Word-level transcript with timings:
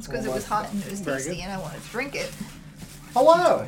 It's 0.00 0.06
because 0.06 0.24
it 0.24 0.32
was 0.32 0.46
hot 0.46 0.72
and 0.72 0.82
it 0.82 0.90
was 0.92 1.00
Very 1.00 1.18
tasty 1.18 1.34
good. 1.34 1.42
and 1.42 1.52
I 1.52 1.58
wanted 1.58 1.82
to 1.82 1.88
drink 1.90 2.14
it. 2.14 2.32
Hello. 3.12 3.66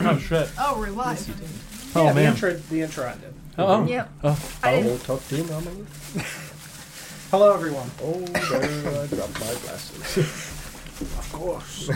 Oh 0.00 0.18
shit. 0.18 0.50
Oh, 0.58 0.78
we're 0.78 0.88
live. 0.88 1.92
Oh 1.94 2.04
yeah, 2.04 2.12
man. 2.14 2.24
The 2.24 2.30
intro, 2.30 2.52
the 2.54 2.80
intro 2.80 3.06
ended. 3.06 3.34
Oh. 3.58 3.84
Yep. 3.84 4.10
Oh. 4.24 4.50
I 4.62 4.80
didn't. 4.80 5.00
talk 5.00 5.22
to 5.28 5.36
you, 5.36 5.44
Mama. 5.44 5.70
Hello, 7.30 7.52
everyone. 7.52 7.90
Oh, 8.02 8.20
there 8.20 9.02
I 9.02 9.06
dropped 9.06 9.38
my 9.40 9.54
glasses. 9.60 10.56
Of 11.18 11.32
course. 11.32 11.90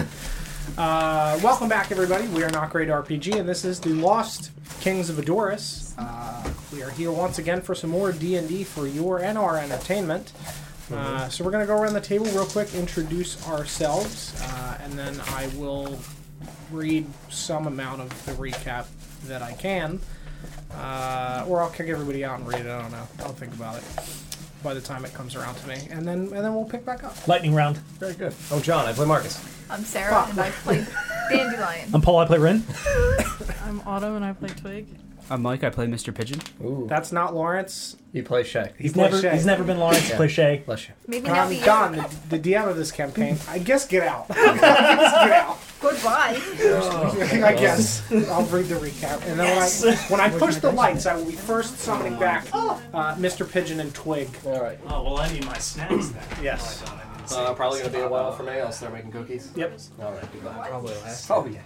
uh, 0.77 1.41
welcome 1.43 1.71
back, 1.71 1.91
everybody. 1.91 2.29
We 2.29 2.43
are 2.43 2.51
Not 2.51 2.69
Great 2.69 2.89
RPG, 2.91 3.35
and 3.39 3.49
this 3.49 3.65
is 3.65 3.81
the 3.81 3.91
Lost 3.95 4.51
Kings 4.81 5.09
of 5.09 5.17
Adoris. 5.17 5.95
Uh, 5.97 6.51
we 6.71 6.83
are 6.83 6.91
here 6.91 7.11
once 7.13 7.39
again 7.39 7.63
for 7.63 7.75
some 7.75 7.89
more 7.89 8.13
D 8.13 8.37
and 8.37 8.47
D 8.47 8.63
for 8.63 8.87
your 8.87 9.21
and 9.21 9.39
our 9.39 9.57
entertainment. 9.57 10.33
Uh, 10.93 11.29
so 11.29 11.45
we're 11.45 11.51
going 11.51 11.63
to 11.63 11.73
go 11.73 11.81
around 11.81 11.95
the 11.95 12.01
table 12.01 12.27
real 12.27 12.47
quick, 12.47 12.75
introduce 12.75 13.47
ourselves, 13.49 14.39
uh, 14.43 14.79
and 14.83 14.93
then 14.95 15.19
I 15.29 15.49
will 15.57 15.99
read 16.71 17.07
some 17.31 17.67
amount 17.67 18.03
of 18.03 18.27
the 18.27 18.33
recap 18.33 18.87
that 19.27 19.41
I 19.43 19.53
can, 19.55 20.01
uh, 20.75 21.47
or 21.49 21.63
I'll 21.63 21.71
kick 21.71 21.89
everybody 21.89 22.25
out 22.25 22.39
and 22.39 22.47
read 22.49 22.61
it. 22.61 22.69
I 22.69 22.83
don't 22.83 22.93
know. 22.93 23.09
I'll 23.21 23.33
think 23.33 23.55
about 23.55 23.79
it 23.79 23.85
by 24.63 24.75
the 24.75 24.81
time 24.81 25.05
it 25.05 25.13
comes 25.15 25.35
around 25.37 25.55
to 25.57 25.69
me, 25.69 25.89
and 25.91 26.07
then 26.07 26.21
and 26.21 26.33
then 26.45 26.55
we'll 26.55 26.65
pick 26.65 26.85
back 26.85 27.03
up. 27.05 27.29
Lightning 27.29 27.55
round. 27.55 27.77
Very 27.99 28.15
good. 28.15 28.35
Oh, 28.51 28.61
John, 28.61 28.85
I 28.87 28.93
play 28.93 29.07
Marcus. 29.07 29.43
I'm 29.71 29.85
Sarah 29.85 30.27
and 30.29 30.39
I 30.39 30.51
play 30.51 30.85
Dandelion. 31.31 31.89
I'm 31.95 32.03
Paul. 32.03 32.19
I 32.19 32.27
play 32.27 32.39
Ren. 32.39 32.63
I'm 33.65 33.81
Autumn, 33.87 34.17
and 34.17 34.25
I 34.25 34.33
play 34.35 34.49
Twig. 34.51 34.87
I'm 35.31 35.43
Mike. 35.43 35.65
I 35.65 35.71
play 35.71 35.87
Mr. 35.87 36.15
Pigeon. 36.15 36.41
Ooh. 36.63 36.87
That's 36.89 37.11
not 37.11 37.35
Lawrence. 37.35 37.97
You 38.13 38.23
play 38.23 38.45
Shay. 38.45 38.73
He's 38.79 38.93
plays 38.93 39.11
never. 39.11 39.23
Shay. 39.23 39.33
He's 39.35 39.47
never 39.47 39.65
been 39.65 39.79
Lawrence. 39.79 40.09
Yeah. 40.11 40.17
Play 40.17 40.29
Shay. 40.29 40.63
Bless 40.67 40.89
you. 40.89 40.95
Maybe 41.07 41.27
now 41.29 41.45
I'm 41.45 41.61
Don, 41.63 41.93
the, 41.93 42.37
the 42.37 42.39
DM 42.39 42.69
of 42.69 42.77
this 42.77 42.93
campaign. 42.93 43.39
I 43.49 43.59
guess 43.59 43.87
get 43.87 44.03
out. 44.07 44.29
get 44.35 44.63
out. 44.65 45.59
Goodbye. 45.81 46.39
I 46.39 47.55
guess 47.59 48.11
I'll 48.31 48.45
read 48.47 48.67
the 48.67 48.77
recap, 48.77 49.27
and 49.27 49.39
then 49.39 49.57
when 49.57 49.63
I 49.93 49.97
when 50.09 50.21
I 50.21 50.39
push 50.39 50.57
the 50.57 50.71
lights, 50.71 51.07
I 51.07 51.15
will 51.15 51.27
be 51.27 51.33
first 51.33 51.79
summoning 51.79 52.19
back 52.19 52.47
uh, 52.53 52.79
Mr. 53.17 53.51
Pigeon 53.51 53.81
and 53.81 53.95
Twig. 53.95 54.29
All 54.45 54.63
right. 54.63 54.79
Oh 54.89 55.03
well, 55.03 55.19
I 55.19 55.33
need 55.33 55.45
my 55.45 55.59
snacks 55.59 56.09
then. 56.09 56.23
Yes. 56.43 56.83
Uh, 57.33 57.55
probably 57.55 57.81
gonna 57.81 57.91
be 57.93 58.01
a 58.01 58.09
while 58.09 58.33
for 58.33 58.43
me. 58.43 58.53
I'll 58.53 58.71
start 58.73 58.93
making 58.93 59.11
cookies. 59.13 59.51
Yep. 59.57 59.79
All 60.03 60.13
right. 60.13 60.33
Goodbye. 60.33 60.69
Probably 60.69 60.95
last. 60.97 61.31
Oh 61.31 61.47
yeah. 61.47 61.61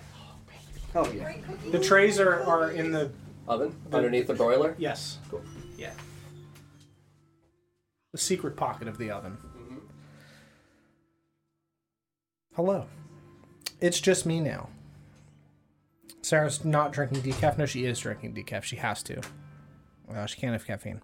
Oh 0.95 1.11
yeah. 1.13 1.33
The 1.71 1.81
trays 1.81 2.21
are, 2.21 2.43
are 2.45 2.71
in 2.71 2.93
the 2.93 3.11
Oven 3.49 3.75
underneath 3.93 4.27
the 4.27 4.35
broiler. 4.35 4.75
yes. 4.79 5.19
Cool. 5.31 5.43
Yeah. 5.77 5.93
The 8.13 8.19
secret 8.19 8.57
pocket 8.57 8.89
of 8.89 8.99
the 8.99 9.11
oven. 9.11 9.39
Mm-hmm. 9.57 9.77
Hello. 12.55 12.87
It's 13.81 14.01
just 14.01 14.27
me 14.27 14.41
now. 14.41 14.69
Sarah's 16.23 16.65
not 16.65 16.93
drinking 16.93 17.23
decaf. 17.23 17.57
No, 17.57 17.65
she 17.65 17.85
is 17.85 17.99
drinking 18.01 18.35
decaf. 18.35 18.65
She 18.65 18.77
has 18.77 19.03
to. 19.05 19.21
Well, 20.07 20.27
she 20.27 20.41
can't 20.41 20.53
have 20.53 20.67
caffeine. 20.67 21.01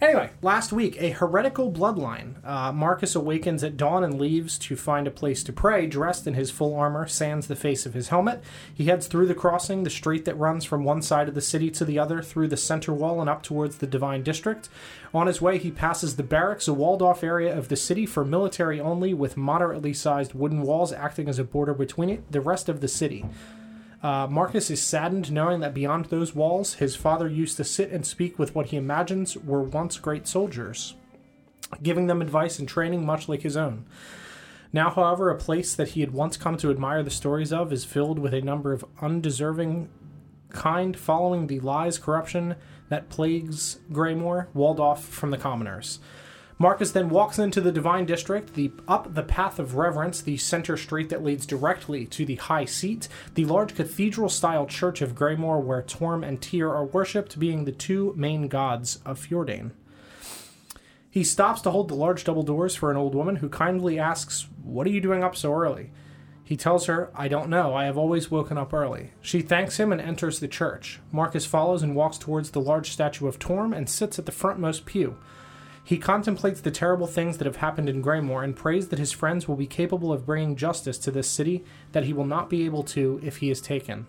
Anyway, 0.00 0.30
last 0.40 0.72
week, 0.72 0.96
a 0.98 1.10
heretical 1.10 1.70
bloodline. 1.70 2.42
Uh, 2.42 2.72
Marcus 2.72 3.14
awakens 3.14 3.62
at 3.62 3.76
dawn 3.76 4.02
and 4.02 4.18
leaves 4.18 4.56
to 4.56 4.74
find 4.74 5.06
a 5.06 5.10
place 5.10 5.44
to 5.44 5.52
pray, 5.52 5.86
dressed 5.86 6.26
in 6.26 6.32
his 6.32 6.50
full 6.50 6.74
armor, 6.74 7.06
sands 7.06 7.48
the 7.48 7.56
face 7.56 7.84
of 7.84 7.92
his 7.92 8.08
helmet. 8.08 8.42
He 8.74 8.86
heads 8.86 9.06
through 9.06 9.26
the 9.26 9.34
crossing, 9.34 9.82
the 9.82 9.90
street 9.90 10.24
that 10.24 10.38
runs 10.38 10.64
from 10.64 10.84
one 10.84 11.02
side 11.02 11.28
of 11.28 11.34
the 11.34 11.42
city 11.42 11.70
to 11.72 11.84
the 11.84 11.98
other, 11.98 12.22
through 12.22 12.48
the 12.48 12.56
center 12.56 12.94
wall 12.94 13.20
and 13.20 13.28
up 13.28 13.42
towards 13.42 13.76
the 13.76 13.86
Divine 13.86 14.22
District. 14.22 14.70
On 15.12 15.26
his 15.26 15.42
way, 15.42 15.58
he 15.58 15.70
passes 15.70 16.16
the 16.16 16.22
barracks, 16.22 16.66
a 16.66 16.72
walled 16.72 17.02
off 17.02 17.22
area 17.22 17.54
of 17.54 17.68
the 17.68 17.76
city 17.76 18.06
for 18.06 18.24
military 18.24 18.80
only, 18.80 19.12
with 19.12 19.36
moderately 19.36 19.92
sized 19.92 20.32
wooden 20.32 20.62
walls 20.62 20.94
acting 20.94 21.28
as 21.28 21.38
a 21.38 21.44
border 21.44 21.74
between 21.74 22.08
it, 22.08 22.32
the 22.32 22.40
rest 22.40 22.70
of 22.70 22.80
the 22.80 22.88
city. 22.88 23.26
Uh, 24.02 24.26
Marcus 24.30 24.70
is 24.70 24.82
saddened 24.82 25.30
knowing 25.30 25.60
that 25.60 25.74
beyond 25.74 26.06
those 26.06 26.34
walls, 26.34 26.74
his 26.74 26.96
father 26.96 27.28
used 27.28 27.56
to 27.58 27.64
sit 27.64 27.90
and 27.90 28.06
speak 28.06 28.38
with 28.38 28.54
what 28.54 28.66
he 28.66 28.76
imagines 28.76 29.36
were 29.36 29.62
once 29.62 29.98
great 29.98 30.26
soldiers, 30.26 30.94
giving 31.82 32.06
them 32.06 32.22
advice 32.22 32.58
and 32.58 32.66
training 32.66 33.04
much 33.04 33.28
like 33.28 33.42
his 33.42 33.56
own. 33.58 33.84
Now, 34.72 34.88
however, 34.88 35.28
a 35.28 35.36
place 35.36 35.74
that 35.74 35.88
he 35.88 36.00
had 36.00 36.12
once 36.12 36.36
come 36.36 36.56
to 36.58 36.70
admire 36.70 37.02
the 37.02 37.10
stories 37.10 37.52
of 37.52 37.72
is 37.72 37.84
filled 37.84 38.18
with 38.18 38.32
a 38.32 38.40
number 38.40 38.72
of 38.72 38.84
undeserving 39.02 39.90
kind 40.48 40.96
following 40.96 41.46
the 41.46 41.60
lies, 41.60 41.98
corruption 41.98 42.56
that 42.88 43.08
plagues 43.08 43.80
Greymore, 43.92 44.46
walled 44.54 44.80
off 44.80 45.04
from 45.04 45.30
the 45.30 45.38
commoners. 45.38 46.00
Marcus 46.60 46.92
then 46.92 47.08
walks 47.08 47.38
into 47.38 47.62
the 47.62 47.72
Divine 47.72 48.04
District, 48.04 48.52
the 48.52 48.70
up 48.86 49.14
the 49.14 49.22
path 49.22 49.58
of 49.58 49.76
reverence, 49.76 50.20
the 50.20 50.36
center 50.36 50.76
street 50.76 51.08
that 51.08 51.24
leads 51.24 51.46
directly 51.46 52.04
to 52.08 52.26
the 52.26 52.34
High 52.34 52.66
Seat, 52.66 53.08
the 53.34 53.46
large 53.46 53.74
cathedral-style 53.74 54.66
church 54.66 55.00
of 55.00 55.14
Greymore, 55.14 55.62
where 55.62 55.80
Torm 55.80 56.22
and 56.22 56.38
Tyr 56.42 56.68
are 56.68 56.84
worshipped, 56.84 57.38
being 57.38 57.64
the 57.64 57.72
two 57.72 58.12
main 58.14 58.46
gods 58.46 59.00
of 59.06 59.18
Fjordan. 59.18 59.70
He 61.10 61.24
stops 61.24 61.62
to 61.62 61.70
hold 61.70 61.88
the 61.88 61.94
large 61.94 62.24
double 62.24 62.42
doors 62.42 62.76
for 62.76 62.90
an 62.90 62.98
old 62.98 63.14
woman 63.14 63.36
who 63.36 63.48
kindly 63.48 63.98
asks, 63.98 64.46
"What 64.62 64.86
are 64.86 64.90
you 64.90 65.00
doing 65.00 65.24
up 65.24 65.36
so 65.36 65.54
early?" 65.54 65.92
He 66.44 66.58
tells 66.58 66.86
her, 66.86 67.10
I 67.14 67.28
don't 67.28 67.48
know. 67.48 67.74
I 67.74 67.86
have 67.86 67.96
always 67.96 68.30
woken 68.30 68.58
up 68.58 68.74
early. 68.74 69.12
She 69.22 69.40
thanks 69.40 69.78
him 69.78 69.92
and 69.92 70.00
enters 70.00 70.40
the 70.40 70.48
church. 70.48 71.00
Marcus 71.10 71.46
follows 71.46 71.82
and 71.82 71.96
walks 71.96 72.18
towards 72.18 72.50
the 72.50 72.60
large 72.60 72.90
statue 72.90 73.28
of 73.28 73.38
Torm 73.38 73.72
and 73.72 73.88
sits 73.88 74.18
at 74.18 74.26
the 74.26 74.32
frontmost 74.32 74.84
pew. 74.84 75.16
He 75.90 75.98
contemplates 75.98 76.60
the 76.60 76.70
terrible 76.70 77.08
things 77.08 77.38
that 77.38 77.46
have 77.46 77.56
happened 77.56 77.88
in 77.88 78.00
Greymore 78.00 78.44
and 78.44 78.54
prays 78.54 78.90
that 78.90 79.00
his 79.00 79.10
friends 79.10 79.48
will 79.48 79.56
be 79.56 79.66
capable 79.66 80.12
of 80.12 80.24
bringing 80.24 80.54
justice 80.54 80.98
to 80.98 81.10
this 81.10 81.26
city 81.26 81.64
that 81.90 82.04
he 82.04 82.12
will 82.12 82.24
not 82.24 82.48
be 82.48 82.64
able 82.64 82.84
to 82.84 83.18
if 83.24 83.38
he 83.38 83.50
is 83.50 83.60
taken. 83.60 84.06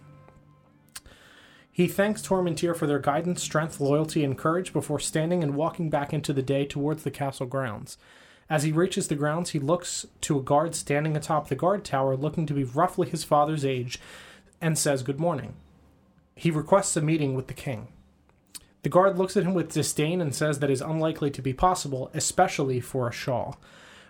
He 1.72 1.88
thanks 1.88 2.22
Torm 2.22 2.46
and 2.46 2.56
Tyr 2.56 2.75
for 2.75 2.86
their 2.86 3.00
guidance, 3.00 3.42
strength, 3.42 3.80
loyalty, 3.80 4.24
and 4.24 4.38
courage 4.38 4.74
before 4.74 5.00
standing 5.00 5.42
and 5.42 5.56
walking 5.56 5.90
back 5.90 6.14
into 6.14 6.34
the 6.34 6.44
day 6.44 6.68
towards 6.68 7.02
the 7.02 7.09
castle 7.09 7.47
grounds. 7.47 7.98
As 8.48 8.62
he 8.62 8.72
reaches 8.72 9.08
the 9.08 9.16
grounds, 9.16 9.50
he 9.50 9.59
looks 9.59 10.06
to 10.22 10.38
a 10.38 10.44
guard 10.44 10.75
standing 10.75 11.18
atop 11.18 11.50
the 11.50 11.56
guard 11.56 11.84
tower, 11.84 12.16
looking 12.16 12.46
to 12.46 12.53
be 12.53 12.63
roughly 12.63 13.09
his 13.09 13.24
father's 13.24 13.66
age, 13.66 14.00
and 14.62 14.78
says 14.78 15.02
good 15.02 15.19
morning. 15.19 15.56
He 16.36 16.52
requests 16.52 16.96
a 16.96 17.02
meeting 17.02 17.34
with 17.34 17.48
the 17.48 17.56
king. 17.56 17.88
The 18.84 18.90
guard 18.90 19.18
looks 19.18 19.38
at 19.38 19.44
him 19.44 19.53
with 19.53 19.74
disdain 19.74 20.22
and 20.22 20.34
says 20.34 20.59
that 20.59 20.69
is 20.69 20.81
unlikely 20.81 21.30
to 21.31 21.42
be 21.42 21.53
possible, 21.53 22.09
especially 22.14 22.80
for 22.80 23.08
a 23.08 23.12
Shaw. 23.12 23.53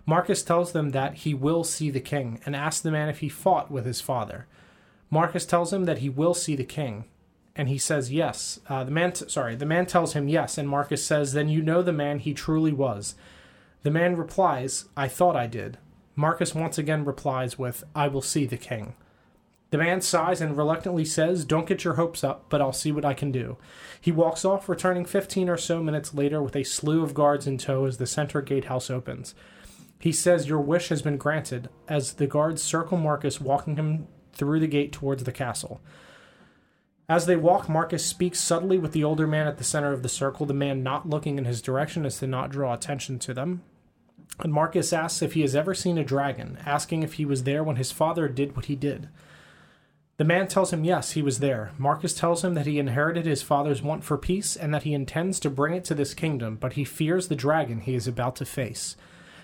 Marcus 0.06 0.44
tells 0.44 0.72
them 0.72 0.92
that 0.92 1.16
he 1.16 1.34
will 1.34 1.64
see 1.64 1.90
the 1.90 2.00
king 2.00 2.40
and 2.46 2.56
asks 2.56 2.82
the 2.82 2.92
man 2.92 3.10
if 3.10 3.20
he 3.20 3.30
fought 3.30 3.70
with 3.70 3.86
his 3.86 4.02
father. 4.02 4.48
Marcus 5.10 5.46
tells 5.46 5.74
him 5.74 5.86
that 5.86 6.00
he 6.00 6.10
will 6.10 6.34
see 6.34 6.56
the 6.56 6.64
king, 6.64 7.04
and 7.56 7.68
he 7.68 7.78
says 7.78 8.14
yes. 8.14 8.60
Uh, 8.70 8.84
the 8.84 8.92
man, 8.92 9.12
t- 9.12 9.28
sorry, 9.28 9.56
the 9.56 9.66
man 9.66 9.86
tells 9.86 10.14
him 10.14 10.30
yes, 10.30 10.58
and 10.58 10.70
Marcus 10.70 11.06
says, 11.06 11.34
"Then 11.34 11.50
you 11.50 11.62
know 11.62 11.82
the 11.82 11.92
man 11.92 12.20
he 12.20 12.34
truly 12.34 12.72
was." 12.72 13.16
The 13.84 13.92
man 13.92 14.16
replies, 14.16 14.86
"I 14.96 15.08
thought 15.08 15.36
I 15.36 15.48
did." 15.48 15.78
Marcus 16.16 16.56
once 16.56 16.78
again 16.78 17.04
replies 17.04 17.60
with, 17.60 17.84
"I 17.94 18.08
will 18.08 18.22
see 18.22 18.46
the 18.46 18.58
king." 18.58 18.96
The 19.72 19.78
man 19.78 20.02
sighs 20.02 20.42
and 20.42 20.58
reluctantly 20.58 21.06
says, 21.06 21.46
Don't 21.46 21.66
get 21.66 21.86
your 21.86 21.94
hopes 21.94 22.26
up, 22.26 22.46
but 22.50 22.62
I'll 22.62 22.74
see 22.74 22.92
what 22.92 23.06
I 23.06 23.14
can 23.14 23.32
do. 23.32 23.58
He 24.00 24.12
walks 24.12 24.44
off, 24.44 24.68
returning 24.68 25.06
15 25.06 25.50
or 25.50 25.58
so 25.58 25.82
minutes 25.82 26.14
later 26.14 26.44
with 26.44 26.58
a 26.58 26.64
slew 26.64 27.04
of 27.04 27.14
guards 27.14 27.48
in 27.48 27.58
tow 27.58 27.86
as 27.86 27.98
the 27.98 28.06
center 28.06 28.42
gatehouse 28.42 28.90
opens. 28.90 29.34
He 29.98 30.12
says, 30.12 30.50
Your 30.50 30.60
wish 30.60 30.90
has 30.90 31.02
been 31.02 31.16
granted, 31.16 31.70
as 31.88 32.14
the 32.14 32.28
guards 32.28 32.62
circle 32.62 32.98
Marcus, 32.98 33.40
walking 33.40 33.78
him 33.78 34.08
through 34.34 34.60
the 34.60 34.68
gate 34.68 34.92
towards 34.92 35.24
the 35.24 35.32
castle. 35.32 35.80
As 37.08 37.26
they 37.26 37.38
walk, 37.38 37.70
Marcus 37.70 38.06
speaks 38.06 38.40
subtly 38.42 38.78
with 38.78 38.92
the 38.92 39.06
older 39.06 39.28
man 39.28 39.48
at 39.48 39.58
the 39.58 39.64
center 39.64 39.94
of 39.94 40.04
the 40.04 40.10
circle, 40.10 40.46
the 40.46 40.54
man 40.54 40.84
not 40.84 41.10
looking 41.10 41.38
in 41.38 41.46
his 41.46 41.62
direction 41.62 42.06
as 42.06 42.20
to 42.20 42.28
not 42.28 42.52
draw 42.52 42.74
attention 42.74 43.20
to 43.20 43.34
them. 43.34 43.62
And 44.40 44.52
Marcus 44.52 44.92
asks 44.92 45.22
if 45.22 45.34
he 45.34 45.42
has 45.42 45.56
ever 45.56 45.74
seen 45.74 45.98
a 45.98 46.04
dragon, 46.04 46.58
asking 46.66 47.04
if 47.04 47.14
he 47.14 47.26
was 47.26 47.44
there 47.44 47.64
when 47.64 47.76
his 47.78 47.92
father 47.92 48.28
did 48.28 48.56
what 48.56 48.66
he 48.66 48.76
did. 48.76 49.08
The 50.22 50.26
man 50.26 50.48
tells 50.48 50.72
him 50.72 50.84
yes, 50.84 51.14
he 51.14 51.24
was 51.24 51.40
there. 51.40 51.72
Marcus 51.80 52.14
tells 52.14 52.44
him 52.44 52.54
that 52.54 52.68
he 52.68 52.78
inherited 52.78 53.26
his 53.26 53.42
father's 53.42 53.82
want 53.82 54.04
for 54.04 54.20
peace 54.20 54.56
and 54.56 54.72
that 54.72 54.84
he 54.84 54.94
intends 54.94 55.40
to 55.40 55.50
bring 55.50 55.74
it 55.74 55.84
to 55.86 55.96
this 55.96 56.14
kingdom, 56.14 56.58
but 56.62 56.74
he 56.74 56.84
fears 56.84 57.28
the 57.28 57.36
dragon 57.36 57.80
he 57.80 57.96
is 57.96 58.06
about 58.08 58.36
to 58.36 58.46
face. 58.46 58.96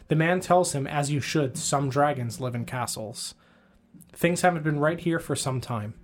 The 0.07 0.15
man 0.15 0.39
tells 0.39 0.73
him, 0.73 0.85
as 0.85 1.09
you 1.09 1.19
should, 1.19 1.57
some 1.57 1.89
dragons 1.89 2.39
live 2.39 2.53
in 2.53 2.63
castles. 2.65 3.33
Things 4.13 4.41
haven't 4.41 4.61
been 4.61 4.79
right 4.79 4.99
here 4.99 5.17
for 5.17 5.35
some 5.35 5.61
time. 5.61 5.95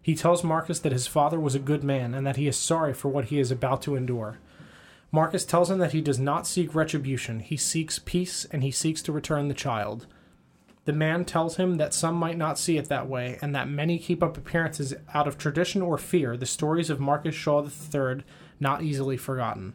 He 0.00 0.14
tells 0.14 0.44
Marcus 0.44 0.78
that 0.78 0.92
his 0.92 1.08
father 1.08 1.40
was 1.40 1.56
a 1.56 1.58
good 1.58 1.82
man 1.82 2.14
and 2.14 2.24
that 2.24 2.36
he 2.36 2.46
is 2.46 2.56
sorry 2.56 2.94
for 2.94 3.08
what 3.08 3.24
he 3.24 3.40
is 3.40 3.50
about 3.50 3.82
to 3.82 3.96
endure. 3.96 4.38
Marcus 5.10 5.44
tells 5.44 5.68
him 5.68 5.78
that 5.78 5.94
he 5.94 6.00
does 6.00 6.20
not 6.20 6.46
seek 6.46 6.76
retribution, 6.76 7.40
he 7.40 7.56
seeks 7.56 7.98
peace 7.98 8.44
and 8.52 8.62
he 8.62 8.70
seeks 8.70 9.02
to 9.02 9.10
return 9.10 9.48
the 9.48 9.52
child. 9.52 10.06
The 10.84 10.92
man 10.92 11.24
tells 11.24 11.56
him 11.56 11.76
that 11.76 11.94
some 11.94 12.16
might 12.16 12.36
not 12.36 12.58
see 12.58 12.76
it 12.76 12.88
that 12.88 13.08
way, 13.08 13.38
and 13.40 13.54
that 13.54 13.68
many 13.68 13.98
keep 13.98 14.22
up 14.22 14.36
appearances 14.36 14.94
out 15.14 15.28
of 15.28 15.38
tradition 15.38 15.80
or 15.80 15.96
fear, 15.96 16.36
the 16.36 16.46
stories 16.46 16.90
of 16.90 16.98
Marcus 16.98 17.34
Shaw 17.34 17.64
III 17.64 18.24
not 18.58 18.82
easily 18.82 19.16
forgotten. 19.16 19.74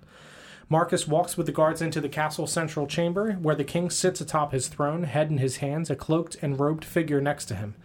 Marcus 0.70 1.08
walks 1.08 1.38
with 1.38 1.46
the 1.46 1.54
guards 1.54 1.82
into 1.82 2.02
the 2.02 2.10
castle 2.10 2.46
central 2.46 2.88
chamber, 2.88 3.34
where 3.34 3.56
the 3.56 3.64
king 3.64 3.90
sits 3.90 4.20
atop 4.20 4.52
his 4.52 4.68
throne, 4.68 5.04
head 5.04 5.30
in 5.30 5.38
his 5.38 5.58
hands, 5.58 5.90
a 5.90 5.96
cloaked 5.96 6.36
and 6.42 6.60
robed 6.60 6.84
figure 6.84 7.22
next 7.22 7.46
to 7.46 7.56
him. 7.56 7.76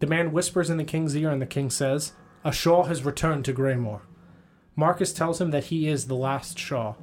The 0.00 0.06
man 0.06 0.30
whispers 0.30 0.68
in 0.68 0.76
the 0.76 0.84
king's 0.84 1.16
ear, 1.16 1.30
and 1.30 1.40
the 1.40 1.46
king 1.46 1.70
says, 1.70 2.12
A 2.44 2.52
Shaw 2.52 2.84
has 2.84 3.04
returned 3.04 3.46
to 3.46 3.54
Greymore. 3.54 4.02
Marcus 4.76 5.14
tells 5.14 5.40
him 5.40 5.50
that 5.50 5.64
he 5.64 5.88
is 5.88 6.06
the 6.06 6.14
last 6.14 6.58
Shaw. 6.58 6.94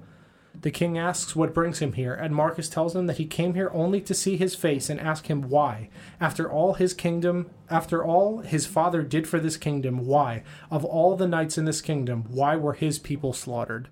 The 0.61 0.71
king 0.71 0.97
asks 0.97 1.35
what 1.35 1.53
brings 1.53 1.79
him 1.79 1.93
here, 1.93 2.13
and 2.13 2.33
Marcus 2.33 2.67
tells 2.67 2.95
him 2.95 3.05
that 3.05 3.17
he 3.17 3.25
came 3.25 3.53
here 3.53 3.69
only 3.73 4.01
to 4.01 4.13
see 4.13 4.37
his 4.37 4.55
face 4.55 4.89
and 4.89 4.99
ask 4.99 5.27
him 5.27 5.49
why. 5.49 5.89
After 6.19 6.51
all 6.51 6.73
his 6.73 6.93
kingdom, 6.95 7.51
after 7.69 8.03
all 8.03 8.39
his 8.39 8.65
father 8.65 9.03
did 9.03 9.27
for 9.27 9.39
this 9.39 9.55
kingdom, 9.55 10.07
why? 10.07 10.43
Of 10.71 10.83
all 10.83 11.15
the 11.15 11.27
knights 11.27 11.57
in 11.57 11.65
this 11.65 11.81
kingdom, 11.81 12.25
why 12.29 12.55
were 12.55 12.73
his 12.73 12.97
people 12.97 13.33
slaughtered? 13.33 13.89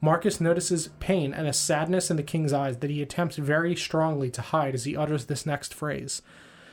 Marcus 0.00 0.40
notices 0.40 0.90
pain 1.00 1.34
and 1.34 1.46
a 1.46 1.52
sadness 1.52 2.10
in 2.10 2.16
the 2.16 2.22
king's 2.22 2.52
eyes 2.52 2.78
that 2.78 2.90
he 2.90 3.02
attempts 3.02 3.36
very 3.36 3.76
strongly 3.76 4.30
to 4.30 4.40
hide 4.40 4.74
as 4.74 4.84
he 4.84 4.96
utters 4.96 5.26
this 5.26 5.44
next 5.44 5.74
phrase. 5.74 6.22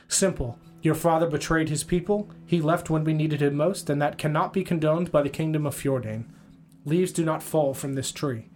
Simple. 0.08 0.58
Your 0.80 0.94
father 0.94 1.26
betrayed 1.26 1.68
his 1.68 1.82
people, 1.82 2.30
he 2.46 2.60
left 2.60 2.88
when 2.88 3.02
we 3.02 3.12
needed 3.12 3.42
him 3.42 3.56
most, 3.56 3.90
and 3.90 4.00
that 4.00 4.18
cannot 4.18 4.52
be 4.52 4.62
condoned 4.62 5.10
by 5.10 5.22
the 5.22 5.28
kingdom 5.28 5.66
of 5.66 5.74
Fjordan. 5.74 6.26
Leaves 6.84 7.10
do 7.10 7.24
not 7.24 7.42
fall 7.42 7.74
from 7.74 7.94
this 7.94 8.12
tree. 8.12 8.48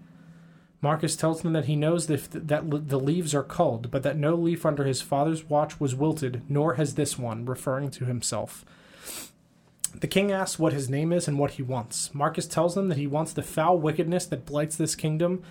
Marcus 0.82 1.14
tells 1.14 1.42
them 1.42 1.52
that 1.52 1.66
he 1.66 1.76
knows 1.76 2.06
that, 2.06 2.48
that 2.48 2.88
the 2.88 2.98
leaves 2.98 3.34
are 3.34 3.42
culled, 3.42 3.90
but 3.90 4.02
that 4.02 4.16
no 4.16 4.34
leaf 4.34 4.64
under 4.64 4.84
his 4.84 5.02
father's 5.02 5.44
watch 5.44 5.78
was 5.78 5.94
wilted, 5.94 6.42
nor 6.48 6.74
has 6.74 6.94
this 6.94 7.18
one, 7.18 7.44
referring 7.44 7.90
to 7.90 8.06
himself. 8.06 8.64
The 9.94 10.06
king 10.06 10.32
asks 10.32 10.58
what 10.58 10.72
his 10.72 10.88
name 10.88 11.12
is 11.12 11.28
and 11.28 11.38
what 11.38 11.52
he 11.52 11.62
wants. 11.62 12.14
Marcus 12.14 12.46
tells 12.46 12.74
them 12.74 12.88
that 12.88 12.98
he 12.98 13.06
wants 13.06 13.32
the 13.32 13.42
foul 13.42 13.78
wickedness 13.78 14.24
that 14.26 14.46
blights 14.46 14.76
this 14.76 14.94
kingdom, 14.94 15.42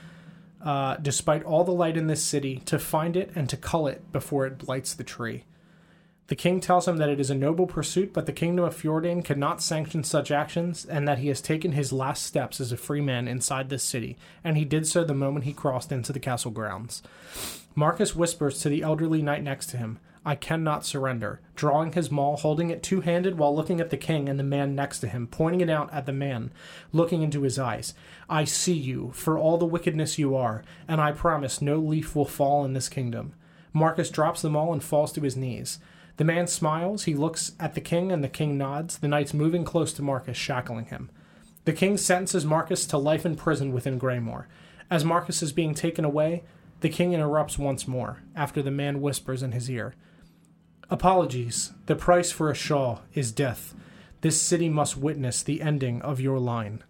uh, 0.63 0.95
despite 0.97 1.43
all 1.43 1.63
the 1.63 1.71
light 1.71 1.97
in 1.97 2.07
this 2.07 2.23
city, 2.23 2.61
to 2.65 2.79
find 2.79 3.15
it 3.15 3.31
and 3.35 3.49
to 3.49 3.57
cull 3.57 3.87
it 3.87 4.11
before 4.11 4.47
it 4.47 4.57
blights 4.57 4.93
the 4.93 5.03
tree. 5.03 5.43
The 6.29 6.35
king 6.35 6.59
tells 6.59 6.87
him 6.87 6.97
that 6.97 7.09
it 7.09 7.19
is 7.19 7.31
a 7.31 7.35
noble 7.35 7.65
pursuit, 7.65 8.13
but 8.13 8.27
the 8.27 8.31
kingdom 8.31 8.63
of 8.63 8.75
Fjordan 8.75 9.25
cannot 9.25 9.63
sanction 9.63 10.03
such 10.03 10.29
actions, 10.29 10.85
and 10.85 11.07
that 11.07 11.17
he 11.17 11.27
has 11.29 11.41
taken 11.41 11.71
his 11.71 11.91
last 11.91 12.21
steps 12.21 12.61
as 12.61 12.71
a 12.71 12.77
free 12.77 13.01
man 13.01 13.27
inside 13.27 13.69
this 13.69 13.83
city, 13.83 14.15
and 14.43 14.55
he 14.55 14.63
did 14.63 14.85
so 14.85 15.03
the 15.03 15.15
moment 15.15 15.45
he 15.45 15.53
crossed 15.53 15.91
into 15.91 16.13
the 16.13 16.19
castle 16.19 16.51
grounds. 16.51 17.01
Marcus 17.73 18.15
whispers 18.15 18.59
to 18.59 18.69
the 18.69 18.83
elderly 18.83 19.23
knight 19.23 19.41
next 19.41 19.71
to 19.71 19.77
him, 19.77 19.97
I 20.23 20.35
cannot 20.35 20.85
surrender, 20.85 21.41
drawing 21.55 21.93
his 21.93 22.11
maul, 22.11 22.37
holding 22.37 22.69
it 22.69 22.83
two 22.83 23.01
handed 23.01 23.39
while 23.39 23.55
looking 23.55 23.81
at 23.81 23.89
the 23.89 23.97
king 23.97 24.29
and 24.29 24.37
the 24.39 24.43
man 24.43 24.75
next 24.75 24.99
to 24.99 25.07
him, 25.07 25.25
pointing 25.25 25.61
it 25.61 25.69
out 25.69 25.91
at 25.91 26.05
the 26.05 26.13
man, 26.13 26.51
looking 26.91 27.23
into 27.23 27.41
his 27.41 27.57
eyes. 27.57 27.95
I 28.29 28.43
see 28.43 28.73
you, 28.73 29.09
for 29.15 29.39
all 29.39 29.57
the 29.57 29.65
wickedness 29.65 30.19
you 30.19 30.35
are, 30.35 30.63
and 30.87 31.01
I 31.01 31.11
promise 31.11 31.59
no 31.59 31.79
leaf 31.79 32.15
will 32.15 32.25
fall 32.25 32.63
in 32.65 32.73
this 32.73 32.87
kingdom. 32.87 33.33
Marcus 33.73 34.09
drops 34.11 34.43
the 34.43 34.49
maul 34.49 34.73
and 34.73 34.83
falls 34.83 35.11
to 35.13 35.21
his 35.21 35.37
knees. 35.37 35.79
The 36.19 36.25
man 36.25 36.47
smiles, 36.47 37.05
he 37.05 37.15
looks 37.15 37.53
at 37.61 37.75
the 37.75 37.79
king, 37.79 38.11
and 38.11 38.21
the 38.21 38.27
king 38.27 38.57
nods, 38.57 38.97
the 38.97 39.07
knights 39.07 39.33
moving 39.33 39.63
close 39.63 39.93
to 39.93 40.01
Marcus, 40.01 40.35
shackling 40.35 40.87
him. 40.87 41.09
The 41.63 41.71
king 41.71 41.95
sentences 41.95 42.43
Marcus 42.43 42.85
to 42.87 42.97
life 42.97 43.25
in 43.25 43.37
prison 43.37 43.71
within 43.71 43.97
Greymore. 43.97 44.47
As 44.91 45.05
Marcus 45.05 45.41
is 45.41 45.53
being 45.53 45.73
taken 45.73 46.03
away, 46.03 46.43
the 46.81 46.89
king 46.89 47.13
interrupts 47.13 47.57
once 47.57 47.87
more, 47.87 48.21
after 48.35 48.61
the 48.61 48.69
man 48.69 48.99
whispers 48.99 49.41
in 49.41 49.53
his 49.53 49.71
ear. 49.71 49.95
Apologies. 50.89 51.71
The 51.85 51.95
price 51.95 52.33
for 52.33 52.51
a 52.51 52.53
Shaw 52.53 52.99
is 53.13 53.31
death. 53.31 53.73
This 54.19 54.41
city 54.41 54.67
must 54.67 54.97
witness 54.97 55.41
the 55.41 55.61
ending 55.61 56.01
of 56.01 56.19
your 56.19 56.37
line. 56.37 56.83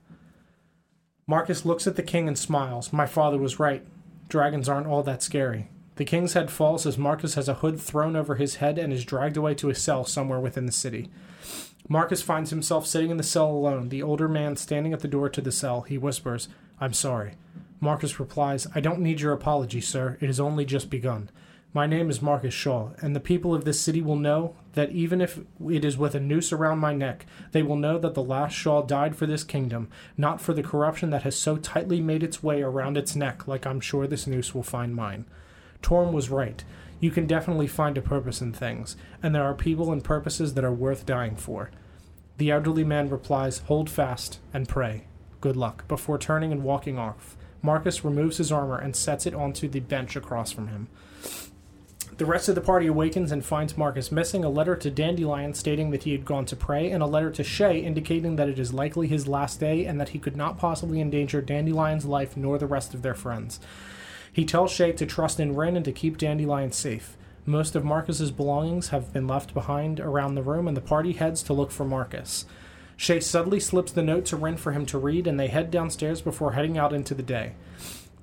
Marcus 1.28 1.66
looks 1.66 1.86
at 1.86 1.98
the 1.98 2.02
king 2.02 2.28
and 2.28 2.36
smiles. 2.36 2.92
My 2.92 3.06
father 3.06 3.38
was 3.38 3.60
right. 3.60 3.86
Dragons 4.28 4.68
aren't 4.68 4.88
all 4.88 5.04
that 5.04 5.22
scary. 5.22 5.70
The 6.00 6.06
king's 6.06 6.32
head 6.32 6.50
falls 6.50 6.86
as 6.86 6.98
Marcus 6.98 7.34
has 7.34 7.50
a 7.50 7.56
hood 7.56 7.78
thrown 7.78 8.16
over 8.16 8.36
his 8.36 8.56
head 8.56 8.78
and 8.78 8.94
is 8.94 9.04
dragged 9.04 9.36
away 9.36 9.54
to 9.56 9.70
a 9.70 9.76
cell 9.76 10.06
somewhere 10.06 10.40
within 10.40 10.66
the 10.66 10.72
city. 10.72 11.12
Marcus 11.90 12.22
finds 12.22 12.52
himself 12.52 12.88
sitting 12.88 13.10
in 13.10 13.18
the 13.18 13.22
cell 13.22 13.52
alone, 13.52 13.90
the 13.90 14.02
older 14.02 14.30
man 14.30 14.56
standing 14.56 14.94
at 14.94 15.02
the 15.02 15.10
door 15.10 15.28
to 15.28 15.42
the 15.42 15.52
cell. 15.52 15.82
He 15.82 15.98
whispers, 15.98 16.48
I'm 16.80 16.94
sorry. 16.94 17.34
Marcus 17.82 18.18
replies, 18.18 18.66
I 18.74 18.80
don't 18.80 19.02
need 19.02 19.20
your 19.20 19.34
apology, 19.34 19.82
sir. 19.82 20.18
It 20.22 20.28
has 20.28 20.40
only 20.40 20.64
just 20.64 20.90
begun. 20.90 21.30
My 21.74 21.86
name 21.86 22.10
is 22.10 22.22
Marcus 22.22 22.54
Shaw, 22.54 22.92
and 23.02 23.14
the 23.14 23.20
people 23.20 23.54
of 23.54 23.66
this 23.66 23.82
city 23.82 24.02
will 24.02 24.16
know 24.16 24.56
that 24.76 24.92
even 24.92 25.20
if 25.20 25.42
it 25.70 25.84
is 25.84 25.98
with 25.98 26.16
a 26.16 26.22
noose 26.22 26.54
around 26.54 26.80
my 26.80 26.94
neck, 26.94 27.26
they 27.52 27.62
will 27.62 27.76
know 27.76 28.00
that 28.00 28.14
the 28.14 28.24
last 28.24 28.54
Shaw 28.54 28.84
died 28.84 29.18
for 29.18 29.26
this 29.26 29.44
kingdom, 29.44 29.90
not 30.16 30.40
for 30.40 30.54
the 30.54 30.64
corruption 30.64 31.10
that 31.10 31.24
has 31.24 31.36
so 31.36 31.58
tightly 31.58 32.00
made 32.00 32.24
its 32.24 32.42
way 32.42 32.62
around 32.62 32.96
its 32.96 33.18
neck, 33.18 33.50
like 33.50 33.68
I'm 33.68 33.82
sure 33.82 34.08
this 34.08 34.28
noose 34.28 34.56
will 34.56 34.64
find 34.64 34.96
mine. 34.96 35.26
Torm 35.82 36.14
was 36.14 36.30
right. 36.30 36.64
You 37.00 37.12
can 37.12 37.28
definitely 37.28 37.68
find 37.68 37.98
a 37.98 38.02
purpose 38.02 38.42
in 38.42 38.52
things, 38.52 38.98
and 39.24 39.34
there 39.34 39.44
are 39.44 39.54
people 39.54 39.92
and 39.92 40.04
purposes 40.04 40.54
that 40.54 40.66
are 40.66 40.74
worth 40.74 41.06
dying 41.06 41.36
for. 41.36 41.72
The 42.38 42.52
elderly 42.52 42.84
man 42.84 43.10
replies, 43.10 43.60
Hold 43.68 43.90
fast 43.90 44.40
and 44.54 44.68
pray. 44.68 45.06
Good 45.42 45.56
luck, 45.56 45.88
before 45.88 46.18
turning 46.18 46.52
and 46.52 46.64
walking 46.64 46.98
off. 46.98 47.38
Marcus 47.62 48.04
removes 48.04 48.38
his 48.38 48.52
armor 48.52 48.78
and 48.78 48.96
sets 48.96 49.26
it 49.26 49.34
onto 49.34 49.68
the 49.68 49.80
bench 49.80 50.16
across 50.16 50.52
from 50.52 50.68
him. 50.68 50.88
The 52.18 52.26
rest 52.26 52.50
of 52.50 52.56
the 52.56 52.62
party 52.62 52.88
awakens 52.88 53.32
and 53.32 53.46
finds 53.46 53.78
Marcus 53.78 54.12
missing 54.12 54.44
a 54.44 54.50
letter 54.50 54.76
to 54.76 54.92
Dandelion 54.92 55.54
stating 55.54 55.92
that 55.92 56.04
he 56.04 56.12
had 56.12 56.26
gone 56.26 56.46
to 56.48 56.56
pray, 56.56 56.92
and 56.92 57.02
a 57.02 57.06
letter 57.06 57.32
to 57.32 57.44
Shay 57.46 57.80
indicating 57.80 58.36
that 58.36 58.50
it 58.50 58.60
is 58.60 58.74
likely 58.74 59.08
his 59.08 59.28
last 59.28 59.62
day 59.62 59.86
and 59.86 60.02
that 60.02 60.10
he 60.10 60.20
could 60.20 60.36
not 60.36 60.58
possibly 60.58 61.00
endanger 61.00 61.42
Dandelion's 61.42 62.04
life 62.04 62.36
nor 62.36 62.58
the 62.58 62.68
rest 62.68 62.94
of 62.94 63.04
their 63.04 63.14
friends. 63.14 63.62
He 64.32 64.46
tells 64.46 64.72
Shay 64.72 64.92
to 64.94 65.06
trust 65.06 65.40
in 65.40 65.56
Rin 65.56 65.76
and 65.76 65.86
to 65.86 65.92
keep 65.92 66.18
Dandelion 66.18 66.72
safe. 66.72 67.18
Most 67.46 67.76
of 67.76 67.84
Marcus's 67.84 68.32
belongings 68.32 68.90
have 68.90 69.12
been 69.12 69.28
left 69.28 69.54
behind 69.54 70.00
around 70.00 70.36
the 70.36 70.44
room, 70.44 70.68
and 70.68 70.78
the 70.78 70.82
party 70.82 71.14
heads 71.14 71.42
to 71.44 71.54
look 71.54 71.72
for 71.72 71.86
Marcus. 71.86 72.46
Shay 72.96 73.20
subtly 73.20 73.60
slips 73.60 73.92
the 73.92 74.04
note 74.04 74.26
to 74.26 74.38
Rin 74.38 74.58
for 74.58 74.72
him 74.72 74.86
to 74.88 74.98
read, 74.98 75.26
and 75.26 75.40
they 75.40 75.48
head 75.48 75.72
downstairs 75.72 76.22
before 76.22 76.52
heading 76.52 76.78
out 76.78 76.94
into 76.94 77.16
the 77.16 77.24
day. 77.24 77.54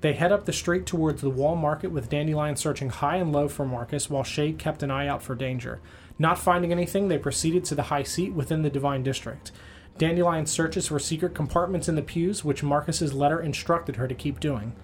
They 0.03 0.12
head 0.12 0.31
up 0.31 0.44
the 0.44 0.53
street 0.53 0.87
towards 0.87 1.23
the 1.23 1.31
wall 1.31 1.56
market 1.56 1.91
with 1.91 2.11
Dandelion 2.11 2.56
searching 2.56 2.91
high 2.91 3.17
and 3.17 3.32
low 3.32 3.49
for 3.49 3.64
Marcus 3.64 4.11
while 4.11 4.23
Shay 4.23 4.53
kept 4.53 4.82
an 4.82 4.91
eye 4.91 5.08
out 5.08 5.23
for 5.23 5.35
danger. 5.35 5.81
Not 6.19 6.38
finding 6.38 6.70
anything, 6.70 7.08
they 7.08 7.19
proceeded 7.19 7.64
to 7.64 7.75
the 7.75 7.85
high 7.85 8.03
seat 8.03 8.32
within 8.32 8.62
the 8.62 8.70
Divine 8.70 9.03
District. 9.03 9.50
Dandelion 9.99 10.44
searches 10.44 10.88
for 10.88 10.99
secret 10.99 11.35
compartments 11.35 11.88
in 11.88 11.94
the 11.94 12.03
pews, 12.03 12.44
which 12.44 12.62
Marcus's 12.62 13.14
letter 13.14 13.41
instructed 13.41 13.97
her 13.97 14.06
to 14.06 14.14
keep 14.14 14.38
doing. 14.38 14.75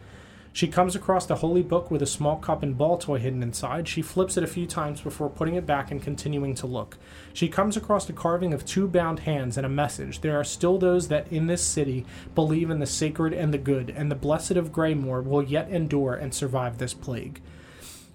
She 0.54 0.68
comes 0.68 0.94
across 0.94 1.24
the 1.24 1.36
holy 1.36 1.62
book 1.62 1.90
with 1.90 2.02
a 2.02 2.06
small 2.06 2.36
cup 2.36 2.62
and 2.62 2.76
ball 2.76 2.98
toy 2.98 3.18
hidden 3.18 3.42
inside. 3.42 3.88
She 3.88 4.02
flips 4.02 4.36
it 4.36 4.44
a 4.44 4.48
few 4.48 4.66
times 4.66 5.00
before 5.00 5.30
putting 5.30 5.54
it 5.54 5.64
back 5.64 5.90
and 5.90 6.02
continuing 6.02 6.54
to 6.56 6.66
look. 6.66 6.98
She 7.32 7.48
comes 7.48 7.74
across 7.74 8.06
a 8.10 8.12
carving 8.12 8.52
of 8.52 8.66
two 8.66 8.86
bound 8.86 9.20
hands 9.20 9.56
and 9.56 9.64
a 9.64 9.70
message. 9.70 10.20
There 10.20 10.38
are 10.38 10.44
still 10.44 10.76
those 10.76 11.08
that 11.08 11.32
in 11.32 11.46
this 11.46 11.64
city 11.64 12.04
believe 12.34 12.68
in 12.68 12.80
the 12.80 12.86
sacred 12.86 13.32
and 13.32 13.54
the 13.54 13.58
good, 13.58 13.88
and 13.88 14.10
the 14.10 14.14
blessed 14.14 14.52
of 14.52 14.72
Greymore 14.72 15.24
will 15.24 15.42
yet 15.42 15.70
endure 15.70 16.12
and 16.12 16.34
survive 16.34 16.76
this 16.76 16.92
plague. 16.92 17.40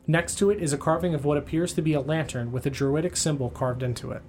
Next 0.06 0.36
to 0.36 0.52
it 0.52 0.62
is 0.62 0.72
a 0.72 0.78
carving 0.78 1.16
of 1.16 1.26
what 1.26 1.38
appears 1.38 1.74
to 1.74 1.82
be 1.82 1.94
a 1.94 2.02
lantern 2.02 2.52
with 2.52 2.68
a 2.68 2.70
druidic 2.70 3.18
symbol 3.18 3.50
carved 3.50 3.82
into 3.82 4.12
it. 4.12 4.22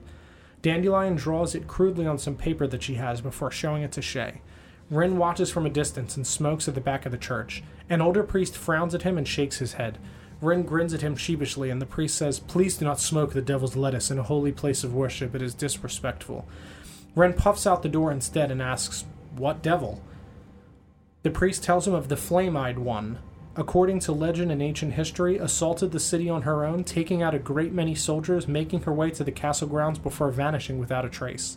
Dandelion 0.63 1.15
draws 1.15 1.55
it 1.55 1.69
crudely 1.69 2.07
on 2.07 2.19
some 2.19 2.37
paper 2.37 2.67
that 2.67 2.83
she 2.83 2.95
has 2.95 3.21
before 3.21 3.51
showing 3.51 3.83
it 3.83 3.93
to 3.93 4.03
Shay. 4.03 4.41
Rin 4.91 5.19
watches 5.19 5.51
from 5.51 5.67
a 5.67 5.71
distance 5.71 6.17
and 6.17 6.27
smokes 6.27 6.67
at 6.67 6.75
the 6.75 6.81
back 6.81 7.05
of 7.05 7.13
the 7.13 7.19
church. 7.19 7.63
An 7.91 8.01
older 8.01 8.23
priest 8.23 8.57
frowns 8.57 8.95
at 8.95 9.03
him 9.03 9.19
and 9.19 9.29
shakes 9.29 9.59
his 9.59 9.75
head. 9.75 9.99
Rin 10.41 10.63
grins 10.63 10.95
at 10.95 11.03
him 11.03 11.17
sheepishly, 11.17 11.69
and 11.69 11.83
the 11.83 11.87
priest 11.87 12.17
says, 12.17 12.41
Please 12.41 12.79
do 12.79 12.85
not 12.85 13.01
smoke 13.01 13.33
the 13.33 13.43
devil's 13.43 13.77
lettuce 13.77 14.11
in 14.11 14.19
a 14.19 14.23
holy 14.23 14.53
place 14.53 14.85
of 14.85 14.95
worship. 14.95 15.35
It 15.35 15.43
is 15.43 15.53
disrespectful. 15.53 16.49
Ren 17.15 17.35
puffs 17.35 17.67
out 17.67 17.83
the 17.83 17.89
door 17.89 18.13
instead 18.13 18.51
and 18.51 18.63
asks, 18.63 19.05
What 19.37 19.63
devil? 19.63 20.01
The 21.23 21.31
priest 21.31 21.65
tells 21.65 21.87
him 21.87 21.95
of 21.95 22.09
the 22.09 22.17
flame 22.17 22.57
eyed 22.57 22.79
one. 22.79 23.19
According 23.57 23.99
to 24.01 24.13
legend 24.13 24.53
and 24.53 24.63
ancient 24.63 24.93
history, 24.93 25.37
assaulted 25.37 25.91
the 25.91 25.99
city 25.99 26.31
on 26.31 26.43
her 26.43 26.65
own, 26.65 26.85
taking 26.85 27.23
out 27.23 27.35
a 27.35 27.41
great 27.41 27.73
many 27.73 27.97
soldiers, 27.97 28.47
making 28.47 28.83
her 28.83 28.93
way 28.93 29.11
to 29.11 29.25
the 29.25 29.33
castle 29.33 29.67
grounds 29.67 29.99
before 29.99 30.31
vanishing 30.31 30.79
without 30.79 31.05
a 31.05 31.09
trace. 31.09 31.57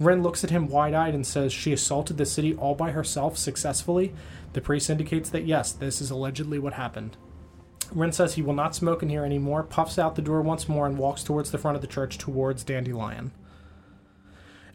Ren 0.00 0.22
looks 0.22 0.42
at 0.42 0.50
him 0.50 0.68
wide 0.68 0.94
eyed 0.94 1.14
and 1.14 1.26
says, 1.26 1.52
She 1.52 1.74
assaulted 1.74 2.16
the 2.16 2.24
city 2.24 2.54
all 2.54 2.74
by 2.74 2.90
herself 2.90 3.36
successfully? 3.36 4.14
The 4.54 4.62
priest 4.62 4.88
indicates 4.88 5.28
that 5.30 5.46
yes, 5.46 5.72
this 5.72 6.00
is 6.00 6.10
allegedly 6.10 6.58
what 6.58 6.72
happened. 6.72 7.18
Ren 7.92 8.10
says 8.10 8.34
he 8.34 8.42
will 8.42 8.54
not 8.54 8.74
smoke 8.74 9.02
in 9.02 9.10
here 9.10 9.24
anymore, 9.24 9.62
puffs 9.62 9.98
out 9.98 10.14
the 10.16 10.22
door 10.22 10.40
once 10.40 10.68
more, 10.68 10.86
and 10.86 10.96
walks 10.96 11.22
towards 11.22 11.50
the 11.50 11.58
front 11.58 11.76
of 11.76 11.82
the 11.82 11.86
church 11.86 12.16
towards 12.16 12.64
Dandelion. 12.64 13.32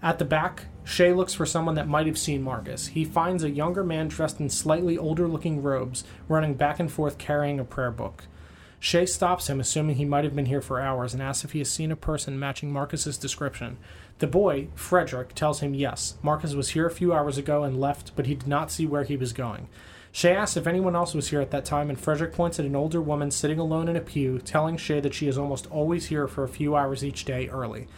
At 0.01 0.19
the 0.19 0.25
back, 0.25 0.65
Shay 0.83 1.11
looks 1.13 1.33
for 1.33 1.47
someone 1.47 1.73
that 1.75 1.87
might 1.87 2.05
have 2.05 2.17
seen 2.17 2.43
Marcus. 2.43 2.87
He 2.87 3.03
finds 3.03 3.43
a 3.43 3.49
younger 3.49 3.83
man 3.83 4.09
dressed 4.09 4.39
in 4.39 4.49
slightly 4.49 4.97
older 4.97 5.27
looking 5.27 5.63
robes, 5.63 6.03
running 6.27 6.53
back 6.53 6.79
and 6.79 6.91
forth 6.91 7.17
carrying 7.17 7.59
a 7.59 7.63
prayer 7.63 7.89
book. 7.89 8.25
Shay 8.79 9.07
stops 9.07 9.49
him, 9.49 9.59
assuming 9.59 9.95
he 9.95 10.05
might 10.05 10.25
have 10.25 10.35
been 10.35 10.45
here 10.45 10.61
for 10.61 10.79
hours, 10.79 11.13
and 11.13 11.23
asks 11.23 11.43
if 11.43 11.53
he 11.53 11.59
has 11.59 11.71
seen 11.71 11.91
a 11.91 11.95
person 11.95 12.37
matching 12.37 12.71
Marcus's 12.71 13.17
description. 13.17 13.77
The 14.19 14.27
boy, 14.27 14.69
Frederick, 14.75 15.35
tells 15.35 15.59
him 15.59 15.73
yes. 15.73 16.15
Marcus 16.23 16.53
was 16.53 16.69
here 16.69 16.87
a 16.87 16.91
few 16.91 17.13
hours 17.13 17.37
ago 17.37 17.63
and 17.63 17.79
left, 17.79 18.11
but 18.15 18.25
he 18.25 18.35
did 18.35 18.47
not 18.47 18.71
see 18.71 18.85
where 18.85 19.03
he 19.03 19.17
was 19.17 19.33
going. 19.33 19.67
Shay 20.13 20.33
asks 20.33 20.55
if 20.55 20.65
anyone 20.65 20.95
else 20.95 21.13
was 21.13 21.27
here 21.27 21.41
at 21.41 21.51
that 21.51 21.65
time, 21.65 21.89
and 21.89 21.99
Frederick 21.99 22.31
points 22.31 22.57
at 22.57 22.65
an 22.65 22.77
older 22.77 23.01
woman 23.01 23.29
sitting 23.29 23.59
alone 23.59 23.89
in 23.89 23.97
a 23.97 24.01
pew, 24.01 24.39
telling 24.39 24.77
Shay 24.77 25.01
that 25.01 25.13
she 25.13 25.27
is 25.27 25.37
almost 25.37 25.69
always 25.69 26.05
here 26.05 26.25
for 26.25 26.45
a 26.45 26.49
few 26.49 26.77
hours 26.77 27.03
each 27.03 27.25
day 27.25 27.49
early. 27.49 27.89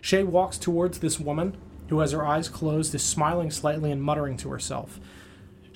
Shay 0.00 0.22
walks 0.22 0.56
towards 0.56 1.00
this 1.00 1.20
woman, 1.20 1.58
who 1.88 2.00
has 2.00 2.12
her 2.12 2.26
eyes 2.26 2.48
closed, 2.48 2.94
is 2.94 3.04
smiling 3.04 3.50
slightly 3.50 3.92
and 3.92 4.02
muttering 4.02 4.38
to 4.38 4.48
herself. 4.48 4.98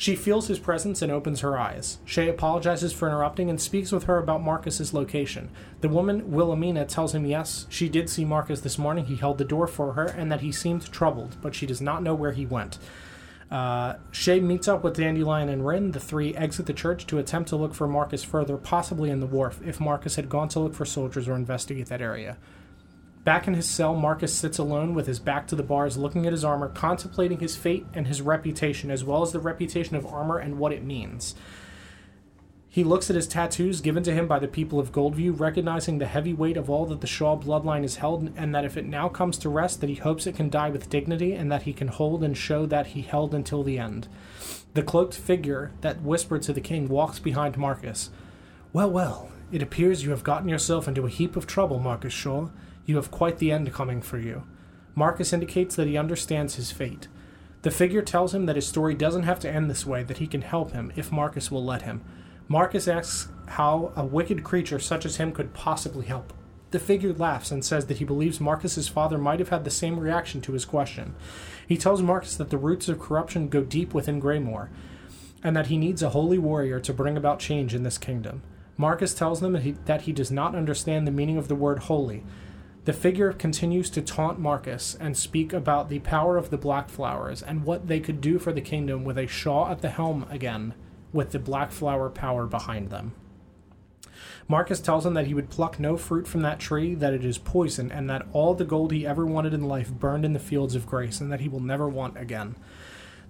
She 0.00 0.16
feels 0.16 0.49
his 0.49 0.59
presence 0.59 1.02
and 1.02 1.12
opens 1.12 1.40
her 1.40 1.59
eyes. 1.59 1.99
Shay 2.07 2.26
apologizes 2.30 2.90
for 2.90 3.07
interrupting 3.07 3.50
and 3.50 3.61
speaks 3.61 3.92
with 3.92 4.04
her 4.04 4.16
about 4.16 4.40
Marcus's 4.40 4.95
location. 4.95 5.50
The 5.83 5.90
woman, 5.90 6.33
Wilhelmina, 6.33 6.87
tells 6.87 7.14
him 7.14 7.26
yes, 7.26 7.66
she 7.69 7.87
did 7.90 8.09
see 8.09 8.25
Marcus 8.25 8.62
this 8.62 8.78
morning. 8.78 9.04
He 9.04 9.16
held 9.16 9.37
the 9.37 9.45
door 9.45 9.66
for 9.66 9.92
her 9.92 10.07
and 10.07 10.33
that 10.33 10.40
he 10.40 10.52
seemed 10.52 10.90
troubled, 10.90 11.37
but 11.42 11.54
she 11.54 11.66
does 11.66 11.83
not 11.83 12.02
know 12.02 12.14
where 12.14 12.33
he 12.33 12.47
went. 12.47 12.78
Uh, 13.50 13.97
Shay 14.11 14.40
meets 14.40 14.69
up 14.69 14.83
with 14.83 14.97
Dandelion 14.97 15.50
and 15.50 15.66
Rin. 15.66 15.90
The 15.90 16.00
three 16.00 16.35
exit 16.35 16.64
the 16.64 16.73
church 16.73 17.07
to 17.09 17.19
attempt 17.19 17.50
to 17.50 17.57
look 17.57 17.75
for 17.75 17.87
Marcus 17.87 18.25
further, 18.25 18.57
possibly 18.57 19.11
in 19.11 19.21
the 19.21 19.26
wharf, 19.26 19.61
if 19.62 19.80
Marcus 19.80 20.16
had 20.16 20.30
gone 20.30 20.49
to 20.49 20.61
look 20.61 20.73
for 20.73 20.87
soldiers 20.87 21.28
or 21.28 21.37
investigate 21.37 21.88
that 21.88 22.00
area. 22.00 22.38
Back 23.25 23.47
in 23.47 23.55
his 23.55 23.69
cell, 23.69 23.95
Marcus 23.95 24.35
sits 24.35 24.57
alone 24.57 24.95
with 24.95 25.07
his 25.07 25.19
back 25.19 25.47
to 25.49 25.57
the 25.57 25.62
bars, 25.62 25.99
looking 25.99 26.27
at 26.27 26.33
his 26.33 26.45
armor, 26.45 26.69
contemplating 26.69 27.39
his 27.39 27.55
fate 27.55 27.87
and 27.93 28.07
his 28.07 28.23
reputation, 28.23 28.91
as 28.91 29.05
well 29.05 29.23
as 29.23 29.33
the 29.33 29.41
reputation 29.41 29.95
of 29.95 30.07
armor 30.07 30.39
and 30.39 30.59
what 30.59 30.73
it 30.73 30.83
means. 30.83 31.35
He 32.73 32.85
looks 32.85 33.11
at 33.11 33.17
his 33.17 33.27
tattoos 33.27 33.81
given 33.81 34.05
to 34.05 34.15
him 34.15 34.29
by 34.29 34.39
the 34.39 34.49
people 34.49 34.79
of 34.79 34.93
Goldview, 34.93 35.39
recognizing 35.39 35.99
the 35.99 36.07
heavy 36.07 36.33
weight 36.33 36.57
of 36.57 36.71
all 36.71 36.87
that 36.87 37.00
the 37.00 37.07
Shaw 37.07 37.37
bloodline 37.37 37.83
has 37.83 37.97
held, 37.97 38.33
and 38.37 38.55
that 38.55 38.65
if 38.65 38.77
it 38.77 38.87
now 38.87 39.09
comes 39.09 39.37
to 39.39 39.49
rest, 39.49 39.81
that 39.81 39.91
he 39.91 39.97
hopes 39.97 40.27
it 40.27 40.37
can 40.37 40.49
die 40.49 40.71
with 40.71 40.89
dignity, 40.89 41.33
and 41.35 41.50
that 41.50 41.62
he 41.62 41.73
can 41.73 41.89
hold 41.89 42.23
and 42.23 42.39
show 42.39 42.65
that 42.67 42.89
he 42.89 43.03
held 43.03 43.35
until 43.35 43.65
the 43.65 43.79
end. 43.79 44.07
The 44.75 44.85
cloaked 44.85 45.15
figure 45.15 45.73
that 45.81 46.03
whispered 46.03 46.43
to 46.43 46.53
the 46.53 46.61
king 46.61 46.89
walks 46.89 47.19
behind 47.19 47.59
Marcus. 47.59 48.11
Well, 48.73 48.91
well, 48.91 49.31
it 49.50 49.62
appears 49.62 50.05
you 50.05 50.11
have 50.11 50.23
gotten 50.23 50.49
yourself 50.49 50.87
into 50.87 51.05
a 51.05 51.11
heap 51.11 51.35
of 51.35 51.49
trouble, 51.49 51.81
Marcus 51.81 52.12
Shaw. 52.12 52.50
You 52.90 52.97
have 52.97 53.12
quite 53.12 53.38
the 53.38 53.52
end 53.52 53.73
coming 53.73 54.02
for 54.02 54.18
you. 54.18 54.42
Marcus 54.97 55.32
indicates 55.32 55.76
that 55.76 55.87
he 55.87 55.97
understands 55.97 56.56
his 56.56 56.73
fate. 56.73 57.06
The 57.62 57.70
figure 57.70 58.02
tells 58.02 58.35
him 58.35 58.47
that 58.47 58.56
his 58.56 58.66
story 58.66 58.97
doesn't 58.97 59.23
have 59.23 59.38
to 59.40 59.49
end 59.49 59.70
this 59.70 59.87
way, 59.87 60.02
that 60.02 60.18
he 60.18 60.26
can 60.26 60.42
help 60.42 60.73
him 60.73 60.90
if 60.97 61.12
Marcus 61.12 61.52
will 61.52 61.64
let 61.64 61.82
him. 61.82 62.02
Marcus 62.49 62.88
asks 62.88 63.28
how 63.47 63.92
a 63.94 64.04
wicked 64.04 64.42
creature 64.42 64.80
such 64.80 65.06
as 65.06 65.18
him 65.18 65.30
could 65.30 65.54
possibly 65.54 66.04
help. 66.04 66.32
The 66.73 66.80
figure 66.80 67.12
laughs 67.12 67.52
and 67.52 67.64
says 67.64 67.87
that 67.87 67.99
he 67.99 68.04
believes 68.04 68.40
Marcus's 68.40 68.88
father 68.88 69.18
might 69.18 69.38
have 69.38 69.50
had 69.50 69.62
the 69.62 69.70
same 69.70 70.00
reaction 70.00 70.40
to 70.40 70.52
his 70.52 70.64
question. 70.64 71.14
He 71.68 71.76
tells 71.76 72.02
Marcus 72.02 72.35
that 72.35 72.50
the 72.50 72.59
roots 72.59 72.88
of 72.88 72.99
corruption 72.99 73.49
go 73.49 73.62
deep 73.62 73.94
within 73.94 74.20
Greymore, 74.20 74.68
and 75.44 75.56
that 75.56 75.68
he 75.68 75.78
needs 75.78 76.02
a 76.02 76.11
holy 76.11 76.38
warrior 76.38 76.80
to 76.80 76.92
bring 76.92 77.16
about 77.16 77.38
change 77.38 77.73
in 77.73 77.85
this 77.85 77.99
kingdom. 77.99 78.42
Marcus 78.76 79.14
tells 79.14 79.40
them 79.40 79.52
that 79.52 79.62
he, 79.62 79.76
that 79.85 80.02
he 80.02 80.12
does 80.12 80.32
not 80.32 80.56
understand 80.56 81.06
the 81.06 81.12
meaning 81.12 81.38
of 81.38 81.47
the 81.47 81.54
word 81.54 81.78
holy. 81.85 82.25
The 82.90 82.97
figure 82.97 83.32
continues 83.32 83.88
to 83.90 84.02
taunt 84.02 84.40
Marcus 84.40 84.97
and 84.99 85.16
speak 85.16 85.52
about 85.52 85.88
the 85.88 86.00
power 86.00 86.37
of 86.37 86.50
the 86.50 86.59
Black 86.59 86.88
Flowers 86.88 87.40
and 87.40 87.62
what 87.62 87.87
they 87.87 88.00
could 88.00 88.20
do 88.20 88.37
for 88.40 88.52
the 88.52 88.61
kingdom 88.61 89.04
with 89.04 89.16
a 89.16 89.28
Shaw 89.28 89.70
at 89.70 89.80
the 89.80 89.90
helm 89.90 90.26
again, 90.28 90.75
with 91.12 91.30
the 91.30 91.38
Black 91.38 91.70
Flower 91.70 92.11
power 92.11 92.47
behind 92.49 92.90
them. 92.90 93.12
Marcus 94.49 94.80
tells 94.80 95.06
him 95.06 95.14
that 95.14 95.28
he 95.28 95.35
would 95.35 95.50
pluck 95.50 95.78
no 95.78 95.97
fruit 95.97 96.26
from 96.26 96.40
that 96.40 96.59
tree, 96.59 96.97
that 96.97 97.14
it 97.14 97.25
is 97.25 97.38
poison, 97.38 97.92
and 97.92 98.11
that 98.11 98.26
all 98.32 98.54
the 98.54 98.64
gold 98.64 98.90
he 98.90 99.06
ever 99.06 99.25
wanted 99.25 99.54
in 99.54 99.68
life 99.68 99.92
burned 99.92 100.25
in 100.25 100.32
the 100.32 100.40
fields 100.40 100.75
of 100.75 100.85
grace, 100.85 101.20
and 101.20 101.30
that 101.30 101.38
he 101.38 101.49
will 101.49 101.61
never 101.61 101.88
want 101.88 102.18
again. 102.18 102.56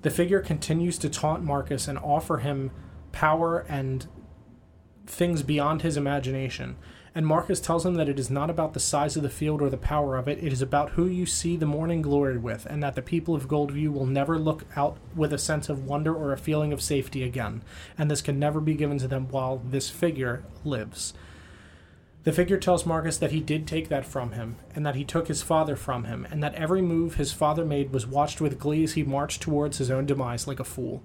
The 0.00 0.09
figure 0.09 0.40
continues 0.40 0.97
to 0.97 1.11
taunt 1.11 1.45
Marcus 1.45 1.87
and 1.87 1.99
offer 1.99 2.38
him 2.38 2.71
power 3.12 3.67
and 3.69 4.07
things 5.07 5.43
beyond 5.43 5.83
his 5.83 5.99
imagination. 5.99 6.79
And 7.14 7.26
Marcus 7.26 7.61
tells 7.61 7.85
him 7.85 7.95
that 7.95 8.09
it 8.09 8.21
is 8.21 8.31
not 8.31 8.50
about 8.50 8.73
the 8.73 8.81
size 8.81 9.17
of 9.17 9.25
the 9.25 9.29
field 9.29 9.61
or 9.61 9.69
the 9.69 9.76
power 9.76 10.17
of 10.17 10.29
it, 10.29 10.43
it 10.43 10.52
is 10.52 10.62
about 10.62 10.90
who 10.90 11.07
you 11.07 11.26
see 11.26 11.57
the 11.57 11.67
morning 11.67 12.02
glory 12.02 12.38
with, 12.38 12.67
and 12.67 12.83
that 12.83 12.95
the 12.95 13.02
people 13.02 13.35
of 13.35 13.49
Goldview 13.49 13.93
will 13.93 14.07
never 14.07 14.38
look 14.38 14.64
out 14.76 14.97
with 15.17 15.33
a 15.33 15.38
sense 15.38 15.69
of 15.69 15.87
wonder 15.87 16.14
or 16.14 16.33
a 16.33 16.38
feeling 16.38 16.73
of 16.73 16.81
safety 16.81 17.25
again, 17.25 17.62
and 17.99 18.09
this 18.09 18.23
can 18.23 18.38
never 18.38 18.61
be 18.61 18.75
given 18.75 18.99
to 18.99 19.09
them 19.09 19.29
while 19.29 19.61
this 19.64 19.90
figure 19.90 20.45
lives. 20.64 21.12
The 22.23 22.33
figure 22.33 22.59
tells 22.59 22.85
Marcus 22.85 23.17
that 23.17 23.33
he 23.33 23.40
did 23.40 23.67
take 23.67 23.88
that 23.88 24.05
from 24.05 24.33
him, 24.33 24.57
and 24.75 24.85
that 24.85 24.95
he 24.95 25.05
took 25.05 25.26
his 25.26 25.43
father 25.43 25.75
from 25.75 26.05
him, 26.05 26.29
and 26.31 26.43
that 26.43 26.55
every 26.55 26.83
move 26.83 27.14
his 27.14 27.33
father 27.33 27.64
made 27.64 27.93
was 27.93 28.07
watched 28.07 28.40
with 28.40 28.59
glee 28.61 28.85
as 28.85 28.93
he 28.93 29.02
marched 29.02 29.40
towards 29.40 29.79
his 29.79 29.90
own 29.90 30.05
demise 30.07 30.47
like 30.47 30.61
a 30.61 30.64
fool. 30.64 31.02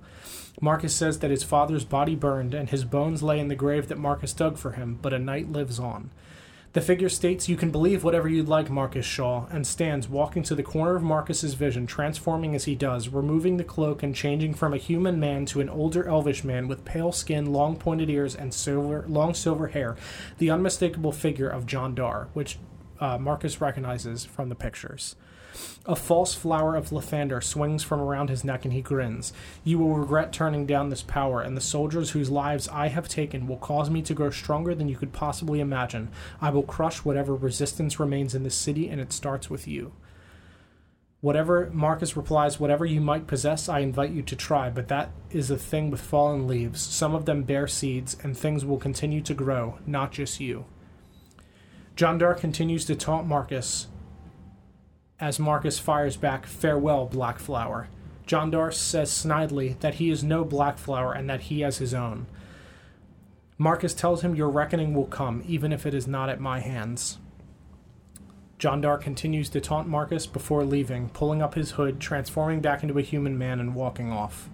Marcus 0.65 0.95
says 0.95 1.19
that 1.19 1.29
his 1.29 1.43
father's 1.43 1.85
body 1.85 2.15
burned, 2.15 2.55
and 2.55 2.71
his 2.71 2.85
bones 2.85 3.21
lay 3.21 3.39
in 3.39 3.49
the 3.49 3.55
grave 3.55 3.87
that 3.87 3.99
Marcus 3.99 4.33
dug 4.33 4.57
for 4.57 4.71
him, 4.71 4.97
but 4.99 5.13
a 5.13 5.19
knight 5.19 5.51
lives 5.51 5.79
on. 5.79 6.09
The 6.73 6.81
figure 6.81 7.07
states, 7.07 7.47
You 7.47 7.55
can 7.55 7.69
believe 7.69 8.03
whatever 8.03 8.27
you'd 8.27 8.47
like, 8.47 8.71
Marcus 8.71 9.05
Shaw, 9.05 9.45
and 9.51 9.67
stands 9.67 10.09
walking 10.09 10.41
to 10.41 10.55
the 10.55 10.63
corner 10.63 10.95
of 10.95 11.03
Marcus's 11.03 11.53
vision, 11.53 11.85
transforming 11.85 12.55
as 12.55 12.65
he 12.65 12.73
does, 12.73 13.09
removing 13.09 13.57
the 13.57 13.63
cloak 13.63 14.01
and 14.01 14.15
changing 14.15 14.55
from 14.55 14.73
a 14.73 14.77
human 14.77 15.19
man 15.19 15.45
to 15.45 15.61
an 15.61 15.69
older 15.69 16.09
elvish 16.09 16.43
man 16.43 16.67
with 16.67 16.83
pale 16.83 17.11
skin, 17.11 17.53
long 17.53 17.77
pointed 17.77 18.09
ears, 18.09 18.33
and 18.35 18.51
silver, 18.51 19.05
long 19.07 19.35
silver 19.35 19.67
hair, 19.67 19.95
the 20.39 20.49
unmistakable 20.49 21.11
figure 21.11 21.47
of 21.47 21.67
John 21.67 21.93
Dar, 21.93 22.29
which 22.33 22.57
uh, 22.99 23.19
Marcus 23.19 23.61
recognizes 23.61 24.25
from 24.25 24.49
the 24.49 24.55
pictures. 24.55 25.15
A 25.87 25.95
false 25.95 26.33
flower 26.33 26.75
of 26.75 26.89
Lathander 26.89 27.43
swings 27.43 27.83
from 27.83 28.01
around 28.01 28.29
his 28.29 28.43
neck, 28.43 28.65
and 28.65 28.73
he 28.73 28.81
grins. 28.81 29.31
You 29.63 29.77
will 29.77 29.93
regret 29.93 30.33
turning 30.33 30.65
down 30.65 30.89
this 30.89 31.03
power, 31.03 31.41
and 31.41 31.55
the 31.55 31.61
soldiers 31.61 32.11
whose 32.11 32.31
lives 32.31 32.67
I 32.69 32.87
have 32.87 33.07
taken 33.07 33.45
will 33.45 33.57
cause 33.57 33.91
me 33.91 34.01
to 34.03 34.15
grow 34.15 34.31
stronger 34.31 34.73
than 34.73 34.89
you 34.89 34.95
could 34.95 35.13
possibly 35.13 35.59
imagine. 35.59 36.09
I 36.41 36.49
will 36.49 36.63
crush 36.63 37.05
whatever 37.05 37.35
resistance 37.35 37.99
remains 37.99 38.33
in 38.33 38.41
this 38.41 38.55
city, 38.55 38.89
and 38.89 38.99
it 38.99 39.13
starts 39.13 39.47
with 39.47 39.67
you. 39.67 39.93
Whatever, 41.21 41.69
Marcus 41.71 42.17
replies, 42.17 42.59
whatever 42.59 42.85
you 42.85 42.99
might 42.99 43.27
possess, 43.27 43.69
I 43.69 43.79
invite 43.79 44.11
you 44.11 44.23
to 44.23 44.35
try, 44.35 44.71
but 44.71 44.87
that 44.87 45.11
is 45.29 45.51
a 45.51 45.57
thing 45.57 45.91
with 45.91 46.01
fallen 46.01 46.47
leaves. 46.47 46.81
Some 46.81 47.13
of 47.13 47.25
them 47.25 47.43
bear 47.43 47.67
seeds, 47.67 48.17
and 48.23 48.35
things 48.35 48.65
will 48.65 48.77
continue 48.77 49.21
to 49.21 49.33
grow, 49.35 49.77
not 49.85 50.11
just 50.11 50.39
you. 50.39 50.65
John 51.95 52.17
Dar 52.17 52.33
continues 52.33 52.85
to 52.85 52.95
taunt 52.95 53.27
Marcus, 53.27 53.87
as 55.19 55.39
Marcus 55.39 55.79
fires 55.79 56.17
back, 56.17 56.45
Farewell, 56.45 57.05
Black 57.05 57.39
Flower. 57.39 57.87
John 58.25 58.51
Dar 58.51 58.71
says 58.71 59.09
snidely 59.11 59.79
that 59.79 59.95
he 59.95 60.09
is 60.09 60.23
no 60.23 60.43
Black 60.43 60.77
Flower 60.77 61.13
and 61.13 61.29
that 61.29 61.41
he 61.41 61.61
has 61.61 61.77
his 61.77 61.93
own. 61.93 62.25
Marcus 63.57 63.93
tells 63.93 64.21
him 64.21 64.35
your 64.35 64.49
reckoning 64.49 64.93
will 64.93 65.05
come, 65.05 65.43
even 65.47 65.71
if 65.71 65.85
it 65.85 65.93
is 65.93 66.07
not 66.07 66.29
at 66.29 66.41
my 66.41 66.59
hands. 66.59 67.19
John 68.57 68.81
Dar 68.81 68.97
continues 68.97 69.49
to 69.49 69.61
taunt 69.61 69.87
Marcus 69.87 70.25
before 70.27 70.65
leaving, 70.65 71.09
pulling 71.09 71.41
up 71.41 71.55
his 71.55 71.71
hood, 71.71 71.99
transforming 71.99 72.61
back 72.61 72.83
into 72.83 72.97
a 72.97 73.03
human 73.03 73.37
man, 73.37 73.59
and 73.59 73.75
walking 73.75 74.11
off. 74.11 74.49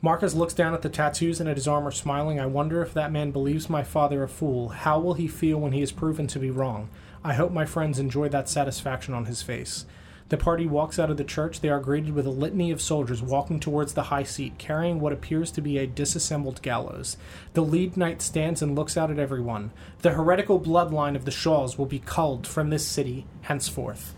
Marcus 0.00 0.34
looks 0.34 0.54
down 0.54 0.74
at 0.74 0.82
the 0.82 0.88
tattoos 0.88 1.40
and 1.40 1.48
at 1.48 1.56
his 1.56 1.68
armor, 1.68 1.90
smiling. 1.90 2.38
I 2.38 2.46
wonder 2.46 2.82
if 2.82 2.94
that 2.94 3.12
man 3.12 3.30
believes 3.30 3.70
my 3.70 3.82
father 3.82 4.22
a 4.22 4.28
fool. 4.28 4.68
How 4.68 4.98
will 5.00 5.14
he 5.14 5.26
feel 5.26 5.58
when 5.58 5.72
he 5.72 5.82
is 5.82 5.92
proven 5.92 6.26
to 6.28 6.38
be 6.38 6.50
wrong? 6.50 6.88
I 7.24 7.34
hope 7.34 7.52
my 7.52 7.66
friends 7.66 7.98
enjoy 7.98 8.28
that 8.28 8.48
satisfaction 8.48 9.14
on 9.14 9.24
his 9.24 9.42
face. 9.42 9.84
The 10.28 10.36
party 10.36 10.66
walks 10.66 10.98
out 10.98 11.10
of 11.10 11.16
the 11.16 11.24
church. 11.24 11.60
They 11.60 11.70
are 11.70 11.80
greeted 11.80 12.12
with 12.12 12.26
a 12.26 12.30
litany 12.30 12.70
of 12.70 12.82
soldiers 12.82 13.22
walking 13.22 13.60
towards 13.60 13.94
the 13.94 14.04
high 14.04 14.24
seat, 14.24 14.58
carrying 14.58 15.00
what 15.00 15.12
appears 15.12 15.50
to 15.52 15.62
be 15.62 15.78
a 15.78 15.86
disassembled 15.86 16.60
gallows. 16.60 17.16
The 17.54 17.62
lead 17.62 17.96
knight 17.96 18.20
stands 18.20 18.60
and 18.60 18.76
looks 18.76 18.96
out 18.96 19.10
at 19.10 19.18
everyone. 19.18 19.70
The 20.02 20.10
heretical 20.10 20.60
bloodline 20.60 21.16
of 21.16 21.24
the 21.24 21.30
Shaws 21.30 21.78
will 21.78 21.86
be 21.86 21.98
culled 21.98 22.46
from 22.46 22.68
this 22.68 22.86
city 22.86 23.26
henceforth. 23.42 24.14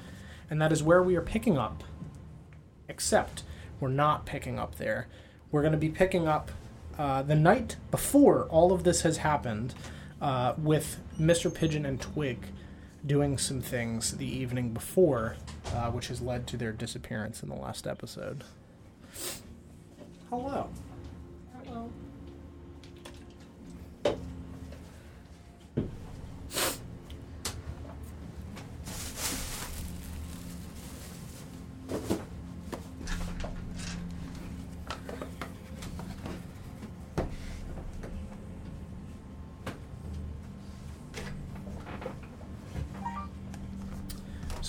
And 0.50 0.61
that 0.61 0.73
is 0.73 0.83
where 0.83 1.02
we 1.02 1.14
are 1.14 1.23
picking 1.23 1.57
up. 1.57 1.85
Except 2.88 3.45
we're 3.78 3.88
not 3.88 4.26
picking 4.26 4.59
up 4.59 4.78
there. 4.78 5.07
We're 5.52 5.62
going 5.62 5.73
to 5.73 5.78
be 5.78 5.90
picking 5.90 6.26
up 6.26 6.50
uh, 6.99 7.23
the 7.23 7.37
night 7.37 7.76
before 7.92 8.47
all 8.47 8.73
of 8.73 8.83
this 8.83 9.02
has 9.02 9.19
happened 9.19 9.75
uh, 10.21 10.54
with 10.59 10.99
Mr. 11.21 11.54
Pigeon 11.54 11.87
and 11.87 12.00
Twig 12.00 12.47
doing 13.07 13.38
some 13.38 13.61
things 13.61 14.16
the 14.16 14.26
evening 14.26 14.73
before, 14.73 15.37
uh, 15.75 15.90
which 15.90 16.09
has 16.09 16.21
led 16.21 16.47
to 16.49 16.57
their 16.57 16.73
disappearance 16.73 17.42
in 17.42 17.49
the 17.49 17.54
last 17.54 17.87
episode. 17.87 18.45
Hello. 20.28 20.69
Hello. 21.64 21.90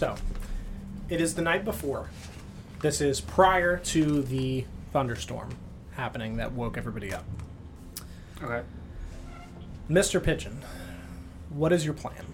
So, 0.02 0.16
it 1.22 1.26
is 1.26 1.36
the 1.36 1.42
night 1.44 1.64
before. 1.64 2.10
This 2.80 3.00
is 3.00 3.22
prior 3.22 3.78
to 3.78 4.24
the 4.24 4.66
thunderstorm 4.92 5.50
happening 5.92 6.38
that 6.38 6.52
woke 6.54 6.78
everybody 6.80 7.14
up. 7.14 7.24
Okay. 8.42 8.64
Mr. 9.88 10.24
Pigeon, 10.24 10.64
what 11.50 11.72
is 11.72 11.86
your 11.86 11.94
plan? 11.94 12.26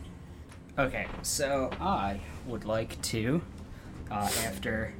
Okay, 0.79 1.06
so 1.22 1.70
I 1.82 2.22
would 2.46 2.63
like 2.63 3.01
to, 3.03 3.41
uh, 4.10 4.29
after 4.46 4.94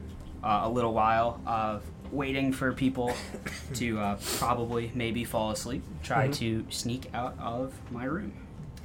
uh, 0.44 0.62
a 0.64 0.70
little 0.70 0.94
while 0.94 1.40
of 1.46 1.82
waiting 2.12 2.52
for 2.52 2.74
people 2.74 3.14
to 3.76 4.00
uh, 4.00 4.18
probably 4.38 4.92
maybe 4.96 5.24
fall 5.24 5.52
asleep, 5.52 5.84
try 6.04 6.28
Mhm. 6.28 6.34
to 6.40 6.66
sneak 6.70 7.10
out 7.14 7.38
of 7.40 7.74
my 7.90 8.04
room. 8.04 8.34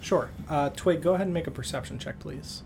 Sure. 0.00 0.30
Uh, 0.48 0.68
Twig, 0.70 1.02
go 1.02 1.14
ahead 1.14 1.26
and 1.26 1.34
make 1.34 1.48
a 1.48 1.50
perception 1.50 1.98
check, 1.98 2.20
please. 2.20 2.62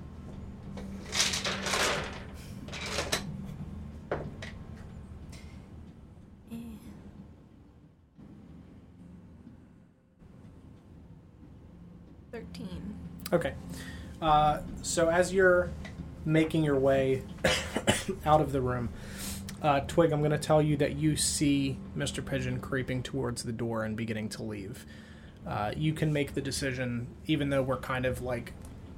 Thirteen. 12.32 12.94
Okay. 13.32 13.54
Uh, 14.20 14.60
so 14.82 15.08
as 15.08 15.32
you're 15.32 15.70
making 16.24 16.64
your 16.64 16.78
way 16.78 17.22
out 18.26 18.40
of 18.40 18.52
the 18.52 18.60
room, 18.60 18.88
uh, 19.62 19.80
Twig, 19.80 20.12
I'm 20.12 20.20
going 20.20 20.30
to 20.30 20.38
tell 20.38 20.60
you 20.60 20.76
that 20.78 20.96
you 20.96 21.16
see 21.16 21.78
Mr. 21.96 22.24
Pigeon 22.24 22.60
creeping 22.60 23.02
towards 23.02 23.42
the 23.42 23.52
door 23.52 23.84
and 23.84 23.96
beginning 23.96 24.28
to 24.30 24.42
leave. 24.42 24.84
Uh, 25.46 25.72
you 25.76 25.92
can 25.92 26.12
make 26.12 26.34
the 26.34 26.40
decision, 26.40 27.06
even 27.26 27.50
though 27.50 27.62
we're 27.62 27.76
kind 27.76 28.04
of 28.04 28.20
like 28.20 28.52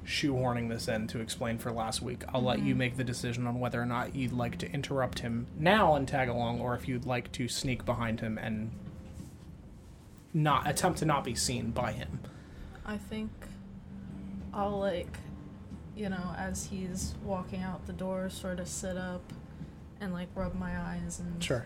shoehorning 0.05 0.69
this 0.69 0.87
in 0.87 1.07
to 1.07 1.19
explain 1.19 1.57
for 1.57 1.71
last 1.71 2.01
week. 2.01 2.23
I'll 2.33 2.41
let 2.41 2.59
you 2.59 2.73
make 2.73 2.97
the 2.97 3.03
decision 3.03 3.45
on 3.45 3.59
whether 3.59 3.79
or 3.81 3.85
not 3.85 4.15
you'd 4.15 4.33
like 4.33 4.57
to 4.59 4.71
interrupt 4.71 5.19
him 5.19 5.45
now 5.57 5.95
and 5.95 6.07
tag 6.07 6.29
along, 6.29 6.59
or 6.59 6.75
if 6.75 6.87
you'd 6.87 7.05
like 7.05 7.31
to 7.33 7.47
sneak 7.47 7.85
behind 7.85 8.19
him 8.21 8.37
and 8.37 8.71
not 10.33 10.67
attempt 10.67 10.99
to 10.99 11.05
not 11.05 11.23
be 11.23 11.35
seen 11.35 11.71
by 11.71 11.91
him. 11.91 12.19
I 12.85 12.97
think 12.97 13.29
I'll 14.59 14.77
like, 14.77 15.17
you 15.95 16.09
know, 16.09 16.35
as 16.37 16.65
he's 16.65 17.15
walking 17.23 17.61
out 17.61 17.87
the 17.87 17.93
door, 17.93 18.29
sort 18.29 18.59
of 18.59 18.67
sit 18.67 18.97
up 18.97 19.21
and 20.01 20.11
like 20.11 20.27
rub 20.35 20.53
my 20.53 20.77
eyes 20.77 21.19
and 21.19 21.41
Sure. 21.41 21.65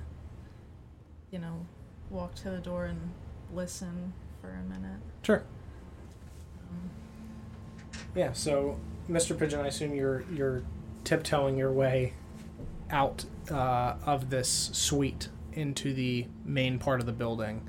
you 1.31 1.39
know, 1.39 1.65
walk 2.11 2.35
to 2.35 2.51
the 2.51 2.59
door 2.59 2.85
and 2.85 2.99
listen 3.51 4.13
for 4.39 4.51
a 4.51 4.61
minute. 4.69 4.99
Sure. 5.23 5.43
Um, 6.69 6.89
Yeah, 8.13 8.31
so 8.33 8.77
Mr. 9.09 9.37
Pigeon, 9.37 9.59
I 9.59 9.67
assume 9.67 9.95
you're 9.95 10.23
you're 10.31 10.61
tiptoeing 11.03 11.57
your 11.57 11.71
way 11.71 12.13
out 12.91 13.25
uh, 13.49 13.95
of 14.05 14.29
this 14.29 14.69
suite 14.71 15.29
into 15.53 15.93
the 15.95 16.27
main 16.45 16.77
part 16.77 16.99
of 16.99 17.07
the 17.07 17.11
building. 17.11 17.67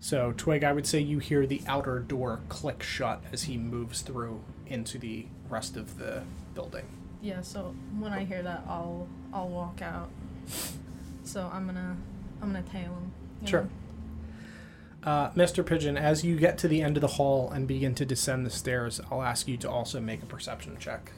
So 0.00 0.32
Twig, 0.36 0.64
I 0.64 0.72
would 0.72 0.86
say 0.86 1.00
you 1.00 1.18
hear 1.18 1.46
the 1.46 1.62
outer 1.66 1.98
door 1.98 2.40
click 2.48 2.82
shut 2.82 3.22
as 3.32 3.44
he 3.44 3.56
moves 3.56 4.00
through 4.02 4.40
into 4.66 4.98
the 4.98 5.26
rest 5.48 5.76
of 5.76 5.98
the 5.98 6.22
building. 6.54 6.86
yeah, 7.22 7.40
so 7.42 7.74
when 7.98 8.12
I 8.12 8.24
hear 8.24 8.42
that, 8.42 8.64
I'll 8.68 9.08
I'll 9.32 9.48
walk 9.48 9.82
out. 9.82 10.10
So 11.24 11.50
I'm 11.52 11.66
gonna 11.66 11.96
I'm 12.42 12.52
gonna 12.52 12.62
tail 12.62 12.92
him. 12.92 13.12
you 13.42 13.48
Sure. 13.48 13.68
Uh, 15.02 15.30
Mr. 15.32 15.64
Pigeon, 15.64 15.98
as 15.98 16.24
you 16.24 16.36
get 16.36 16.56
to 16.58 16.68
the 16.68 16.80
end 16.80 16.96
of 16.96 17.02
the 17.02 17.06
hall 17.08 17.50
and 17.50 17.68
begin 17.68 17.94
to 17.94 18.06
descend 18.06 18.46
the 18.46 18.50
stairs, 18.50 19.00
I'll 19.10 19.22
ask 19.22 19.46
you 19.46 19.58
to 19.58 19.70
also 19.70 20.00
make 20.00 20.22
a 20.22 20.26
perception 20.26 20.76
check. 20.78 21.12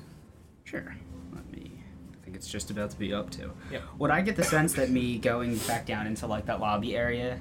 Sure. 0.65 0.97
Let 1.33 1.49
me. 1.53 1.71
I 2.13 2.25
think 2.25 2.35
it's 2.37 2.49
just 2.49 2.69
about 2.71 2.91
to 2.91 2.99
be 2.99 3.15
up 3.15 3.31
to. 3.31 3.53
Yep. 3.71 3.83
Would 3.99 4.11
I 4.11 4.23
get 4.23 4.35
the 4.35 4.43
sense 4.43 4.73
that 4.75 4.91
me 4.91 5.19
going 5.19 5.57
back 5.69 5.87
down 5.87 6.09
into 6.09 6.27
like 6.27 6.47
that 6.47 6.59
lobby 6.59 6.97
area? 6.97 7.39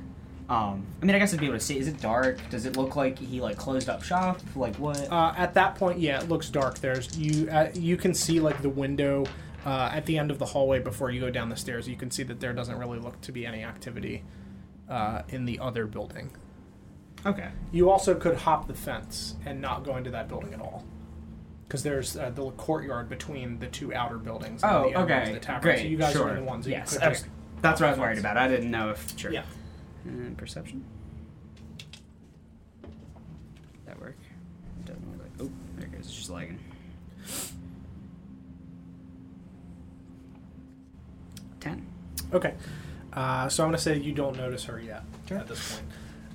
Um, 0.48 0.86
I 1.02 1.06
mean, 1.06 1.16
I 1.16 1.20
guess 1.20 1.34
I'd 1.34 1.40
be 1.40 1.48
able 1.48 1.58
to 1.58 1.64
see. 1.64 1.80
Is 1.80 1.88
it 1.88 2.00
dark? 2.00 2.38
Does 2.52 2.66
it 2.66 2.78
look 2.78 2.96
like 2.96 3.18
he 3.18 3.42
like 3.42 3.58
closed 3.58 3.90
up 3.90 4.04
shop? 4.04 4.40
Like 4.56 4.76
what? 4.76 5.12
Uh, 5.12 5.34
at 5.36 5.56
that 5.56 5.76
point, 5.76 6.00
yeah, 6.00 6.22
it 6.22 6.30
looks 6.30 6.50
dark. 6.50 6.78
There's 6.80 7.18
you. 7.18 7.50
Uh, 7.50 7.70
you 7.74 7.98
can 7.98 8.14
see 8.14 8.40
like 8.40 8.62
the 8.62 8.70
window 8.70 9.26
uh, 9.66 9.90
at 9.92 10.06
the 10.06 10.20
end 10.20 10.30
of 10.30 10.38
the 10.38 10.46
hallway 10.46 10.80
before 10.80 11.10
you 11.10 11.20
go 11.20 11.32
down 11.32 11.50
the 11.50 11.56
stairs. 11.56 11.88
You 11.88 11.96
can 11.96 12.12
see 12.12 12.22
that 12.24 12.40
there 12.40 12.54
doesn't 12.54 12.78
really 12.78 13.00
look 13.00 13.20
to 13.22 13.32
be 13.32 13.46
any 13.46 13.64
activity 13.64 14.24
uh, 14.88 15.24
in 15.30 15.46
the 15.46 15.58
other 15.58 15.88
building. 15.88 16.30
okay. 17.26 17.50
You 17.72 17.90
also 17.90 18.14
could 18.14 18.36
hop 18.38 18.68
the 18.68 18.76
fence 18.76 19.36
and 19.48 19.60
not 19.60 19.84
go 19.84 19.98
into 19.98 20.12
that 20.12 20.28
building 20.28 20.54
at 20.54 20.62
all, 20.62 20.86
because 21.68 21.82
there's 21.82 22.16
uh, 22.16 22.30
the 22.30 22.52
courtyard 22.52 23.10
between 23.10 23.58
the 23.58 23.66
two 23.68 23.96
outer 23.96 24.20
buildings. 24.20 24.62
and 24.62 24.72
Oh, 24.72 24.90
the 24.92 25.00
okay. 25.02 25.34
the 25.34 25.40
tavern. 25.40 25.62
Great. 25.64 25.80
So 25.80 25.86
you 25.86 25.98
guys 25.98 26.14
sure. 26.14 26.30
are 26.30 26.36
the 26.36 26.44
ones 26.44 26.66
that 26.66 26.72
yes. 26.72 26.94
you 26.94 27.00
could 27.00 27.08
okay. 27.08 27.14
just. 27.16 27.26
That's 27.64 27.82
what 27.82 27.88
I 27.88 27.90
was 27.90 28.00
worried 28.00 28.20
about. 28.20 28.38
I 28.38 28.48
didn't 28.48 28.70
know 28.70 28.92
if 28.92 29.18
sure. 29.18 29.32
Yeah. 29.32 29.42
And 30.06 30.38
perception. 30.38 30.84
That 33.86 34.00
work? 34.00 34.18
It 34.80 34.86
Doesn't 34.86 35.12
look 35.12 35.22
like. 35.22 35.32
Oh, 35.42 35.52
there 35.78 35.88
it 35.88 35.92
goes. 35.92 36.06
It's 36.06 36.16
just 36.16 36.30
lagging. 36.30 36.60
Ten. 41.60 41.86
Okay. 42.34 42.54
Uh, 43.14 43.48
so 43.50 43.64
I'm 43.64 43.72
to 43.72 43.78
say 43.78 43.98
you 43.98 44.12
don't 44.12 44.38
notice 44.38 44.66
her 44.66 44.80
yet 44.80 45.04
Sure. 45.28 45.38
at 45.38 45.48
this 45.48 45.72
point. 45.80 45.86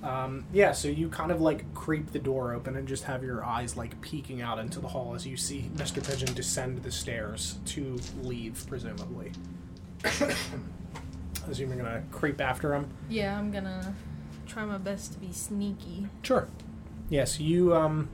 Um, 0.03 0.45
yeah, 0.51 0.71
so 0.71 0.87
you 0.87 1.09
kind 1.09 1.31
of 1.31 1.41
like 1.41 1.71
creep 1.75 2.11
the 2.11 2.17
door 2.17 2.53
open 2.55 2.75
and 2.75 2.87
just 2.87 3.03
have 3.03 3.23
your 3.23 3.45
eyes 3.45 3.77
like 3.77 4.01
peeking 4.01 4.41
out 4.41 4.57
into 4.57 4.79
the 4.79 4.87
hall 4.87 5.13
as 5.13 5.27
you 5.27 5.37
see 5.37 5.69
Mr. 5.75 6.03
Pigeon 6.05 6.33
descend 6.33 6.81
the 6.81 6.91
stairs 6.91 7.59
to 7.65 7.99
leave, 8.23 8.65
presumably. 8.67 9.31
Assume 11.49 11.69
you're 11.69 11.83
going 11.83 11.91
to 11.91 12.03
creep 12.11 12.39
after 12.39 12.73
him. 12.73 12.89
Yeah, 13.09 13.37
I'm 13.37 13.51
gonna 13.51 13.93
try 14.45 14.65
my 14.65 14.77
best 14.77 15.13
to 15.13 15.19
be 15.19 15.31
sneaky. 15.31 16.07
Sure. 16.21 16.47
Yes, 17.09 17.39
you 17.39 17.75
um, 17.75 18.09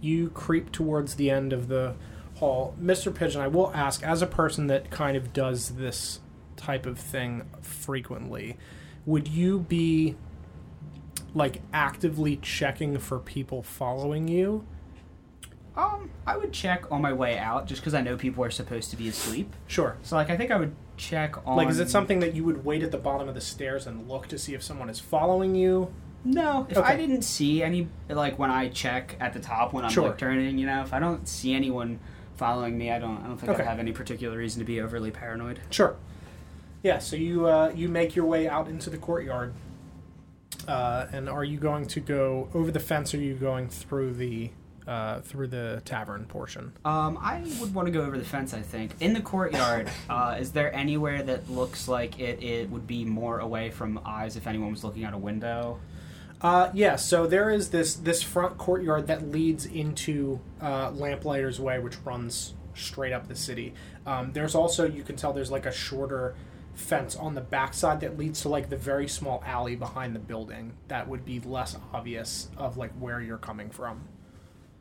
you 0.00 0.30
creep 0.30 0.72
towards 0.72 1.14
the 1.14 1.30
end 1.30 1.52
of 1.52 1.68
the 1.68 1.94
hall, 2.36 2.74
Mr. 2.80 3.14
Pigeon. 3.14 3.40
I 3.40 3.48
will 3.48 3.70
ask, 3.74 4.02
as 4.02 4.22
a 4.22 4.26
person 4.26 4.66
that 4.68 4.90
kind 4.90 5.16
of 5.16 5.32
does 5.32 5.70
this 5.70 6.20
type 6.56 6.86
of 6.86 6.98
thing 6.98 7.42
frequently, 7.60 8.56
would 9.06 9.28
you 9.28 9.60
be 9.60 10.16
like 11.34 11.62
actively 11.72 12.36
checking 12.36 12.98
for 12.98 13.18
people 13.18 13.62
following 13.62 14.28
you? 14.28 14.66
Um, 15.76 16.10
I 16.26 16.36
would 16.36 16.52
check 16.52 16.90
on 16.90 17.00
my 17.00 17.12
way 17.12 17.38
out 17.38 17.66
just 17.66 17.80
because 17.80 17.94
I 17.94 18.00
know 18.00 18.16
people 18.16 18.44
are 18.44 18.50
supposed 18.50 18.90
to 18.90 18.96
be 18.96 19.08
asleep. 19.08 19.54
Sure. 19.66 19.96
So 20.02 20.16
like, 20.16 20.30
I 20.30 20.36
think 20.36 20.50
I 20.50 20.56
would 20.56 20.74
check 21.00 21.36
on. 21.46 21.56
Like, 21.56 21.68
is 21.70 21.80
it 21.80 21.88
something 21.90 22.20
that 22.20 22.34
you 22.34 22.44
would 22.44 22.64
wait 22.64 22.82
at 22.82 22.90
the 22.90 22.98
bottom 22.98 23.28
of 23.28 23.34
the 23.34 23.40
stairs 23.40 23.86
and 23.86 24.08
look 24.08 24.26
to 24.28 24.38
see 24.38 24.54
if 24.54 24.62
someone 24.62 24.90
is 24.90 25.00
following 25.00 25.54
you? 25.54 25.92
No, 26.24 26.66
if 26.68 26.76
Okay. 26.76 26.86
I 26.86 26.96
didn't 26.96 27.22
see 27.22 27.62
any, 27.62 27.88
like 28.08 28.38
when 28.38 28.50
I 28.50 28.68
check 28.68 29.16
at 29.20 29.32
the 29.32 29.40
top 29.40 29.72
when 29.72 29.84
I'm 29.84 29.90
Sure. 29.90 30.08
like 30.08 30.18
turning, 30.18 30.58
you 30.58 30.66
know, 30.66 30.82
if 30.82 30.92
I 30.92 30.98
don't 30.98 31.26
see 31.26 31.54
anyone 31.54 31.98
following 32.36 32.76
me, 32.76 32.90
I 32.92 32.98
don't, 32.98 33.16
I 33.24 33.26
don't 33.26 33.38
think 33.38 33.52
Okay. 33.52 33.62
I 33.62 33.66
have 33.66 33.78
any 33.78 33.92
particular 33.92 34.36
reason 34.36 34.58
to 34.60 34.64
be 34.66 34.80
overly 34.82 35.10
paranoid. 35.10 35.60
Sure. 35.70 35.96
Yeah. 36.82 36.98
So 36.98 37.16
you 37.16 37.46
uh, 37.46 37.72
you 37.74 37.88
make 37.88 38.14
your 38.14 38.26
way 38.26 38.48
out 38.48 38.68
into 38.68 38.90
the 38.90 38.98
courtyard, 38.98 39.54
uh, 40.68 41.06
and 41.12 41.28
are 41.28 41.44
you 41.44 41.58
going 41.58 41.86
to 41.86 42.00
go 42.00 42.48
over 42.54 42.70
the 42.70 42.80
fence? 42.80 43.14
Or 43.14 43.16
are 43.16 43.20
you 43.20 43.34
going 43.34 43.68
through 43.68 44.14
the 44.14 44.50
uh, 44.86 45.20
through 45.20 45.48
the 45.48 45.82
tavern 45.84 46.24
portion? 46.24 46.72
Um, 46.84 47.18
I 47.20 47.42
would 47.60 47.74
want 47.74 47.86
to 47.86 47.92
go 47.92 48.02
over 48.02 48.18
the 48.18 48.24
fence. 48.24 48.54
I 48.54 48.62
think 48.62 48.92
in 49.00 49.12
the 49.12 49.20
courtyard. 49.20 49.90
uh, 50.10 50.36
is 50.38 50.52
there 50.52 50.74
anywhere 50.74 51.22
that 51.22 51.50
looks 51.50 51.88
like 51.88 52.18
it, 52.18 52.42
it 52.42 52.70
would 52.70 52.86
be 52.86 53.04
more 53.04 53.40
away 53.40 53.70
from 53.70 54.00
eyes 54.04 54.36
if 54.36 54.46
anyone 54.46 54.70
was 54.70 54.84
looking 54.84 55.04
out 55.04 55.14
a 55.14 55.18
window? 55.18 55.78
Uh, 56.40 56.70
yeah. 56.72 56.96
So 56.96 57.26
there 57.26 57.50
is 57.50 57.70
this 57.70 57.94
this 57.94 58.22
front 58.22 58.58
courtyard 58.58 59.06
that 59.08 59.30
leads 59.30 59.66
into 59.66 60.40
uh, 60.60 60.90
Lamplighter's 60.90 61.60
Way, 61.60 61.78
which 61.78 61.96
runs 62.04 62.54
straight 62.74 63.12
up 63.12 63.28
the 63.28 63.36
city. 63.36 63.74
Um, 64.06 64.32
there's 64.32 64.54
also 64.54 64.86
you 64.86 65.02
can 65.02 65.16
tell 65.16 65.32
there's 65.32 65.50
like 65.50 65.66
a 65.66 65.72
shorter 65.72 66.34
fence 66.74 67.14
on 67.16 67.34
the 67.34 67.40
backside 67.40 68.00
that 68.00 68.16
leads 68.16 68.40
to 68.42 68.48
like 68.48 68.70
the 68.70 68.76
very 68.76 69.06
small 69.08 69.42
alley 69.44 69.76
behind 69.76 70.14
the 70.14 70.20
building 70.20 70.72
that 70.88 71.06
would 71.08 71.24
be 71.24 71.40
less 71.40 71.76
obvious 71.92 72.48
of 72.56 72.76
like 72.76 72.92
where 72.92 73.20
you're 73.20 73.38
coming 73.38 73.70
from. 73.70 74.00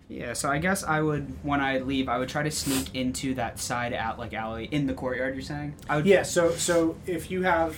Yeah, 0.10 0.34
so 0.34 0.50
I 0.50 0.58
guess 0.58 0.84
I 0.84 1.02
would 1.02 1.32
when 1.43 1.62
I 1.62 1.78
leave, 1.78 2.10
I 2.10 2.17
would 2.17 2.30
try 2.30 2.41
to 2.41 2.50
sneak 2.52 2.95
into 2.95 3.36
that 3.36 3.60
side 3.60 3.93
out 3.93 4.17
like 4.17 4.34
alley 4.34 4.65
in 4.65 4.88
the 4.88 4.93
courtyard. 4.93 5.36
You're 5.36 5.43
saying? 5.43 5.76
I 5.88 5.98
would. 5.98 6.06
Yeah, 6.08 6.24
so 6.24 6.52
so 6.52 6.98
if 7.06 7.30
you 7.30 7.43
have 7.43 7.78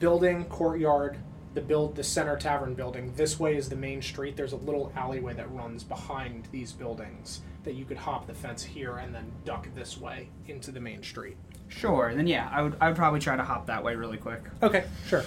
building, 0.00 0.46
courtyard, 0.46 1.18
the 1.52 1.60
build 1.60 1.94
the 1.94 2.02
center 2.02 2.36
tavern 2.36 2.74
building, 2.74 3.12
this 3.14 3.38
way 3.38 3.56
is 3.56 3.68
the 3.68 3.76
main 3.76 4.00
street. 4.00 4.36
There's 4.36 4.52
a 4.52 4.56
little 4.56 4.90
alleyway 4.96 5.34
that 5.34 5.52
runs 5.52 5.84
behind 5.84 6.48
these 6.50 6.72
buildings 6.72 7.42
that 7.64 7.74
you 7.74 7.84
could 7.84 7.98
hop 7.98 8.26
the 8.26 8.34
fence 8.34 8.64
here 8.64 8.96
and 8.96 9.14
then 9.14 9.30
duck 9.44 9.68
this 9.74 9.98
way 9.98 10.28
into 10.48 10.70
the 10.70 10.80
main 10.80 11.02
street. 11.02 11.36
Sure. 11.68 12.14
Then 12.14 12.26
yeah, 12.26 12.48
I 12.50 12.62
would. 12.62 12.76
I 12.80 12.88
would 12.88 12.96
probably 12.96 13.20
try 13.20 13.36
to 13.36 13.44
hop 13.44 13.66
that 13.66 13.84
way 13.84 13.96
really 13.96 14.16
quick. 14.16 14.40
Okay, 14.62 14.84
sure. 15.08 15.24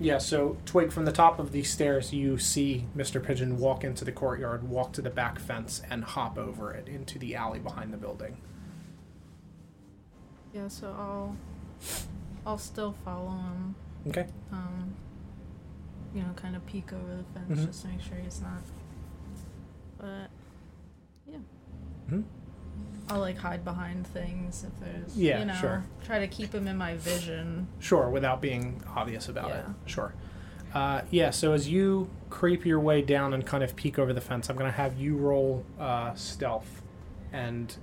Yeah, 0.00 0.18
so 0.18 0.56
Twig, 0.64 0.92
from 0.92 1.04
the 1.06 1.12
top 1.12 1.40
of 1.40 1.50
these 1.50 1.70
stairs, 1.72 2.12
you 2.12 2.38
see 2.38 2.86
Mr. 2.96 3.20
Pigeon 3.22 3.58
walk 3.58 3.82
into 3.82 4.04
the 4.04 4.12
courtyard, 4.12 4.68
walk 4.68 4.92
to 4.92 5.02
the 5.02 5.10
back 5.10 5.40
fence, 5.40 5.82
and 5.90 6.04
hop 6.04 6.38
over 6.38 6.72
it 6.72 6.86
into 6.86 7.18
the 7.18 7.34
alley 7.34 7.58
behind 7.58 7.92
the 7.92 7.96
building. 7.96 8.36
Yeah, 10.52 10.68
so 10.68 10.94
I'll 10.98 11.36
I'll 12.46 12.58
still 12.58 12.92
follow 13.04 13.30
him. 13.30 13.74
Okay. 14.06 14.26
Um, 14.52 14.94
you 16.14 16.22
know, 16.22 16.32
kind 16.36 16.54
of 16.56 16.64
peek 16.66 16.92
over 16.92 17.16
the 17.16 17.24
fence 17.40 17.60
Mhm. 17.60 17.66
just 17.66 17.82
to 17.82 17.88
make 17.88 18.00
sure 18.00 18.16
he's 18.16 18.40
not. 18.40 18.62
But 19.98 20.30
yeah, 21.26 21.38
Mhm. 22.08 22.24
I'll 23.10 23.20
like 23.20 23.38
hide 23.38 23.64
behind 23.64 24.06
things 24.06 24.64
if 24.64 24.80
there's. 24.80 25.16
Yeah, 25.16 25.40
you 25.40 25.44
know, 25.46 25.54
sure. 25.54 25.84
Try 26.04 26.18
to 26.20 26.28
keep 26.28 26.50
them 26.50 26.68
in 26.68 26.76
my 26.76 26.96
vision. 26.96 27.68
Sure, 27.78 28.08
without 28.10 28.40
being 28.40 28.82
obvious 28.94 29.28
about 29.28 29.50
it. 29.50 29.64
Sure. 29.86 30.14
Uh, 30.74 31.00
yeah, 31.10 31.30
so 31.30 31.52
as 31.52 31.68
you 31.68 32.10
creep 32.28 32.66
your 32.66 32.78
way 32.80 33.00
down 33.00 33.32
and 33.32 33.46
kind 33.46 33.64
of 33.64 33.74
peek 33.74 33.98
over 33.98 34.12
the 34.12 34.20
fence, 34.20 34.50
I'm 34.50 34.56
going 34.56 34.70
to 34.70 34.76
have 34.76 34.98
you 34.98 35.16
roll 35.16 35.64
uh, 35.80 36.14
stealth. 36.14 36.82
And 37.32 37.74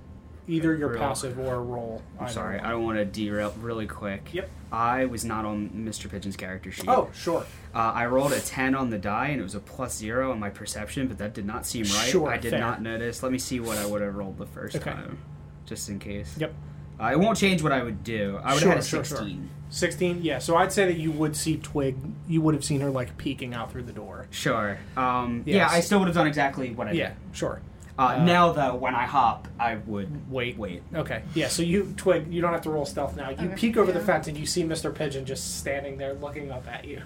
either 0.48 0.74
your 0.76 0.90
Real- 0.90 0.98
passive 1.00 1.38
or 1.38 1.62
roll. 1.62 2.02
I'm 2.20 2.28
sorry, 2.28 2.58
one. 2.58 2.66
I 2.66 2.70
don't 2.70 2.84
want 2.84 2.98
to 2.98 3.04
derail 3.04 3.52
really 3.60 3.86
quick. 3.86 4.28
Yep. 4.32 4.48
I 4.72 5.04
was 5.06 5.24
not 5.24 5.44
on 5.44 5.70
Mr. 5.70 6.10
Pigeon's 6.10 6.36
character 6.36 6.70
sheet. 6.72 6.88
Oh, 6.88 7.10
sure. 7.14 7.46
Uh, 7.74 7.78
I 7.94 8.06
rolled 8.06 8.32
a 8.32 8.40
10 8.40 8.74
on 8.74 8.90
the 8.90 8.98
die 8.98 9.28
and 9.28 9.40
it 9.40 9.42
was 9.44 9.54
a 9.54 9.60
plus 9.60 9.96
zero 9.96 10.32
on 10.32 10.40
my 10.40 10.50
perception, 10.50 11.06
but 11.08 11.18
that 11.18 11.34
did 11.34 11.46
not 11.46 11.64
seem 11.66 11.84
right. 11.84 12.08
Sure, 12.08 12.28
I 12.30 12.36
did 12.36 12.50
fair. 12.50 12.60
not 12.60 12.82
notice. 12.82 13.22
Let 13.22 13.32
me 13.32 13.38
see 13.38 13.60
what 13.60 13.78
I 13.78 13.86
would 13.86 14.02
have 14.02 14.14
rolled 14.14 14.38
the 14.38 14.46
first 14.46 14.76
Okay. 14.76 14.90
time, 14.90 15.18
just 15.66 15.88
in 15.88 15.98
case. 15.98 16.34
Yep. 16.38 16.52
Uh, 16.98 17.10
it 17.12 17.18
won't 17.20 17.36
change 17.38 17.62
what 17.62 17.72
I 17.72 17.82
would 17.82 18.02
do. 18.02 18.40
I 18.42 18.54
would 18.54 18.60
Sure, 18.60 18.70
have 18.70 18.78
had 18.78 18.84
a 18.84 18.86
sure, 18.86 19.04
sure. 19.04 19.18
16. 19.18 19.50
16, 19.68 20.22
yeah. 20.22 20.38
So 20.38 20.56
I'd 20.56 20.72
say 20.72 20.86
that 20.86 20.96
you 20.96 21.12
would 21.12 21.36
see 21.36 21.58
Twig, 21.58 21.96
you 22.26 22.40
would 22.40 22.54
have 22.54 22.64
seen 22.64 22.80
her 22.80 22.88
like 22.90 23.16
peeking 23.18 23.52
out 23.52 23.70
through 23.70 23.82
the 23.82 23.92
door. 23.92 24.26
Sure. 24.30 24.78
Um, 24.96 25.42
Yeah, 25.44 25.68
I 25.70 25.80
still 25.80 25.98
would 25.98 26.08
have 26.08 26.14
done 26.14 26.26
exactly 26.26 26.70
what 26.70 26.86
I 26.88 26.92
Yeah, 26.92 27.08
did. 27.08 27.16
sure. 27.32 27.60
Uh, 27.98 28.02
Uh, 28.02 28.24
now, 28.24 28.52
though, 28.52 28.74
when 28.74 28.94
I 28.94 29.06
hop, 29.06 29.48
I 29.58 29.76
would 29.76 30.30
Wait. 30.30 30.58
wait. 30.58 30.82
Okay. 30.94 31.22
Yeah, 31.34 31.48
so 31.48 31.62
you, 31.62 31.94
Twig, 31.96 32.30
you 32.32 32.42
don't 32.42 32.52
have 32.52 32.60
to 32.62 32.70
roll 32.70 32.84
stealth 32.84 33.16
now. 33.16 33.30
You 33.30 33.46
Okay. 33.48 33.54
peek 33.56 33.76
over 33.78 33.90
the 33.90 34.00
Yeah. 34.00 34.04
fence 34.04 34.28
and 34.28 34.36
you 34.36 34.44
see 34.44 34.62
Mr. 34.64 34.94
Pigeon 34.94 35.24
just 35.24 35.56
standing 35.58 35.96
there 35.96 36.12
looking 36.14 36.50
up 36.50 36.68
at 36.68 36.84
you. 36.84 37.00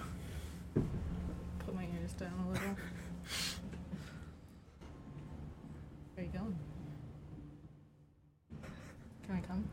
Put 0.75 1.75
my 1.77 1.85
ears 2.01 2.13
down 2.15 2.33
a 2.45 2.51
little. 2.51 2.69
Where 6.17 6.27
you 6.27 6.33
going? 6.33 6.57
Can 9.27 9.37
I 9.37 9.41
come? 9.47 9.65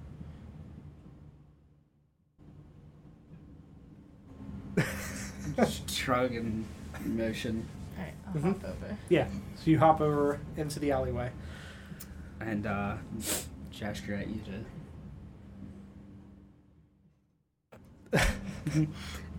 Shrug 5.88 6.36
and 6.36 6.66
motion. 7.06 7.68
Alright, 8.38 8.46
I'll 8.46 8.54
Mhm. 8.54 8.62
hop 8.62 8.84
over. 8.84 8.98
Yeah. 9.10 9.28
So 9.56 9.72
you 9.72 9.80
hop 9.80 10.02
over 10.02 10.40
into 10.56 10.80
the 10.80 10.92
alleyway. 10.92 11.32
and 12.40 12.68
uh, 12.68 12.96
gesture 13.72 14.14
at 14.16 14.28
you 14.28 14.42
to. 18.12 18.18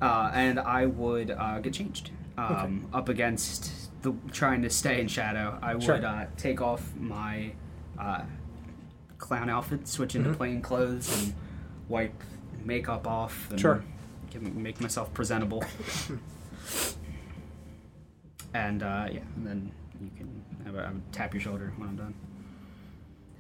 uh, 0.03 0.31
and 0.35 0.59
I 0.59 0.87
would 0.87 1.31
uh, 1.31 1.61
get 1.61 1.73
changed. 1.75 2.11
Um, 2.37 2.89
Up 2.93 3.09
against 3.09 3.73
the 4.03 4.13
trying 4.33 4.63
to 4.63 4.71
stay 4.71 5.01
in 5.01 5.09
shadow, 5.09 5.59
I 5.63 5.75
would 5.75 5.83
Sure. 5.83 6.05
uh, 6.05 6.27
take 6.37 6.61
off 6.61 6.93
my 6.97 7.53
uh, 7.99 8.23
clown 9.19 9.49
outfit, 9.51 9.89
switch 9.89 10.15
into 10.15 10.31
Mhm. 10.31 10.37
plain 10.37 10.63
clothes, 10.63 11.09
and 11.25 11.35
wipe 11.89 12.15
makeup 12.65 13.07
off. 13.09 13.51
And 13.51 13.59
Sure. 13.61 13.83
Get, 14.31 14.43
make 14.55 14.81
myself 14.81 15.13
presentable. 15.15 15.65
and 18.55 18.83
uh, 18.83 19.09
yeah, 19.11 19.21
and 19.37 19.47
then 19.47 19.73
you 20.01 20.11
can. 20.17 20.45
I 20.67 20.71
would, 20.71 20.95
would 20.95 21.13
tap 21.13 21.35
your 21.35 21.41
shoulder 21.41 21.73
when 21.77 21.89
I'm 21.91 21.97
done. 21.97 22.15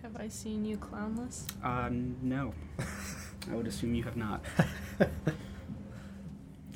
Have 0.02 0.16
I 0.16 0.28
seen 0.28 0.64
you 0.64 0.76
clownless? 0.76 1.46
Uh, 1.62 1.88
no. 2.22 2.54
I 3.50 3.54
would 3.54 3.66
assume 3.66 3.94
you 3.94 4.04
have 4.04 4.16
not. 4.16 4.44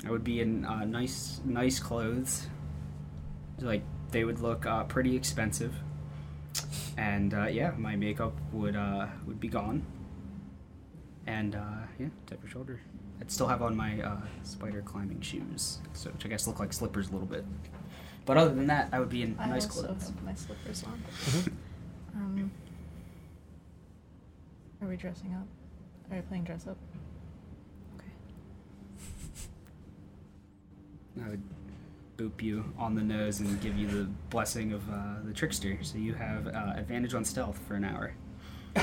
I 0.05 0.11
would 0.11 0.23
be 0.23 0.41
in 0.41 0.65
uh, 0.65 0.83
nice, 0.85 1.39
nice 1.45 1.79
clothes. 1.79 2.47
Like 3.59 3.83
they 4.11 4.25
would 4.25 4.39
look 4.39 4.65
uh, 4.65 4.83
pretty 4.83 5.15
expensive, 5.15 5.73
and 6.97 7.33
uh, 7.33 7.45
yeah, 7.45 7.71
my 7.77 7.95
makeup 7.95 8.33
would 8.51 8.75
uh, 8.75 9.07
would 9.25 9.39
be 9.39 9.47
gone. 9.47 9.85
And 11.25 11.55
uh, 11.55 11.87
yeah, 11.99 12.07
tap 12.27 12.39
your 12.41 12.51
shoulder. 12.51 12.81
I'd 13.21 13.31
still 13.31 13.47
have 13.47 13.61
on 13.61 13.77
my 13.77 14.01
uh, 14.01 14.17
spider 14.43 14.81
climbing 14.81 15.21
shoes, 15.21 15.79
so 15.93 16.09
which 16.09 16.25
I 16.25 16.29
guess 16.29 16.47
look 16.47 16.59
like 16.59 16.73
slippers 16.73 17.09
a 17.09 17.13
little 17.13 17.27
bit. 17.27 17.45
But 18.25 18.37
other 18.37 18.53
than 18.55 18.67
that, 18.67 18.89
I 18.91 18.99
would 18.99 19.09
be 19.09 19.23
in 19.23 19.35
I 19.39 19.47
nice 19.47 19.65
also 19.65 19.83
clothes. 19.87 20.09
have 20.09 20.23
my 20.23 20.33
slippers 20.33 20.83
on. 20.83 21.03
Mhm. 21.25 21.51
Um, 22.15 22.51
are 24.81 24.87
we 24.87 24.95
dressing 24.95 25.33
up? 25.33 25.47
Are 26.11 26.15
we 26.17 26.21
playing 26.21 26.43
dress 26.43 26.67
up? 26.67 26.77
Okay. 27.97 28.11
I 31.25 31.29
would 31.29 31.43
boop 32.17 32.41
you 32.41 32.63
on 32.77 32.95
the 32.95 33.01
nose 33.01 33.39
and 33.39 33.59
give 33.61 33.77
you 33.77 33.87
the 33.87 34.03
blessing 34.29 34.71
of 34.71 34.87
uh, 34.89 35.15
the 35.25 35.33
trickster, 35.33 35.77
so 35.81 35.97
you 35.97 36.13
have 36.13 36.47
uh, 36.47 36.73
advantage 36.75 37.13
on 37.13 37.25
stealth 37.25 37.59
for 37.67 37.75
an 37.75 37.83
hour. 37.83 38.13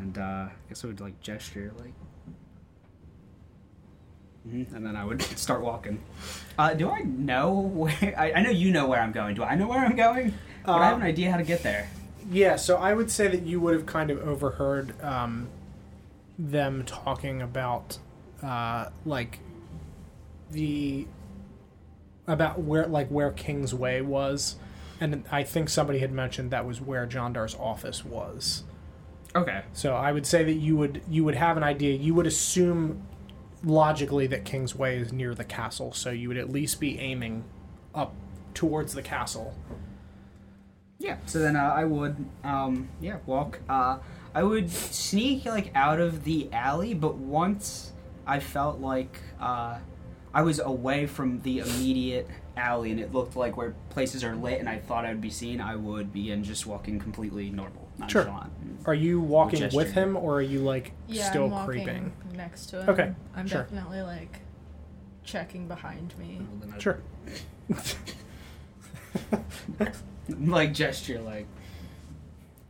and 0.00 0.18
uh, 0.18 0.22
I 0.22 0.50
guess 0.68 0.82
I 0.84 0.88
would 0.88 1.00
like 1.00 1.20
gesture 1.20 1.72
like, 1.78 1.92
Mhm, 4.48 4.74
and 4.74 4.86
then 4.86 4.96
I 4.96 5.04
would 5.04 5.20
start 5.38 5.60
walking. 5.62 6.02
Uh, 6.58 6.74
do 6.74 6.90
I 6.90 7.00
know 7.02 7.52
where? 7.52 8.14
I, 8.18 8.32
I 8.32 8.42
know 8.42 8.50
you 8.50 8.70
know 8.72 8.86
where 8.88 9.00
I'm 9.00 9.12
going. 9.12 9.34
Do 9.34 9.42
I 9.44 9.54
know 9.54 9.68
where 9.68 9.80
I'm 9.80 9.96
going? 9.96 10.34
Would 10.66 10.72
I 10.72 10.86
have 10.86 10.96
an 10.96 11.02
Uh, 11.02 11.06
idea 11.06 11.30
how 11.30 11.36
to 11.36 11.42
get 11.44 11.62
there? 11.62 11.88
Yeah, 12.30 12.56
so 12.56 12.76
I 12.76 12.94
would 12.94 13.10
say 13.10 13.28
that 13.28 13.42
you 13.42 13.60
would 13.60 13.74
have 13.74 13.86
kind 13.86 14.10
of 14.10 14.18
overheard 14.26 15.00
um, 15.02 15.48
them 16.38 16.84
talking 16.84 17.42
about 17.42 17.98
uh, 18.42 18.86
like 19.04 19.40
the 20.50 21.06
about 22.26 22.60
where 22.60 22.86
like 22.86 23.08
where 23.08 23.30
King's 23.30 23.74
Way 23.74 24.00
was, 24.02 24.56
and 25.00 25.24
I 25.30 25.42
think 25.42 25.68
somebody 25.68 25.98
had 25.98 26.12
mentioned 26.12 26.50
that 26.50 26.66
was 26.66 26.80
where 26.80 27.06
John 27.06 27.32
Dar's 27.32 27.54
office 27.54 28.04
was. 28.04 28.64
Okay. 29.34 29.62
So 29.72 29.94
I 29.94 30.12
would 30.12 30.26
say 30.26 30.44
that 30.44 30.54
you 30.54 30.76
would 30.76 31.02
you 31.08 31.24
would 31.24 31.34
have 31.36 31.56
an 31.56 31.62
idea. 31.62 31.94
You 31.96 32.14
would 32.14 32.26
assume 32.26 33.02
logically 33.62 34.26
that 34.28 34.44
King's 34.44 34.74
Way 34.74 34.98
is 34.98 35.12
near 35.12 35.34
the 35.34 35.44
castle, 35.44 35.92
so 35.92 36.10
you 36.10 36.28
would 36.28 36.36
at 36.36 36.50
least 36.50 36.80
be 36.80 36.98
aiming 36.98 37.44
up 37.94 38.14
towards 38.54 38.94
the 38.94 39.02
castle. 39.02 39.54
Yeah. 40.98 41.16
So 41.26 41.38
then 41.38 41.56
uh, 41.56 41.60
I 41.74 41.84
would, 41.84 42.24
um, 42.44 42.88
yeah, 43.00 43.18
walk. 43.26 43.60
Uh, 43.68 43.98
I 44.34 44.42
would 44.42 44.70
sneak 44.70 45.46
like 45.46 45.72
out 45.74 45.98
of 46.00 46.24
the 46.24 46.48
alley, 46.52 46.94
but 46.94 47.16
once 47.16 47.92
I 48.26 48.38
felt 48.38 48.80
like 48.80 49.18
uh, 49.40 49.78
I 50.32 50.42
was 50.42 50.60
away 50.60 51.06
from 51.06 51.40
the 51.40 51.60
immediate 51.60 52.28
alley 52.56 52.90
and 52.90 53.00
it 53.00 53.12
looked 53.12 53.34
like 53.34 53.56
where 53.56 53.74
places 53.88 54.22
are 54.22 54.36
lit, 54.36 54.60
and 54.60 54.68
I 54.68 54.78
thought 54.78 55.04
I 55.04 55.08
would 55.08 55.20
be 55.22 55.30
seen, 55.30 55.60
I 55.60 55.74
would 55.74 56.12
begin 56.12 56.44
just 56.44 56.66
walking 56.66 56.98
completely 56.98 57.50
normal, 57.50 57.88
Sure. 58.08 58.30
Are 58.86 58.94
you 58.94 59.20
walking 59.20 59.68
with 59.72 59.92
him, 59.92 60.16
or 60.16 60.36
are 60.36 60.42
you 60.42 60.60
like 60.60 60.92
Yeah, 61.08 61.28
still 61.28 61.44
I'm 61.44 61.50
walking 61.50 61.66
creeping? 61.66 62.12
Next 62.34 62.66
to 62.66 62.82
him. 62.82 62.88
Okay, 62.88 63.12
I'm 63.34 63.46
sure. 63.46 63.62
definitely 63.62 64.02
like 64.02 64.40
checking 65.24 65.68
behind 65.68 66.16
me. 66.18 66.40
Well, 66.40 66.60
then 66.60 66.74
I'd, 66.74 66.82
Sure. 66.82 66.98
like 70.40 70.72
gesture, 70.72 71.20
like 71.20 71.46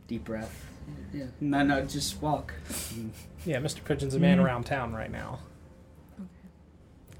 deep 0.07 0.23
breath. 0.25 0.65
Yeah. 1.13 1.25
No, 1.39 1.63
no, 1.63 1.85
just 1.85 2.21
walk. 2.21 2.53
Yeah, 3.45 3.57
Mr. 3.57 3.83
Pigeon's 3.83 4.15
a 4.15 4.19
man 4.19 4.37
Mm. 4.39 4.43
around 4.45 4.63
town 4.65 4.93
right 4.93 5.11
now. 5.11 5.39
Okay. 6.19 6.27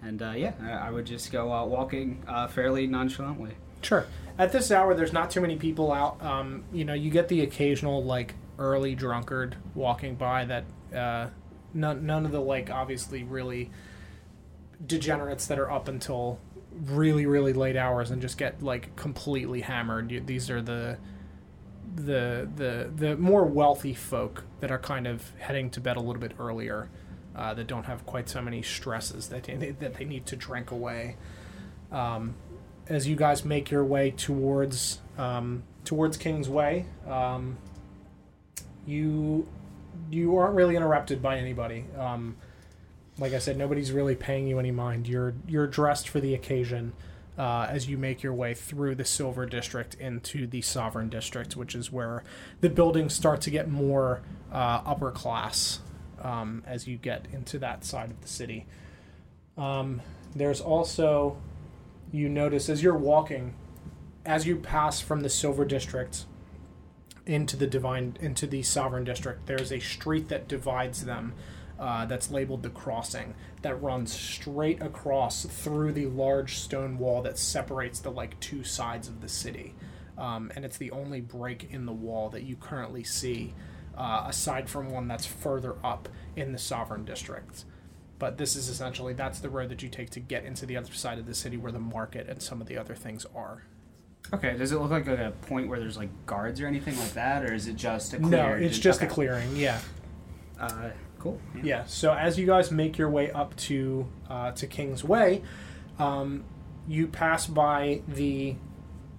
And 0.01 0.21
uh, 0.21 0.31
yeah, 0.35 0.53
I, 0.61 0.71
I 0.87 0.89
would 0.91 1.05
just 1.05 1.31
go 1.31 1.51
uh, 1.53 1.65
walking 1.65 2.23
uh, 2.27 2.47
fairly 2.47 2.87
nonchalantly. 2.87 3.55
Sure. 3.81 4.05
At 4.37 4.51
this 4.51 4.71
hour, 4.71 4.93
there's 4.93 5.13
not 5.13 5.29
too 5.31 5.41
many 5.41 5.55
people 5.55 5.91
out. 5.91 6.21
Um, 6.23 6.63
you 6.73 6.85
know, 6.85 6.93
you 6.93 7.09
get 7.11 7.27
the 7.27 7.41
occasional 7.41 8.03
like 8.03 8.35
early 8.59 8.95
drunkard 8.95 9.55
walking 9.75 10.15
by. 10.15 10.45
That 10.45 10.63
uh, 10.95 11.27
none 11.73 12.05
none 12.05 12.25
of 12.25 12.31
the 12.31 12.41
like 12.41 12.69
obviously 12.69 13.23
really 13.23 13.71
degenerates 14.85 15.47
that 15.47 15.59
are 15.59 15.71
up 15.71 15.87
until 15.87 16.39
really 16.71 17.25
really 17.25 17.53
late 17.53 17.75
hours 17.75 18.11
and 18.11 18.21
just 18.21 18.37
get 18.37 18.61
like 18.63 18.95
completely 18.95 19.61
hammered. 19.61 20.11
You, 20.11 20.19
these 20.21 20.49
are 20.49 20.61
the 20.61 20.97
the 21.95 22.49
the 22.55 22.89
the 22.95 23.17
more 23.17 23.45
wealthy 23.45 23.93
folk 23.93 24.45
that 24.59 24.71
are 24.71 24.79
kind 24.79 25.07
of 25.07 25.31
heading 25.39 25.69
to 25.71 25.81
bed 25.81 25.97
a 25.97 25.99
little 25.99 26.21
bit 26.21 26.33
earlier. 26.39 26.89
Uh, 27.33 27.53
that 27.53 27.65
don't 27.65 27.85
have 27.85 28.05
quite 28.05 28.27
so 28.27 28.41
many 28.41 28.61
stresses 28.61 29.29
that 29.29 29.43
they, 29.43 29.71
that 29.79 29.93
they 29.93 30.03
need 30.03 30.25
to 30.25 30.35
drink 30.35 30.69
away. 30.69 31.15
Um, 31.89 32.35
as 32.87 33.07
you 33.07 33.15
guys 33.15 33.45
make 33.45 33.71
your 33.71 33.85
way 33.85 34.11
towards 34.11 34.99
um, 35.17 35.63
towards 35.85 36.17
King's 36.17 36.49
Way, 36.49 36.87
um, 37.07 37.57
you 38.85 39.47
you 40.11 40.35
aren't 40.37 40.55
really 40.55 40.75
interrupted 40.75 41.21
by 41.21 41.37
anybody. 41.37 41.85
Um, 41.97 42.35
like 43.17 43.33
I 43.33 43.39
said, 43.39 43.57
nobody's 43.57 43.91
really 43.91 44.15
paying 44.15 44.47
you 44.47 44.59
any 44.59 44.71
mind. 44.71 45.07
You're 45.07 45.33
you're 45.47 45.67
dressed 45.67 46.09
for 46.09 46.19
the 46.19 46.33
occasion 46.33 46.93
uh, 47.37 47.67
as 47.69 47.89
you 47.89 47.97
make 47.97 48.23
your 48.23 48.33
way 48.33 48.53
through 48.53 48.95
the 48.95 49.05
Silver 49.05 49.45
District 49.45 49.95
into 49.95 50.47
the 50.47 50.61
Sovereign 50.61 51.09
District, 51.09 51.55
which 51.55 51.75
is 51.75 51.91
where 51.91 52.23
the 52.61 52.69
buildings 52.69 53.13
start 53.13 53.41
to 53.41 53.49
get 53.49 53.69
more 53.69 54.21
uh, 54.51 54.81
upper 54.85 55.11
class 55.11 55.79
um, 56.21 56.63
as 56.65 56.87
you 56.87 56.97
get 56.97 57.27
into 57.31 57.57
that 57.59 57.83
side 57.83 58.11
of 58.11 58.21
the 58.21 58.27
city. 58.27 58.65
Um, 59.57 60.01
there's 60.35 60.61
also, 60.61 61.37
you 62.11 62.29
notice 62.29 62.69
as 62.69 62.83
you're 62.83 62.97
walking, 62.97 63.55
as 64.25 64.45
you 64.45 64.55
pass 64.57 65.01
from 65.01 65.21
the 65.21 65.29
Silver 65.29 65.65
District 65.65 66.25
into 67.25 67.55
the 67.55 67.67
divine 67.67 68.17
into 68.19 68.47
the 68.47 68.63
Sovereign 68.63 69.03
District, 69.03 69.45
there's 69.45 69.71
a 69.71 69.79
street 69.79 70.29
that 70.29 70.47
divides 70.47 71.05
them. 71.05 71.33
Uh, 71.79 72.05
that's 72.05 72.29
labeled 72.29 72.61
the 72.61 72.69
crossing 72.69 73.33
that 73.63 73.73
runs 73.81 74.13
straight 74.13 74.79
across 74.83 75.45
through 75.45 75.91
the 75.91 76.05
large 76.05 76.59
stone 76.59 76.99
wall 76.99 77.23
that 77.23 77.39
separates 77.39 77.99
the 77.99 78.11
like 78.11 78.39
two 78.39 78.63
sides 78.63 79.07
of 79.07 79.19
the 79.19 79.27
city 79.27 79.73
um, 80.15 80.51
and 80.55 80.63
it's 80.63 80.77
the 80.77 80.91
only 80.91 81.21
break 81.21 81.71
in 81.71 81.87
the 81.87 81.91
wall 81.91 82.29
that 82.29 82.43
you 82.43 82.55
currently 82.55 83.03
see 83.03 83.55
uh, 83.97 84.25
aside 84.27 84.69
from 84.69 84.91
one 84.91 85.07
that's 85.07 85.25
further 85.25 85.75
up 85.83 86.07
in 86.35 86.51
the 86.51 86.57
sovereign 86.59 87.03
district 87.03 87.65
but 88.19 88.37
this 88.37 88.55
is 88.55 88.69
essentially 88.69 89.13
that's 89.13 89.39
the 89.39 89.49
road 89.49 89.69
that 89.69 89.81
you 89.81 89.89
take 89.89 90.11
to 90.11 90.19
get 90.19 90.45
into 90.45 90.67
the 90.67 90.77
other 90.77 90.93
side 90.93 91.17
of 91.17 91.25
the 91.25 91.33
city 91.33 91.57
where 91.57 91.71
the 91.71 91.79
market 91.79 92.29
and 92.29 92.43
some 92.43 92.61
of 92.61 92.67
the 92.67 92.77
other 92.77 92.93
things 92.93 93.25
are 93.35 93.63
Okay, 94.33 94.55
does 94.57 94.71
it 94.71 94.79
look 94.79 94.91
like 94.91 95.07
a 95.07 95.33
point 95.41 95.67
where 95.67 95.79
there's 95.79 95.97
like 95.97 96.09
guards 96.25 96.61
or 96.61 96.67
anything 96.67 96.97
like 96.97 97.13
that, 97.13 97.43
or 97.43 97.53
is 97.53 97.67
it 97.67 97.75
just 97.75 98.13
a 98.13 98.17
clear? 98.17 98.29
no 98.29 98.65
it's 98.65 98.79
just 98.79 98.99
okay. 99.01 99.07
a 99.07 99.13
clearing 99.13 99.55
yeah 99.55 99.79
Uh, 100.59 100.89
cool. 101.19 101.39
Yeah. 101.63 101.85
So 101.85 102.13
as 102.13 102.37
you 102.39 102.45
guys 102.45 102.71
make 102.71 102.97
your 102.97 103.09
way 103.09 103.31
up 103.31 103.55
to 103.67 104.07
uh, 104.29 104.51
to 104.51 104.67
King's 104.67 105.03
Way, 105.03 105.41
um, 105.99 106.43
you 106.87 107.07
pass 107.07 107.45
by 107.47 108.01
the 108.07 108.55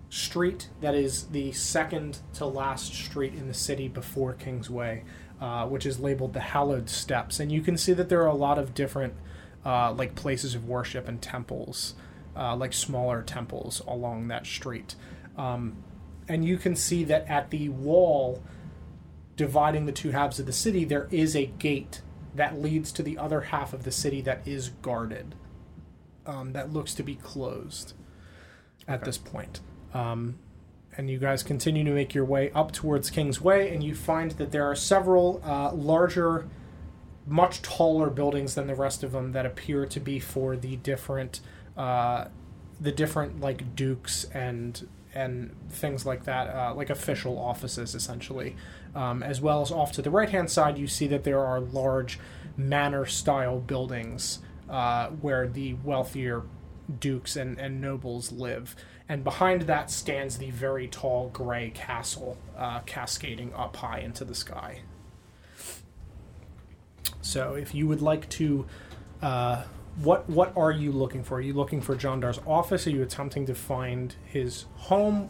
street 0.09 0.69
that 0.81 0.95
is 0.95 1.25
the 1.29 1.53
second 1.53 2.19
to 2.35 2.47
last 2.47 2.93
street 2.95 3.35
in 3.35 3.49
the 3.49 3.55
city 3.55 3.89
before 3.89 4.33
King's 4.35 4.69
Way, 4.71 5.05
uh, 5.41 5.67
which 5.67 5.85
is 5.87 5.99
labeled 6.01 6.33
the 6.33 6.41
Hallowed 6.41 6.89
Steps, 6.89 7.41
and 7.41 7.51
you 7.51 7.61
can 7.61 7.77
see 7.77 7.93
that 7.93 8.09
there 8.09 8.23
are 8.23 8.27
a 8.29 8.35
lot 8.35 8.59
of 8.59 8.73
different 8.75 9.15
uh, 9.65 9.93
like 9.93 10.15
places 10.15 10.55
of 10.55 10.67
worship 10.69 11.09
and 11.09 11.21
temples, 11.23 11.95
uh, 12.37 12.57
like 12.57 12.73
smaller 12.73 13.23
temples 13.23 13.83
along 13.87 14.29
that 14.29 14.47
street, 14.47 14.95
um, 15.37 15.77
and 16.29 16.45
you 16.45 16.57
can 16.57 16.75
see 16.77 17.05
that 17.05 17.29
at 17.29 17.51
the 17.51 17.69
wall 17.69 18.43
dividing 19.37 19.87
the 19.87 19.93
two 19.93 20.11
halves 20.11 20.39
of 20.39 20.47
the 20.47 20.53
city, 20.53 20.85
there 20.85 21.09
is 21.11 21.35
a 21.35 21.47
gate 21.47 22.03
that 22.35 22.61
leads 22.61 22.93
to 22.93 23.03
the 23.03 23.19
other 23.19 23.41
half 23.43 23.73
of 23.73 23.85
the 23.85 23.91
city 23.91 24.21
that 24.21 24.47
is 24.47 24.71
guarded. 24.83 25.35
Um, 26.25 26.53
that 26.53 26.73
looks 26.73 26.95
to 26.95 27.03
be 27.03 27.17
closed 27.17 27.95
at 28.87 29.01
Okay. 29.01 29.07
this 29.07 29.19
point. 29.19 29.61
Um, 29.93 30.39
and 30.97 31.11
you 31.11 31.19
guys 31.19 31.43
continue 31.43 31.83
to 31.85 31.91
make 31.91 32.15
your 32.15 32.25
way 32.25 32.51
up 32.53 32.71
towards 32.73 33.11
King's 33.11 33.41
Way, 33.41 33.75
and 33.75 33.83
you 33.83 33.95
find 33.95 34.33
that 34.33 34.53
there 34.53 34.65
are 34.65 34.77
several 34.77 35.41
uh, 35.45 35.73
larger, 35.73 36.47
much 37.27 37.63
taller 37.63 38.11
buildings 38.11 38.55
than 38.55 38.67
the 38.67 38.75
rest 38.75 39.03
of 39.03 39.13
them 39.13 39.33
that 39.33 39.47
appear 39.47 39.87
to 39.87 39.99
be 40.01 40.21
for 40.21 40.57
the 40.57 40.77
different, 40.77 41.41
uh, 41.77 42.27
the 42.81 42.93
different 42.93 43.41
like 43.41 43.75
dukes 43.75 44.25
and 44.33 44.89
and 45.15 45.55
things 45.69 46.07
like 46.07 46.25
that, 46.25 46.49
uh, 46.49 46.75
like 46.75 46.91
official 46.91 47.39
offices 47.39 47.95
essentially. 47.95 48.57
Um, 48.95 49.23
as 49.23 49.41
well 49.41 49.63
as 49.63 49.71
off 49.71 49.93
to 49.93 50.03
the 50.03 50.11
right 50.11 50.29
hand 50.29 50.51
side, 50.51 50.79
you 50.79 50.87
see 50.87 51.07
that 51.09 51.25
there 51.25 51.41
are 51.41 51.61
large 51.61 52.19
manor 52.57 53.07
style 53.07 53.59
buildings 53.59 54.41
uh, 54.69 55.09
where 55.09 55.49
the 55.49 55.75
wealthier 55.85 56.43
dukes 57.01 57.37
and, 57.37 57.59
and 57.59 57.81
nobles 57.81 58.33
live. 58.33 58.77
And 59.09 59.25
behind 59.25 59.63
that 59.63 59.91
stands 59.91 60.39
the 60.39 60.51
very 60.51 60.89
tall 60.89 61.29
gray 61.33 61.71
castle, 61.71 62.39
uh, 62.57 62.81
cascading 62.81 63.53
up 63.55 63.77
high 63.77 64.01
into 64.01 64.25
the 64.25 64.35
sky. 64.35 64.81
So, 67.21 67.55
if 67.55 67.75
you 67.75 67.87
would 67.87 68.03
like 68.03 68.29
to, 68.31 68.67
uh, 69.21 69.65
what 69.97 70.29
what 70.29 70.57
are 70.57 70.73
you 70.73 70.93
looking 70.93 71.23
for? 71.23 71.37
Are 71.37 71.41
you 71.41 71.53
looking 71.53 71.81
for 71.81 71.95
John 71.95 72.21
Dar's 72.21 72.41
office? 72.47 72.87
Are 72.87 72.91
you 72.91 73.03
attempting 73.03 73.47
to 73.47 73.55
find 73.55 74.15
his 74.25 74.67
home? 74.77 75.29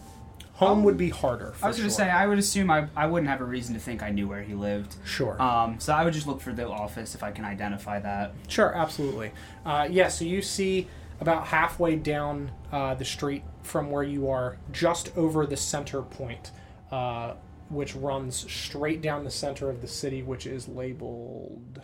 Home 0.55 0.85
would 0.85 0.97
be 0.97 1.09
harder. 1.09 1.53
For 1.53 1.65
I 1.65 1.69
was 1.69 1.79
going 1.79 1.89
to 1.89 1.95
sure. 1.95 2.05
say, 2.05 2.11
I 2.11 2.27
would 2.27 2.39
assume 2.39 2.71
I, 2.71 2.87
I 2.95 3.07
wouldn't 3.07 3.29
have 3.29 3.41
a 3.41 3.45
reason 3.45 3.75
to 3.75 3.81
think 3.81 4.01
I 4.03 4.11
knew 4.11 4.29
where 4.29 4.43
he 4.43 4.55
lived. 4.55 4.95
sure. 5.05 5.41
Um, 5.43 5.81
so 5.81 5.93
I 5.93 6.05
would 6.05 6.15
just 6.15 6.29
look 6.29 6.41
for 6.41 6.53
the 6.53 6.69
office 6.69 7.17
if 7.17 7.23
I 7.25 7.33
can 7.33 7.45
identify 7.45 7.99
that. 7.99 8.35
Sure, 8.47 8.73
absolutely. 8.73 9.33
Uh, 9.67 9.89
yeah, 9.91 10.07
so 10.07 10.25
you 10.25 10.41
see 10.41 10.87
about 11.21 11.47
halfway 11.47 11.97
down 11.97 12.53
uh, 12.71 12.95
the 12.95 13.05
street 13.05 13.43
from 13.63 13.91
where 13.91 14.05
you 14.05 14.29
are, 14.29 14.59
just 14.71 15.17
over 15.17 15.47
the 15.47 15.57
center 15.57 16.03
point, 16.03 16.53
uh, 16.93 17.35
which 17.69 17.97
runs 17.97 18.49
straight 18.53 19.01
down 19.03 19.25
the 19.25 19.31
center 19.31 19.69
of 19.71 19.81
the 19.81 19.89
city, 19.89 20.23
which 20.23 20.47
is 20.47 20.69
labeled 20.69 21.81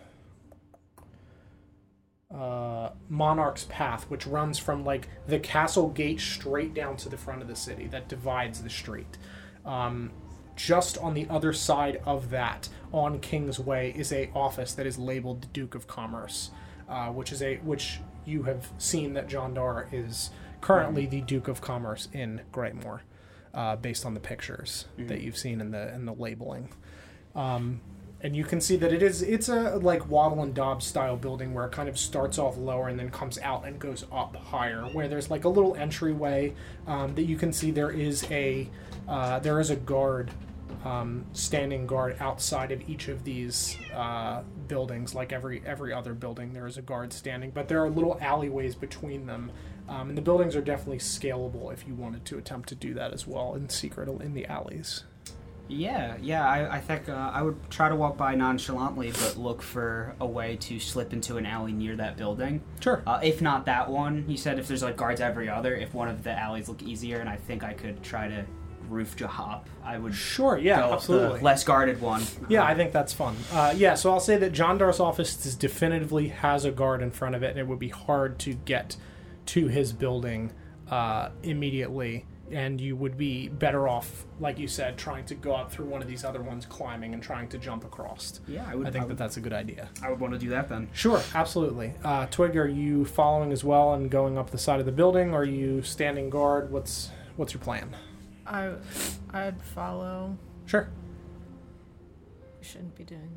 uh, 2.35 2.91
Monarch's 3.09 3.65
Path, 3.65 4.05
which 4.11 4.27
runs 4.27 4.59
from 4.59 4.85
like 4.85 5.09
the 5.27 5.39
castle 5.39 5.89
gate 5.89 6.21
straight 6.21 6.75
down 6.75 6.97
to 6.99 7.09
the 7.09 7.17
front 7.17 7.43
of 7.43 7.49
the 7.49 7.57
city 7.57 7.87
that 7.89 8.09
divides 8.09 8.63
the 8.63 8.71
street. 8.71 9.17
Um, 9.65 10.11
just 10.57 10.99
on 10.99 11.15
the 11.15 11.27
other 11.31 11.53
side 11.53 12.03
of 12.05 12.31
that, 12.31 12.69
on 12.93 13.21
King's 13.21 13.61
Way, 13.61 13.95
is 13.97 14.13
a 14.13 14.31
office 14.35 14.73
that 14.75 14.87
is 14.87 14.99
labeled 14.99 15.43
the 15.43 15.47
Duke 15.49 15.75
of 15.75 15.87
Commerce, 15.87 16.51
uh, 16.89 17.09
which 17.09 17.33
is 17.33 17.43
a 17.43 17.57
which 17.59 18.01
you 18.27 18.43
have 18.43 18.71
seen 18.77 19.15
that 19.15 19.29
John 19.29 19.55
Dar 19.55 19.89
is 19.93 20.31
currently 20.61 21.07
the 21.07 21.21
Duke 21.23 21.49
of 21.49 21.61
Commerce 21.61 22.09
in 22.13 22.43
Greymore, 22.53 23.01
uh, 23.55 23.77
based 23.77 24.05
on 24.05 24.15
the 24.15 24.21
pictures 24.21 24.87
that 24.99 25.21
you've 25.23 25.37
seen 25.39 25.61
in 25.61 25.71
the 25.71 25.95
in 25.95 26.05
the 26.05 26.13
labeling. 26.13 26.69
Um, 27.35 27.81
and 28.21 28.35
you 28.35 28.45
can 28.45 28.61
see 28.61 28.77
that 28.77 28.93
it 28.93 29.03
is 29.03 29.23
it's 29.23 29.49
a 29.49 29.77
like 29.77 30.09
wattle 30.09 30.43
and 30.43 30.53
daubs 30.53 30.85
style 30.85 31.17
building 31.17 31.55
where 31.55 31.67
it 31.67 31.73
kind 31.73 31.89
of 31.89 31.97
starts 31.97 32.39
off 32.39 32.57
lower 32.57 32.89
and 32.89 32.99
then 32.99 33.11
comes 33.11 33.39
out 33.39 33.65
and 33.65 33.79
goes 33.79 34.05
up 34.11 34.35
higher. 34.37 34.83
Where 34.87 35.09
there's 35.09 35.31
like 35.31 35.45
a 35.45 35.49
little 35.49 35.77
entryway 35.77 36.55
um, 36.87 37.15
that 37.15 37.23
you 37.23 37.37
can 37.37 37.53
see 37.53 37.71
there 37.71 37.91
is 37.91 38.25
a 38.31 38.69
uh, 39.07 39.39
there 39.39 39.61
is 39.61 39.71
a 39.71 39.77
guard 39.77 40.33
um, 40.85 41.25
standing 41.33 41.87
guard 41.87 42.17
outside 42.19 42.73
of 42.73 42.89
each 42.89 43.09
of 43.09 43.23
these 43.23 43.77
uh, 43.95 44.43
buildings. 44.67 45.15
Like 45.15 45.33
every 45.33 45.63
every 45.65 45.93
other 45.93 46.13
building, 46.13 46.53
there 46.53 46.67
is 46.67 46.77
a 46.77 46.83
guard 46.83 47.13
standing, 47.13 47.51
but 47.51 47.69
there 47.69 47.83
are 47.85 47.91
little 47.91 48.19
alleyways 48.21 48.75
between 48.75 49.27
them. 49.27 49.53
Um, 49.89 50.11
and 50.11 50.19
the 50.19 50.23
buildings 50.23 50.55
are 50.55 50.61
definitely 50.61 50.99
scalable 50.99 51.73
if 51.73 51.87
you 51.87 51.95
wanted 51.95 52.25
to 52.27 52.37
attempt 52.37 52.69
to 52.71 52.75
do 52.75 52.93
that 52.95 53.15
as 53.15 53.27
well 53.27 53.55
in 53.55 53.69
secret 53.71 54.09
in 54.09 54.35
the 54.35 54.45
alleys. 54.47 55.05
Yeah, 55.69 56.17
yeah. 56.21 56.49
I, 56.49 56.77
I 56.77 56.81
think 56.81 57.09
uh, 57.09 57.31
I 57.33 57.43
would 57.43 57.57
try 57.71 57.89
to 57.89 57.97
walk 57.97 58.17
by 58.17 58.35
nonchalantly, 58.35 59.11
but 59.13 59.37
look 59.37 59.63
for 59.63 60.15
a 60.21 60.27
way 60.27 60.57
to 60.63 60.81
slip 60.81 61.13
into 61.13 61.37
an 61.37 61.47
alley 61.47 61.73
near 61.73 61.95
that 61.97 62.17
building. 62.17 62.63
Sure. 62.81 63.03
Uh, 63.07 63.21
if 63.23 63.41
not 63.43 63.67
that 63.67 63.91
one, 63.91 64.25
you 64.29 64.37
said 64.37 64.59
if 64.59 64.67
there's 64.69 64.83
like 64.83 64.97
guards 64.97 65.21
every 65.21 65.49
other, 65.49 65.75
if 65.75 65.95
one 65.95 66.09
of 66.09 66.25
the 66.25 66.33
alleys 66.33 66.69
look 66.69 66.83
easier, 66.83 67.19
and 67.19 67.29
I 67.29 67.37
think 67.37 67.63
I 67.63 67.75
could 67.75 68.03
try 68.03 68.29
to 68.29 68.45
roof 68.89 69.17
jahop, 69.17 69.69
I 69.85 69.99
would 69.99 70.15
Sure. 70.15 70.57
Yeah. 70.57 70.91
absolutely. 70.93 71.39
the 71.41 71.45
less 71.45 71.63
guarded 71.65 72.01
one. 72.01 72.23
Yeah, 72.49 72.65
I 72.65 72.75
think 72.75 72.93
that's 72.93 73.13
fun. 73.13 73.37
Uh, 73.53 73.75
yeah, 73.77 73.95
so 73.95 74.11
I'll 74.11 74.21
say 74.21 74.39
that 74.39 74.53
John 74.53 74.79
Dar's 74.79 75.01
office 75.01 75.45
is 75.45 75.55
definitively 75.55 76.29
has 76.29 76.65
a 76.65 76.71
guard 76.71 77.03
in 77.03 77.11
front 77.11 77.35
of 77.35 77.43
it, 77.43 77.51
and 77.51 77.59
it 77.59 77.67
would 77.67 77.79
be 77.79 77.91
hard 77.91 78.39
to 78.41 78.55
get 78.55 78.97
to 79.47 79.69
his 79.69 79.93
building 79.93 80.53
uh, 80.91 81.29
immediately. 81.43 82.25
And 82.53 82.81
you 82.81 82.97
would 82.97 83.17
be 83.17 83.49
better 83.49 83.89
off, 83.89 84.27
like 84.41 84.59
you 84.59 84.69
said, 84.69 84.97
trying 84.97 85.25
to 85.27 85.35
go 85.35 85.55
up 85.55 85.71
through 85.71 85.87
one 85.87 86.01
of 86.03 86.09
these 86.09 86.25
other 86.25 86.43
ones, 86.43 86.65
climbing 86.67 87.15
and 87.15 87.23
trying 87.23 87.49
to 87.49 87.59
jump 87.59 87.85
across. 87.85 88.41
Yeah, 88.47 88.67
I 88.69 88.75
would. 88.75 88.87
I 88.87 88.91
think 88.91 89.05
I 89.05 89.09
that 89.09 89.19
that's 89.19 89.37
a 89.37 89.41
good 89.41 89.53
idea. 89.53 89.89
I 90.03 90.11
would 90.11 90.21
want 90.21 90.33
to 90.33 90.39
do 90.39 90.49
that 90.51 90.69
then. 90.69 90.89
Sure, 90.93 91.21
absolutely. 91.35 91.95
Uh, 92.03 92.27
Twig, 92.27 92.57
are 92.57 92.69
you 92.69 93.05
following 93.05 93.53
as 93.53 93.65
well 93.65 93.95
and 93.95 94.11
going 94.11 94.39
up 94.39 94.51
the 94.51 94.59
side 94.59 94.81
of 94.81 94.87
the 94.87 94.93
building? 94.93 95.35
Are 95.35 95.45
you 95.45 95.83
standing 95.83 96.31
guard? 96.31 96.71
What's 96.71 97.11
what's 97.37 97.53
your 97.53 97.61
plan? 97.61 97.95
I, 98.47 98.73
I'd 99.33 99.63
follow. 99.63 100.37
Sure. 100.67 100.89
We 102.59 102.65
shouldn't 102.67 102.95
be 102.97 103.05
doing 103.05 103.28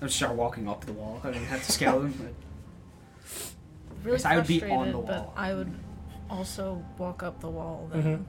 I 0.00 0.04
would 0.04 0.12
start 0.12 0.34
walking 0.34 0.68
up 0.68 0.84
the 0.86 0.92
wall. 0.94 1.20
I 1.22 1.30
didn't 1.30 1.46
have 1.48 1.64
to 1.64 1.72
scale 1.72 2.00
them. 2.00 2.14
But 2.18 2.32
Really 4.04 4.24
I 4.24 4.36
would 4.36 4.46
be 4.46 4.58
frustrated, 4.60 4.78
on 4.78 4.92
the 4.92 4.98
but 5.06 5.24
wall. 5.24 5.34
I 5.36 5.52
would 5.52 5.72
also 6.30 6.82
walk 6.96 7.22
up 7.22 7.40
the 7.40 7.48
wall. 7.50 7.88
Then. 7.92 8.02
Mhm. 8.02 8.24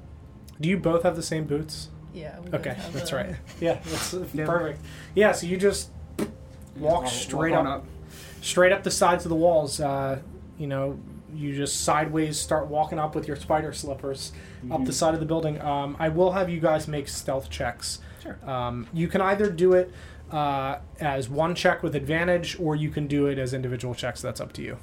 Do 0.60 0.68
you 0.70 0.78
both 0.78 1.04
have 1.04 1.16
the 1.16 1.24
same 1.24 1.46
boots? 1.46 1.90
Yeah. 2.14 2.40
Okay, 2.54 2.76
that's 2.92 3.10
the- 3.12 3.16
right. 3.16 3.36
Yeah, 3.62 3.80
that's 3.86 4.14
Yeah. 4.34 4.46
perfect. 4.46 4.82
Yeah, 5.16 5.32
so 5.32 5.48
you 5.48 5.58
just 5.58 5.92
Walk 6.78 7.04
I'll 7.04 7.10
straight 7.10 7.54
on 7.54 7.68
up. 7.68 7.86
straight 8.42 8.72
up 8.72 8.84
the 8.84 8.92
sides 8.92 9.24
of 9.26 9.30
the 9.30 9.36
walls. 9.36 9.80
Uh, 9.80 10.20
you 10.58 10.68
know, 10.68 10.98
you 11.34 11.56
just 11.56 11.82
sideways 11.82 12.38
start 12.40 12.68
walking 12.68 12.98
up 13.00 13.14
with 13.16 13.28
your 13.28 13.36
spider 13.38 13.72
slippers 13.74 14.32
up 14.70 14.84
the 14.86 14.92
Mhm. 14.92 14.94
side 14.94 15.14
of 15.14 15.20
the 15.22 15.26
building. 15.26 15.60
Um, 15.62 15.96
I 16.00 16.10
will 16.10 16.32
have 16.34 16.50
you 16.50 16.60
guys 16.60 16.88
make 16.88 17.08
stealth 17.08 17.50
checks. 17.50 18.00
Sure. 18.24 18.38
Um, 18.50 18.88
you 18.94 19.08
can 19.08 19.22
either 19.22 19.50
do 19.50 19.74
it 19.74 19.92
uh, 20.32 20.80
as 21.00 21.30
one 21.30 21.56
check 21.56 21.84
with 21.84 21.96
advantage, 21.96 22.60
or 22.60 22.76
you 22.76 22.90
can 22.90 23.08
do 23.08 23.28
it 23.28 23.38
as 23.38 23.54
individual 23.54 23.94
checks. 23.94 24.22
That's 24.22 24.40
up 24.42 24.54
to 24.54 24.62
you. 24.62 24.78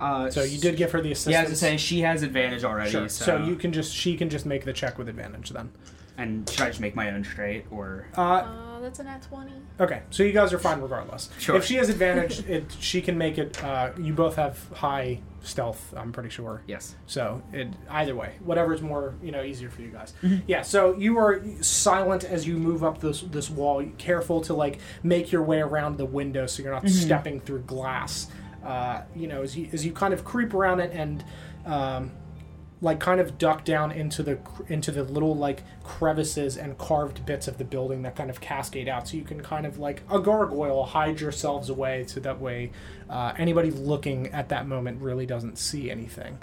Uh, 0.00 0.30
So 0.30 0.42
you 0.42 0.58
did 0.58 0.76
give 0.76 0.92
her 0.92 1.00
the 1.00 1.12
assistance. 1.12 1.32
Yeah, 1.32 1.42
as 1.42 1.50
I 1.50 1.54
say, 1.54 1.76
she 1.76 2.00
has 2.02 2.22
advantage 2.22 2.64
already. 2.64 2.90
Sure. 2.90 3.08
So, 3.08 3.24
So 3.24 3.36
you 3.44 3.56
can 3.56 3.72
just 3.72 3.94
she 3.94 4.16
can 4.16 4.28
just 4.30 4.46
make 4.46 4.64
the 4.64 4.72
check 4.72 4.98
with 4.98 5.08
advantage 5.08 5.50
then. 5.50 5.70
And 6.16 6.48
should 6.48 6.62
I 6.62 6.68
just 6.68 6.80
make 6.80 6.94
my 6.96 7.10
own 7.10 7.24
straight 7.24 7.64
or? 7.70 8.06
Uh, 8.14 8.42
That's 8.80 8.98
an 8.98 9.06
at 9.06 9.22
20. 9.22 9.50
okay, 9.80 10.02
so 10.10 10.22
you 10.22 10.32
guys 10.32 10.52
are 10.52 10.58
fine 10.58 10.80
regardless. 10.80 11.30
Sure. 11.38 11.56
If 11.56 11.64
she 11.64 11.74
has 11.76 11.88
advantage, 11.88 12.40
it 12.48 12.74
she 12.80 13.00
can 13.00 13.16
make 13.18 13.38
it. 13.38 13.62
Uh, 13.62 13.90
you 13.98 14.12
both 14.12 14.36
have 14.36 14.58
high 14.74 15.20
stealth. 15.42 15.94
I'm 15.96 16.12
pretty 16.12 16.30
sure. 16.30 16.62
Yes. 16.66 16.94
So 17.06 17.42
it 17.52 17.68
either 17.90 18.14
way, 18.16 18.34
whatever 18.44 18.72
is 18.74 18.82
more 18.82 19.14
you 19.22 19.32
know 19.32 19.42
easier 19.42 19.70
for 19.70 19.82
you 19.82 19.88
guys. 19.90 20.12
Mm-hmm. 20.22 20.44
Yeah. 20.46 20.62
So 20.62 20.94
you 20.96 21.18
are 21.18 21.42
silent 21.60 22.24
as 22.24 22.46
you 22.46 22.56
move 22.56 22.82
up 22.84 23.00
this 23.00 23.20
this 23.22 23.48
wall, 23.50 23.84
careful 23.98 24.40
to 24.42 24.54
like 24.54 24.78
make 25.02 25.30
your 25.32 25.42
way 25.42 25.60
around 25.60 25.96
the 25.98 26.06
window 26.06 26.46
so 26.46 26.62
you're 26.62 26.72
not 26.72 26.84
Mm-hmm. 26.84 26.94
stepping 27.06 27.40
through 27.40 27.60
glass. 27.62 28.28
Uh, 28.64 29.02
you 29.14 29.28
know, 29.28 29.42
as 29.42 29.56
you 29.56 29.68
as 29.72 29.84
you 29.86 29.92
kind 29.92 30.12
of 30.14 30.24
creep 30.24 30.54
around 30.54 30.80
it 30.80 30.92
and. 30.92 31.24
Um, 31.66 32.12
like 32.80 33.00
kind 33.00 33.20
of 33.20 33.38
duck 33.38 33.64
down 33.64 33.90
into 33.90 34.22
the 34.22 34.38
into 34.68 34.92
the 34.92 35.02
little 35.02 35.34
like 35.34 35.62
crevices 35.82 36.56
and 36.56 36.78
carved 36.78 37.26
bits 37.26 37.48
of 37.48 37.58
the 37.58 37.64
building 37.64 38.02
that 38.02 38.14
kind 38.14 38.30
of 38.30 38.40
cascade 38.40 38.88
out 38.88 39.08
so 39.08 39.16
you 39.16 39.24
can 39.24 39.42
kind 39.42 39.66
of 39.66 39.78
like 39.78 40.02
a 40.10 40.20
gargoyle 40.20 40.84
hide 40.84 41.20
yourselves 41.20 41.68
away 41.68 42.04
so 42.06 42.20
that 42.20 42.40
way 42.40 42.70
uh, 43.10 43.32
anybody 43.36 43.70
looking 43.72 44.28
at 44.28 44.48
that 44.50 44.68
moment 44.68 45.00
really 45.02 45.26
doesn't 45.26 45.58
see 45.58 45.90
anything 45.90 46.38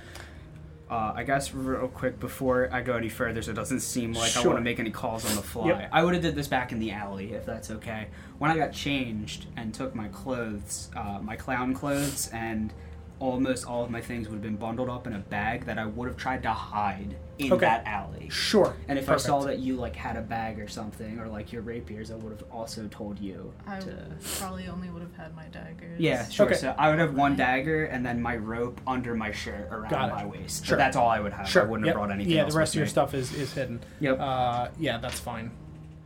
Uh, 0.88 1.14
I 1.16 1.24
guess 1.24 1.52
real 1.52 1.88
quick 1.88 2.20
before 2.20 2.70
I 2.72 2.82
go 2.82 2.94
any 2.96 3.10
further, 3.10 3.42
so 3.42 3.50
it 3.52 3.56
doesn't 3.56 3.80
seem 3.80 4.14
like 4.14 4.38
I 4.38 4.46
want 4.46 4.60
to 4.60 4.62
make 4.64 4.80
any 4.80 4.92
calls 4.92 5.26
on 5.26 5.36
the 5.36 5.42
fly. 5.42 5.70
Yep. 5.70 5.90
I 5.92 6.04
would 6.04 6.14
have 6.14 6.22
did 6.22 6.36
this 6.36 6.48
back 6.48 6.72
in 6.72 6.78
the 6.78 6.92
alley 6.92 7.34
if 7.34 7.44
that's 7.44 7.72
okay. 7.72 8.08
When 8.38 8.52
I 8.52 8.58
got 8.58 8.72
changed 8.72 9.48
and 9.58 9.74
took 9.74 9.96
my 9.96 10.10
clothes, 10.10 10.92
uh, 10.96 11.18
my 11.24 11.36
clown 11.38 11.74
clothes, 11.74 12.30
and 12.32 12.72
almost 13.20 13.66
all 13.66 13.84
of 13.84 13.90
my 13.90 14.02
things 14.02 14.28
would 14.28 14.36
have 14.36 14.42
been 14.42 14.56
bundled 14.58 14.90
up 14.90 15.08
in 15.08 15.14
a 15.14 15.20
bag 15.20 15.66
that 15.66 15.78
I 15.78 15.86
would 15.86 16.08
have 16.08 16.18
tried 16.18 16.44
to 16.44 16.50
hide 16.52 17.16
in 17.38 17.52
Okay. 17.52 17.62
that 17.66 17.86
alley. 17.86 18.28
sure 18.30 18.76
And 18.88 18.98
if 19.00 19.06
Perfect. 19.08 19.26
I 19.26 19.28
saw 19.28 19.40
that 19.44 19.60
you 19.60 19.76
like 19.76 19.96
had 19.96 20.16
a 20.18 20.22
bag 20.22 20.60
or 20.60 20.68
something, 20.68 21.20
or 21.20 21.28
like 21.28 21.52
your 21.54 21.62
rapiers, 21.62 22.12
I 22.12 22.16
would 22.16 22.32
have 22.32 22.44
also 22.52 22.88
told 22.88 23.20
you 23.20 23.54
I 23.68 23.80
to. 23.80 24.06
probably 24.40 24.68
only 24.68 24.90
would 24.90 25.02
have 25.02 25.16
had 25.16 25.36
my 25.36 25.46
daggers. 25.46 26.00
Yeah, 26.00 26.28
sure. 26.30 26.46
Okay. 26.48 26.56
So 26.56 26.76
I 26.78 26.90
would 26.90 27.00
have 27.00 27.14
one 27.16 27.36
dagger 27.36 27.86
and 27.86 28.06
then 28.06 28.22
my 28.22 28.36
rope 28.38 28.80
under 28.88 29.16
my 29.16 29.32
shirt 29.32 29.68
around 29.72 29.90
Got 29.90 30.10
it. 30.10 30.16
my 30.16 30.26
waist. 30.26 30.66
Sure. 30.66 30.78
But 30.78 30.84
that's 30.84 30.98
all 30.98 31.10
I 31.10 31.20
would 31.20 31.34
have. 31.34 31.48
sure 31.48 31.64
I 31.64 31.66
wouldn't 31.66 31.86
Yep. 31.88 31.96
have 31.96 32.00
brought 32.02 32.12
anything 32.14 32.34
yeah 32.34 32.44
else 32.44 32.54
the 32.54 32.60
rest 32.60 32.70
with 32.72 32.76
of 32.76 32.80
your 32.80 32.86
me. 32.86 32.90
stuff 32.90 33.14
is, 33.14 33.34
is 33.34 33.54
hidden 33.54 33.80
Yep. 34.00 34.20
uh, 34.20 34.68
yeah 34.80 34.98
that's 34.98 35.20
fine 35.20 35.52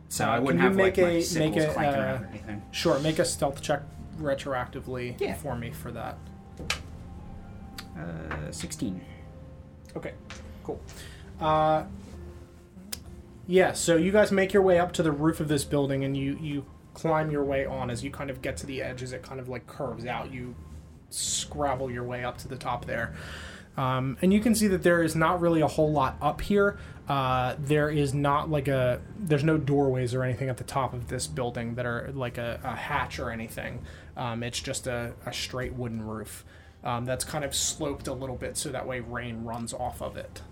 So 0.08 0.24
Uh, 0.24 0.28
I 0.30 0.34
can 0.36 0.44
wouldn't 0.44 0.62
have 0.62 0.74
make 0.76 0.96
like 0.96 1.06
a- 1.06 1.22
sickles 1.22 1.56
make 1.56 1.66
a, 1.76 1.78
uh, 1.78 2.18
or 2.22 2.26
anything. 2.30 2.62
sure 2.72 2.98
make 3.00 3.18
a 3.20 3.24
stealth 3.24 3.62
check 3.62 3.82
retroactively 4.20 5.20
Yeah. 5.20 5.34
for 5.34 5.54
me 5.56 5.70
for 5.70 5.90
that 5.92 6.16
Uh, 8.00 8.50
sixteen. 8.50 9.00
Okay, 9.96 10.14
cool. 10.64 10.80
Uh, 11.40 11.84
yeah, 13.46 13.72
so 13.72 13.96
you 13.96 14.12
guys 14.12 14.32
make 14.32 14.52
your 14.52 14.62
way 14.62 14.78
up 14.78 14.92
to 14.92 15.02
the 15.02 15.12
roof 15.12 15.40
of 15.40 15.48
this 15.48 15.64
building, 15.64 16.04
and 16.04 16.16
you 16.16 16.38
you 16.40 16.64
climb 16.94 17.30
your 17.30 17.44
way 17.44 17.66
on 17.66 17.90
as 17.90 18.02
you 18.02 18.10
kind 18.10 18.30
of 18.30 18.40
get 18.42 18.56
to 18.58 18.66
the 18.66 18.82
edge 18.82 19.02
as 19.02 19.12
it 19.12 19.22
kind 19.22 19.40
of 19.40 19.48
like 19.48 19.66
curves 19.66 20.06
out. 20.06 20.32
You 20.32 20.54
scrabble 21.10 21.90
your 21.90 22.04
way 22.04 22.24
up 22.24 22.38
to 22.38 22.48
the 22.48 22.56
top 22.56 22.84
there. 22.86 23.14
Um, 23.76 24.18
and 24.20 24.32
you 24.32 24.40
can 24.40 24.54
see 24.54 24.66
that 24.68 24.82
there 24.82 25.02
is 25.02 25.14
not 25.14 25.40
really 25.40 25.60
a 25.60 25.68
whole 25.68 25.92
lot 25.92 26.16
up 26.20 26.40
here. 26.40 26.78
Uh, 27.08 27.54
there 27.58 27.88
is 27.88 28.12
not 28.12 28.50
like 28.50 28.68
a 28.68 29.00
there's 29.18 29.44
no 29.44 29.56
doorways 29.56 30.14
or 30.14 30.22
anything 30.22 30.48
at 30.48 30.58
the 30.58 30.64
top 30.64 30.92
of 30.92 31.08
this 31.08 31.26
building 31.26 31.74
that 31.76 31.86
are 31.86 32.10
like 32.14 32.38
a, 32.38 32.60
a 32.62 32.74
hatch 32.74 33.18
or 33.18 33.30
anything. 33.30 33.80
Um, 34.16 34.42
it's 34.42 34.60
just 34.60 34.86
a, 34.86 35.14
a 35.26 35.32
straight 35.32 35.72
wooden 35.74 36.02
roof 36.02 36.44
um, 36.84 37.04
that's 37.04 37.24
kind 37.24 37.44
of 37.44 37.54
sloped 37.54 38.06
a 38.08 38.12
little 38.12 38.36
bit 38.36 38.56
so 38.56 38.70
that 38.70 38.86
way 38.86 39.00
rain 39.00 39.44
runs 39.44 39.72
off 39.72 40.00
of 40.00 40.16
it. 40.16 40.42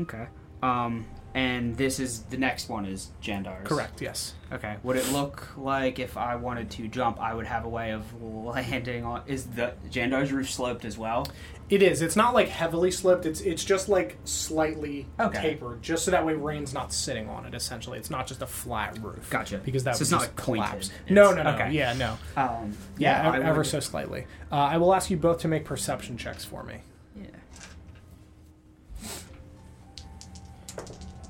Okay. 0.00 0.26
Um, 0.62 1.06
and 1.34 1.76
this 1.76 2.00
is 2.00 2.22
the 2.24 2.36
next 2.36 2.68
one 2.68 2.86
is 2.86 3.10
Jandar's. 3.22 3.68
Correct. 3.68 4.00
Yes. 4.00 4.34
Okay. 4.50 4.76
Would 4.82 4.96
it 4.96 5.12
look 5.12 5.56
like 5.56 5.98
if 5.98 6.16
I 6.16 6.36
wanted 6.36 6.70
to 6.72 6.88
jump, 6.88 7.20
I 7.20 7.34
would 7.34 7.46
have 7.46 7.64
a 7.64 7.68
way 7.68 7.92
of 7.92 8.22
landing 8.22 9.04
on? 9.04 9.22
Is 9.26 9.44
the 9.44 9.74
Jandar's 9.90 10.32
roof 10.32 10.50
sloped 10.50 10.84
as 10.84 10.96
well? 10.96 11.28
It 11.70 11.82
is. 11.82 12.00
It's 12.00 12.16
not 12.16 12.32
like 12.32 12.48
heavily 12.48 12.90
sloped. 12.90 13.26
It's 13.26 13.42
it's 13.42 13.62
just 13.62 13.90
like 13.90 14.16
slightly 14.24 15.06
Okay. 15.20 15.40
tapered, 15.40 15.82
just 15.82 16.04
so 16.06 16.10
that 16.10 16.24
way 16.24 16.32
rain's 16.32 16.72
not 16.72 16.92
sitting 16.94 17.28
on 17.28 17.44
it. 17.44 17.54
Essentially, 17.54 17.98
it's 17.98 18.08
not 18.08 18.26
just 18.26 18.40
a 18.40 18.46
flat 18.46 18.98
roof. 19.02 19.28
Gotcha. 19.28 19.58
Because 19.58 19.84
that 19.84 19.96
So 19.96 20.04
would 20.04 20.10
not, 20.10 20.20
just 20.22 20.36
collapse. 20.36 20.90
No, 21.10 21.32
no, 21.34 21.42
no. 21.42 21.50
okay. 21.50 21.70
Yeah, 21.72 21.92
no. 21.92 22.16
Um, 22.38 22.72
Yeah, 22.96 23.22
yeah, 23.22 23.28
ev- 23.36 23.42
I 23.42 23.46
ever 23.46 23.64
so 23.64 23.80
slightly. 23.80 24.26
Uh, 24.50 24.54
I 24.56 24.78
will 24.78 24.94
ask 24.94 25.10
you 25.10 25.18
both 25.18 25.40
to 25.40 25.48
make 25.48 25.66
perception 25.66 26.16
checks 26.16 26.42
for 26.42 26.62
me. 26.62 26.76
Yeah. 27.14 27.26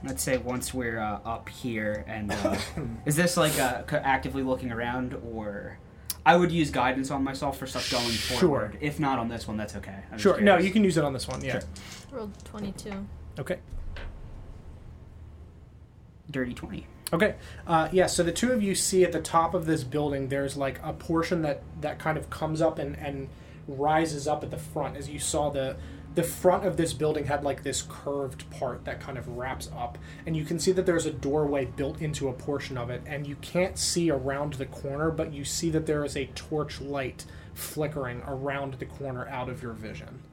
Let's 0.05 0.23
say 0.23 0.37
once 0.37 0.73
we're 0.73 1.01
uh, 1.01 1.19
up 1.25 1.49
here, 1.49 2.05
and 2.07 2.31
uh, 2.31 2.57
is 3.07 3.17
this 3.17 3.37
like 3.37 3.59
uh, 3.59 3.83
actively 3.93 4.45
looking 4.45 4.71
around, 4.71 5.15
or 5.33 5.79
I 6.29 6.37
would 6.37 6.53
use 6.53 6.71
guidance 6.71 7.11
on 7.11 7.25
myself 7.25 7.57
for 7.57 7.67
stuff 7.67 7.91
going 7.91 8.11
Sure. 8.11 8.39
forward. 8.39 8.77
If 8.83 9.01
not 9.01 9.19
on 9.19 9.29
this 9.29 9.49
one, 9.49 9.57
that's 9.57 9.75
okay. 9.77 9.95
I'm 10.13 10.19
Sure. 10.19 10.39
No, 10.39 10.59
you 10.59 10.71
can 10.71 10.85
use 10.85 10.99
it 10.99 11.05
on 11.05 11.15
this 11.15 11.27
one. 11.27 11.43
Yeah. 11.43 11.53
Sure. 11.53 11.63
Rolled 12.13 12.45
22. 12.45 13.07
Okay. 13.39 13.57
Dirty 16.31 16.53
twenty. 16.53 16.87
Okay. 17.15 17.37
Uh, 17.67 17.89
yeah. 17.93 18.05
So 18.07 18.23
the 18.23 18.33
two 18.33 18.53
of 18.53 18.63
you 18.63 18.75
see 18.75 19.05
at 19.05 19.13
the 19.13 19.23
top 19.23 19.55
of 19.55 19.65
this 19.65 19.83
building, 19.85 20.29
there's 20.29 20.55
like 20.59 20.79
a 20.85 20.93
portion 20.93 21.41
that 21.41 21.63
that 21.81 21.99
kind 21.99 22.19
of 22.19 22.29
comes 22.29 22.61
up 22.61 22.79
and 22.79 22.95
and 22.99 23.31
rises 23.67 24.29
up 24.29 24.45
at 24.45 24.51
the 24.51 24.59
front. 24.59 24.99
As 24.99 25.09
you 25.09 25.19
saw 25.19 25.49
the 25.49 25.77
the 26.19 26.25
front 26.25 26.67
of 26.67 26.77
this 26.77 26.93
building 26.93 27.27
had 27.27 27.45
like 27.45 27.63
this 27.63 27.83
curved 27.89 28.51
part 28.51 28.85
that 28.85 28.99
kind 28.99 29.17
of 29.17 29.29
wraps 29.29 29.71
up, 29.73 29.97
and 30.27 30.37
you 30.37 30.45
can 30.45 30.59
see 30.59 30.73
that 30.73 30.85
there's 30.85 31.07
a 31.07 31.13
doorway 31.13 31.65
built 31.65 32.03
into 32.03 32.27
a 32.27 32.33
portion 32.33 32.77
of 32.77 32.91
it, 32.91 33.01
and 33.07 33.25
you 33.25 33.37
can't 33.37 33.79
see 33.79 34.11
around 34.11 34.55
the 34.55 34.67
corner, 34.67 35.13
but 35.13 35.33
you 35.33 35.45
see 35.45 35.71
that 35.71 35.87
there 35.87 36.05
is 36.05 36.17
a 36.17 36.27
torch 36.35 36.81
light 36.81 37.25
flickering 37.55 38.21
around 38.27 38.75
the 38.81 38.85
corner 38.85 39.29
out 39.29 39.49
of 39.49 39.63
your 39.63 39.73
vision. 39.75 40.25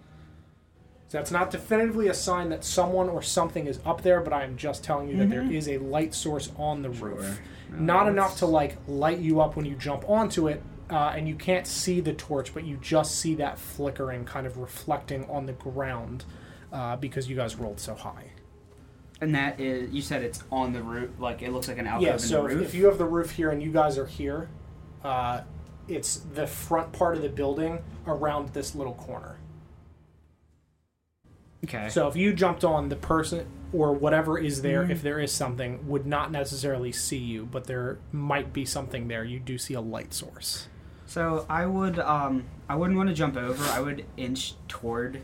So 1.08 1.20
that's 1.20 1.30
not 1.30 1.52
definitively 1.52 2.08
a 2.08 2.16
sign 2.16 2.50
that 2.50 2.66
someone 2.66 3.08
or 3.08 3.22
something 3.22 3.68
is 3.68 3.80
up 3.86 4.02
there, 4.02 4.22
but 4.22 4.34
I 4.34 4.44
am 4.44 4.58
just 4.58 4.84
telling 4.84 5.08
you 5.08 5.18
that 5.18 5.30
there 5.30 5.44
mm-hmm. 5.44 5.54
is 5.54 5.70
a 5.70 5.78
light 5.78 6.16
source 6.16 6.52
on 6.58 6.82
the 6.82 6.90
roof. 6.90 7.40
No, 7.70 7.78
Not 7.78 8.08
enough 8.08 8.40
to 8.40 8.48
like 8.48 8.78
light 8.88 9.20
you 9.20 9.40
up 9.40 9.56
when 9.56 9.68
you 9.68 9.76
jump 9.76 10.10
onto 10.10 10.48
it, 10.48 10.64
uh, 10.90 11.14
and 11.16 11.28
you 11.28 11.36
can't 11.36 11.66
see 11.68 12.00
the 12.00 12.14
torch, 12.14 12.54
but 12.54 12.64
you 12.64 12.78
just 12.78 13.18
see 13.20 13.36
that 13.36 13.58
flickering 13.58 14.26
kind 14.26 14.46
of 14.48 14.58
reflecting 14.58 15.28
on 15.30 15.46
the 15.46 15.54
ground 15.54 16.26
uh, 16.72 16.96
because 16.98 17.30
you 17.30 17.36
guys 17.36 17.56
rolled 17.56 17.80
so 17.80 17.96
high. 17.96 18.32
And 19.22 19.34
that 19.34 19.60
is, 19.62 19.92
you 19.92 20.02
said 20.02 20.24
it's 20.24 20.44
on 20.52 20.74
the 20.74 20.84
roof, 20.84 21.10
like 21.20 21.42
it 21.42 21.52
looks 21.52 21.68
like 21.68 21.78
an 21.78 21.88
alcove 21.88 22.04
Yeah, 22.04 22.14
in 22.14 22.20
so 22.20 22.42
the 22.44 22.50
if, 22.50 22.54
roof. 22.56 22.68
if 22.68 22.76
you 22.76 22.86
have 22.88 22.98
the 22.98 23.06
roof 23.06 23.32
here 23.32 23.50
and 23.50 23.64
you 23.64 23.72
guys 23.72 23.98
are 23.98 24.06
here, 24.06 24.50
uh, 25.04 25.42
it's 25.88 26.18
the 26.18 26.46
front 26.48 26.92
part 26.92 27.16
of 27.16 27.22
the 27.24 27.30
building 27.30 27.80
around 28.08 28.50
this 28.54 28.76
little 28.76 28.94
corner. 28.96 29.38
okay. 31.64 31.90
So 31.90 32.08
if 32.08 32.16
you 32.16 32.34
jumped 32.34 32.64
on 32.64 32.90
the 32.90 32.96
person 32.96 33.48
or 33.74 33.94
whatever 33.94 34.38
is 34.38 34.62
there, 34.62 34.84
Mm. 34.86 34.92
if 34.92 35.02
there 35.02 35.20
is 35.20 35.32
something, 35.32 35.88
would 35.88 36.06
not 36.06 36.32
necessarily 36.32 36.92
see 36.92 37.18
you, 37.18 37.46
but 37.46 37.66
there 37.66 37.98
might 38.12 38.54
be 38.54 38.66
something 38.66 39.08
there. 39.08 39.24
You 39.24 39.40
do 39.40 39.58
see 39.58 39.74
a 39.74 39.82
light 39.82 40.14
source. 40.14 40.68
So 41.16 41.46
I 41.50 41.66
would 41.66 41.98
um 41.98 42.44
I 42.68 42.76
wouldn't 42.76 42.98
want 42.98 43.08
to 43.08 43.16
jump 43.16 43.38
over. 43.38 43.64
I 43.72 43.80
would 43.80 44.04
inch 44.18 44.56
toward 44.68 45.22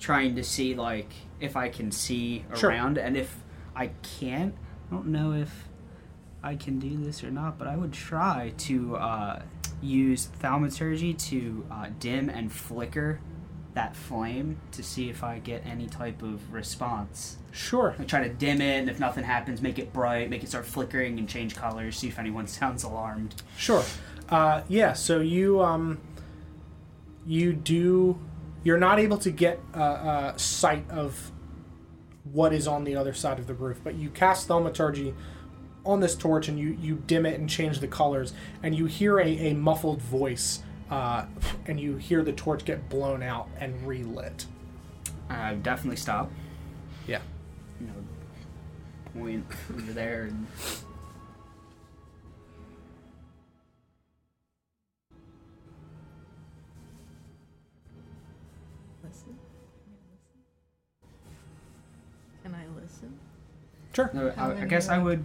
trying 0.00 0.34
to 0.34 0.42
see 0.42 0.74
like 0.74 1.12
if 1.38 1.56
I 1.56 1.68
can 1.68 1.92
see 1.92 2.44
Sure. 2.56 2.70
around 2.70 2.98
and 2.98 3.16
if 3.16 3.32
I 3.76 3.92
can't, 4.18 4.52
I 4.90 4.94
don't 4.96 5.06
know 5.06 5.32
if 5.32 5.68
I 6.42 6.56
can 6.56 6.80
do 6.80 6.96
this 6.96 7.22
or 7.22 7.30
not, 7.30 7.56
but 7.56 7.68
I 7.68 7.76
would 7.76 7.92
try 7.92 8.52
to 8.66 8.96
uh, 8.96 9.42
use 9.80 10.24
thaumaturgy 10.24 11.14
to 11.14 11.66
uh, 11.70 11.86
dim 12.00 12.28
and 12.28 12.50
flicker 12.50 13.20
that 13.74 13.94
flame 13.94 14.58
to 14.72 14.82
see 14.82 15.08
if 15.08 15.22
I 15.22 15.38
get 15.38 15.64
any 15.64 15.86
type 15.86 16.22
of 16.22 16.52
response. 16.52 17.38
Sure. 17.52 17.94
I 17.98 18.04
try 18.04 18.26
to 18.26 18.34
dim 18.34 18.60
it, 18.60 18.80
and 18.80 18.90
if 18.90 18.98
nothing 19.00 19.24
happens, 19.24 19.62
make 19.62 19.78
it 19.78 19.92
bright, 19.92 20.28
make 20.28 20.42
it 20.42 20.48
start 20.48 20.66
flickering 20.66 21.18
and 21.18 21.28
change 21.28 21.54
colors, 21.54 21.96
see 21.96 22.08
if 22.08 22.18
anyone 22.18 22.46
sounds 22.48 22.82
alarmed. 22.82 23.40
Sure. 23.56 23.82
Uh, 24.32 24.62
yeah. 24.66 24.94
So 24.94 25.20
you 25.20 25.62
um, 25.62 26.00
you 27.26 27.52
do. 27.52 28.18
You're 28.64 28.78
not 28.78 28.98
able 28.98 29.18
to 29.18 29.30
get 29.30 29.60
uh, 29.74 29.82
uh, 29.82 30.36
sight 30.36 30.88
of 30.90 31.30
what 32.32 32.52
is 32.52 32.66
on 32.66 32.84
the 32.84 32.96
other 32.96 33.12
side 33.12 33.38
of 33.38 33.46
the 33.46 33.54
roof, 33.54 33.80
but 33.84 33.96
you 33.96 34.08
cast 34.08 34.46
thaumaturgy 34.48 35.14
on 35.84 36.00
this 36.00 36.14
torch 36.14 36.48
and 36.48 36.58
you 36.58 36.78
you 36.80 37.02
dim 37.06 37.26
it 37.26 37.38
and 37.38 37.50
change 37.50 37.80
the 37.80 37.88
colors, 37.88 38.32
and 38.62 38.74
you 38.74 38.86
hear 38.86 39.18
a, 39.18 39.50
a 39.50 39.54
muffled 39.54 40.00
voice, 40.00 40.62
uh, 40.90 41.26
and 41.66 41.78
you 41.78 41.96
hear 41.96 42.22
the 42.22 42.32
torch 42.32 42.64
get 42.64 42.88
blown 42.88 43.22
out 43.22 43.48
and 43.58 43.86
relit. 43.86 44.46
I 45.28 45.52
would 45.52 45.62
definitely 45.62 45.96
stop. 45.96 46.30
Yeah. 47.06 47.20
You 47.80 47.88
know, 47.88 49.20
point 49.20 49.44
over 49.74 49.92
there 49.92 50.22
and 50.24 50.46
Sure. 63.92 64.10
No, 64.14 64.32
I, 64.36 64.62
I 64.62 64.64
guess 64.64 64.88
I 64.88 64.98
would. 64.98 65.24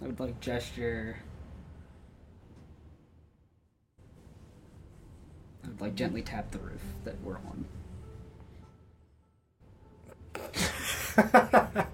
I 0.00 0.06
would 0.06 0.18
like 0.18 0.40
gesture. 0.40 1.16
I 5.64 5.68
would 5.68 5.80
like 5.80 5.94
gently 5.94 6.22
tap 6.22 6.50
the 6.50 6.58
roof 6.58 6.82
that 7.04 7.14
we're 7.22 7.36
on. 7.36 7.64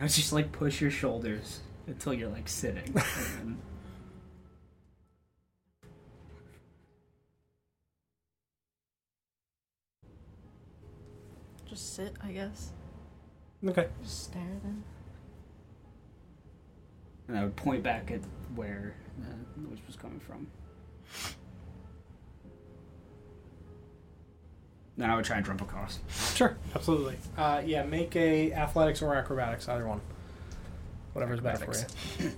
I 0.00 0.04
would 0.04 0.10
just 0.10 0.32
like 0.34 0.52
push 0.52 0.82
your 0.82 0.90
shoulders 0.90 1.60
until 1.86 2.12
you're 2.12 2.28
like 2.28 2.48
sitting. 2.48 2.94
Just 11.74 11.96
sit, 11.96 12.14
I 12.22 12.30
guess. 12.30 12.70
okay. 13.66 13.88
Just 14.00 14.26
stare 14.26 14.42
then. 14.62 14.84
and 17.26 17.36
I 17.36 17.42
would 17.42 17.56
point 17.56 17.82
back 17.82 18.12
at 18.12 18.20
where 18.54 18.94
the 19.18 19.60
noise 19.60 19.80
was 19.84 19.96
coming 19.96 20.20
from. 20.20 20.46
Then 24.96 25.10
I 25.10 25.16
would 25.16 25.24
try 25.24 25.38
and 25.38 25.44
jump 25.44 25.62
across. 25.62 25.98
Sure. 26.36 26.56
Absolutely. 26.76 27.16
Uh, 27.36 27.60
yeah. 27.66 27.82
Make 27.82 28.14
a 28.14 28.52
athletics 28.52 29.02
or 29.02 29.16
acrobatics, 29.16 29.68
either 29.68 29.88
one. 29.88 30.00
Whatever's 31.12 31.40
better 31.40 31.72
for 31.72 32.22
you. 32.22 32.30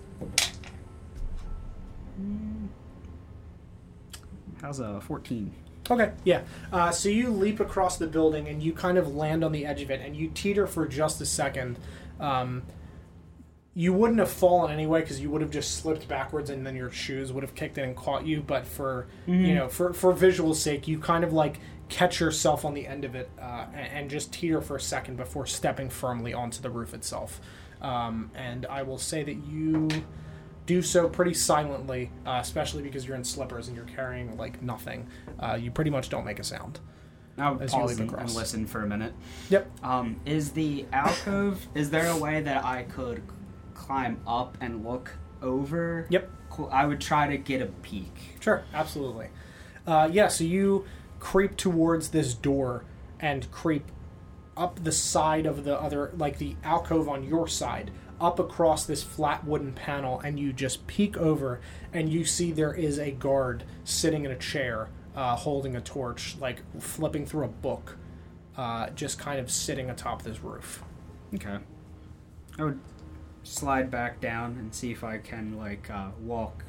How's 4.63 4.81
a 4.81 4.99
14? 5.03 5.53
Okay, 5.91 6.13
yeah. 6.25 6.43
Uh, 6.73 6.91
so 6.91 7.09
you 7.09 7.31
leap 7.31 7.61
across 7.61 7.97
the 7.97 8.07
building 8.07 8.49
and 8.49 8.63
you 8.63 8.73
kind 8.73 8.99
of 8.99 9.15
land 9.15 9.45
on 9.45 9.53
the 9.53 9.65
edge 9.65 9.83
of 9.83 9.91
it 9.91 10.01
and 10.01 10.17
you 10.17 10.29
teeter 10.29 10.67
for 10.67 10.87
just 10.87 11.21
a 11.21 11.27
second. 11.27 11.79
Um, 12.19 12.63
you 13.75 13.93
wouldn't 13.93 14.19
have 14.19 14.31
fallen 14.31 14.73
anyway 14.73 15.01
because 15.03 15.21
you 15.21 15.31
would 15.31 15.43
have 15.43 15.51
just 15.51 15.77
slipped 15.77 16.09
backwards 16.09 16.49
and 16.49 16.67
then 16.67 16.75
your 16.75 16.91
shoes 16.91 17.31
would 17.31 17.43
have 17.43 17.55
kicked 17.55 17.77
in 17.77 17.85
and 17.85 17.97
caught 17.97 18.27
you. 18.27 18.41
But 18.41 18.67
for 18.67 19.07
you 19.49 19.55
know, 19.55 19.69
for 19.69 19.93
for 19.93 20.13
visual 20.13 20.55
sake, 20.55 20.89
you 20.89 20.99
kind 20.99 21.23
of 21.23 21.33
like 21.35 21.61
catch 21.89 22.19
yourself 22.19 22.65
on 22.65 22.75
the 22.75 22.87
end 22.87 23.05
of 23.05 23.15
it 23.15 23.31
uh, 23.41 23.67
and, 23.75 23.87
and 23.93 24.11
just 24.11 24.33
teeter 24.33 24.61
for 24.61 24.77
a 24.77 24.81
second 24.81 25.17
before 25.17 25.47
stepping 25.47 25.91
firmly 25.91 26.33
onto 26.33 26.63
the 26.63 26.71
roof 26.71 26.95
itself. 26.95 27.41
Um, 27.83 28.31
and 28.35 28.65
I 28.67 28.83
will 28.83 28.99
say 28.99 29.23
that 29.23 29.37
you 29.47 29.89
do 30.67 30.83
so 30.83 31.09
pretty 31.09 31.35
silently, 31.35 32.11
uh, 32.27 32.39
especially 32.43 32.83
because 32.83 33.07
you're 33.07 33.17
in 33.17 33.25
slippers 33.25 33.69
and 33.69 33.77
you're 33.77 33.87
carrying 33.87 34.37
like 34.37 34.61
nothing. 34.63 35.09
Uh, 35.39 35.57
you 35.61 35.71
pretty 35.71 35.91
much 35.91 36.09
don't 36.09 36.25
make 36.25 36.39
a 36.39 36.45
sound. 36.45 36.81
I'll 37.39 37.61
As 37.61 37.73
you 37.73 37.79
pause 37.79 37.99
leap 38.01 38.11
and, 38.11 38.21
and 38.21 38.35
listen 38.35 38.67
for 38.67 38.83
a 38.83 38.87
minute. 38.87 39.13
Yep. 39.51 39.71
Um, 39.83 40.21
is 40.25 40.53
the 40.53 40.87
alcove? 40.93 41.67
is 41.75 41.91
there 41.91 42.07
a 42.09 42.17
way 42.17 42.41
that 42.41 42.65
I 42.65 42.85
could 42.85 43.23
climb 43.75 44.21
up 44.27 44.57
and 44.61 44.85
look 44.85 45.13
over? 45.43 46.07
Yep. 46.11 46.31
Cool. 46.51 46.71
I 46.73 46.87
would 46.87 47.01
try 47.01 47.29
to 47.29 47.37
get 47.37 47.61
a 47.61 47.67
peek. 47.67 48.37
Sure. 48.41 48.65
Absolutely. 48.73 49.29
Uh, 49.87 50.09
yeah. 50.11 50.29
So 50.29 50.45
you 50.45 50.87
creep 51.21 51.57
towards 51.57 52.09
this 52.09 52.35
door 52.35 52.85
and 53.21 53.51
creep 53.51 53.85
up 54.57 54.83
the 54.83 54.93
side 54.93 55.45
of 55.45 55.65
the 55.65 55.79
other, 55.79 56.13
like 56.17 56.39
the 56.39 56.57
alcove 56.65 57.09
on 57.09 57.23
your 57.23 57.47
side, 57.47 57.91
up 58.21 58.39
across 58.39 58.87
this 58.87 59.03
flat 59.03 59.47
wooden 59.47 59.73
panel, 59.73 60.21
and 60.21 60.39
you 60.39 60.53
just 60.53 60.87
peek 60.87 61.17
over, 61.17 61.61
and 61.93 62.13
you 62.13 62.25
see 62.25 62.53
there 62.53 62.75
is 62.75 62.99
a 62.99 63.11
guard 63.11 63.65
sitting 63.85 64.25
in 64.25 64.31
a 64.31 64.39
chair, 64.39 64.89
uh, 65.15 65.37
holding 65.37 65.77
a 65.77 65.81
torch, 65.81 66.37
like 66.41 66.63
flipping 66.81 67.27
through 67.27 67.45
a 67.45 67.49
book, 67.49 67.97
uh, 68.57 68.91
just 68.91 69.19
kind 69.19 69.41
of 69.41 69.51
sitting 69.51 69.91
atop 69.91 70.23
this 70.23 70.43
roof. 70.43 70.83
Okay. 71.35 71.59
I 72.59 72.65
would 72.65 72.81
slide 73.43 73.91
back 73.91 74.21
down 74.21 74.57
and 74.59 74.75
see 74.75 74.91
if 74.91 75.05
I 75.05 75.19
can 75.19 75.57
like 75.57 75.91
uh, 75.91 76.09
walk 76.21 76.65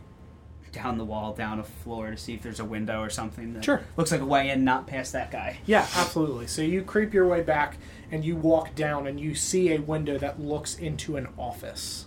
down 0.71 0.97
the 0.97 1.05
wall, 1.05 1.33
down 1.33 1.59
a 1.59 1.63
floor 1.63 2.11
to 2.11 2.17
see 2.17 2.33
if 2.33 2.41
there's 2.43 2.59
a 2.59 2.65
window 2.65 3.01
or 3.01 3.09
something 3.09 3.53
that 3.53 3.63
Sure. 3.63 3.81
looks 3.95 4.11
like 4.11 4.21
a 4.21 4.25
way 4.25 4.49
in, 4.49 4.63
not 4.63 4.87
past 4.87 5.13
that 5.13 5.31
guy. 5.31 5.57
Yeah, 5.65 5.87
absolutely. 5.95 6.47
So 6.47 6.61
you 6.61 6.81
creep 6.83 7.13
your 7.13 7.27
way 7.27 7.41
back 7.41 7.77
and 8.11 8.23
you 8.23 8.35
walk 8.35 8.75
down 8.75 9.07
and 9.07 9.19
you 9.19 9.35
see 9.35 9.71
a 9.73 9.79
window 9.79 10.17
that 10.17 10.39
looks 10.39 10.75
into 10.77 11.17
an 11.17 11.27
office. 11.37 12.05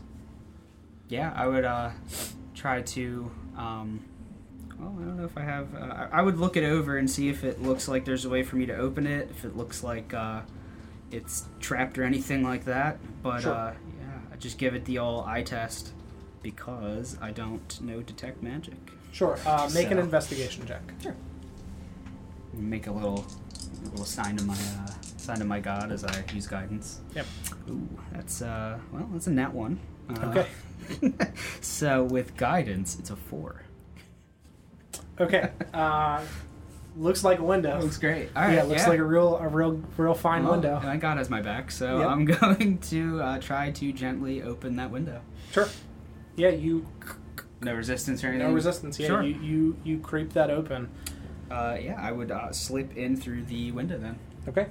Yeah, 1.08 1.32
I 1.34 1.46
would 1.46 1.64
uh, 1.64 1.90
try 2.54 2.82
to. 2.82 3.30
Um, 3.56 4.04
well, 4.78 4.96
I 4.98 5.04
don't 5.04 5.16
know 5.16 5.24
if 5.24 5.36
I 5.36 5.42
have. 5.42 5.74
Uh, 5.74 6.06
I 6.12 6.22
would 6.22 6.38
look 6.38 6.56
it 6.56 6.64
over 6.64 6.96
and 6.96 7.10
see 7.10 7.28
if 7.28 7.42
it 7.44 7.60
looks 7.62 7.88
like 7.88 8.04
there's 8.04 8.24
a 8.24 8.28
way 8.30 8.42
for 8.42 8.56
me 8.56 8.66
to 8.66 8.76
open 8.76 9.06
it. 9.06 9.28
If 9.30 9.44
it 9.44 9.56
looks 9.56 9.82
like 9.82 10.14
uh, 10.14 10.42
it's 11.10 11.46
trapped 11.58 11.98
or 11.98 12.04
anything 12.04 12.42
like 12.44 12.64
that. 12.66 12.98
But 13.22 13.40
Sure. 13.42 13.52
uh, 13.52 13.72
yeah, 14.00 14.18
I 14.32 14.36
just 14.36 14.56
give 14.56 14.74
it 14.74 14.84
the 14.84 14.98
old 14.98 15.26
eye 15.26 15.42
test 15.42 15.92
because 16.42 17.16
I 17.20 17.30
don't 17.30 17.80
know 17.80 18.00
detect 18.02 18.42
magic. 18.42 18.78
Sure. 19.12 19.38
Uh, 19.46 19.68
make 19.74 19.90
an 19.90 19.98
investigation 19.98 20.66
check. 20.66 20.82
Sure. 21.02 21.16
Make 22.52 22.86
a 22.88 22.92
little, 22.92 23.24
a 23.84 23.88
little 23.90 24.04
sign 24.04 24.36
to 24.36 24.44
my 24.44 24.54
uh, 24.54 24.86
sign 25.16 25.38
to 25.38 25.44
my 25.44 25.60
god 25.60 25.92
as 25.92 26.04
I 26.04 26.24
use 26.34 26.46
guidance. 26.46 27.00
Yep. 27.14 27.26
Ooh, 27.70 27.88
that's 28.12 28.42
uh, 28.42 28.78
well, 28.92 29.08
that's 29.12 29.26
a 29.26 29.30
nat 29.30 29.52
one. 29.54 29.78
Uh, 30.08 30.28
Okay. 30.28 30.46
so 31.60 32.02
with 32.04 32.36
guidance, 32.36 32.98
it's 32.98 33.10
a 33.10 33.16
four. 33.16 33.62
Okay. 35.20 35.50
Uh, 35.72 36.24
looks 36.96 37.22
like 37.22 37.38
a 37.38 37.44
window. 37.44 37.78
Looks 37.80 37.98
great. 37.98 38.30
All 38.34 38.42
right. 38.42 38.54
yeah, 38.54 38.62
looks 38.64 38.88
like 38.88 38.98
a 38.98 39.04
real, 39.04 39.36
a 39.36 39.46
real, 39.46 39.80
real 39.96 40.14
fine 40.14 40.42
Well, 40.44 40.52
window. 40.52 40.80
My 40.82 40.96
God 40.96 41.18
has 41.18 41.30
my 41.30 41.42
back, 41.42 41.70
so 41.70 41.98
Yep. 42.00 42.08
I'm 42.08 42.24
going 42.40 42.78
to 42.78 43.22
uh, 43.22 43.38
try 43.38 43.70
to 43.70 43.92
gently 43.92 44.42
open 44.42 44.76
that 44.76 44.90
window. 44.90 45.20
Sure. 45.52 45.68
Yeah, 46.36 46.48
you 46.50 46.86
No 47.62 47.74
resistance 47.74 48.22
or 48.24 48.28
anything. 48.28 48.46
no 48.48 48.54
resistance. 48.54 48.98
Yeah, 48.98 49.06
Sure. 49.08 49.22
you, 49.22 49.38
you 49.40 49.76
you 49.84 49.98
creep 49.98 50.32
that 50.32 50.50
open. 50.50 50.88
Uh, 51.50 51.76
yeah, 51.80 51.96
I 52.00 52.12
would 52.12 52.30
uh, 52.30 52.52
slip 52.52 52.96
in 52.96 53.16
through 53.16 53.44
the 53.44 53.72
window 53.72 53.98
then. 53.98 54.18
Okay. 54.48 54.66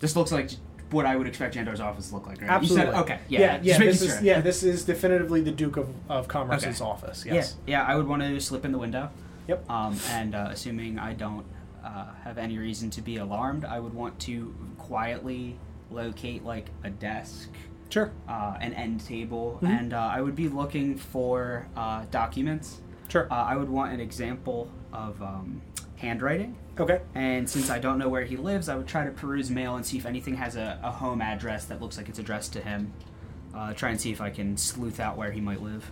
This 0.00 0.16
looks 0.16 0.32
like 0.32 0.50
what 0.90 1.06
I 1.06 1.16
would 1.16 1.26
expect 1.26 1.54
Jandar's 1.54 1.80
office 1.80 2.08
to 2.08 2.14
look 2.16 2.26
like, 2.26 2.40
right? 2.42 2.50
Absolutely. 2.50 2.86
You 2.86 2.92
said, 2.92 3.00
okay. 3.02 3.18
Yeah. 3.28 3.40
Yeah. 3.40 3.56
just 3.56 3.64
yeah, 3.66 3.78
making 3.78 3.86
this 3.92 4.06
sure. 4.06 4.16
is 4.16 4.22
yeah. 4.22 4.40
This 4.40 4.62
is 4.62 4.84
definitively 4.84 5.40
the 5.40 5.52
Duke 5.52 5.76
of, 5.76 5.88
of 6.08 6.28
Commerce's 6.28 6.80
Okay. 6.82 6.90
office. 6.90 7.24
Yeah, 7.24 7.34
Yes. 7.34 7.56
yeah, 7.66 7.84
I 7.84 7.94
would 7.96 8.06
want 8.08 8.22
to 8.22 8.40
slip 8.40 8.64
in 8.64 8.72
the 8.72 8.78
window. 8.78 9.10
Yep. 9.48 9.70
Um, 9.70 9.96
and 10.10 10.34
uh, 10.34 10.48
assuming 10.50 10.98
I 10.98 11.14
don't 11.14 11.46
uh, 11.84 12.06
have 12.24 12.36
any 12.38 12.58
reason 12.58 12.90
to 12.90 13.00
be 13.02 13.16
alarmed, 13.16 13.64
I 13.64 13.80
would 13.80 13.94
want 13.94 14.18
to 14.20 14.54
quietly 14.78 15.56
locate 15.90 16.44
like 16.44 16.66
a 16.84 16.90
desk, 16.90 17.48
Sure. 17.92 18.10
uh, 18.28 18.56
an 18.60 18.72
end 18.74 19.04
table, 19.04 19.58
Mhm. 19.62 19.68
and 19.80 19.92
uh, 19.94 19.98
I 20.12 20.20
would 20.22 20.34
be 20.34 20.48
looking 20.48 20.96
for 20.96 21.66
uh, 21.76 22.04
documents. 22.10 22.80
Sure. 23.08 23.28
Uh, 23.30 23.34
I 23.34 23.56
would 23.56 23.68
want 23.68 23.92
an 23.92 24.00
example 24.00 24.70
of 24.92 25.20
um, 25.20 25.60
handwriting. 25.96 26.56
okay. 26.78 27.02
And 27.14 27.48
since 27.48 27.68
I 27.68 27.78
don't 27.78 27.98
know 27.98 28.08
where 28.08 28.24
he 28.24 28.36
lives, 28.38 28.68
I 28.70 28.76
would 28.76 28.86
try 28.88 29.04
to 29.04 29.10
peruse 29.10 29.50
mail 29.50 29.76
and 29.76 29.84
see 29.84 29.98
if 29.98 30.06
anything 30.06 30.36
has 30.36 30.56
a, 30.56 30.80
a 30.82 30.90
home 30.90 31.20
address 31.20 31.66
that 31.66 31.80
looks 31.82 31.98
like 31.98 32.08
it's 32.08 32.18
addressed 32.18 32.54
to 32.54 32.60
him. 32.62 32.92
Uh, 33.54 33.74
try 33.74 33.90
and 33.90 34.00
see 34.00 34.10
if 34.10 34.22
I 34.22 34.30
can 34.30 34.56
sleuth 34.56 34.98
out 34.98 35.18
where 35.18 35.30
he 35.30 35.40
might 35.42 35.60
live. 35.62 35.90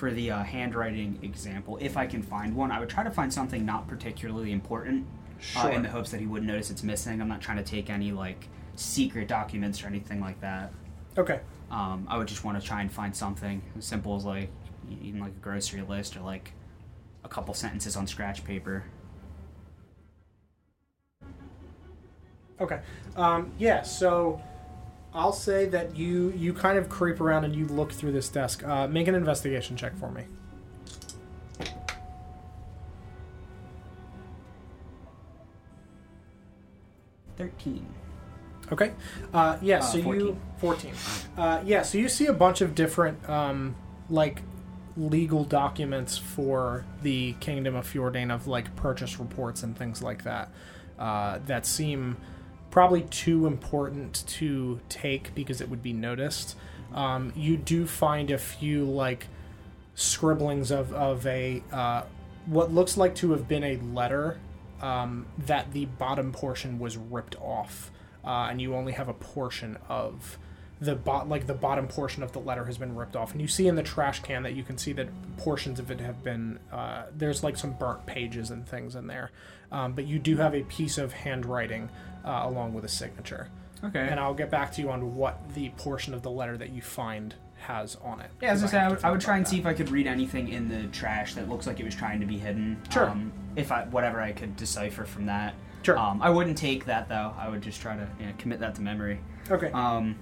For 0.00 0.10
the 0.10 0.30
uh, 0.30 0.42
handwriting 0.42 1.18
example, 1.20 1.76
if 1.78 1.98
I 1.98 2.06
can 2.06 2.22
find 2.22 2.56
one, 2.56 2.72
I 2.72 2.80
would 2.80 2.88
try 2.88 3.04
to 3.04 3.10
find 3.10 3.30
something 3.30 3.66
not 3.66 3.86
particularly 3.86 4.50
important 4.50 5.06
uh, 5.54 5.68
in 5.68 5.82
the 5.82 5.90
hopes 5.90 6.10
that 6.12 6.20
he 6.20 6.26
wouldn't 6.26 6.50
notice 6.50 6.70
it's 6.70 6.82
missing. 6.82 7.20
I'm 7.20 7.28
not 7.28 7.42
trying 7.42 7.58
to 7.58 7.62
take 7.62 7.90
any 7.90 8.10
like 8.10 8.48
secret 8.76 9.28
documents 9.28 9.84
or 9.84 9.88
anything 9.88 10.22
like 10.22 10.40
that. 10.40 10.72
Okay. 11.18 11.40
Um, 11.70 12.06
I 12.08 12.16
would 12.16 12.28
just 12.28 12.44
want 12.44 12.58
to 12.58 12.66
try 12.66 12.80
and 12.80 12.90
find 12.90 13.14
something 13.14 13.60
as 13.76 13.84
simple 13.84 14.16
as 14.16 14.24
like 14.24 14.48
even 15.02 15.20
like 15.20 15.32
a 15.32 15.42
grocery 15.42 15.82
list 15.82 16.16
or 16.16 16.20
like 16.20 16.54
a 17.22 17.28
couple 17.28 17.52
sentences 17.52 17.94
on 17.94 18.06
scratch 18.06 18.42
paper. 18.42 18.84
Okay. 22.58 22.80
Um, 23.16 23.52
yeah. 23.58 23.82
So 23.82 24.40
I'll 25.12 25.32
say 25.32 25.66
that 25.66 25.96
you 25.96 26.32
you 26.36 26.52
kind 26.52 26.78
of 26.78 26.88
creep 26.88 27.20
around 27.20 27.44
and 27.44 27.54
you 27.54 27.66
look 27.66 27.92
through 27.92 28.12
this 28.12 28.28
desk. 28.28 28.64
Uh, 28.64 28.86
make 28.86 29.08
an 29.08 29.14
investigation 29.14 29.76
check 29.76 29.96
for 29.96 30.10
me. 30.10 30.24
Thirteen. 37.36 37.86
Okay. 38.72 38.92
Uh, 39.34 39.58
yeah. 39.60 39.78
Uh, 39.78 39.82
so 39.82 39.98
you 39.98 40.38
14. 40.58 40.92
Uh, 41.36 41.62
yeah. 41.64 41.82
So 41.82 41.98
you 41.98 42.08
see 42.08 42.26
a 42.26 42.32
bunch 42.32 42.60
of 42.60 42.74
different 42.74 43.28
um, 43.28 43.74
like 44.08 44.42
legal 44.96 45.44
documents 45.44 46.16
for 46.16 46.84
the 47.02 47.32
Kingdom 47.40 47.74
of 47.74 47.90
Fjordan 47.90 48.32
of 48.32 48.46
like 48.46 48.74
purchase 48.76 49.18
reports 49.18 49.62
and 49.62 49.76
things 49.76 50.02
like 50.02 50.24
that 50.24 50.50
uh, 50.98 51.38
that 51.46 51.66
seem 51.66 52.16
probably 52.70 53.02
too 53.02 53.46
important 53.46 54.24
to 54.26 54.80
take 54.88 55.34
because 55.34 55.60
it 55.60 55.68
would 55.68 55.82
be 55.82 55.92
noticed. 55.92 56.56
um, 56.94 57.32
you 57.36 57.56
do 57.56 57.86
find 57.86 58.30
a 58.30 58.38
few 58.38 58.84
like 58.84 59.26
scribblings 59.94 60.70
of 60.70 60.92
of 60.92 61.26
a 61.26 61.62
uh, 61.72 62.02
what 62.46 62.72
looks 62.72 62.96
like 62.96 63.14
to 63.14 63.32
have 63.32 63.46
been 63.46 63.64
a 63.64 63.76
letter 63.94 64.38
um, 64.80 65.26
that 65.38 65.72
the 65.72 65.84
bottom 65.86 66.32
portion 66.32 66.78
was 66.78 66.96
ripped 66.96 67.36
off, 67.40 67.90
uh, 68.24 68.48
and 68.50 68.60
you 68.60 68.74
only 68.74 68.92
have 68.92 69.08
a 69.08 69.14
portion 69.14 69.76
of 69.88 70.38
the 70.80 70.94
bot 70.94 71.28
like 71.28 71.46
the 71.46 71.54
bottom 71.54 71.86
portion 71.86 72.22
of 72.22 72.32
the 72.32 72.38
letter 72.38 72.64
has 72.64 72.78
been 72.78 72.96
ripped 72.96 73.14
off 73.14 73.32
and 73.32 73.40
you 73.42 73.46
see 73.46 73.68
in 73.68 73.74
the 73.74 73.82
trash 73.82 74.20
can 74.20 74.42
that 74.42 74.54
you 74.54 74.62
can 74.62 74.78
see 74.78 74.94
that 74.94 75.08
portions 75.36 75.78
of 75.78 75.90
it 75.90 76.00
have 76.00 76.24
been 76.24 76.58
uh, 76.72 77.02
there's 77.14 77.44
like 77.44 77.56
some 77.58 77.72
burnt 77.72 78.06
pages 78.06 78.50
and 78.50 78.66
things 78.66 78.94
in 78.96 79.06
there 79.06 79.30
um, 79.70 79.92
but 79.92 80.06
you 80.06 80.18
do 80.18 80.38
have 80.38 80.54
a 80.54 80.62
piece 80.62 80.96
of 80.96 81.12
handwriting 81.12 81.90
uh, 82.24 82.42
along 82.44 82.74
with 82.74 82.84
a 82.84 82.88
signature 82.88 83.48
Okay. 83.82 84.06
and 84.10 84.20
i'll 84.20 84.34
get 84.34 84.50
back 84.50 84.72
to 84.72 84.82
you 84.82 84.90
on 84.90 85.14
what 85.16 85.54
the 85.54 85.70
portion 85.70 86.12
of 86.14 86.22
the 86.22 86.30
letter 86.30 86.56
that 86.58 86.70
you 86.70 86.82
find 86.82 87.34
has 87.66 87.96
on 87.96 88.20
it 88.20 88.30
Yeah, 88.40 88.52
as 88.52 88.64
I 88.64 88.66
say, 88.66 88.78
I 88.78 88.88
would, 88.88 89.04
I 89.04 89.10
would 89.10 89.20
try 89.20 89.36
and 89.36 89.46
see 89.46 89.58
if 89.58 89.66
I 89.66 89.74
could 89.74 89.90
read 89.90 90.06
anything 90.06 90.48
in 90.48 90.68
the 90.68 90.86
trash 90.88 91.34
that 91.34 91.48
looks 91.48 91.66
like 91.66 91.78
it 91.78 91.84
was 91.84 91.94
trying 91.94 92.18
to 92.20 92.26
be 92.26 92.38
hidden. 92.38 92.80
Sure. 92.90 93.10
Um, 93.10 93.32
if 93.54 93.70
I 93.70 93.84
whatever 93.84 94.18
I 94.22 94.32
could 94.32 94.56
decipher 94.56 95.04
from 95.04 95.26
that. 95.26 95.54
Sure. 95.82 95.98
Um, 95.98 96.22
I 96.22 96.30
wouldn't 96.30 96.56
take 96.56 96.86
that 96.86 97.10
though. 97.10 97.34
I 97.38 97.50
would 97.50 97.60
just 97.60 97.82
try 97.82 97.96
to 97.96 98.08
you 98.18 98.26
know, 98.26 98.32
commit 98.38 98.60
that 98.60 98.74
to 98.76 98.80
memory. 98.80 99.20
okay 99.50 99.70
Um. 99.72 100.16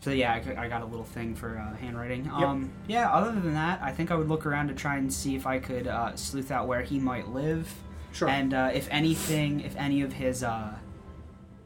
So 0.00 0.10
yeah, 0.10 0.32
I 0.58 0.68
got 0.68 0.82
a 0.82 0.86
little 0.86 1.04
thing 1.04 1.34
for 1.34 1.58
uh, 1.58 1.76
handwriting. 1.76 2.30
Um. 2.30 2.70
Yeah. 2.86 3.10
Other 3.12 3.32
than 3.38 3.52
that, 3.54 3.80
I 3.82 3.90
think 3.92 4.10
I 4.10 4.14
would 4.16 4.28
look 4.28 4.46
around 4.46 4.68
to 4.68 4.74
try 4.74 4.96
and 4.96 5.12
see 5.12 5.34
if 5.34 5.46
I 5.46 5.58
could 5.58 5.86
uh, 5.86 6.16
sleuth 6.16 6.50
out 6.50 6.66
where 6.68 6.82
he 6.82 6.98
might 6.98 7.28
live. 7.28 7.70
Sure 8.14 8.28
And 8.28 8.54
uh, 8.54 8.70
if 8.72 8.88
anything, 8.90 9.60
if 9.60 9.76
any 9.76 10.00
of 10.00 10.14
his 10.14 10.42
uh, 10.42 10.74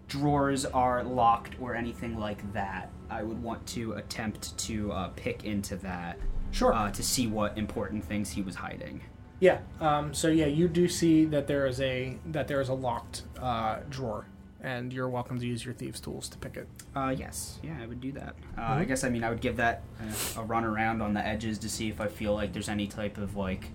drawers 0.08 0.64
are 0.64 1.04
locked 1.04 1.54
or 1.60 1.74
anything 1.74 2.18
like 2.18 2.52
that, 2.52 2.90
I 3.10 3.22
would 3.22 3.42
want 3.42 3.66
to 3.68 3.92
attempt 3.92 4.56
to 4.58 4.92
uh, 4.92 5.08
pick 5.16 5.44
into 5.44 5.76
that 5.76 6.18
sure 6.50 6.72
uh, 6.74 6.90
to 6.90 7.02
see 7.02 7.26
what 7.26 7.56
important 7.56 8.04
things 8.04 8.30
he 8.30 8.42
was 8.42 8.56
hiding. 8.56 9.02
Yeah. 9.40 9.58
Um, 9.80 10.12
so 10.12 10.28
yeah, 10.28 10.46
you 10.46 10.66
do 10.68 10.88
see 10.88 11.24
that 11.26 11.46
there 11.46 11.66
is 11.66 11.80
a 11.80 12.18
that 12.26 12.48
there 12.48 12.60
is 12.60 12.68
a 12.68 12.74
locked 12.74 13.22
uh, 13.40 13.80
drawer, 13.88 14.26
and 14.60 14.92
you're 14.92 15.08
welcome 15.08 15.38
to 15.38 15.46
use 15.46 15.64
your 15.64 15.74
thieves' 15.74 16.00
tools 16.00 16.28
to 16.30 16.38
pick 16.38 16.56
it. 16.56 16.66
Uh, 16.96 17.14
yes, 17.16 17.58
yeah, 17.62 17.76
I 17.80 17.86
would 17.86 18.00
do 18.00 18.10
that. 18.12 18.34
Uh, 18.56 18.60
Mm-hmm. 18.62 18.80
I 18.80 18.84
guess 18.84 19.04
I 19.04 19.08
mean 19.10 19.22
I 19.22 19.30
would 19.30 19.40
give 19.40 19.56
that 19.58 19.84
uh, 20.02 20.40
a 20.40 20.44
run 20.44 20.64
around 20.64 21.00
on 21.02 21.14
the 21.14 21.24
edges 21.24 21.58
to 21.60 21.68
see 21.68 21.88
if 21.88 22.00
I 22.00 22.08
feel 22.08 22.34
like 22.34 22.52
there's 22.52 22.68
any 22.68 22.86
type 22.88 23.16
of 23.16 23.36
like 23.36 23.68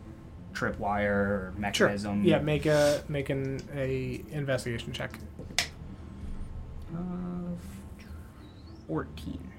tripwire 0.54 1.10
or 1.10 1.54
mechanism. 1.58 2.24
Yeah. 2.24 2.40
Make 2.40 2.66
a 2.66 3.04
make 3.08 3.30
an 3.30 3.60
a 3.76 4.24
investigation 4.32 4.94
check. 4.94 5.18
Uh, 6.94 6.98
Fourteen. 8.88 9.52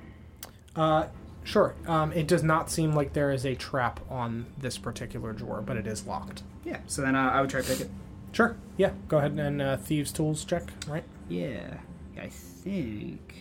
Uh, 0.76 1.06
sure. 1.44 1.74
Um, 1.86 2.12
it 2.12 2.26
does 2.28 2.42
not 2.42 2.70
seem 2.70 2.92
like 2.94 3.12
there 3.12 3.30
is 3.30 3.44
a 3.44 3.54
trap 3.54 4.00
on 4.10 4.46
this 4.58 4.78
particular 4.78 5.32
drawer, 5.32 5.62
but 5.62 5.76
it 5.76 5.86
is 5.86 6.06
locked. 6.06 6.42
Yeah. 6.64 6.78
So 6.86 7.02
then 7.02 7.16
uh, 7.16 7.30
I 7.30 7.40
would 7.40 7.50
try 7.50 7.62
to 7.62 7.66
pick 7.68 7.80
it. 7.80 7.90
Sure. 8.32 8.56
Yeah. 8.76 8.90
Go 9.08 9.18
ahead 9.18 9.32
and 9.32 9.62
uh, 9.62 9.76
thieves' 9.76 10.12
tools 10.12 10.44
check. 10.44 10.64
Right. 10.88 11.04
Yeah, 11.28 11.78
I 12.20 12.28
think. 12.28 13.34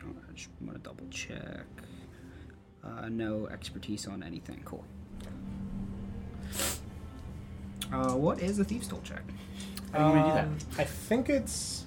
I 0.00 0.32
just 0.34 0.48
want 0.60 0.82
to 0.82 0.88
double 0.88 1.06
check. 1.10 1.66
Uh, 2.82 3.08
no 3.08 3.46
expertise 3.48 4.06
on 4.06 4.22
anything. 4.22 4.62
Cool. 4.64 4.84
Uh, 7.92 8.12
what 8.14 8.40
is 8.40 8.58
a 8.58 8.64
thieves' 8.64 8.88
tool 8.88 9.00
check? 9.04 9.22
How 9.92 9.98
do 9.98 10.04
you 10.04 10.22
want 10.24 10.34
to 10.36 10.42
do 10.42 10.48
Um, 10.48 10.58
I 10.78 10.84
think 10.84 11.28
it's. 11.28 11.84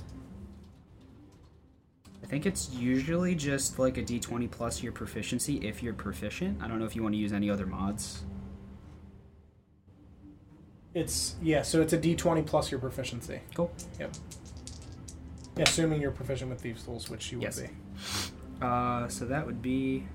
I 2.23 2.27
think 2.27 2.45
it's 2.45 2.71
usually 2.73 3.35
just 3.35 3.77
like 3.77 3.97
a 3.97 4.03
d20 4.03 4.49
plus 4.49 4.81
your 4.81 4.91
proficiency 4.91 5.57
if 5.67 5.83
you're 5.83 5.93
proficient. 5.93 6.61
I 6.61 6.67
don't 6.67 6.79
know 6.79 6.85
if 6.85 6.95
you 6.95 7.03
want 7.03 7.13
to 7.13 7.19
use 7.19 7.31
any 7.33 7.49
other 7.49 7.65
mods. 7.67 8.23
It's 10.93 11.35
yeah. 11.41 11.61
So 11.61 11.81
it's 11.81 11.91
a 11.93 11.97
D20 11.97 12.45
plus 12.45 12.71
your 12.71 12.79
proficiency. 12.79 13.41
Cool. 13.53 13.69
Yep. 13.99 14.13
Assuming 15.57 16.01
you're 16.01 16.11
proficient 16.11 16.49
with 16.49 16.61
thieves' 16.61 16.83
tools, 16.83 17.09
which 17.09 17.31
you 17.31 17.41
Yes. 17.41 17.59
would 17.59 17.69
be. 17.69 18.65
Uh, 18.65 19.07
so 19.09 19.25
that 19.25 19.45
would 19.45 19.61
be 19.61 20.05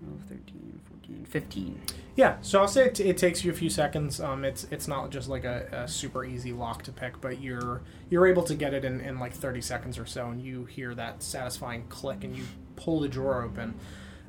12, 0.00 0.22
13, 0.28 0.80
14, 0.90 1.24
15. 1.24 1.80
Yeah, 2.18 2.38
so 2.40 2.60
I'll 2.60 2.66
say 2.66 2.86
it, 2.86 2.98
it 2.98 3.16
takes 3.16 3.44
you 3.44 3.52
a 3.52 3.54
few 3.54 3.70
seconds. 3.70 4.20
Um, 4.20 4.44
it's 4.44 4.66
it's 4.72 4.88
not 4.88 5.10
just 5.10 5.28
like 5.28 5.44
a, 5.44 5.68
a 5.84 5.86
super 5.86 6.24
easy 6.24 6.52
lock 6.52 6.82
to 6.82 6.90
pick, 6.90 7.20
but 7.20 7.40
you're 7.40 7.80
you're 8.10 8.26
able 8.26 8.42
to 8.42 8.56
get 8.56 8.74
it 8.74 8.84
in, 8.84 9.00
in 9.00 9.20
like 9.20 9.32
30 9.32 9.60
seconds 9.60 10.00
or 10.00 10.04
so, 10.04 10.26
and 10.26 10.42
you 10.42 10.64
hear 10.64 10.96
that 10.96 11.22
satisfying 11.22 11.86
click, 11.86 12.24
and 12.24 12.36
you 12.36 12.42
pull 12.74 12.98
the 12.98 13.08
drawer 13.08 13.44
open, 13.44 13.76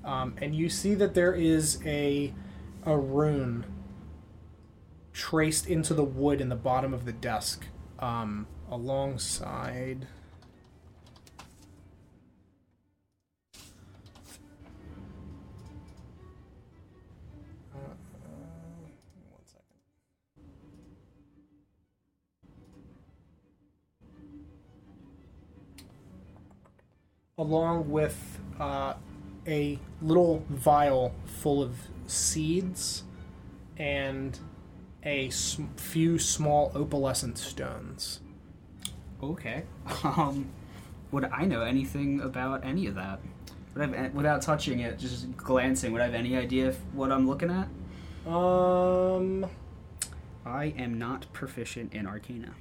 um, 0.06 0.36
and 0.38 0.56
you 0.56 0.70
see 0.70 0.94
that 0.94 1.16
there 1.16 1.34
is 1.34 1.82
a 1.84 2.32
a 2.86 2.96
rune 2.96 3.66
traced 5.12 5.66
into 5.66 5.96
the 5.96 6.04
wood 6.04 6.42
in 6.42 6.50
the 6.50 6.56
bottom 6.56 6.94
of 6.94 7.06
the 7.06 7.12
desk, 7.12 7.66
um, 7.98 8.46
alongside. 8.70 10.06
Along 27.40 27.90
with 27.90 28.40
uh, 28.60 28.94
a 29.48 29.80
little 30.02 30.44
vial 30.50 31.16
full 31.26 31.64
of 31.64 31.76
seeds 32.06 33.04
and 33.78 34.38
a 35.04 35.30
sm- 35.30 35.68
few 35.78 36.20
small 36.20 36.70
opalescent 36.76 37.38
stones. 37.38 38.20
Okay. 39.24 39.64
Um, 40.04 40.50
would 41.12 41.26
I 41.26 41.46
know 41.46 41.62
anything 41.64 42.22
about 42.22 42.64
any 42.64 42.86
of 42.86 42.94
that? 42.96 43.20
Would 43.74 43.96
I 43.96 43.98
have, 43.98 44.14
without 44.14 44.42
touching 44.44 44.82
it, 44.82 45.00
just 45.00 45.36
glancing, 45.38 45.92
would 45.92 46.02
I 46.02 46.06
have 46.06 46.14
any 46.14 46.36
idea 46.36 46.74
what 46.94 47.12
I'm 47.12 47.26
looking 47.28 47.50
at? 47.50 47.68
Um, 48.32 49.48
I 50.46 50.66
am 50.78 51.00
not 51.00 51.26
proficient 51.34 51.94
in 51.94 52.06
Arcana. 52.06 52.54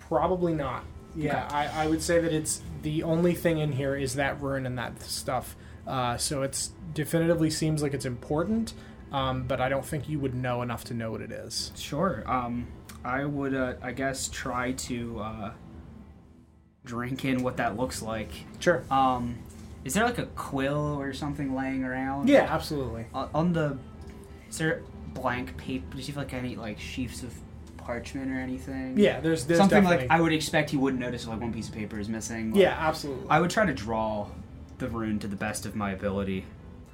probably 0.00 0.52
not. 0.52 0.84
Yeah, 1.24 1.48
I, 1.50 1.84
I 1.84 1.86
would 1.86 2.02
say 2.02 2.20
that 2.20 2.32
it's 2.32 2.62
the 2.82 3.02
only 3.02 3.34
thing 3.34 3.58
in 3.58 3.72
here 3.72 3.94
is 3.96 4.14
that 4.14 4.40
rune 4.40 4.66
and 4.66 4.78
that 4.78 5.02
stuff. 5.02 5.56
Uh, 5.86 6.16
so 6.16 6.42
it's 6.42 6.72
definitively 6.94 7.50
seems 7.50 7.82
like 7.82 7.94
it's 7.94 8.04
important, 8.04 8.74
um, 9.10 9.44
but 9.44 9.60
I 9.60 9.68
don't 9.68 9.84
think 9.84 10.08
you 10.08 10.18
would 10.20 10.34
know 10.34 10.62
enough 10.62 10.84
to 10.84 10.94
know 10.94 11.10
what 11.10 11.20
it 11.20 11.32
is. 11.32 11.72
Sure. 11.76 12.22
Um, 12.26 12.68
I 13.04 13.24
would, 13.24 13.54
uh, 13.54 13.74
I 13.82 13.92
guess, 13.92 14.28
try 14.28 14.72
to 14.72 15.20
uh, 15.20 15.52
drink 16.84 17.24
in 17.24 17.42
what 17.42 17.56
that 17.56 17.76
looks 17.76 18.02
like. 18.02 18.30
Sure. 18.60 18.84
Um, 18.90 19.38
is 19.84 19.94
there 19.94 20.04
like 20.04 20.18
a 20.18 20.26
quill 20.26 21.00
or 21.00 21.12
something 21.12 21.54
laying 21.54 21.84
around? 21.84 22.28
Yeah, 22.28 22.46
absolutely. 22.50 23.06
On 23.14 23.30
on 23.34 23.52
the, 23.52 23.78
is 24.50 24.58
there 24.58 24.82
blank 25.14 25.56
paper? 25.56 25.96
Does 25.96 26.06
he 26.06 26.12
have 26.12 26.18
like 26.18 26.34
any 26.34 26.56
like 26.56 26.78
sheafs 26.78 27.22
of 27.22 27.32
parchment 27.88 28.30
or 28.30 28.38
anything? 28.38 28.98
Yeah, 28.98 29.18
there's 29.20 29.46
there's 29.46 29.58
something 29.58 29.82
definitely, 29.82 30.08
like 30.08 30.18
I 30.18 30.20
would 30.20 30.34
expect 30.34 30.68
he 30.68 30.76
wouldn't 30.76 31.00
notice 31.00 31.22
if 31.22 31.28
like 31.30 31.40
one 31.40 31.54
piece 31.54 31.68
of 31.70 31.74
paper 31.74 31.98
is 31.98 32.06
missing. 32.06 32.52
Like, 32.52 32.60
yeah, 32.60 32.76
absolutely. 32.78 33.26
I 33.30 33.40
would 33.40 33.48
try 33.50 33.64
to 33.64 33.72
draw 33.72 34.28
the 34.76 34.88
rune 34.88 35.18
to 35.20 35.26
the 35.26 35.36
best 35.36 35.64
of 35.64 35.74
my 35.74 35.92
ability. 35.92 36.44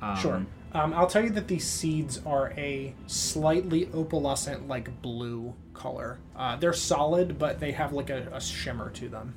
Um, 0.00 0.16
Sure. 0.16 0.46
Um, 0.72 0.92
I'll 0.94 1.08
tell 1.08 1.24
you 1.24 1.30
that 1.30 1.48
these 1.48 1.66
seeds 1.66 2.20
are 2.24 2.52
a 2.56 2.94
slightly 3.08 3.86
opalescent, 3.86 4.68
like 4.68 5.02
blue 5.02 5.54
color. 5.72 6.18
Uh, 6.36 6.54
they're 6.56 6.72
solid, 6.72 7.38
but 7.40 7.58
they 7.58 7.72
have 7.72 7.92
like 7.92 8.10
a, 8.10 8.28
a 8.32 8.40
shimmer 8.40 8.90
to 8.90 9.08
them. 9.08 9.34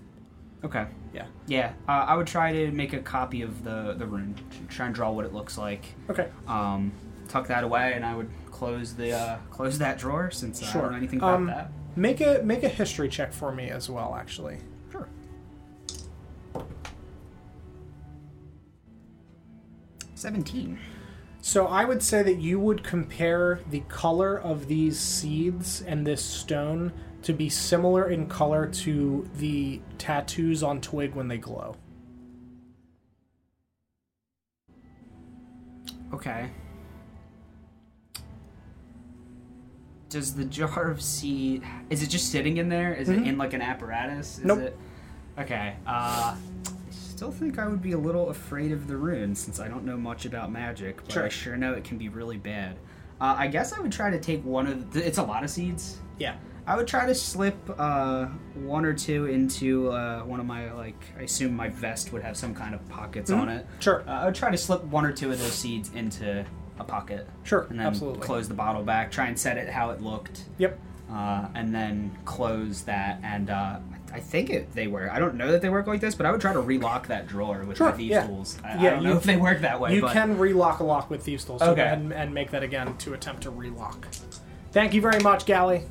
Okay. 0.64 0.86
Yeah. 1.14 1.26
Yeah. 1.48 1.74
Uh, 1.90 1.92
I 1.92 2.16
would 2.16 2.28
try 2.28 2.52
to 2.52 2.72
make 2.72 2.94
a 2.94 3.00
copy 3.00 3.42
of 3.42 3.64
the 3.64 3.96
the 3.98 4.06
rune. 4.06 4.36
Try 4.70 4.86
and 4.88 4.96
draw 4.96 5.10
what 5.12 5.26
it 5.26 5.34
looks 5.34 5.58
like. 5.58 5.86
Okay. 6.10 6.28
Um, 6.48 6.92
tuck 7.28 7.48
that 7.48 7.64
away, 7.64 7.94
and 7.94 8.06
I 8.06 8.16
would 8.16 8.30
close 8.52 8.94
the 8.94 9.12
uh, 9.14 9.38
close 9.50 9.78
that 9.80 9.98
drawer 10.00 10.32
since 10.32 10.64
uh, 10.64 10.68
I 10.68 10.74
don't 10.82 10.92
know 10.92 10.98
anything 10.98 11.20
about 11.20 11.36
Um, 11.36 11.46
that. 11.48 11.72
Make 11.96 12.22
a 12.22 12.42
make 12.44 12.64
a 12.64 12.70
history 12.70 13.10
check 13.10 13.34
for 13.34 13.52
me 13.52 13.70
as 13.70 13.90
well, 13.90 14.16
actually. 14.16 14.58
Sure. 14.92 15.08
Seventeen. 20.16 20.80
So 21.42 21.68
I 21.68 21.86
would 21.86 22.04
say 22.04 22.24
that 22.24 22.40
you 22.40 22.60
would 22.60 22.84
compare 22.84 23.62
the 23.70 23.80
color 23.82 24.38
of 24.38 24.68
these 24.68 25.00
seeds 25.00 25.82
and 25.82 26.06
this 26.06 26.24
stone 26.24 26.92
to 27.22 27.34
be 27.34 27.50
similar 27.50 28.10
in 28.10 28.28
color 28.28 28.68
to 28.68 29.30
the 29.38 29.82
tattoos 29.98 30.62
on 30.62 30.82
twig 30.82 31.16
when 31.16 31.28
they 31.28 31.38
glow. 31.38 31.76
Okay. 36.14 36.50
Does 40.10 40.34
the 40.36 40.46
jar 40.46 40.90
of 40.90 41.02
seed 41.02 41.64
is 41.90 42.02
it 42.02 42.08
just 42.08 42.32
sitting 42.32 42.58
in 42.58 42.70
there? 42.70 42.94
Is 42.94 43.10
Mhm. 43.10 43.22
it 43.22 43.28
in 43.28 43.38
like 43.38 43.54
an 43.54 43.62
apparatus? 43.62 44.40
Is 44.40 44.46
Nope. 44.46 44.60
it 44.60 44.78
Okay. 45.38 45.76
Uh 45.86 46.36
I 46.36 46.92
still 46.92 47.32
think 47.32 47.60
I 47.60 47.68
would 47.68 47.82
be 47.82 47.92
a 47.94 47.98
little 47.98 48.30
afraid 48.30 48.72
of 48.72 48.88
the 48.88 48.96
rune 48.96 49.36
since 49.36 49.60
I 49.60 49.68
don't 49.68 49.84
know 49.86 49.98
much 49.98 50.26
about 50.26 50.52
magic, 50.52 50.98
but 51.04 51.12
Sure. 51.12 51.24
I 51.26 51.30
sure 51.30 51.58
know 51.58 51.74
it 51.74 51.84
can 51.84 51.98
be 51.98 52.10
really 52.10 52.38
bad. 52.38 52.78
Uh, 53.20 53.36
I 53.38 53.48
guess 53.48 53.74
I 53.74 53.80
would 53.80 53.92
try 53.92 54.12
to 54.12 54.20
take 54.20 54.46
one 54.46 54.68
of 54.68 54.94
the. 54.94 55.06
It's 55.06 55.18
a 55.18 55.24
lot 55.24 55.44
of 55.44 55.50
seeds. 55.50 55.98
Yeah. 56.20 56.36
I 56.68 56.76
would 56.76 56.86
try 56.88 57.08
to 57.08 57.16
slip 57.16 57.58
uh, 57.80 58.26
one 58.54 58.86
or 58.86 58.94
two 58.94 59.26
into 59.26 59.90
uh, 59.90 60.22
one 60.22 60.40
of 60.40 60.46
my 60.46 60.72
like. 60.74 61.02
I 61.18 61.24
assume 61.24 61.56
my 61.56 61.70
vest 61.70 62.14
would 62.14 62.22
have 62.22 62.38
some 62.38 62.54
kind 62.54 62.76
of 62.76 62.88
pockets 62.90 63.32
on 63.32 63.50
it. 63.50 63.66
Sure. 63.80 64.04
Uh, 64.08 64.12
I 64.12 64.26
would 64.26 64.36
try 64.36 64.52
to 64.52 64.58
slip 64.58 64.84
one 64.84 65.04
or 65.06 65.12
two 65.12 65.32
of 65.32 65.40
those 65.40 65.54
seeds 65.54 65.90
into 65.96 66.46
a 66.80 66.84
pocket. 66.84 67.28
Sure. 67.44 67.68
And 67.70 67.80
then 67.80 67.88
Absolutely. 67.88 68.22
close 68.22 68.48
the 68.48 68.54
bottle 68.54 68.84
back. 68.84 69.12
Try 69.12 69.28
and 69.28 69.38
set 69.40 69.58
it 69.58 69.70
how 69.70 69.90
it 69.92 70.02
looked. 70.02 70.44
Yep. 70.58 70.80
Uh, 71.12 71.48
and 71.56 71.74
then 71.74 72.18
close 72.26 72.82
that. 72.84 73.20
And 73.24 73.50
uh, 73.50 73.80
I 74.14 74.20
think 74.20 74.50
it, 74.50 74.74
they 74.74 74.88
work. 74.88 75.10
I 75.12 75.20
don't 75.20 75.36
know 75.36 75.52
that 75.52 75.62
they 75.62 75.70
work 75.70 75.88
like 75.88 76.02
this, 76.02 76.16
but 76.16 76.26
I 76.26 76.32
would 76.32 76.42
try 76.42 76.54
to 76.54 76.62
relock 76.62 77.08
that 77.08 77.28
drawer 77.28 77.64
with 77.66 77.78
Sure, 77.78 77.92
thieves' 77.92 78.12
yeah. 78.12 78.28
tools. 78.28 78.58
I, 78.64 78.74
Yeah, 78.76 78.76
I 78.76 78.94
don't 78.96 79.04
know 79.04 79.18
if 79.18 79.24
they 79.24 79.38
work 79.38 79.62
that 79.62 79.80
way. 79.80 79.96
You 79.96 80.02
but 80.02 80.14
can 80.14 80.38
relock 80.38 80.80
a 80.80 80.84
lock 80.84 81.10
with 81.10 81.24
thieves' 81.24 81.46
tools. 81.46 81.62
So 81.62 81.68
Okay. 81.72 81.82
go 81.82 81.86
ahead 81.86 82.00
and, 82.00 82.14
and 82.14 82.34
make 82.34 82.52
that 82.52 82.64
again 82.64 82.98
to 82.98 83.14
attempt 83.14 83.44
to 83.44 83.50
relock. 83.52 84.08
Thank 84.72 84.94
you 84.94 85.02
very 85.02 85.20
much, 85.22 85.46
Galley. 85.46 85.84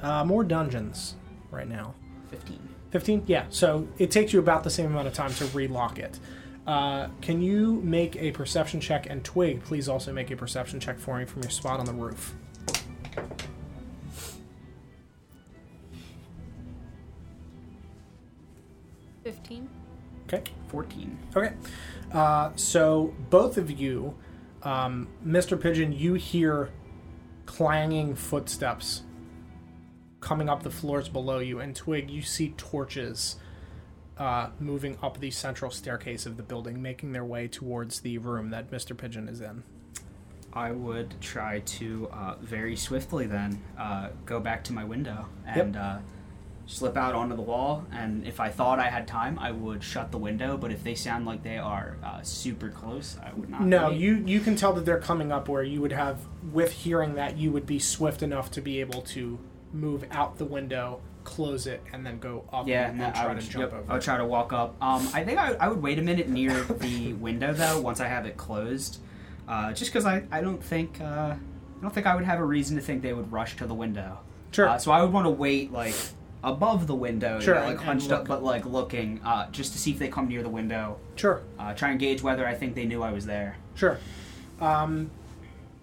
Uh, 0.00 0.24
more 0.24 0.42
dungeons 0.42 1.14
right 1.50 1.68
now. 1.68 1.94
15. 2.30 2.58
15? 2.90 3.22
Yeah, 3.26 3.44
so 3.50 3.86
it 3.98 4.10
takes 4.10 4.32
you 4.32 4.38
about 4.40 4.64
the 4.64 4.70
same 4.70 4.86
amount 4.86 5.06
of 5.06 5.14
time 5.14 5.32
to 5.34 5.46
relock 5.46 5.98
it. 5.98 6.18
Uh, 6.66 7.08
can 7.20 7.42
you 7.42 7.80
make 7.82 8.16
a 8.16 8.30
perception 8.30 8.80
check? 8.80 9.06
And 9.10 9.24
Twig, 9.24 9.64
please 9.64 9.88
also 9.88 10.12
make 10.12 10.30
a 10.30 10.36
perception 10.36 10.78
check 10.78 10.98
for 10.98 11.18
me 11.18 11.24
from 11.24 11.42
your 11.42 11.50
spot 11.50 11.80
on 11.80 11.86
the 11.86 11.92
roof. 11.92 12.34
Fifteen. 19.24 19.68
Okay. 20.26 20.50
14. 20.68 21.18
Okay. 21.36 21.52
Uh, 22.12 22.50
so 22.56 23.14
both 23.28 23.58
of 23.58 23.70
you, 23.70 24.14
um, 24.62 25.08
Mr. 25.24 25.60
Pigeon, 25.60 25.92
you 25.92 26.14
hear 26.14 26.70
clanging 27.44 28.14
footsteps 28.14 29.02
coming 30.20 30.48
up 30.48 30.62
the 30.62 30.70
floors 30.70 31.08
below 31.08 31.40
you, 31.40 31.60
and 31.60 31.76
Twig, 31.76 32.10
you 32.10 32.22
see 32.22 32.54
torches 32.56 33.36
uh, 34.22 34.50
moving 34.60 34.96
up 35.02 35.18
the 35.18 35.32
central 35.32 35.70
staircase 35.70 36.26
of 36.26 36.36
the 36.36 36.44
building, 36.44 36.80
making 36.80 37.10
their 37.10 37.24
way 37.24 37.48
towards 37.48 38.00
the 38.00 38.18
room 38.18 38.50
that 38.50 38.70
Mr. 38.70 38.96
Pigeon 38.96 39.28
is 39.28 39.40
in. 39.40 39.64
I 40.52 40.70
would 40.70 41.20
try 41.20 41.58
to 41.60 42.08
uh, 42.12 42.36
very 42.40 42.76
swiftly 42.76 43.26
then 43.26 43.60
uh, 43.76 44.10
go 44.24 44.38
back 44.38 44.62
to 44.64 44.72
my 44.72 44.84
window 44.84 45.26
and 45.44 45.76
uh, 45.76 45.98
slip 46.66 46.96
out 46.96 47.16
onto 47.16 47.34
the 47.34 47.42
wall. 47.42 47.84
And 47.90 48.24
if 48.24 48.38
I 48.38 48.50
thought 48.50 48.78
I 48.78 48.90
had 48.90 49.08
time, 49.08 49.40
I 49.40 49.50
would 49.50 49.82
shut 49.82 50.12
the 50.12 50.18
window. 50.18 50.56
But 50.56 50.70
if 50.70 50.84
they 50.84 50.94
sound 50.94 51.26
like 51.26 51.42
they 51.42 51.58
are 51.58 51.96
uh, 52.04 52.22
super 52.22 52.68
close, 52.68 53.16
I 53.24 53.32
would 53.34 53.50
not. 53.50 53.62
No, 53.62 53.88
wait. 53.88 53.98
you 53.98 54.22
you 54.24 54.38
can 54.38 54.54
tell 54.54 54.72
that 54.74 54.84
they're 54.84 55.00
coming 55.00 55.32
up 55.32 55.48
where 55.48 55.64
you 55.64 55.80
would 55.80 55.92
have, 55.92 56.20
with 56.52 56.70
hearing 56.70 57.16
that, 57.16 57.38
you 57.38 57.50
would 57.50 57.66
be 57.66 57.80
swift 57.80 58.22
enough 58.22 58.52
to 58.52 58.60
be 58.60 58.78
able 58.78 59.02
to 59.02 59.40
move 59.72 60.04
out 60.12 60.38
the 60.38 60.44
window, 60.44 61.00
close 61.24 61.66
it, 61.66 61.82
and 61.92 62.04
then 62.04 62.18
go 62.18 62.44
up 62.52 62.66
Yeah, 62.68 62.88
and, 62.88 62.98
no, 62.98 63.04
and 63.06 63.16
I 63.16 63.22
try 63.24 63.34
would, 63.34 63.42
to 63.42 63.48
jump 63.48 63.62
yep, 63.72 63.80
over. 63.80 63.90
I 63.90 63.94
would 63.94 64.02
try 64.02 64.16
to 64.16 64.24
walk 64.24 64.52
up. 64.52 64.76
Um, 64.82 65.08
I 65.14 65.24
think 65.24 65.38
I, 65.38 65.52
I 65.54 65.68
would 65.68 65.82
wait 65.82 65.98
a 65.98 66.02
minute 66.02 66.28
near 66.28 66.62
the 66.64 67.12
window 67.14 67.52
though. 67.52 67.80
Once 67.80 68.00
I 68.00 68.06
have 68.08 68.26
it 68.26 68.36
closed, 68.36 68.98
uh, 69.48 69.72
just 69.72 69.92
because 69.92 70.04
I, 70.06 70.22
I 70.30 70.40
don't 70.40 70.62
think 70.62 71.00
uh, 71.00 71.34
I 71.34 71.38
don't 71.82 71.92
think 71.94 72.06
I 72.06 72.14
would 72.14 72.24
have 72.24 72.38
a 72.38 72.44
reason 72.44 72.76
to 72.76 72.82
think 72.82 73.02
they 73.02 73.12
would 73.12 73.30
rush 73.32 73.56
to 73.56 73.66
the 73.66 73.74
window. 73.74 74.18
Sure. 74.52 74.68
Uh, 74.68 74.78
so 74.78 74.90
I 74.92 75.02
would 75.02 75.12
want 75.12 75.26
to 75.26 75.30
wait 75.30 75.72
like 75.72 75.94
above 76.44 76.86
the 76.86 76.94
window, 76.94 77.36
you 77.36 77.42
Sure, 77.42 77.54
know, 77.54 77.60
like 77.62 77.76
and 77.78 77.80
hunched 77.80 78.08
look. 78.10 78.20
up, 78.22 78.26
but 78.28 78.42
like 78.42 78.64
looking, 78.66 79.20
uh, 79.24 79.48
just 79.50 79.72
to 79.72 79.78
see 79.78 79.92
if 79.92 79.98
they 79.98 80.08
come 80.08 80.28
near 80.28 80.42
the 80.42 80.48
window. 80.48 80.98
Sure. 81.16 81.42
Uh, 81.58 81.72
try 81.74 81.90
and 81.90 82.00
gauge 82.00 82.22
whether 82.22 82.46
I 82.46 82.54
think 82.54 82.74
they 82.74 82.84
knew 82.84 83.02
I 83.02 83.12
was 83.12 83.26
there. 83.26 83.56
Sure. 83.74 83.98
Um, 84.60 85.10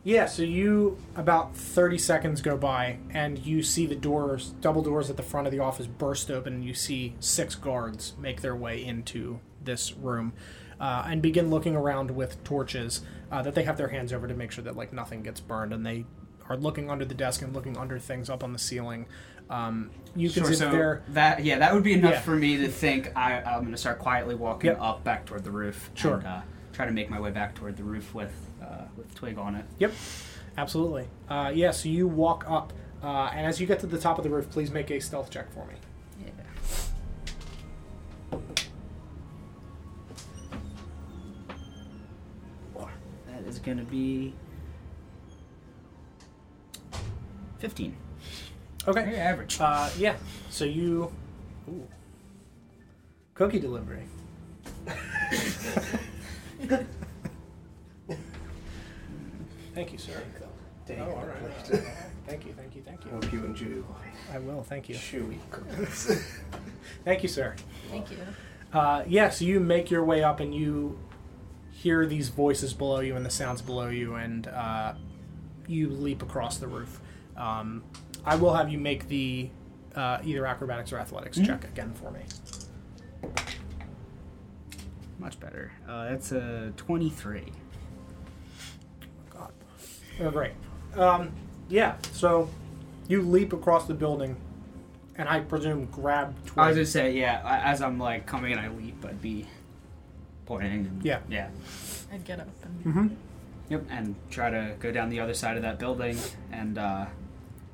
yeah, 0.03 0.25
so 0.25 0.43
you 0.43 0.97
about 1.15 1.55
30 1.55 1.97
seconds 1.97 2.41
go 2.41 2.57
by 2.57 2.97
and 3.09 3.37
you 3.45 3.61
see 3.63 3.85
the 3.85 3.95
doors, 3.95 4.53
double 4.61 4.81
doors 4.81 5.09
at 5.09 5.17
the 5.17 5.23
front 5.23 5.45
of 5.47 5.51
the 5.51 5.59
office 5.59 5.87
burst 5.87 6.31
open 6.31 6.53
and 6.53 6.65
you 6.65 6.73
see 6.73 7.15
six 7.19 7.55
guards 7.55 8.13
make 8.19 8.41
their 8.41 8.55
way 8.55 8.83
into 8.83 9.39
this 9.63 9.93
room 9.93 10.33
uh, 10.79 11.03
and 11.07 11.21
begin 11.21 11.49
looking 11.49 11.75
around 11.75 12.11
with 12.11 12.41
torches 12.43 13.01
uh, 13.31 13.41
that 13.41 13.53
they 13.55 13.63
have 13.63 13.77
their 13.77 13.89
hands 13.89 14.13
over 14.13 14.27
to 14.27 14.33
make 14.33 14.51
sure 14.51 14.63
that 14.63 14.75
like 14.75 14.93
nothing 14.93 15.21
gets 15.21 15.39
burned 15.41 15.73
and 15.73 15.85
they 15.85 16.05
are 16.47 16.57
looking 16.57 16.89
under 16.89 17.05
the 17.05 17.13
desk 17.13 17.41
and 17.41 17.53
looking 17.53 17.77
under 17.77 17.99
things 17.99 18.29
up 18.29 18.43
on 18.43 18.53
the 18.53 18.59
ceiling. 18.59 19.05
Um, 19.51 19.89
you 20.15 20.29
can 20.29 20.43
Sure, 20.43 20.51
see 20.53 20.57
so 20.59 20.71
they're 20.71 21.03
that 21.09 21.43
yeah, 21.43 21.59
that 21.59 21.73
would 21.73 21.83
be 21.83 21.93
enough 21.93 22.11
Yeah. 22.13 22.21
for 22.21 22.35
me 22.35 22.57
to 22.57 22.67
think 22.69 23.11
I, 23.15 23.41
I'm 23.41 23.61
going 23.61 23.71
to 23.71 23.77
start 23.77 23.99
quietly 23.99 24.35
walking 24.35 24.69
Yep. 24.71 24.81
up 24.81 25.03
back 25.03 25.25
toward 25.25 25.43
the 25.43 25.51
roof. 25.51 25.89
Sure. 25.95 26.15
And, 26.17 26.25
uh, 26.27 26.41
try 26.80 26.86
to 26.86 26.93
make 26.93 27.09
my 27.09 27.19
way 27.19 27.30
back 27.30 27.53
toward 27.55 27.75
the 27.75 27.84
roof 27.84 28.15
with 28.15 28.34
uh, 28.61 28.86
with 28.95 29.13
Twig 29.13 29.38
on 29.38 29.53
it. 29.53 29.65
Yep, 29.80 29.91
absolutely. 30.57 31.09
Uh, 31.27 31.51
yeah, 31.53 31.71
so 31.71 31.89
you 31.89 32.07
walk 32.07 32.45
up, 32.47 32.71
uh, 33.03 33.30
and 33.34 33.45
as 33.45 33.59
you 33.59 33.67
get 33.67 33.82
to 33.82 33.86
the 33.86 33.99
top 33.99 34.17
of 34.17 34.23
the 34.23 34.30
roof, 34.30 34.49
please 34.49 34.71
make 34.71 34.89
a 34.89 35.01
stealth 35.01 35.30
check 35.30 35.51
for 35.51 35.65
me. 35.65 35.73
Yeah. 36.23 36.32
That 43.27 43.45
is 43.45 43.59
going 43.59 43.80
to 43.80 43.84
be 43.84 44.34
15. 47.57 47.93
Okay. 48.88 49.03
Very 49.03 49.17
average. 49.17 49.57
Uh, 49.59 49.89
yeah. 49.97 50.15
So 50.49 50.63
you. 50.63 51.11
Ooh. 51.67 51.86
Cookie 53.34 53.59
delivery. 53.59 54.05
thank 59.74 59.91
you, 59.91 59.97
sir. 59.97 60.22
Dang. 60.86 61.01
Oh, 61.01 61.12
all 61.12 61.26
right. 61.26 61.84
thank 62.26 62.45
you, 62.45 62.53
thank 62.53 62.76
you, 62.76 62.82
thank 62.82 63.05
you. 63.05 63.12
Hope 63.12 63.32
you 63.32 63.45
enjoy 63.45 63.84
I 64.34 64.39
will. 64.39 64.64
Thank 64.64 64.89
you. 64.89 64.95
chewy 64.95 65.38
cookies. 65.51 66.24
Thank 67.05 67.24
you, 67.24 67.30
sir. 67.30 67.55
Thank 67.89 68.12
you. 68.12 68.18
Uh, 68.74 69.03
yeah, 69.07 69.30
so 69.30 69.45
you 69.45 69.60
make 69.60 69.89
your 69.89 70.03
way 70.03 70.24
up 70.24 70.39
and 70.39 70.53
you 70.53 70.99
hear 71.72 72.05
these 72.05 72.30
voices 72.30 72.74
below 72.74 72.99
you 72.99 73.16
and 73.16 73.26
the 73.26 73.30
sounds 73.30 73.62
below 73.62 73.88
you, 73.88 74.16
and 74.16 74.47
uh, 74.47 74.93
you 75.68 75.89
leap 75.89 76.22
across 76.22 76.57
the 76.57 76.68
roof. 76.68 76.99
Um, 77.38 77.84
I 78.26 78.36
will 78.36 78.53
have 78.53 78.70
you 78.70 78.78
make 78.78 79.07
the 79.07 79.49
uh, 79.95 80.20
either 80.24 80.45
acrobatics 80.45 80.91
or 80.91 80.99
athletics 80.99 81.39
check 81.39 81.64
again 81.64 81.93
for 81.93 82.12
me. 82.12 82.22
Much 85.20 85.39
better. 85.39 85.72
Uh, 85.88 86.09
that's 86.09 86.32
a 86.32 86.72
23. 86.78 87.51
God. 89.30 89.51
Oh, 90.22 90.32
great. 90.32 90.53
Um, 90.95 91.32
yeah, 91.67 91.97
so 92.13 92.49
you 93.07 93.22
leap 93.22 93.53
across 93.53 93.86
the 93.86 93.93
building, 93.93 94.36
and 95.15 95.28
I 95.30 95.41
presume 95.41 95.86
grab. 95.86 96.34
Twig. 96.45 96.57
I 96.57 96.67
was 96.70 96.78
gonna 96.78 96.86
say, 96.86 97.13
yeah. 97.17 97.41
As 97.63 97.82
I'm 97.82 97.99
like 97.99 98.26
coming 98.26 98.51
and 98.53 98.61
I 98.61 98.70
leap, 98.70 99.03
I'd 99.05 99.22
be 99.22 99.45
pointing. 100.45 100.72
And, 100.72 101.03
Yeah. 101.03 101.20
Yeah. 101.30 101.49
I'd 102.11 102.24
get 102.26 102.39
up 102.39 102.47
and 102.63 102.86
Mm-hmm. 102.86 103.07
Yep. 103.70 103.84
And 103.91 104.15
try 104.32 104.49
to 104.49 104.74
go 104.80 104.91
down 104.91 105.09
the 105.09 105.20
other 105.20 105.34
side 105.36 105.57
of 105.57 105.61
that 105.63 105.78
building 105.78 106.17
and 106.51 106.78
uh, 106.80 107.05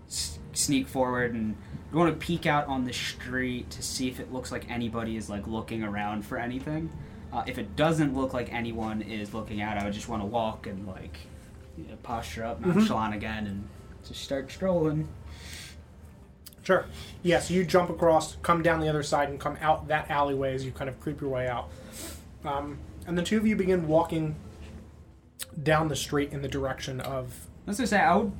s- 0.10 0.39
sneak 0.52 0.88
forward 0.89 1.34
and 1.34 1.56
we 1.91 1.98
want 2.00 2.20
to 2.20 2.26
peek 2.26 2.46
out 2.46 2.68
on 2.68 2.84
the 2.84 2.91
street 2.91 3.70
to 3.70 3.82
see 3.82 4.10
if 4.10 4.20
it 4.20 4.34
looks 4.34 4.52
like 4.52 4.70
anybody 4.70 5.16
is 5.16 5.30
like 5.30 5.48
looking 5.48 5.84
around 5.84 6.24
for 6.26 6.38
anything. 6.38 6.89
Uh, 7.36 7.44
if 7.48 7.58
it 7.58 7.76
doesn't 7.76 8.16
look 8.16 8.34
like 8.34 8.54
anyone 8.54 9.02
is 9.02 9.34
looking 9.34 9.62
out, 9.62 9.78
I 9.78 9.84
would 9.84 9.92
just 9.92 10.08
want 10.08 10.22
to 10.22 10.26
walk 10.26 10.68
and 10.68 10.88
like 10.88 11.18
you 11.78 11.84
know, 11.84 11.98
posture 12.02 12.46
up, 12.46 12.62
nonchalant 12.66 13.14
again, 13.14 13.46
and 13.46 13.68
just 14.08 14.22
start 14.22 14.50
strolling. 14.50 15.10
Sure. 16.64 16.86
Yeah, 17.24 17.42
so 17.42 17.54
you 17.54 17.66
jump 17.66 17.90
across, 17.90 18.38
come 18.38 18.62
down 18.62 18.80
the 18.80 18.88
other 18.88 19.04
side, 19.04 19.28
and 19.28 19.38
come 19.38 19.58
out 19.60 19.90
that 19.90 20.10
alleyway 20.10 20.54
as 20.54 20.64
you 20.64 20.72
kind 20.72 20.90
of 20.90 20.98
creep 21.02 21.20
your 21.20 21.30
way 21.30 21.50
out. 21.50 21.70
Um, 22.46 22.78
and 23.06 23.18
the 23.18 23.22
two 23.22 23.36
of 23.36 23.46
you 23.46 23.58
begin 23.58 23.86
walking 23.86 24.36
down 25.62 25.90
the 25.90 25.96
street 25.98 26.32
in 26.32 26.42
the 26.42 26.48
direction 26.48 27.02
of. 27.02 27.48
I 27.68 27.72
was 27.72 27.78
gonna 27.78 27.88
say 27.88 28.00
I 28.00 28.16
would 28.16 28.32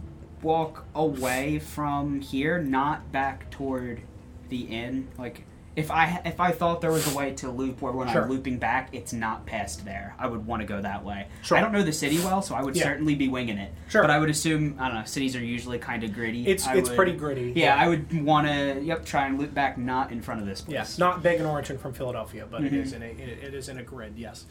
walk 0.42 0.86
away 0.96 1.60
from 1.60 2.22
here, 2.22 2.60
not 2.60 3.12
back 3.12 3.52
toward 3.52 4.04
the 4.48 4.62
inn. 4.62 5.10
Like 5.18 5.44
if 5.76 5.92
I 5.92 6.22
if 6.26 6.40
I 6.40 6.52
thought 6.52 6.80
there 6.80 6.92
was 6.92 7.12
a 7.12 7.18
way 7.18 7.34
to 7.34 7.50
loop 7.52 7.82
where 7.82 7.92
when 7.92 8.08
Sure. 8.10 8.24
I'm 8.24 8.30
looping 8.30 8.58
back, 8.60 8.90
it's 8.94 9.12
not 9.12 9.46
past 9.46 9.84
there. 9.84 10.16
I 10.18 10.28
would 10.28 10.46
want 10.48 10.62
to 10.62 10.66
go 10.66 10.82
that 10.82 11.04
way. 11.04 11.28
Sure. 11.42 11.58
I 11.58 11.62
don't 11.62 11.74
know 11.74 11.84
the 11.84 11.92
city 11.92 12.18
well, 12.20 12.42
so 12.42 12.56
I 12.56 12.62
would 12.64 12.76
Yeah. 12.76 12.84
certainly 12.84 13.16
be 13.16 13.28
winging 13.28 13.58
it. 13.58 13.74
Sure. 13.90 14.02
But 14.02 14.10
I 14.12 14.18
would 14.20 14.30
assume 14.30 14.76
I 14.80 14.88
don't 14.88 15.00
know. 15.00 15.04
Cities 15.06 15.36
are 15.36 15.44
usually 15.44 15.78
kind 15.78 16.04
of 16.06 16.14
gritty. 16.14 16.48
It's 16.48 16.66
I 16.66 16.76
it's 16.76 16.90
would- 16.90 16.96
pretty 16.96 17.12
gritty. 17.14 17.52
Yeah, 17.56 17.76
I 17.76 17.90
would 17.90 18.24
want 18.24 18.48
to. 18.48 18.80
Yep, 18.82 19.06
try 19.06 19.28
and 19.28 19.38
loop 19.38 19.54
back, 19.54 19.78
not 19.78 20.12
in 20.12 20.22
front 20.22 20.40
of 20.42 20.48
this 20.48 20.62
place. 20.62 20.74
Yes, 20.74 20.98
not 20.98 21.22
big 21.22 21.40
and 21.40 21.48
origin 21.48 21.78
from 21.78 21.92
Philadelphia, 21.94 22.46
but 22.50 22.64
it 22.64 22.72
Mhm. 22.72 22.82
is 22.82 22.94
in 22.94 23.04
a 23.04 23.08
it, 23.08 23.44
it 23.44 23.54
is 23.54 23.68
in 23.68 23.78
a 23.78 23.84
grid. 23.84 24.14
Yes. 24.16 24.46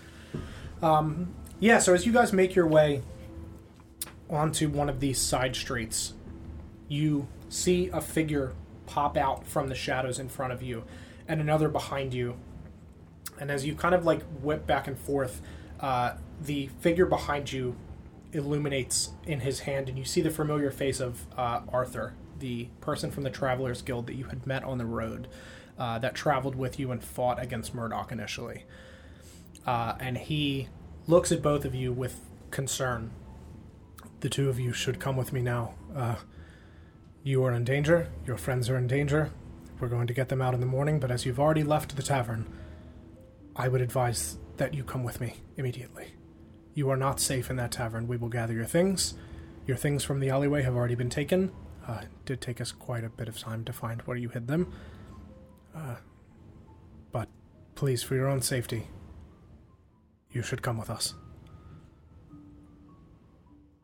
Um, 0.83 1.29
yeah. 1.59 1.79
So 1.79 1.95
as 1.95 2.05
you 2.05 2.13
guys 2.13 2.33
make 2.35 2.55
your 2.55 2.67
way 2.67 3.01
onto 4.29 4.69
one 4.69 4.89
of 4.89 5.01
these 5.01 5.19
side 5.19 5.55
streets, 5.57 6.15
you 6.89 7.27
see 7.49 7.89
a 7.89 8.01
figure 8.01 8.53
pop 8.87 9.17
out 9.17 9.47
from 9.47 9.69
the 9.69 9.75
shadows 9.75 10.19
in 10.19 10.29
front 10.29 10.53
of 10.53 10.63
you, 10.63 10.85
and 11.29 11.41
another 11.41 11.69
behind 11.69 12.15
you. 12.15 12.37
And 13.41 13.51
as 13.51 13.67
you 13.67 13.75
kind 13.75 13.95
of 13.95 14.05
like 14.05 14.23
whip 14.43 14.67
back 14.67 14.87
and 14.87 14.99
forth, 14.99 15.41
uh, 15.81 16.15
the 16.41 16.69
figure 16.81 17.07
behind 17.07 17.53
you 17.53 17.77
illuminates 18.33 19.11
in 19.27 19.41
his 19.41 19.61
hand, 19.61 19.89
and 19.89 19.99
you 19.99 20.05
see 20.05 20.21
the 20.21 20.31
familiar 20.31 20.71
face 20.71 21.01
of 21.01 21.27
uh, 21.37 21.61
Arthur, 21.69 22.15
the 22.39 22.69
person 22.81 23.11
from 23.11 23.23
the 23.23 23.31
Travelers 23.31 23.83
Guild 23.83 24.07
that 24.07 24.15
you 24.15 24.25
had 24.25 24.47
met 24.47 24.65
on 24.65 24.79
the 24.79 24.87
road, 24.87 25.29
uh, 25.79 25.99
that 25.99 26.15
traveled 26.15 26.55
with 26.55 26.79
you 26.79 26.91
and 26.91 27.03
fought 27.03 27.43
against 27.43 27.75
Murdoch 27.75 28.13
initially. 28.13 28.65
Uh, 29.67 29.95
and 29.99 30.19
he 30.19 30.69
looks 31.07 31.33
at 31.33 31.43
both 31.43 31.65
of 31.65 31.75
you 31.75 31.93
with 31.93 32.21
concern. 32.51 33.11
The 34.21 34.29
two 34.29 34.49
of 34.49 34.59
you 34.59 34.73
should 34.73 35.01
come 35.01 35.17
with 35.17 35.33
me 35.33 35.43
now. 35.43 35.75
Uh, 35.95 36.17
you 37.23 37.43
are 37.45 37.53
in 37.53 37.65
danger. 37.65 38.11
Your 38.27 38.37
friends 38.37 38.69
are 38.69 38.77
in 38.77 38.87
danger. 38.87 39.31
We're 39.85 39.91
going 39.91 40.07
to 40.07 40.15
get 40.15 40.31
them 40.31 40.41
out 40.41 40.55
in 40.55 40.61
the 40.61 40.67
morning, 40.67 40.99
but 40.99 41.11
as 41.11 41.27
you've 41.27 41.39
already 41.39 41.63
left 41.63 41.95
the 41.95 42.03
tavern, 42.03 42.47
I 43.55 43.69
would 43.69 43.83
advise 43.83 44.39
that 44.57 44.73
you 44.73 44.83
come 44.83 45.05
with 45.05 45.21
me 45.21 45.35
immediately. 45.59 46.15
You 46.73 46.89
are 46.89 46.97
not 46.97 47.21
safe 47.21 47.51
in 47.51 47.57
that 47.57 47.71
tavern. 47.73 48.09
We 48.09 48.17
will 48.17 48.31
gather 48.31 48.55
your 48.55 48.65
things. 48.65 49.13
Your 49.67 49.77
things 49.77 50.03
from 50.03 50.21
the 50.21 50.31
alleyway 50.31 50.63
have 50.63 50.75
already 50.75 50.95
been 50.95 51.11
taken. 51.11 51.53
Uh, 51.87 51.99
it 52.05 52.09
did 52.25 52.41
take 52.41 52.63
us 52.63 52.73
quite 52.73 53.05
a 53.05 53.11
bit 53.11 53.29
of 53.29 53.39
time 53.39 53.63
to 53.67 53.75
find 53.75 54.01
where 54.07 54.17
you 54.17 54.31
hid 54.31 54.47
them. 54.49 54.73
Uh, 55.77 55.97
but 57.13 57.29
please, 57.75 58.03
for 58.03 58.15
your 58.15 58.27
own 58.27 58.41
safety, 58.41 58.87
you 60.31 60.41
should 60.41 60.63
come 60.63 60.79
with 60.79 60.89
us. 60.89 61.13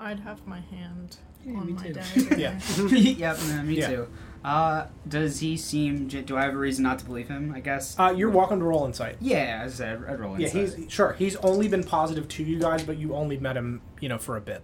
I'd 0.01 0.21
have 0.21 0.47
my 0.47 0.61
hand 0.61 1.19
Yeah, 1.45 1.59
on 1.59 1.67
me 1.67 1.73
my 1.75 1.83
too. 1.89 1.93
dagger. 1.93 2.37
Yeah. 2.39 2.59
yep, 2.89 3.37
no, 3.49 3.63
me 3.65 3.75
Yeah. 3.75 3.89
too. 3.89 4.09
Uh, 4.43 4.87
does 5.07 5.41
he 5.41 5.57
seem? 5.57 6.09
Do 6.09 6.37
I 6.37 6.43
have 6.45 6.55
a 6.55 6.59
reason 6.59 6.83
not 6.83 6.99
to 7.01 7.05
believe 7.05 7.29
him? 7.29 7.53
I 7.55 7.61
guess. 7.61 7.95
Uh, 7.99 8.15
you're 8.17 8.31
welcome 8.31 8.59
to 8.61 8.65
roll 8.65 8.87
insight. 8.87 9.17
yeah, 9.21 9.61
as 9.65 9.75
I 9.81 9.85
said, 9.85 10.05
I'd 10.09 10.19
roll 10.21 10.35
insight. 10.37 10.55
Yeah, 10.55 10.61
he's 10.77 10.93
sure. 10.93 11.13
He's 11.15 11.37
only 11.37 11.69
been 11.69 11.85
positive 11.85 12.27
to 12.29 12.43
you 12.43 12.59
guys, 12.59 12.83
but 12.83 12.97
you 12.97 13.15
only 13.15 13.37
met 13.39 13.57
him, 13.57 13.83
you 14.01 14.09
know, 14.09 14.17
for 14.19 14.37
a 14.37 14.41
bit. 14.41 14.63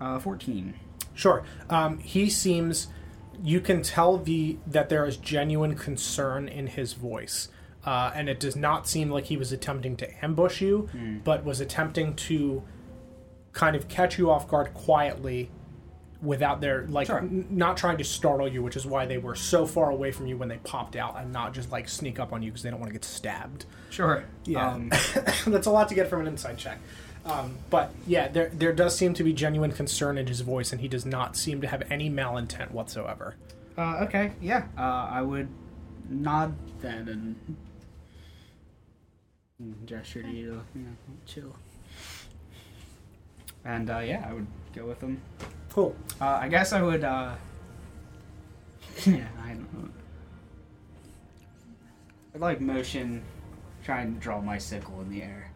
uh, 0.00 0.18
fourteen. 0.18 0.74
Sure. 1.14 1.44
Um, 1.70 1.98
he 1.98 2.28
seems. 2.30 2.88
You 3.42 3.60
can 3.60 3.82
tell 3.82 4.16
the 4.16 4.58
that 4.66 4.88
there 4.88 5.04
is 5.04 5.16
genuine 5.16 5.74
concern 5.74 6.48
in 6.48 6.68
his 6.68 6.94
voice, 6.94 7.48
uh, 7.84 8.10
and 8.14 8.28
it 8.28 8.40
does 8.40 8.56
not 8.56 8.88
seem 8.88 9.10
like 9.10 9.24
he 9.24 9.36
was 9.36 9.52
attempting 9.52 9.96
to 9.98 10.24
ambush 10.24 10.60
you, 10.62 10.88
but 11.24 11.44
was 11.44 11.60
attempting 11.60 12.14
to 12.14 12.62
kind 13.52 13.74
of 13.76 13.88
catch 13.88 14.18
you 14.18 14.30
off 14.30 14.48
guard 14.48 14.72
quietly, 14.72 15.50
without 16.22 16.60
their 16.60 16.86
like 16.86 17.06
Sure. 17.08 17.18
n- 17.20 17.46
not 17.50 17.76
trying 17.76 17.98
to 17.98 18.04
startle 18.04 18.48
you, 18.48 18.62
which 18.62 18.76
is 18.76 18.86
why 18.86 19.04
they 19.06 19.18
were 19.18 19.34
so 19.34 19.66
far 19.66 19.90
away 19.90 20.10
from 20.12 20.26
you 20.26 20.36
when 20.36 20.48
they 20.48 20.56
popped 20.58 20.96
out, 20.96 21.16
and 21.18 21.32
not 21.32 21.52
just 21.54 21.70
like 21.70 21.88
sneak 21.88 22.18
up 22.18 22.32
on 22.32 22.42
you 22.42 22.50
because 22.50 22.62
they 22.62 22.70
don't 22.70 22.80
want 22.80 22.90
to 22.90 22.94
get 22.94 23.04
stabbed. 23.04 23.66
Sure. 23.90 24.24
Yeah. 24.44 24.70
Um, 24.72 24.88
That's 25.46 25.66
a 25.66 25.70
lot 25.70 25.88
to 25.90 25.94
get 25.94 26.08
from 26.08 26.20
an 26.22 26.26
insight 26.26 26.56
check. 26.58 26.78
Um, 27.24 27.56
but 27.70 27.92
yeah, 28.06 28.28
there 28.28 28.50
there 28.54 28.72
does 28.72 28.96
seem 28.96 29.12
to 29.14 29.24
be 29.24 29.32
genuine 29.32 29.72
concern 29.72 30.16
in 30.16 30.26
his 30.26 30.40
voice, 30.42 30.72
and 30.72 30.80
he 30.80 30.88
does 30.88 31.04
not 31.04 31.36
seem 31.36 31.60
to 31.60 31.66
have 31.66 31.82
any 31.90 32.08
malintent 32.08 32.70
whatsoever. 32.70 33.34
uh, 33.76 33.98
okay. 34.04 34.32
Yeah. 34.40 34.66
Uh, 34.78 35.08
I 35.10 35.22
would 35.22 35.48
nod 36.08 36.54
then 36.80 37.36
and 39.58 39.86
gesture 39.86 40.22
to 40.22 40.28
you. 40.30 40.62
to, 40.72 40.78
You 40.78 40.84
know, 40.84 40.92
chill. 41.26 41.56
And 43.64 43.90
uh, 43.90 43.98
yeah, 43.98 44.24
I 44.28 44.32
would 44.32 44.46
go 44.74 44.86
with 44.86 45.00
him. 45.00 45.20
Cool. 45.76 45.94
Uh, 46.22 46.24
I 46.40 46.48
guess 46.48 46.72
I 46.72 46.80
would. 46.80 47.04
Uh, 47.04 47.34
yeah, 49.04 49.26
I 49.44 49.48
don't 49.48 49.74
know. 49.74 49.90
I'd 52.34 52.40
like 52.40 52.62
motion, 52.62 53.22
try 53.84 54.00
and 54.00 54.18
draw 54.18 54.40
my 54.40 54.56
sickle 54.56 55.02
in 55.02 55.10
the 55.10 55.22
air. 55.22 55.50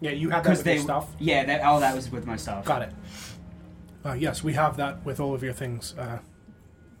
Yeah, 0.00 0.12
you 0.12 0.30
have 0.30 0.42
that 0.44 0.50
with 0.56 0.64
they 0.64 0.74
your 0.76 0.82
stuff. 0.84 1.08
Yeah, 1.18 1.44
that 1.44 1.60
all 1.60 1.80
that 1.80 1.94
was 1.94 2.10
with 2.10 2.26
my 2.26 2.36
stuff. 2.36 2.64
Got 2.64 2.80
it. 2.80 2.92
Uh, 4.06 4.14
yes, 4.14 4.42
we 4.42 4.54
have 4.54 4.78
that 4.78 5.04
with 5.04 5.20
all 5.20 5.34
of 5.34 5.42
your 5.42 5.52
things. 5.52 5.94
Uh, 5.98 6.20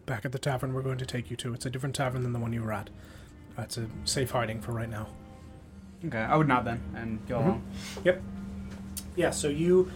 back 0.04 0.26
at 0.26 0.32
the 0.32 0.38
tavern, 0.38 0.74
we're 0.74 0.82
going 0.82 0.98
to 0.98 1.06
take 1.06 1.30
you 1.30 1.38
to. 1.38 1.54
It's 1.54 1.64
a 1.64 1.70
different 1.70 1.94
tavern 1.94 2.22
than 2.22 2.34
the 2.34 2.38
one 2.38 2.52
you 2.52 2.62
were 2.62 2.72
at. 2.72 2.90
Uh, 3.58 3.62
it's 3.62 3.78
a 3.78 3.86
safe 4.04 4.30
hiding 4.32 4.60
for 4.60 4.72
right 4.72 4.90
now. 4.90 5.08
Okay, 6.04 6.18
I 6.18 6.36
would 6.36 6.48
nod 6.48 6.66
then 6.66 6.82
and 6.94 7.26
go 7.26 7.38
Mhm. 7.38 7.44
home. 7.44 7.62
Yep. 8.04 8.22
Yeah. 9.16 9.30
So 9.30 9.48
you 9.48 9.90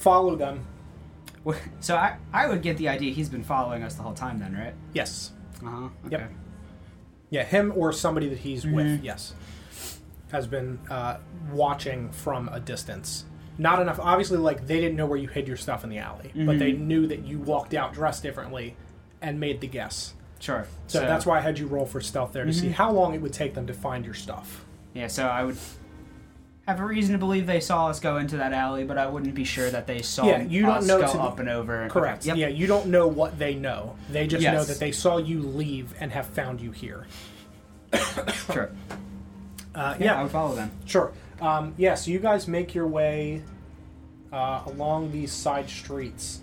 follow 0.00 0.34
them. 0.36 0.66
So 1.80 1.96
I 1.96 2.16
I 2.34 2.46
would 2.48 2.60
get 2.60 2.76
the 2.76 2.88
idea 2.88 3.14
he's 3.14 3.30
been 3.30 3.42
following 3.42 3.82
us 3.82 3.94
the 3.94 4.02
whole 4.02 4.12
time 4.12 4.38
then, 4.38 4.52
right? 4.54 4.74
Yes. 4.92 5.32
Uh 5.64 5.70
huh. 5.70 5.88
Okay. 6.06 6.16
Yep. 6.18 6.32
Yeah, 7.30 7.44
him 7.44 7.72
or 7.74 7.92
somebody 7.94 8.28
that 8.28 8.38
he's 8.38 8.66
with. 8.66 8.86
Mhm. 8.86 9.04
Yes, 9.04 9.32
has 10.32 10.46
been 10.46 10.78
uh, 10.90 11.16
watching 11.50 12.10
from 12.10 12.48
a 12.50 12.60
distance. 12.60 13.24
Not 13.56 13.80
enough. 13.80 13.98
Obviously, 14.00 14.36
like 14.36 14.66
they 14.66 14.80
didn't 14.82 14.96
know 14.96 15.06
where 15.06 15.16
you 15.18 15.28
hid 15.28 15.48
your 15.48 15.56
stuff 15.56 15.82
in 15.82 15.88
the 15.88 15.96
alley, 15.98 16.30
but 16.34 16.58
they 16.58 16.72
Mhm. 16.72 16.80
knew 16.80 17.06
that 17.06 17.24
you 17.24 17.38
walked 17.38 17.72
out 17.72 17.94
dressed 17.94 18.22
differently 18.22 18.76
and 19.22 19.40
made 19.40 19.62
the 19.62 19.66
guess. 19.66 20.12
Sure. 20.40 20.66
So, 20.88 21.00
that's 21.00 21.24
why 21.24 21.38
I 21.38 21.40
had 21.40 21.58
you 21.58 21.66
roll 21.66 21.86
for 21.86 22.00
stealth 22.02 22.32
there 22.34 22.44
to 22.44 22.52
see 22.52 22.68
Mhm. 22.68 22.72
how 22.72 22.90
long 22.92 23.14
it 23.14 23.20
would 23.22 23.32
take 23.32 23.54
them 23.54 23.66
to 23.66 23.74
find 23.74 24.04
your 24.04 24.14
stuff. 24.14 24.64
Yeah. 24.94 25.06
So 25.08 25.26
I 25.26 25.44
would 25.44 25.56
have 26.70 26.80
a 26.80 26.84
reason 26.84 27.12
to 27.12 27.18
believe 27.18 27.46
they 27.46 27.60
saw 27.60 27.88
us 27.88 28.00
go 28.00 28.16
into 28.18 28.36
that 28.38 28.52
alley, 28.52 28.84
but 28.84 28.96
I 28.96 29.06
wouldn't 29.06 29.34
be 29.34 29.44
sure 29.44 29.68
that 29.70 29.86
they 29.86 30.02
saw 30.02 30.26
Yeah, 30.26 30.42
you 30.42 30.62
don't 30.62 30.78
us 30.78 30.86
know 30.86 31.00
go 31.00 31.12
to- 31.12 31.18
up 31.20 31.38
and 31.40 31.48
over. 31.48 31.88
Correct. 31.90 32.24
Yep. 32.26 32.36
Yeah, 32.36 32.48
you 32.48 32.66
don't 32.66 32.86
know 32.86 33.06
what 33.08 33.38
they 33.38 33.54
know. 33.54 33.96
They 34.10 34.26
just 34.26 34.42
know 34.44 34.64
that 34.64 34.78
they 34.78 34.92
saw 34.92 35.16
you 35.18 35.42
leave 35.42 35.92
and 36.00 36.12
have 36.12 36.26
found 36.26 36.60
you 36.60 36.70
here. 36.70 37.06
Sure. 38.52 38.70
Uh, 39.74 39.94
Yeah, 40.00 40.18
I 40.18 40.22
would 40.22 40.32
follow 40.32 40.54
them. 40.54 40.70
Sure. 40.86 41.12
Um, 41.40 41.74
yeah, 41.76 41.94
so 41.94 42.10
you 42.10 42.18
guys 42.18 42.46
make 42.48 42.74
your 42.74 42.86
way 42.86 43.42
uh, 44.32 44.62
along 44.66 45.10
these 45.12 45.32
side 45.32 45.68
streets 45.68 46.40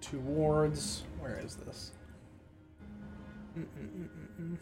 towards. 0.00 1.02
Where 1.20 1.38
is 1.44 1.56
this? 1.56 1.92
Mm-mm-mm-mm-mm. 3.58 4.56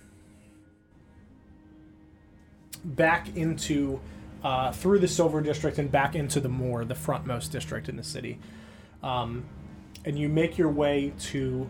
Back 2.87 3.37
into. 3.37 4.01
Uh, 4.45 4.70
through 4.70 5.01
the 5.01 5.09
Silver 5.09 5.41
District 5.41 5.76
and 5.78 5.91
back 5.91 6.14
into 6.14 6.39
the 6.39 6.49
Moor, 6.49 6.84
the 6.84 6.95
frontmost 6.95 7.51
district 7.51 7.89
in 7.89 7.97
the 7.97 8.05
city. 8.05 8.39
Um, 9.03 9.45
and 10.05 10.16
you 10.16 10.28
make 10.28 10.57
your 10.57 10.70
way 10.70 11.12
to 11.18 11.68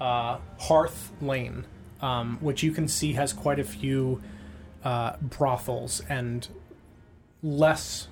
uh, 0.00 0.38
Hearth 0.58 1.12
Lane, 1.20 1.64
um, 2.00 2.38
which 2.40 2.62
you 2.62 2.72
can 2.72 2.88
see 2.88 3.12
has 3.12 3.32
quite 3.32 3.60
a 3.60 3.64
few 3.64 4.20
uh, 4.82 5.16
brothels 5.22 6.02
and 6.08 6.48
less, 7.42 8.08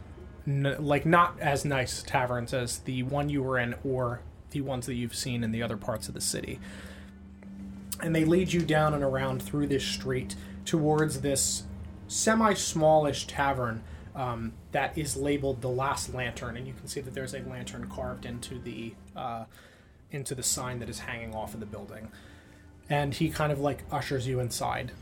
n- 0.46 0.76
like 0.78 1.04
not 1.04 1.38
as 1.40 1.64
nice 1.64 2.02
taverns 2.02 2.54
as 2.54 2.78
the 2.80 3.02
one 3.02 3.28
you 3.28 3.42
were 3.42 3.58
in 3.58 3.74
or 3.84 4.20
the 4.50 4.60
ones 4.60 4.86
that 4.86 4.94
you've 4.94 5.14
seen 5.14 5.42
in 5.42 5.50
the 5.50 5.62
other 5.62 5.76
parts 5.76 6.06
of 6.08 6.14
the 6.14 6.20
city. 6.20 6.60
And 8.00 8.14
they 8.14 8.24
lead 8.24 8.52
you 8.52 8.62
down 8.62 8.94
and 8.94 9.02
around 9.02 9.42
through 9.42 9.66
this 9.66 9.84
street 9.84 10.36
towards 10.64 11.20
this 11.20 11.64
semi 12.08 12.54
smallish 12.54 13.26
tavern 13.26 13.82
um, 14.14 14.52
that 14.72 14.96
is 14.96 15.16
labeled 15.16 15.60
the 15.60 15.68
Last 15.68 16.14
Lantern, 16.14 16.56
and 16.56 16.66
you 16.66 16.72
can 16.72 16.86
see 16.86 17.00
that 17.00 17.14
there's 17.14 17.34
a 17.34 17.40
lantern 17.40 17.88
carved 17.88 18.24
into 18.26 18.58
the 18.58 18.94
uh, 19.16 19.44
into 20.10 20.34
the 20.34 20.42
sign 20.42 20.78
that 20.78 20.88
is 20.88 21.00
hanging 21.00 21.34
off 21.34 21.54
of 21.54 21.60
the 21.60 21.66
building. 21.66 22.08
And 22.88 23.14
he 23.14 23.30
kind 23.30 23.50
of 23.50 23.58
like 23.60 23.82
ushers 23.90 24.26
you 24.28 24.38
inside 24.40 24.92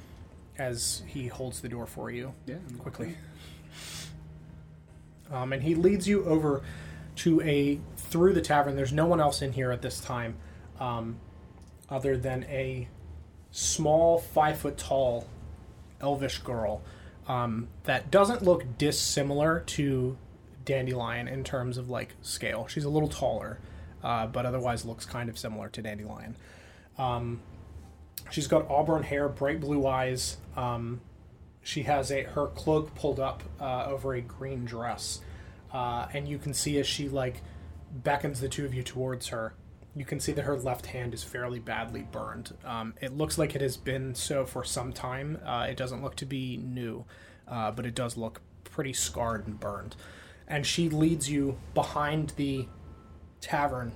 as 0.56 1.02
he 1.06 1.26
holds 1.28 1.60
the 1.60 1.68
door 1.68 1.86
for 1.86 2.10
you 2.10 2.32
Yeah. 2.46 2.56
quickly. 2.78 3.16
Um, 5.30 5.52
and 5.52 5.62
he 5.62 5.74
leads 5.74 6.06
you 6.06 6.24
over 6.24 6.62
to 7.16 7.40
a 7.42 7.80
through 7.96 8.32
the 8.34 8.40
tavern. 8.40 8.76
There's 8.76 8.92
no 8.92 9.06
one 9.06 9.20
else 9.20 9.42
in 9.42 9.52
here 9.52 9.72
at 9.72 9.82
this 9.82 10.00
time, 10.00 10.36
um, 10.78 11.16
other 11.90 12.16
than 12.16 12.44
a 12.44 12.88
small, 13.50 14.18
five 14.18 14.58
foot 14.58 14.78
tall, 14.78 15.26
elvish 16.02 16.38
girl 16.38 16.82
um, 17.28 17.68
that 17.84 18.10
doesn't 18.10 18.42
look 18.42 18.78
dissimilar 18.78 19.60
to 19.60 20.16
Dandelion 20.64 21.28
in 21.28 21.44
terms 21.44 21.78
of 21.78 21.88
like 21.88 22.14
scale. 22.22 22.66
She's 22.66 22.84
a 22.84 22.88
little 22.90 23.08
taller, 23.08 23.58
uh, 24.02 24.26
but 24.26 24.46
otherwise 24.46 24.84
looks 24.84 25.04
kind 25.04 25.28
of 25.28 25.38
similar 25.38 25.68
to 25.70 25.82
Dandelion. 25.82 26.36
Um, 26.98 27.40
she's 28.30 28.46
got 28.46 28.68
auburn 28.68 29.02
hair, 29.02 29.28
bright 29.28 29.60
blue 29.60 29.86
eyes. 29.86 30.38
Um, 30.56 31.00
she 31.62 31.82
has 31.82 32.10
a 32.10 32.22
her 32.22 32.48
cloak 32.48 32.94
pulled 32.94 33.20
up 33.20 33.42
uh, 33.60 33.86
over 33.86 34.14
a 34.14 34.20
green 34.20 34.64
dress, 34.64 35.20
uh, 35.72 36.08
and 36.12 36.28
you 36.28 36.38
can 36.38 36.54
see 36.54 36.78
as 36.78 36.86
she 36.86 37.08
like 37.08 37.40
beckons 37.92 38.40
the 38.40 38.48
two 38.48 38.64
of 38.64 38.74
you 38.74 38.82
towards 38.82 39.28
her. 39.28 39.54
You 39.94 40.04
can 40.04 40.20
see 40.20 40.32
that 40.32 40.42
her 40.42 40.56
left 40.56 40.86
hand 40.86 41.12
is 41.12 41.22
fairly 41.22 41.58
badly 41.58 42.06
burned. 42.10 42.54
Um, 42.64 42.94
it 43.00 43.12
looks 43.12 43.36
like 43.36 43.54
it 43.54 43.60
has 43.60 43.76
been 43.76 44.14
so 44.14 44.46
for 44.46 44.64
some 44.64 44.92
time. 44.92 45.38
Uh, 45.44 45.66
it 45.68 45.76
doesn't 45.76 46.02
look 46.02 46.16
to 46.16 46.26
be 46.26 46.56
new, 46.56 47.04
uh, 47.46 47.70
but 47.72 47.84
it 47.84 47.94
does 47.94 48.16
look 48.16 48.40
pretty 48.64 48.94
scarred 48.94 49.46
and 49.46 49.60
burned. 49.60 49.96
And 50.48 50.66
she 50.66 50.88
leads 50.88 51.30
you 51.30 51.58
behind 51.74 52.32
the 52.36 52.68
tavern 53.40 53.92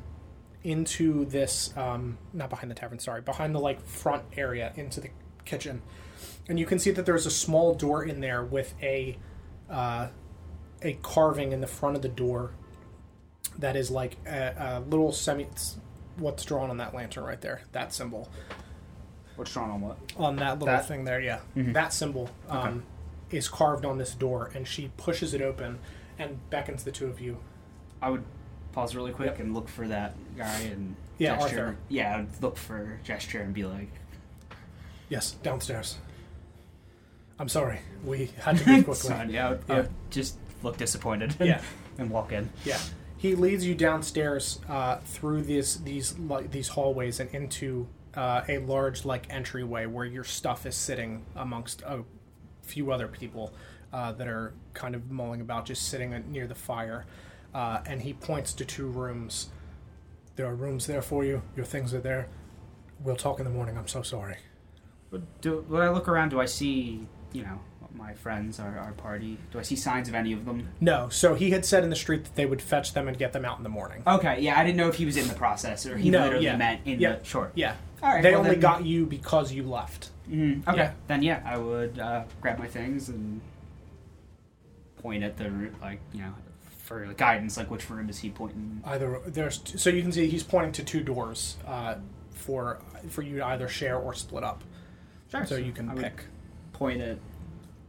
into 0.64 1.24
this 1.26 1.72
um, 1.76 2.18
not 2.32 2.50
behind 2.50 2.68
the 2.70 2.74
tavern 2.74 2.98
sorry 2.98 3.20
behind 3.20 3.54
the 3.54 3.60
like 3.60 3.80
front 3.86 4.24
area 4.36 4.72
into 4.74 5.00
the 5.00 5.08
kitchen 5.44 5.80
and 6.48 6.58
you 6.58 6.66
can 6.66 6.78
see 6.78 6.90
that 6.90 7.06
there's 7.06 7.24
a 7.24 7.30
small 7.30 7.72
door 7.72 8.02
in 8.02 8.20
there 8.20 8.44
with 8.44 8.74
a 8.82 9.16
uh, 9.70 10.08
a 10.82 10.94
carving 11.02 11.52
in 11.52 11.60
the 11.60 11.66
front 11.68 11.94
of 11.94 12.02
the 12.02 12.08
door 12.08 12.50
that 13.58 13.76
is 13.76 13.90
like 13.90 14.16
a, 14.26 14.54
a 14.58 14.80
little 14.90 15.12
semi 15.12 15.46
what's 16.18 16.44
drawn 16.44 16.70
on 16.70 16.76
that 16.78 16.94
lantern 16.94 17.24
right 17.24 17.40
there 17.40 17.60
that 17.72 17.92
symbol 17.92 18.28
What's 19.36 19.52
drawn 19.52 19.68
on 19.70 19.80
what? 19.82 19.98
on 20.16 20.36
that 20.36 20.58
little 20.58 20.66
That? 20.74 20.86
thing 20.88 21.04
there 21.04 21.20
yeah 21.20 21.40
Mhm. 21.56 21.74
that 21.74 21.92
symbol 21.92 22.30
um, 22.48 22.84
Okay. 23.28 23.36
is 23.38 23.48
carved 23.48 23.84
on 23.84 23.98
this 23.98 24.14
door 24.14 24.50
and 24.54 24.66
she 24.66 24.90
pushes 24.96 25.34
it 25.34 25.42
open 25.42 25.78
and 26.18 26.38
beckons 26.50 26.84
the 26.84 26.92
two 26.92 27.06
of 27.06 27.20
you 27.20 27.38
I 28.00 28.10
would 28.10 28.24
pause 28.72 28.94
really 28.94 29.12
quick 29.12 29.38
and 29.38 29.54
look 29.54 29.68
for 29.68 29.86
that 29.88 30.14
guy 30.36 30.58
and 30.60 30.96
Yeah, 31.18 31.36
gesture. 31.36 31.58
Arthur. 31.66 31.76
Yeah, 31.88 32.14
I 32.14 32.20
would 32.20 32.42
look 32.42 32.56
for 32.58 32.98
gesture 33.04 33.40
and 33.40 33.52
be 33.54 33.64
like, 33.64 33.88
yes 35.08 35.32
downstairs 35.42 35.98
i'm 37.38 37.48
sorry 37.48 37.78
we 38.04 38.30
had 38.40 38.56
to 38.58 38.66
move 38.70 38.84
quickly 38.84 39.10
Son, 39.10 39.30
yeah, 39.30 39.46
I 39.46 39.50
would, 39.50 39.60
I 39.68 39.72
Yeah. 39.74 39.80
would 39.82 39.90
just 40.10 40.36
look 40.62 40.76
disappointed. 40.78 41.34
Yeah. 41.38 41.60
and 41.98 42.10
walk 42.10 42.32
in. 42.32 42.48
Yeah, 42.64 42.78
he 43.26 43.34
leads 43.34 43.66
you 43.66 43.74
downstairs 43.74 44.60
uh, 44.68 44.98
through 44.98 45.42
these 45.42 45.82
these 45.82 46.18
like 46.18 46.50
these 46.50 46.68
hallways 46.68 47.18
and 47.20 47.28
into 47.34 47.88
uh, 48.14 48.42
a 48.48 48.58
large 48.58 49.04
like 49.04 49.26
entryway 49.30 49.86
where 49.86 50.04
your 50.04 50.24
stuff 50.24 50.64
is 50.64 50.76
sitting 50.76 51.24
amongst 51.34 51.82
a 51.82 52.04
few 52.62 52.92
other 52.92 53.08
people 53.08 53.52
uh, 53.92 54.12
that 54.12 54.28
are 54.28 54.54
kind 54.74 54.94
of 54.94 55.10
mulling 55.10 55.40
about, 55.40 55.66
just 55.66 55.88
sitting 55.88 56.24
near 56.30 56.46
the 56.46 56.54
fire. 56.54 57.04
Uh, 57.54 57.80
and 57.86 58.02
he 58.02 58.12
points 58.12 58.52
to 58.52 58.64
two 58.64 58.86
rooms. 58.86 59.48
There 60.36 60.46
are 60.46 60.54
rooms 60.54 60.86
there 60.86 61.02
for 61.02 61.24
you. 61.24 61.42
Your 61.56 61.64
things 61.64 61.94
are 61.94 62.00
there. 62.00 62.28
We'll 63.00 63.16
talk 63.16 63.38
in 63.38 63.44
the 63.44 63.50
morning. 63.50 63.76
I'm 63.78 63.88
so 63.88 64.02
sorry. 64.02 64.36
Do, 65.40 65.64
when 65.68 65.82
I 65.82 65.88
look 65.88 66.08
around, 66.08 66.30
do 66.30 66.40
I 66.40 66.44
see, 66.44 67.06
you 67.32 67.42
know, 67.42 67.60
my 67.96 68.12
friends, 68.14 68.60
our, 68.60 68.78
our 68.78 68.92
party? 68.92 69.38
Do 69.50 69.58
I 69.58 69.62
see 69.62 69.76
signs 69.76 70.08
of 70.08 70.14
any 70.14 70.32
of 70.32 70.44
them? 70.44 70.68
No, 70.80 71.08
so 71.08 71.34
he 71.34 71.50
had 71.50 71.64
said 71.64 71.82
in 71.84 71.90
the 71.90 71.96
street 71.96 72.24
that 72.24 72.34
they 72.34 72.46
would 72.46 72.60
fetch 72.62 72.92
them 72.92 73.08
and 73.08 73.18
get 73.18 73.32
them 73.32 73.44
out 73.44 73.58
in 73.58 73.62
the 73.62 73.68
morning. 73.70 74.02
Okay, 74.06 74.40
yeah, 74.40 74.58
I 74.58 74.64
didn't 74.64 74.76
know 74.76 74.88
if 74.88 74.96
he 74.96 75.04
was 75.06 75.16
in 75.16 75.28
the 75.28 75.34
process 75.34 75.86
or 75.86 75.96
he 75.96 76.10
No, 76.10 76.22
literally 76.24 76.44
yeah. 76.44 76.56
meant 76.56 76.80
in 76.84 77.00
Yeah. 77.00 77.16
the 77.16 77.24
short. 77.24 77.52
Yeah, 77.54 77.74
All 78.02 78.10
right, 78.12 78.22
they 78.22 78.30
well 78.32 78.40
only 78.40 78.50
then- 78.52 78.60
got 78.60 78.84
you 78.84 79.06
because 79.06 79.52
you 79.52 79.62
left. 79.64 80.10
Mhm, 80.30 80.66
Okay, 80.66 80.76
Yeah. 80.78 80.92
then 81.06 81.22
yeah, 81.22 81.40
I 81.44 81.56
would 81.56 81.98
uh, 81.98 82.24
grab 82.40 82.58
my 82.58 82.66
things 82.66 83.08
and 83.08 83.40
point 84.98 85.22
at 85.22 85.36
the 85.36 85.50
like, 85.80 86.00
you 86.12 86.20
know, 86.22 86.34
for 86.82 87.04
guidance. 87.16 87.56
Like, 87.56 87.70
which 87.70 87.88
room 87.90 88.08
is 88.08 88.18
he 88.18 88.30
pointing? 88.30 88.80
Either 88.84 89.20
there's 89.26 89.58
t- 89.58 89.78
so 89.78 89.90
you 89.90 90.02
can 90.02 90.12
see 90.12 90.28
he's 90.28 90.42
pointing 90.42 90.72
to 90.72 90.84
two 90.84 91.02
doors 91.02 91.56
uh, 91.66 91.96
for 92.30 92.78
for 93.08 93.22
you 93.22 93.36
to 93.38 93.46
either 93.46 93.68
share 93.68 93.96
or 93.96 94.14
split 94.14 94.42
up. 94.44 94.62
Sure. 95.30 95.44
So 95.46 95.56
you 95.56 95.72
can 95.72 95.88
I 95.90 95.94
would 95.94 96.02
pick. 96.02 96.24
point 96.72 97.00
at 97.00 97.18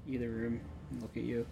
either 0.07 0.29
room 0.29 0.61
and 0.91 1.01
look 1.01 1.15
at 1.15 1.23
you. 1.23 1.45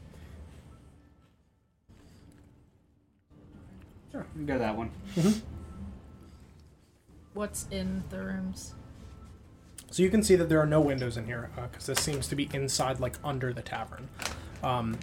Sure, 4.12 4.26
we 4.34 4.39
can 4.39 4.45
go 4.45 4.53
to 4.53 4.60
that 4.60 4.78
one. 4.78 4.91
What's 7.34 7.68
in 7.70 8.03
the 8.10 8.20
rooms? 8.20 8.74
So 9.91 10.03
you 10.03 10.10
can 10.10 10.24
see 10.24 10.36
that 10.36 10.49
there 10.49 10.60
are 10.60 10.66
no 10.66 10.80
windows 10.80 11.18
in 11.18 11.26
here 11.26 11.49
because 11.56 11.86
this 11.86 11.99
seems 11.99 12.28
to 12.28 12.36
be 12.36 12.49
inside, 12.53 12.99
like 12.99 13.16
under 13.24 13.53
the 13.53 13.62
tavern. 13.62 14.08
Um, 14.64 14.97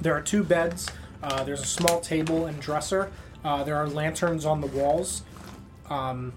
there 0.00 0.14
are 0.14 0.20
two 0.20 0.44
beds. 0.44 0.88
Uh, 1.22 1.44
there's 1.44 1.62
a 1.62 1.66
small 1.66 2.00
table 2.00 2.46
and 2.46 2.60
dresser. 2.60 3.10
Uh, 3.44 3.62
there 3.64 3.76
are 3.76 3.88
lanterns 3.88 4.44
on 4.44 4.60
the 4.60 4.66
walls. 4.68 5.22
Um, 5.88 6.32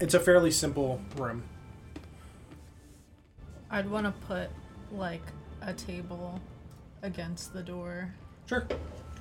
it's 0.00 0.14
a 0.14 0.20
fairly 0.20 0.50
simple 0.50 1.00
room. 1.16 1.44
I'd 3.74 3.90
want 3.90 4.06
to 4.06 4.12
put 4.28 4.50
like 4.92 5.22
a 5.60 5.72
table 5.72 6.40
against 7.02 7.52
the 7.52 7.60
door. 7.60 8.14
Sure. 8.46 8.68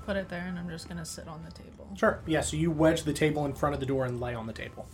Put 0.06 0.16
it 0.16 0.30
there, 0.30 0.45
and 0.47 0.60
I'm 0.60 0.70
just 0.70 0.88
gonna 0.88 1.06
sit 1.06 1.28
on 1.28 1.43
the 1.43 1.49
table. 1.51 1.88
Sure. 1.97 2.20
Yeah. 2.28 2.41
So 2.41 2.56
you 2.56 2.70
wedge 2.70 3.01
the 3.01 3.14
table 3.14 3.45
in 3.45 3.54
front 3.54 3.74
of 3.74 3.80
the 3.80 3.88
door 3.88 4.06
and 4.06 4.22
lay 4.22 4.36
on 4.36 4.45
the 4.45 4.54
table. 4.54 4.86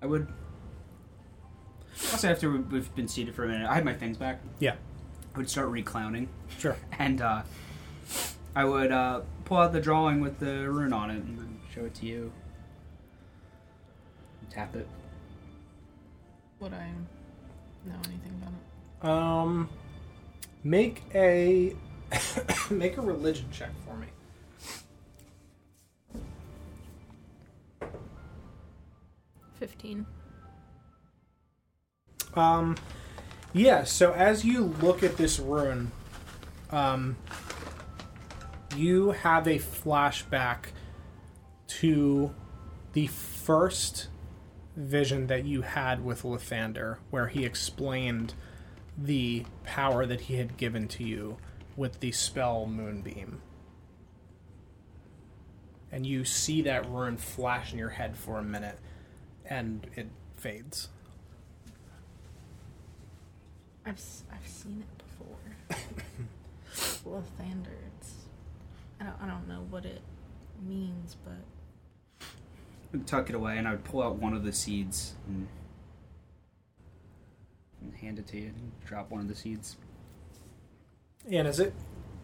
I 0.00 0.06
would. 0.06 0.28
Also, 2.12 2.28
after 2.30 2.48
we- 2.48 2.58
we've 2.60 2.94
been 2.94 3.08
seated 3.08 3.34
for 3.34 3.44
a 3.44 3.48
minute, 3.48 3.68
I 3.68 3.74
had 3.74 3.84
my 3.84 3.94
things 3.94 4.16
back. 4.16 4.40
Yeah. 4.60 4.76
I 5.34 5.38
would 5.38 5.50
start 5.50 5.68
reclowning, 5.70 6.28
Sure. 6.58 6.76
and 7.00 7.20
uh, 7.20 7.42
I 8.54 8.64
would 8.64 8.92
uh, 8.92 9.22
pull 9.44 9.56
out 9.56 9.72
the 9.72 9.80
drawing 9.80 10.20
with 10.20 10.38
the 10.38 10.70
rune 10.70 10.92
on 10.92 11.10
it 11.10 11.16
and 11.24 11.36
then 11.36 11.58
show 11.74 11.84
it 11.86 11.94
to 11.96 12.06
you. 12.06 12.32
Tap 14.56 14.74
it. 14.74 14.88
Would 16.60 16.72
I 16.72 16.88
know 17.84 17.94
anything 18.06 18.40
about 18.40 18.54
it? 18.54 19.06
Um, 19.06 19.68
make 20.64 21.02
a 21.14 21.76
make 22.70 22.96
a 22.96 23.02
religion 23.02 23.44
check 23.52 23.68
for 23.84 23.94
me. 23.98 24.06
Fifteen. 29.56 30.06
Um, 32.32 32.76
yeah. 33.52 33.84
So 33.84 34.14
as 34.14 34.42
you 34.42 34.74
look 34.80 35.02
at 35.02 35.18
this 35.18 35.38
rune, 35.38 35.92
um, 36.70 37.18
you 38.74 39.10
have 39.10 39.46
a 39.46 39.58
flashback 39.58 40.68
to 41.66 42.34
the 42.94 43.06
first 43.08 44.08
vision 44.76 45.26
that 45.28 45.44
you 45.44 45.62
had 45.62 46.04
with 46.04 46.22
Lathander, 46.22 46.98
where 47.10 47.28
he 47.28 47.44
explained 47.44 48.34
the 48.98 49.44
power 49.64 50.06
that 50.06 50.22
he 50.22 50.34
had 50.36 50.56
given 50.56 50.86
to 50.88 51.04
you 51.04 51.38
with 51.76 52.00
the 52.00 52.12
spell 52.12 52.66
Moonbeam. 52.66 53.40
And 55.92 56.04
you 56.06 56.24
see 56.24 56.62
that 56.62 56.88
rune 56.90 57.16
flash 57.16 57.72
in 57.72 57.78
your 57.78 57.90
head 57.90 58.16
for 58.16 58.38
a 58.38 58.42
minute, 58.42 58.78
and 59.44 59.86
it 59.94 60.08
fades. 60.36 60.88
I've 63.84 63.94
s- 63.94 64.24
I've 64.32 64.46
seen 64.46 64.82
it 64.82 64.98
before. 64.98 65.86
Lathander. 67.04 67.68
It's 67.98 68.12
I 69.00 69.04
don't 69.04 69.16
I 69.22 69.26
don't 69.28 69.46
know 69.48 69.64
what 69.70 69.84
it 69.84 70.02
means, 70.66 71.16
but 71.24 71.44
tuck 73.06 73.28
it 73.28 73.34
away, 73.34 73.58
and 73.58 73.66
I 73.66 73.72
would 73.72 73.84
pull 73.84 74.02
out 74.02 74.16
one 74.16 74.34
of 74.34 74.44
the 74.44 74.52
seeds 74.52 75.14
and, 75.26 75.48
and 77.80 77.94
hand 77.94 78.18
it 78.18 78.26
to 78.28 78.38
you. 78.38 78.46
And 78.46 78.72
drop 78.84 79.10
one 79.10 79.20
of 79.20 79.28
the 79.28 79.34
seeds. 79.34 79.76
And 81.30 81.48
as 81.48 81.60
it 81.60 81.74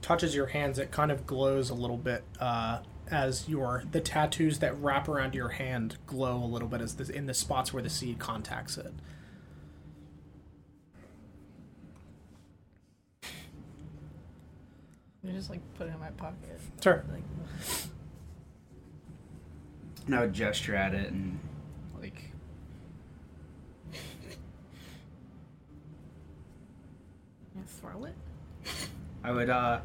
touches 0.01 0.35
your 0.35 0.47
hands, 0.47 0.79
it 0.79 0.91
kind 0.91 1.11
of 1.11 1.27
glows 1.27 1.71
a 1.71 1.75
little 1.75 1.97
bit 1.97 2.25
uh, 2.41 2.81
as 3.09 3.49
your 3.49 3.85
the 3.91 4.01
tattoos 4.01 4.61
that 4.61 4.79
wrap 4.81 5.09
around 5.09 5.35
your 5.35 5.51
hand 5.51 5.97
glow 6.07 6.37
a 6.37 6.47
little 6.47 6.69
bit 6.69 6.81
as 6.81 6.97
the, 6.97 7.15
in 7.15 7.27
the 7.27 7.35
spots 7.35 7.73
where 7.73 7.83
the 7.83 7.91
seed 7.91 8.19
contacts 8.19 8.79
it. 8.79 8.93
I 15.25 15.31
just 15.31 15.51
like 15.51 15.61
put 15.75 15.87
it 15.87 15.95
in 15.95 16.01
my 16.01 16.11
pocket. 16.11 16.61
Sure. 16.83 17.05
Like 17.13 17.23
And 20.07 20.15
I 20.15 20.21
would 20.21 20.33
gesture 20.33 20.75
at 20.75 20.95
it 20.95 21.11
and 21.13 21.39
like 22.01 22.33
you 27.55 27.63
throw 27.67 28.05
it. 28.05 28.15
I 29.25 29.31
would 29.31 29.51
uh 29.51 29.81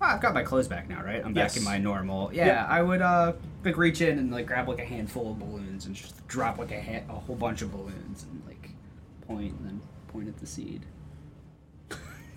well, 0.00 0.10
I've 0.10 0.20
got 0.20 0.34
my 0.34 0.42
clothes 0.42 0.66
back 0.66 0.88
now, 0.88 1.02
right? 1.04 1.24
I'm 1.24 1.34
Yes. 1.36 1.52
back 1.54 1.58
in 1.58 1.64
my 1.64 1.78
normal. 1.78 2.32
Yeah, 2.32 2.46
Yep. 2.46 2.66
I 2.68 2.82
would 2.82 3.02
uh 3.02 3.32
like 3.64 3.76
reach 3.76 4.00
in 4.00 4.18
and 4.18 4.32
like 4.32 4.46
grab 4.46 4.68
like 4.68 4.80
a 4.80 4.84
handful 4.84 5.30
of 5.32 5.38
balloons 5.38 5.86
and 5.86 5.94
just 5.94 6.26
drop 6.26 6.58
like 6.58 6.72
a 6.72 6.80
ha- 6.80 7.04
a 7.08 7.12
whole 7.20 7.36
bunch 7.36 7.62
of 7.62 7.70
balloons 7.72 8.24
and 8.24 8.42
like 8.46 8.70
point 9.26 9.52
and 9.58 9.66
then 9.66 9.80
point 10.08 10.28
at 10.28 10.36
the 10.38 10.46
seed. 10.46 10.86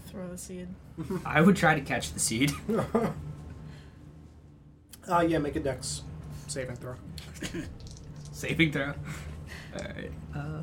Throw 0.08 0.28
the 0.30 0.38
seed. 0.38 0.68
I 1.26 1.42
would 1.42 1.56
try 1.56 1.76
to 1.76 1.82
catch 1.82 2.14
the 2.14 2.20
seed. 2.20 2.52
Uh, 5.08 5.20
yeah, 5.20 5.38
make 5.38 5.56
a 5.56 5.60
dex 5.60 6.02
saving 6.48 6.76
throw. 6.76 6.96
Saving 8.32 8.72
throw. 8.72 8.88
All 9.74 9.80
right. 9.82 10.12
Uh, 10.36 10.62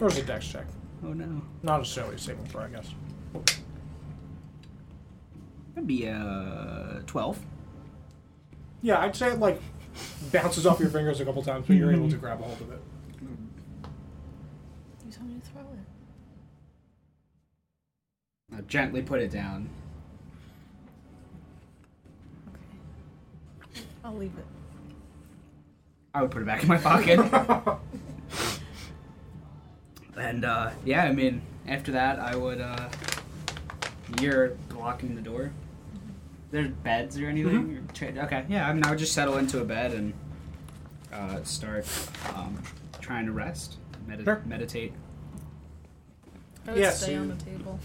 Or 0.00 0.06
is 0.08 0.18
a 0.18 0.22
dex 0.22 0.46
check? 0.46 0.66
oh 1.04 1.12
no. 1.12 1.42
Not 1.62 1.78
necessarily 1.78 2.14
a 2.14 2.18
saving 2.18 2.46
throw, 2.46 2.62
I 2.62 2.68
guess. 2.68 2.88
That'd 5.74 5.86
be 5.88 6.08
uh 6.08 7.00
twelve. 7.06 7.38
Yeah, 8.82 9.00
I'd 9.00 9.16
say 9.16 9.28
it 9.32 9.38
like 9.40 9.60
bounces 10.32 10.66
off 10.66 10.78
your 10.80 10.90
fingers 10.90 11.20
a 11.20 11.24
couple 11.24 11.42
times, 11.42 11.66
but 11.66 11.76
you're 11.76 11.92
able 11.92 12.08
to 12.10 12.16
grab 12.16 12.40
a 12.40 12.44
hold 12.44 12.60
of 12.60 12.70
it. 12.72 12.80
You 15.04 15.10
told 15.12 15.28
me 15.28 15.40
to 15.40 15.46
throw 15.50 15.62
it. 15.62 15.66
I 18.56 18.60
gently 18.62 19.02
put 19.02 19.20
it 19.20 19.30
down. 19.32 19.68
Okay. 23.64 23.82
I'll 24.04 24.14
leave 24.14 24.32
it. 24.38 24.44
I 26.14 26.22
would 26.22 26.30
put 26.30 26.42
it 26.42 26.46
back 26.46 26.62
in 26.62 26.68
my 26.68 26.76
pocket. 26.78 27.18
and 30.16 30.44
uh, 30.44 30.70
yeah, 30.84 31.04
I 31.04 31.12
mean, 31.12 31.42
after 31.66 31.92
that, 31.92 32.18
I 32.18 32.36
would. 32.36 32.60
Uh, 32.60 32.88
you're 34.20 34.48
blocking 34.68 35.14
the 35.14 35.22
door. 35.22 35.52
There's 36.50 36.68
beds 36.68 37.18
or 37.18 37.26
anything? 37.28 37.78
Or 37.88 37.92
tra- 37.94 38.24
okay, 38.24 38.44
yeah. 38.48 38.68
I 38.68 38.74
mean, 38.74 38.84
I 38.84 38.90
would 38.90 38.98
just 38.98 39.14
settle 39.14 39.38
into 39.38 39.60
a 39.60 39.64
bed 39.64 39.92
and 39.92 40.12
uh, 41.12 41.42
start 41.44 41.86
um, 42.34 42.62
trying 43.00 43.24
to 43.24 43.32
rest, 43.32 43.76
medi- 44.06 44.24
Sure. 44.24 44.42
meditate. 44.44 44.92
I 46.68 46.72
would 46.72 46.80
Yeah, 46.80 46.90
stay 46.90 47.14
so 47.14 47.20
on 47.22 47.28
the 47.28 47.36
table. 47.36 47.80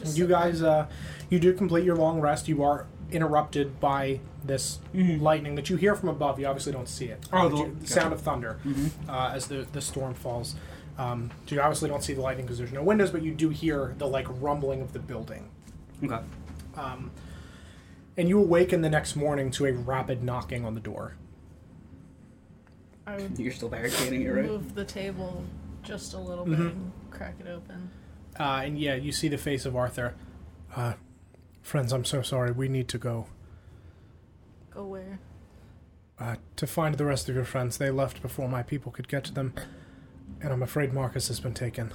Just 0.00 0.18
you 0.18 0.26
guys, 0.26 0.62
uh, 0.62 0.86
you 1.30 1.38
do 1.38 1.52
complete 1.54 1.84
your 1.84 1.94
long 1.96 2.20
rest. 2.20 2.48
You 2.48 2.64
are 2.64 2.86
interrupted 3.10 3.80
by 3.80 4.20
this 4.44 4.78
Mhm. 4.94 5.20
lightning 5.20 5.54
that 5.54 5.70
you 5.70 5.76
hear 5.76 5.94
from 5.94 6.08
above. 6.08 6.38
You 6.38 6.46
obviously 6.46 6.72
don't 6.72 6.88
see 6.88 7.06
it. 7.06 7.26
Oh, 7.32 7.48
the- 7.48 7.56
you- 7.56 7.76
the 7.80 7.86
sound 7.86 8.12
of 8.12 8.20
thunder 8.20 8.58
Mhm. 8.64 8.90
uh, 9.08 9.30
as 9.34 9.46
the 9.48 9.66
the 9.72 9.80
storm 9.80 10.14
falls. 10.14 10.54
Um, 10.98 11.30
so 11.46 11.54
you 11.54 11.60
obviously 11.60 11.88
don't 11.88 12.02
see 12.02 12.12
the 12.14 12.20
lightning 12.20 12.44
because 12.46 12.58
there's 12.58 12.72
no 12.72 12.82
windows, 12.82 13.10
but 13.10 13.22
you 13.22 13.32
do 13.32 13.50
hear 13.50 13.94
the 13.98 14.06
like 14.06 14.26
rumbling 14.40 14.80
of 14.80 14.92
the 14.92 14.98
building. 14.98 15.48
Okay. 16.02 16.18
Um, 16.76 17.10
and 18.16 18.28
you 18.28 18.38
awaken 18.40 18.82
the 18.82 18.90
next 18.90 19.14
morning 19.16 19.50
to 19.52 19.66
a 19.66 19.72
rapid 19.72 20.22
knocking 20.24 20.64
on 20.64 20.74
the 20.74 20.80
door. 20.80 21.14
I 23.06 23.16
would 23.16 23.38
You're 23.38 23.52
still 23.52 23.68
barricading 23.68 24.22
it, 24.22 24.28
right? 24.28 24.44
move 24.44 24.74
the 24.74 24.84
table 24.84 25.44
just 25.82 26.12
a 26.14 26.18
little 26.18 26.44
Mhm. 26.44 26.50
bit 26.50 26.60
and 26.74 26.92
crack 27.10 27.34
it 27.40 27.46
open. 27.46 27.90
Uh, 28.38 28.62
and 28.64 28.78
yeah, 28.78 28.94
you 28.94 29.12
see 29.12 29.28
the 29.28 29.38
face 29.38 29.64
of 29.64 29.74
Arthur. 29.76 30.14
Uh, 30.76 30.94
friends, 31.62 31.92
I'm 31.92 32.04
so 32.04 32.22
sorry. 32.22 32.50
We 32.52 32.68
need 32.68 32.88
to 32.88 32.98
go. 32.98 33.26
Go 34.70 34.84
where? 34.86 35.18
Uh, 36.18 36.36
to 36.56 36.66
find 36.66 36.96
the 36.96 37.04
rest 37.04 37.28
of 37.28 37.34
your 37.34 37.44
friends. 37.44 37.78
They 37.78 37.90
left 37.90 38.22
before 38.22 38.48
my 38.48 38.62
people 38.62 38.90
could 38.90 39.08
get 39.08 39.24
to 39.24 39.32
them. 39.34 39.54
And 40.40 40.52
I'm 40.52 40.62
afraid 40.62 40.92
Marcus 40.92 41.28
has 41.28 41.40
been 41.40 41.54
taken. 41.54 41.92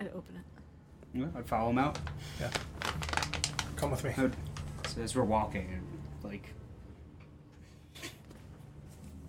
I'd 0.00 0.08
open 0.08 0.36
it. 0.36 1.18
Yeah, 1.18 1.26
I'd 1.36 1.46
follow 1.46 1.70
him 1.70 1.78
out. 1.78 1.98
Yeah. 2.40 2.50
Come 3.76 3.90
with 3.90 4.04
me. 4.04 4.12
I 4.16 4.22
would, 4.22 4.36
so 4.86 5.02
as 5.02 5.14
we're 5.16 5.24
walking, 5.24 5.82
like. 6.22 6.54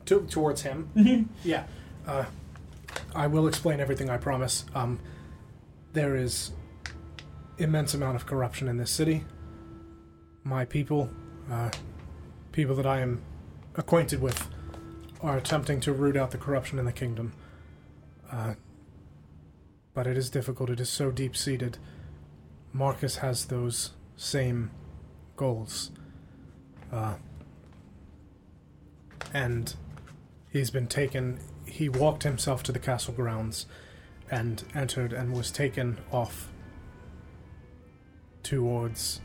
To, 0.05 0.21
towards 0.29 0.61
him. 0.61 1.29
Yeah. 1.43 1.65
Uh, 2.07 2.25
I 3.15 3.27
will 3.27 3.47
explain 3.47 3.79
everything, 3.79 4.09
I 4.09 4.17
promise. 4.17 4.65
Um, 4.73 4.99
there 5.93 6.15
is 6.15 6.51
immense 7.57 7.93
amount 7.93 8.15
of 8.15 8.25
corruption 8.25 8.67
in 8.67 8.77
this 8.77 8.91
city. 8.91 9.23
My 10.43 10.65
people, 10.65 11.09
uh, 11.51 11.69
people 12.51 12.75
that 12.75 12.85
I 12.85 13.01
am 13.01 13.21
acquainted 13.75 14.21
with, 14.21 14.47
are 15.21 15.37
attempting 15.37 15.79
to 15.81 15.93
root 15.93 16.17
out 16.17 16.31
the 16.31 16.37
corruption 16.37 16.79
in 16.79 16.85
the 16.85 16.91
kingdom. 16.91 17.33
Uh, 18.31 18.55
but 19.93 20.07
it 20.07 20.17
is 20.17 20.29
difficult. 20.29 20.69
It 20.69 20.79
is 20.79 20.89
so 20.89 21.11
deep 21.11 21.35
seated. 21.35 21.77
Marcus 22.73 23.17
has 23.17 23.45
those 23.45 23.91
same 24.15 24.71
goals. 25.35 25.91
Uh, 26.91 27.15
and 29.33 29.75
he's 30.49 30.71
been 30.71 30.87
taken. 30.87 31.39
He 31.65 31.89
walked 31.89 32.23
himself 32.23 32.63
to 32.63 32.71
the 32.71 32.79
castle 32.79 33.13
grounds 33.13 33.65
and 34.29 34.63
entered 34.73 35.13
and 35.13 35.33
was 35.33 35.51
taken 35.51 35.99
off 36.11 36.50
towards 38.51 39.21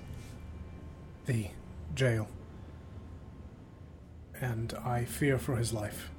the 1.25 1.49
jail. 1.97 2.29
And 4.41 4.73
I 4.85 5.05
fear 5.05 5.37
for 5.37 5.57
his 5.57 5.73
life. 5.73 6.11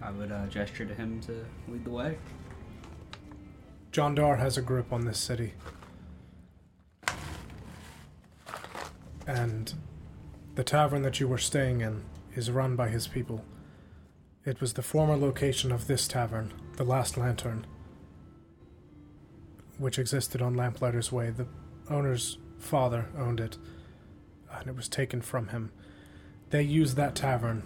I 0.00 0.12
would 0.12 0.30
uh, 0.30 0.46
gesture 0.46 0.84
to 0.84 0.94
him 0.94 1.20
to 1.22 1.44
lead 1.66 1.84
the 1.84 1.90
way. 1.90 2.18
John 3.90 4.14
Dar 4.14 4.36
has 4.36 4.56
a 4.56 4.62
grip 4.62 4.92
on 4.92 5.04
this 5.04 5.18
city. 5.18 5.54
And 9.26 9.74
the 10.54 10.62
tavern 10.62 11.02
that 11.02 11.18
you 11.18 11.26
were 11.26 11.38
staying 11.38 11.80
in 11.80 12.04
is 12.36 12.52
run 12.52 12.76
by 12.76 12.88
his 12.88 13.08
people. 13.08 13.44
It 14.44 14.60
was 14.60 14.74
the 14.74 14.82
former 14.82 15.16
location 15.16 15.72
of 15.72 15.88
this 15.88 16.06
tavern, 16.06 16.52
the 16.76 16.84
Last 16.84 17.16
Lantern, 17.16 17.66
which 19.78 19.98
existed 19.98 20.42
on 20.42 20.54
Lamplighter's 20.54 21.10
Way. 21.10 21.30
The 21.30 21.46
owner's 21.88 22.38
father 22.58 23.06
owned 23.16 23.40
it, 23.40 23.56
and 24.52 24.68
it 24.68 24.76
was 24.76 24.88
taken 24.88 25.22
from 25.22 25.48
him. 25.48 25.72
They 26.50 26.62
use 26.62 26.94
that 26.94 27.14
tavern 27.14 27.62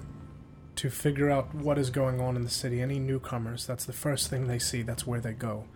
to 0.77 0.91
figure 0.91 1.31
out 1.31 1.55
what 1.55 1.79
is 1.79 1.91
going 1.91 2.21
on 2.21 2.37
in 2.37 2.43
the 2.43 2.51
city. 2.51 2.81
Any 2.81 2.99
newcomers, 2.99 3.67
that's 3.67 3.85
the 3.85 3.93
first 3.93 4.29
thing 4.29 4.47
they 4.47 4.59
see, 4.59 4.83
that's 4.83 5.07
where 5.07 5.21
they 5.21 5.33
go 5.33 5.67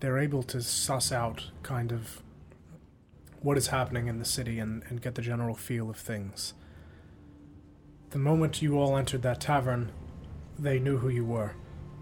they're 0.00 0.18
able 0.18 0.42
to 0.42 0.60
suss 0.62 1.12
out 1.12 1.50
kind 1.62 1.92
of 1.92 2.22
what 3.42 3.56
is 3.56 3.68
happening 3.68 4.08
in 4.08 4.18
the 4.18 4.24
city 4.24 4.58
and, 4.58 4.82
and 4.88 5.00
get 5.00 5.14
the 5.14 5.22
general 5.22 5.54
feel 5.54 5.88
of 5.88 5.96
things. 5.96 6.54
The 8.10 8.18
moment 8.18 8.60
you 8.60 8.78
all 8.78 8.96
entered 8.96 9.22
that 9.22 9.40
tavern, 9.40 9.92
they 10.58 10.78
knew 10.78 10.98
who 10.98 11.08
you 11.08 11.24
were, 11.24 11.54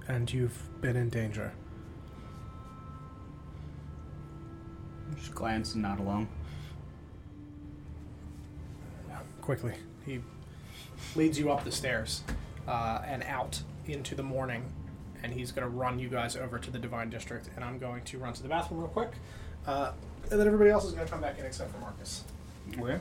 and 0.07 0.33
you've 0.33 0.81
been 0.81 0.97
in 0.97 1.11
danger. 1.11 1.53
Just 5.17 5.35
glance 5.35 5.75
and 5.75 5.83
nod 5.83 6.01
along. 6.01 6.29
Quickly, 9.41 9.75
he 10.05 10.21
leads 11.17 11.39
you 11.39 11.51
up 11.51 11.65
the 11.65 11.73
stairs 11.73 12.23
uh, 12.67 13.01
and 13.07 13.23
out 13.23 13.63
into 13.87 14.15
the 14.15 14.23
morning, 14.23 14.63
and 15.23 15.33
he's 15.33 15.53
going 15.53 15.63
to 15.63 15.75
run 15.75 15.99
you 15.99 16.09
guys 16.09 16.37
over 16.37 16.59
to 16.59 16.71
the 16.71 16.79
Divine 16.79 17.09
District, 17.09 17.49
and 17.57 17.65
I'm 17.65 17.79
going 17.79 18.03
to 18.05 18.19
run 18.19 18.35
to 18.35 18.43
the 18.43 18.49
bathroom 18.49 18.81
real 18.81 18.89
quick, 18.89 19.13
uh, 19.67 19.93
and 20.31 20.39
then 20.39 20.47
everybody 20.47 20.69
else 20.69 20.85
is 20.85 20.93
going 20.93 21.07
to 21.07 21.11
come 21.11 21.23
back 21.23 21.39
in 21.39 21.47
except 21.47 21.73
for 21.73 21.79
Marcus. 21.79 22.25
Where? 22.77 23.01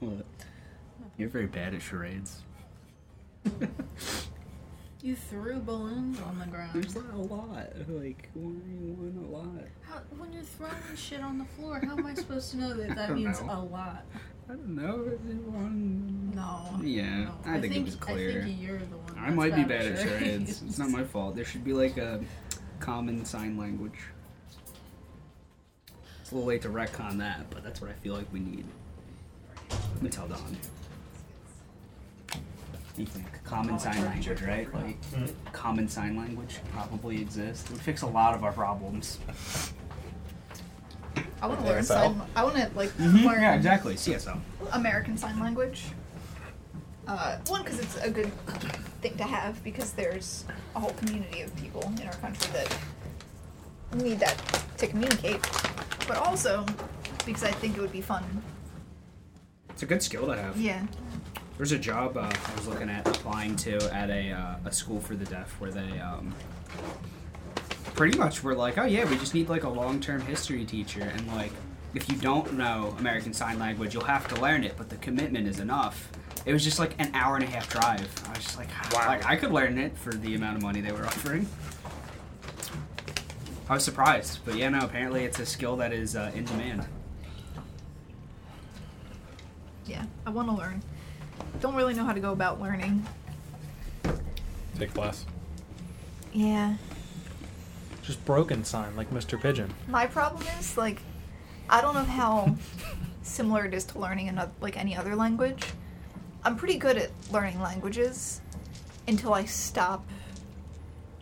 What? 0.00 0.26
You're 1.16 1.30
very 1.30 1.46
bad 1.46 1.74
at 1.74 1.80
charades. 1.80 2.42
You 5.02 5.16
threw 5.16 5.60
balloons 5.60 6.20
on 6.20 6.38
the 6.38 6.46
ground. 6.46 6.72
There's 6.74 6.94
not 6.94 7.14
a 7.14 7.16
lot. 7.16 7.68
Like, 7.88 8.28
why 8.34 8.50
one 8.50 9.24
a 9.24 9.30
lot? 9.34 9.64
How, 9.80 10.02
when 10.18 10.30
you're 10.30 10.42
throwing 10.42 10.74
shit 10.94 11.22
on 11.22 11.38
the 11.38 11.46
floor, 11.46 11.80
how 11.82 11.96
am 11.96 12.04
I 12.04 12.12
supposed 12.12 12.50
to 12.50 12.58
know 12.58 12.74
that 12.74 12.94
that 12.96 13.14
means 13.14 13.40
know. 13.40 13.50
a 13.50 13.60
lot? 13.60 14.04
I 14.46 14.52
don't 14.52 14.76
know. 14.76 15.04
is 15.04 15.20
it 15.30 15.36
One. 15.36 16.32
No. 16.34 16.78
Yeah, 16.82 17.24
no. 17.24 17.34
I 17.46 17.60
think 17.60 17.76
it 17.76 17.84
was 17.84 17.96
I 17.96 17.98
clear. 17.98 18.42
think 18.42 18.60
you're 18.60 18.78
the 18.78 18.98
one. 18.98 19.18
I 19.18 19.30
might 19.30 19.54
be 19.54 19.64
bad 19.64 19.86
at 19.86 20.06
charades. 20.06 20.62
It's 20.66 20.78
not 20.78 20.90
my 20.90 21.04
fault. 21.04 21.34
There 21.34 21.46
should 21.46 21.64
be 21.64 21.72
like 21.72 21.96
a 21.96 22.20
common 22.78 23.24
sign 23.24 23.56
language. 23.56 24.00
It's 26.20 26.30
a 26.30 26.34
little 26.34 26.48
late 26.48 26.60
to 26.62 26.68
retcon 26.68 27.16
that, 27.18 27.48
but 27.48 27.64
that's 27.64 27.80
what 27.80 27.90
I 27.90 27.94
feel 27.94 28.14
like 28.14 28.30
we 28.34 28.40
need. 28.40 28.66
Let 29.70 30.02
me 30.02 30.10
tell 30.10 30.28
Don. 30.28 30.58
You 33.00 33.06
think 33.06 33.26
common 33.44 33.78
sign 33.78 34.04
language, 34.04 34.42
right? 34.42 34.74
Like 34.74 34.98
common 35.52 35.88
sign 35.88 36.18
language 36.18 36.58
probably 36.70 37.22
exists. 37.22 37.64
It 37.64 37.72
would 37.72 37.80
fix 37.80 38.02
a 38.02 38.06
lot 38.06 38.34
of 38.34 38.44
our 38.44 38.52
problems. 38.52 39.18
I 41.40 41.46
want 41.46 41.60
to 41.60 41.66
learn 41.66 41.82
so? 41.82 41.94
sign. 41.94 42.22
I 42.36 42.44
want 42.44 42.56
to 42.56 42.70
like 42.74 42.96
learn 42.98 43.08
Mm-hmm. 43.12 43.40
Yeah, 43.40 43.54
exactly. 43.54 43.94
CSL. 43.94 44.38
American 44.72 45.16
Sign 45.16 45.40
Language. 45.40 45.84
Uh, 47.08 47.38
one, 47.48 47.62
because 47.62 47.80
it's 47.80 47.96
a 47.96 48.10
good 48.10 48.30
thing 49.00 49.16
to 49.16 49.24
have 49.24 49.64
because 49.64 49.92
there's 49.92 50.44
a 50.76 50.80
whole 50.80 50.92
community 50.92 51.40
of 51.40 51.56
people 51.56 51.90
in 51.98 52.06
our 52.06 52.12
country 52.14 52.52
that 52.52 52.76
need 53.94 54.20
that 54.20 54.36
to 54.76 54.86
communicate. 54.86 55.40
But 56.06 56.18
also 56.18 56.66
because 57.24 57.44
I 57.44 57.52
think 57.52 57.78
it 57.78 57.80
would 57.80 57.92
be 57.92 58.02
fun. 58.02 58.42
It's 59.70 59.82
a 59.82 59.86
good 59.86 60.02
skill 60.02 60.26
to 60.26 60.36
have. 60.36 60.58
Yeah. 60.58 60.82
There's 61.60 61.72
a 61.72 61.78
job 61.78 62.16
uh, 62.16 62.20
I 62.20 62.54
was 62.56 62.66
looking 62.66 62.88
at 62.88 63.06
applying 63.06 63.54
to 63.56 63.76
at 63.94 64.08
a, 64.08 64.32
uh, 64.32 64.54
a 64.64 64.72
school 64.72 64.98
for 64.98 65.14
the 65.14 65.26
deaf 65.26 65.60
where 65.60 65.70
they 65.70 66.00
um, 66.00 66.34
pretty 67.94 68.16
much 68.16 68.42
were 68.42 68.54
like, 68.54 68.78
oh 68.78 68.86
yeah, 68.86 69.04
we 69.04 69.18
just 69.18 69.34
need 69.34 69.50
like 69.50 69.64
a 69.64 69.68
long 69.68 70.00
term 70.00 70.22
history 70.22 70.64
teacher. 70.64 71.02
And 71.02 71.26
like, 71.34 71.52
if 71.92 72.08
you 72.08 72.16
don't 72.16 72.54
know 72.54 72.96
American 72.98 73.34
Sign 73.34 73.58
Language, 73.58 73.92
you'll 73.92 74.04
have 74.04 74.26
to 74.28 74.40
learn 74.40 74.64
it, 74.64 74.72
but 74.78 74.88
the 74.88 74.96
commitment 74.96 75.46
is 75.46 75.60
enough. 75.60 76.08
It 76.46 76.54
was 76.54 76.64
just 76.64 76.78
like 76.78 76.94
an 76.98 77.10
hour 77.12 77.34
and 77.34 77.44
a 77.44 77.48
half 77.48 77.68
drive. 77.68 78.08
I 78.26 78.30
was 78.30 78.42
just 78.42 78.56
like, 78.56 78.70
wow. 78.94 79.06
like 79.06 79.26
I 79.26 79.36
could 79.36 79.52
learn 79.52 79.76
it 79.76 79.94
for 79.98 80.14
the 80.14 80.34
amount 80.34 80.56
of 80.56 80.62
money 80.62 80.80
they 80.80 80.92
were 80.92 81.04
offering. 81.06 81.46
I 83.68 83.74
was 83.74 83.84
surprised, 83.84 84.38
but 84.46 84.54
yeah, 84.54 84.70
no. 84.70 84.78
Apparently, 84.78 85.24
it's 85.24 85.38
a 85.38 85.44
skill 85.44 85.76
that 85.76 85.92
is 85.92 86.16
uh, 86.16 86.32
in 86.34 86.46
demand. 86.46 86.86
Yeah. 89.84 90.06
I 90.24 90.30
want 90.30 90.48
to 90.48 90.54
learn. 90.54 90.82
Don't 91.60 91.74
really 91.74 91.94
know 91.94 92.04
how 92.04 92.12
to 92.12 92.20
go 92.20 92.32
about 92.32 92.60
learning. 92.60 93.06
Take 94.78 94.94
class. 94.94 95.26
Yeah. 96.32 96.76
Just 98.02 98.24
broken 98.24 98.64
sign, 98.64 98.96
like 98.96 99.10
Mr. 99.10 99.40
Pigeon. 99.40 99.72
My 99.88 100.06
problem 100.06 100.44
is 100.58 100.76
like, 100.76 101.00
I 101.68 101.80
don't 101.80 101.94
know 101.94 102.04
how 102.04 102.56
similar 103.22 103.66
it 103.66 103.74
is 103.74 103.84
to 103.86 103.98
learning 103.98 104.28
another 104.28 104.52
like 104.60 104.76
any 104.76 104.96
other 104.96 105.14
language. 105.14 105.64
I'm 106.42 106.56
pretty 106.56 106.78
good 106.78 106.96
at 106.96 107.10
learning 107.30 107.60
languages 107.60 108.40
until 109.06 109.34
I 109.34 109.44
stop 109.44 110.06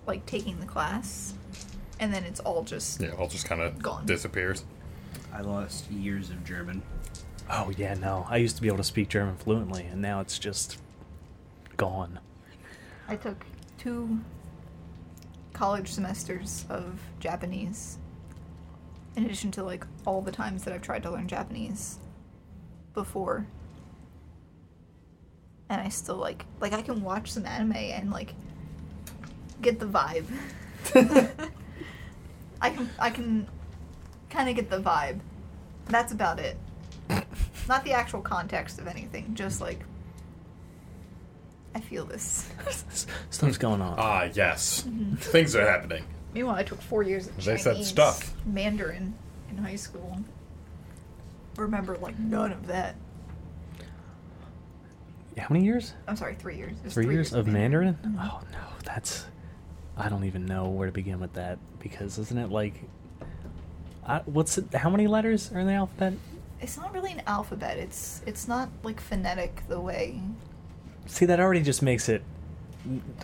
like 0.06 0.24
taking 0.26 0.60
the 0.60 0.66
class, 0.66 1.34
and 1.98 2.14
then 2.14 2.22
it's 2.24 2.40
all 2.40 2.62
just 2.62 3.00
Yeah, 3.00 3.10
all 3.18 3.26
just 3.28 3.44
kind 3.44 3.60
of 3.60 3.82
Gone. 3.82 4.06
disappears. 4.06 4.64
I 5.34 5.40
lost 5.40 5.90
years 5.90 6.30
of 6.30 6.44
German. 6.44 6.82
Oh 7.50 7.72
yeah, 7.76 7.94
no. 7.94 8.26
I 8.28 8.36
used 8.36 8.56
to 8.56 8.62
be 8.62 8.68
able 8.68 8.78
to 8.78 8.84
speak 8.84 9.08
German 9.08 9.36
fluently, 9.36 9.84
and 9.84 10.02
now 10.02 10.20
it's 10.20 10.38
just 10.38 10.78
gone. 11.76 12.20
I 13.08 13.16
took 13.16 13.46
two 13.78 14.20
college 15.54 15.88
semesters 15.88 16.66
of 16.68 17.00
Japanese, 17.20 17.98
in 19.16 19.24
addition 19.24 19.50
to 19.52 19.62
like 19.62 19.86
all 20.06 20.20
the 20.20 20.30
times 20.30 20.64
that 20.64 20.74
I've 20.74 20.82
tried 20.82 21.02
to 21.04 21.10
learn 21.10 21.26
Japanese 21.26 21.98
before. 22.92 23.46
And 25.70 25.80
I 25.80 25.88
still 25.88 26.16
like 26.16 26.44
like 26.60 26.72
I 26.74 26.82
can 26.82 27.02
watch 27.02 27.32
some 27.32 27.46
anime 27.46 27.76
and 27.76 28.10
like 28.10 28.34
get 29.62 29.78
the 29.78 29.86
vibe. 29.86 30.26
I 32.60 32.70
can 32.70 32.90
I 32.98 33.10
can 33.10 33.46
kind 34.28 34.50
of 34.50 34.56
get 34.56 34.68
the 34.68 34.80
vibe. 34.80 35.20
That's 35.86 36.12
about 36.12 36.38
it. 36.38 36.58
Not 37.68 37.84
the 37.84 37.92
actual 37.92 38.20
context 38.22 38.78
of 38.78 38.86
anything, 38.86 39.34
just 39.34 39.60
like 39.60 39.80
I 41.74 41.80
feel 41.80 42.04
this. 42.06 42.48
Something's 43.30 43.58
going 43.58 43.80
on. 43.82 43.94
Ah, 43.98 44.28
yes. 44.32 44.86
Things 45.18 45.54
are 45.54 45.66
happening. 45.68 46.04
Meanwhile, 46.34 46.56
I 46.56 46.62
took 46.62 46.80
four 46.82 47.02
years 47.02 47.26
of 47.26 47.36
They 47.36 47.42
Chinese 47.56 47.62
said 47.62 47.84
stuff. 47.84 48.34
Mandarin 48.46 49.14
in 49.50 49.58
high 49.58 49.76
school. 49.76 50.18
Remember, 51.56 51.96
like 51.98 52.18
none 52.18 52.52
of 52.52 52.66
that. 52.68 52.96
How 55.36 55.46
many 55.50 55.64
years? 55.64 55.94
I'm 56.08 56.16
sorry, 56.16 56.34
three 56.34 56.56
years. 56.56 56.72
It 56.78 56.84
was 56.84 56.94
Three, 56.94 57.06
years 57.12 57.32
of 57.32 57.46
Mandarin? 57.46 57.96
Mhm. 58.04 58.16
Oh 58.18 58.40
no, 58.52 58.58
that's. 58.84 59.26
I 59.96 60.08
don't 60.08 60.24
even 60.24 60.46
know 60.46 60.68
where 60.68 60.86
to 60.86 60.92
begin 60.92 61.20
with 61.20 61.34
that 61.34 61.58
because 61.80 62.18
isn't 62.18 62.38
it 62.38 62.50
like. 62.50 62.74
I, 64.06 64.18
what's 64.24 64.58
it? 64.58 64.72
How 64.74 64.90
many 64.90 65.06
letters 65.06 65.52
are 65.52 65.60
in 65.60 65.66
the 65.66 65.74
alphabet? 65.74 66.14
It's 66.60 66.76
not 66.76 66.92
really 66.92 67.12
an 67.12 67.22
alphabet. 67.26 67.78
It's 67.78 68.20
it's 68.26 68.48
not 68.48 68.68
like 68.82 69.00
phonetic 69.00 69.62
the 69.68 69.80
way. 69.80 70.20
See, 71.06 71.24
that 71.26 71.40
already 71.40 71.62
just 71.62 71.82
makes 71.82 72.08
it 72.08 72.22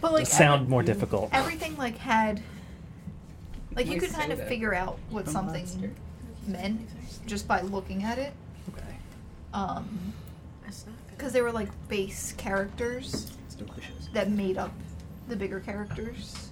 But 0.00 0.12
like 0.12 0.26
sound 0.26 0.62
every- 0.62 0.70
more 0.70 0.82
difficult. 0.82 1.30
Everything 1.32 1.76
like 1.76 1.98
had. 1.98 2.42
Like 3.74 3.86
you 3.86 3.92
Might 3.92 4.00
could 4.02 4.10
kind 4.12 4.32
of 4.32 4.38
that. 4.38 4.48
figure 4.48 4.72
out 4.74 4.98
what 5.10 5.26
A 5.26 5.30
something 5.30 5.64
monster. 5.64 5.90
meant 6.46 6.88
just 7.26 7.48
by 7.48 7.60
looking 7.62 8.04
at 8.04 8.18
it. 8.18 8.32
Okay. 8.68 8.94
Um, 9.52 10.12
It's 10.68 10.86
not 10.86 10.94
good. 11.08 11.16
because 11.16 11.32
they 11.32 11.42
were 11.42 11.50
like 11.52 11.68
base 11.88 12.32
characters 12.36 13.32
that 14.12 14.30
made 14.30 14.58
up 14.58 14.70
the 15.28 15.34
bigger 15.34 15.58
characters. 15.58 16.50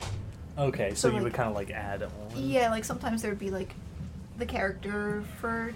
Okay, 0.58 0.90
so, 0.90 0.94
So, 0.96 1.08
you 1.08 1.14
like- 1.14 1.22
would 1.24 1.32
kind 1.34 1.48
of 1.48 1.54
like 1.54 1.70
add 1.70 2.02
on. 2.02 2.10
Yeah, 2.34 2.70
like 2.70 2.84
sometimes 2.84 3.22
there 3.22 3.30
would 3.30 3.38
be 3.38 3.50
like 3.50 3.74
the 4.38 4.46
character 4.46 5.22
for 5.40 5.72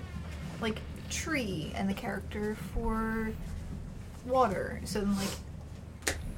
like 0.60 0.80
tree 1.10 1.72
and 1.74 1.88
the 1.88 1.94
character 1.94 2.56
for 2.74 3.30
water. 4.24 4.80
So 4.84 5.00
then 5.00 5.16
like 5.16 5.28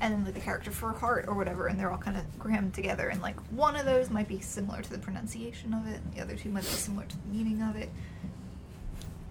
and 0.00 0.14
then 0.14 0.24
like 0.24 0.34
the 0.34 0.40
character 0.40 0.70
for 0.70 0.92
heart 0.92 1.24
or 1.26 1.34
whatever, 1.34 1.66
and 1.66 1.78
they're 1.78 1.90
all 1.90 1.98
kind 1.98 2.16
of 2.16 2.24
crammed 2.38 2.74
together. 2.74 3.08
And 3.08 3.20
like 3.20 3.36
one 3.50 3.76
of 3.76 3.84
those 3.84 4.10
might 4.10 4.28
be 4.28 4.40
similar 4.40 4.80
to 4.82 4.90
the 4.90 4.98
pronunciation 4.98 5.74
of 5.74 5.86
it, 5.88 6.00
the 6.14 6.20
other 6.22 6.36
two 6.36 6.50
might 6.50 6.62
be 6.62 6.68
similar 6.68 7.06
to 7.06 7.16
the 7.16 7.28
meaning 7.36 7.62
of 7.62 7.76
it. 7.76 7.90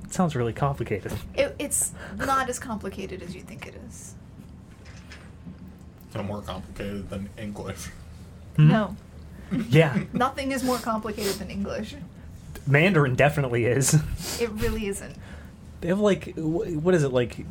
It 0.04 0.14
sounds 0.14 0.36
really 0.36 0.54
complicated. 0.54 1.14
it 1.36 1.56
it's 1.60 1.94
not 2.18 2.50
as 2.50 2.60
complicated 2.60 3.22
as 3.22 3.36
you 3.36 3.42
think 3.42 3.68
it 3.68 3.76
is. 3.88 4.16
No 6.16 6.24
more 6.24 6.42
complicated 6.42 7.10
than 7.10 7.30
English. 7.38 7.90
Hmm? 8.56 8.68
No, 8.70 8.96
Yeah, 9.70 10.04
nothing 10.14 10.52
is 10.52 10.64
more 10.64 10.78
complicated 10.78 11.34
than 11.36 11.52
English. 11.52 11.96
Mandarin 12.68 13.15
definitely 13.15 13.65
is. 13.65 13.93
It 14.41 14.49
really 14.51 14.88
isn't. 14.88 15.15
They 15.82 15.88
have 15.89 15.99
like, 15.99 16.36
wh- 16.36 16.84
what 16.84 16.93
is 16.93 17.03
it 17.03 17.09
like? 17.11 17.45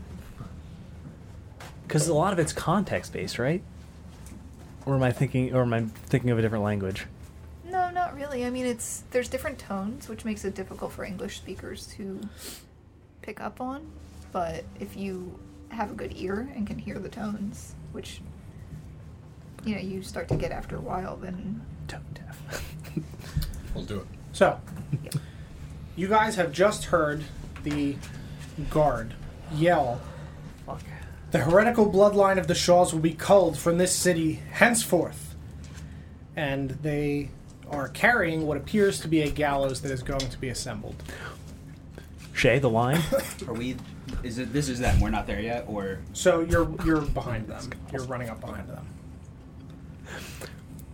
Because 1.87 2.09
a 2.09 2.15
lot 2.15 2.33
of 2.33 2.39
it's 2.39 2.53
context 2.53 3.13
based, 3.13 3.39
right? 3.39 3.63
Or 4.85 4.95
am 4.95 5.03
I 5.03 5.13
thinking, 5.13 5.55
or 5.55 5.63
am 5.63 5.73
I 5.73 5.83
thinking 6.07 6.31
of 6.31 6.39
a 6.39 6.43
different 6.43 6.65
language? 6.65 7.07
No, 7.65 7.91
not 7.91 8.15
really. 8.15 8.45
I 8.45 8.51
mean, 8.51 8.67
it's 8.67 9.03
there's 9.11 9.29
different 9.29 9.59
tones, 9.59 10.09
which 10.09 10.25
makes 10.25 10.45
it 10.45 10.55
difficult 10.55 10.93
for 10.93 11.05
English 11.05 11.39
speakers 11.39 11.87
to 11.97 12.21
pick 13.23 13.41
up 13.41 13.61
on. 13.61 13.87
But 14.33 14.65
if 14.79 14.97
you 14.97 15.39
have 15.71 15.91
a 15.91 15.95
good 15.95 16.13
ear 16.17 16.49
and 16.55 16.67
can 16.67 16.79
hear 16.79 16.99
the 16.99 17.09
tones, 17.09 17.75
which 17.93 18.21
you 19.65 19.75
know 19.75 19.81
you 19.81 20.03
start 20.03 20.29
to 20.29 20.37
get 20.37 20.53
after 20.53 20.77
a 20.77 20.81
while, 20.81 21.17
then 21.17 21.63
Tone 21.89 22.05
deaf. 22.15 22.75
We'll 23.75 23.85
do 23.85 23.99
it. 24.01 24.07
So, 24.37 24.61
you 25.97 26.09
guys 26.09 26.35
have 26.35 26.53
just 26.53 26.85
heard 26.85 27.25
the 27.63 27.97
guard 28.69 29.15
yell 29.55 29.99
Fuck. 30.67 30.83
The 31.31 31.39
heretical 31.39 31.91
bloodline 31.91 32.37
of 32.37 32.47
the 32.47 32.55
Shaws 32.55 32.93
will 32.93 33.01
be 33.01 33.15
culled 33.15 33.57
from 33.57 33.79
this 33.79 33.95
city 33.95 34.43
henceforth. 34.53 35.35
And 36.37 36.73
they 36.83 37.31
are 37.71 37.89
carrying 37.89 38.47
what 38.47 38.59
appears 38.59 39.01
to 39.01 39.09
be 39.09 39.23
a 39.23 39.31
gallows 39.31 39.81
that 39.81 39.91
is 39.91 40.03
going 40.03 40.29
to 40.29 40.39
be 40.39 40.51
assembled. 40.51 41.03
Shay, 42.35 42.59
the 42.59 42.69
line. 42.69 43.01
Are 43.49 43.55
we? 43.55 43.77
Is 44.23 44.37
it? 44.37 44.53
This 44.53 44.69
is 44.69 44.81
them. 44.81 45.01
We're 45.01 45.09
not 45.09 45.27
there 45.27 45.41
yet, 45.41 45.65
or 45.67 46.01
So 46.13 46.41
you're 46.41 46.71
you're 46.85 47.01
behind 47.01 47.49
them. 47.49 47.71
You're 47.91 48.05
running 48.05 48.29
up 48.29 48.43
behind 48.43 48.69
them. 48.69 48.87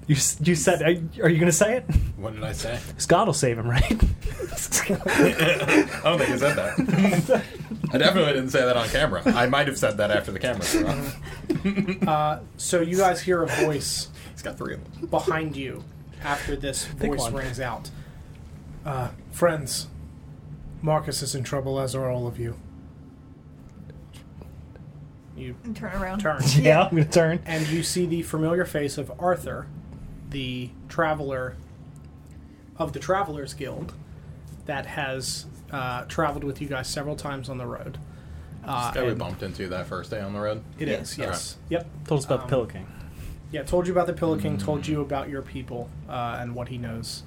You 0.08 0.16
you 0.42 0.54
said, 0.56 0.82
are 0.82 0.90
you, 0.90 1.08
are 1.22 1.28
you 1.28 1.38
gonna 1.38 1.52
say 1.52 1.76
it? 1.76 1.84
What 2.16 2.34
did 2.34 2.42
I 2.42 2.52
say? 2.52 2.78
Scott 2.98 3.26
will 3.26 3.34
save 3.34 3.58
him, 3.58 3.68
right? 3.68 3.84
I 3.92 3.96
don't 6.04 6.18
think 6.18 6.30
I 6.30 6.36
said 6.36 6.56
that. 6.56 7.42
I 7.92 7.98
definitely 7.98 8.32
didn't 8.32 8.50
say 8.50 8.64
that 8.64 8.76
on 8.76 8.88
camera. 8.88 9.22
I 9.26 9.46
might 9.46 9.68
have 9.68 9.78
said 9.78 9.96
that 9.98 10.10
after 10.10 10.32
the 10.32 10.38
camera. 10.38 10.64
Uh, 12.08 12.40
so 12.56 12.80
you 12.80 12.96
guys 12.96 13.20
hear 13.20 13.42
a 13.42 13.46
voice 13.46 14.08
He's 14.32 14.42
got 14.42 14.56
three 14.58 14.74
of 14.74 14.92
them. 15.00 15.06
behind 15.06 15.56
you 15.56 15.84
after 16.24 16.56
this 16.56 16.86
Pick 16.98 17.10
voice 17.10 17.20
one. 17.20 17.34
rings 17.34 17.60
out. 17.60 17.90
Uh, 18.84 19.10
friends, 19.30 19.86
Marcus 20.80 21.22
is 21.22 21.34
in 21.36 21.44
trouble, 21.44 21.78
as 21.78 21.94
are 21.94 22.10
all 22.10 22.26
of 22.26 22.40
you. 22.40 22.56
You 25.36 25.54
turn 25.74 25.94
around. 26.02 26.20
turn. 26.20 26.40
yeah, 26.58 26.82
I'm 26.84 26.90
gonna 26.90 27.04
turn. 27.04 27.40
and 27.46 27.66
you 27.68 27.82
see 27.82 28.06
the 28.06 28.22
familiar 28.22 28.64
face 28.64 28.98
of 28.98 29.10
Arthur, 29.18 29.66
the 30.32 30.70
traveler 30.88 31.56
of 32.76 32.92
the 32.92 32.98
Travelers 32.98 33.54
Guild, 33.54 33.94
that 34.66 34.86
has 34.86 35.46
uh, 35.70 36.04
traveled 36.04 36.42
with 36.44 36.60
you 36.60 36.68
guys 36.68 36.88
several 36.88 37.14
times 37.16 37.48
on 37.48 37.58
the 37.58 37.66
road. 37.66 37.98
Uh, 38.64 38.90
This 38.90 38.94
guy 38.96 39.02
we 39.04 39.10
and 39.10 39.18
bumped 39.18 39.42
into 39.42 39.68
that 39.68 39.86
first 39.86 40.10
day 40.10 40.20
on 40.20 40.32
the 40.32 40.40
road. 40.40 40.62
It 40.78 40.88
Yeah. 40.88 40.94
is, 40.98 41.16
yes. 41.18 41.56
Yep. 41.68 41.86
Told 42.06 42.18
us 42.20 42.24
about 42.26 42.40
Um, 42.40 42.46
the 42.46 42.48
Pillow 42.50 42.66
King. 42.66 42.86
Yeah, 43.50 43.62
told 43.62 43.86
you 43.86 43.92
about 43.92 44.06
the 44.06 44.12
Pillow 44.14 44.38
King, 44.38 44.56
told 44.56 44.86
you 44.86 45.00
about 45.02 45.28
your 45.28 45.42
people 45.42 45.90
uh, 46.08 46.38
and 46.40 46.54
what 46.54 46.68
he 46.68 46.78
knows. 46.78 47.22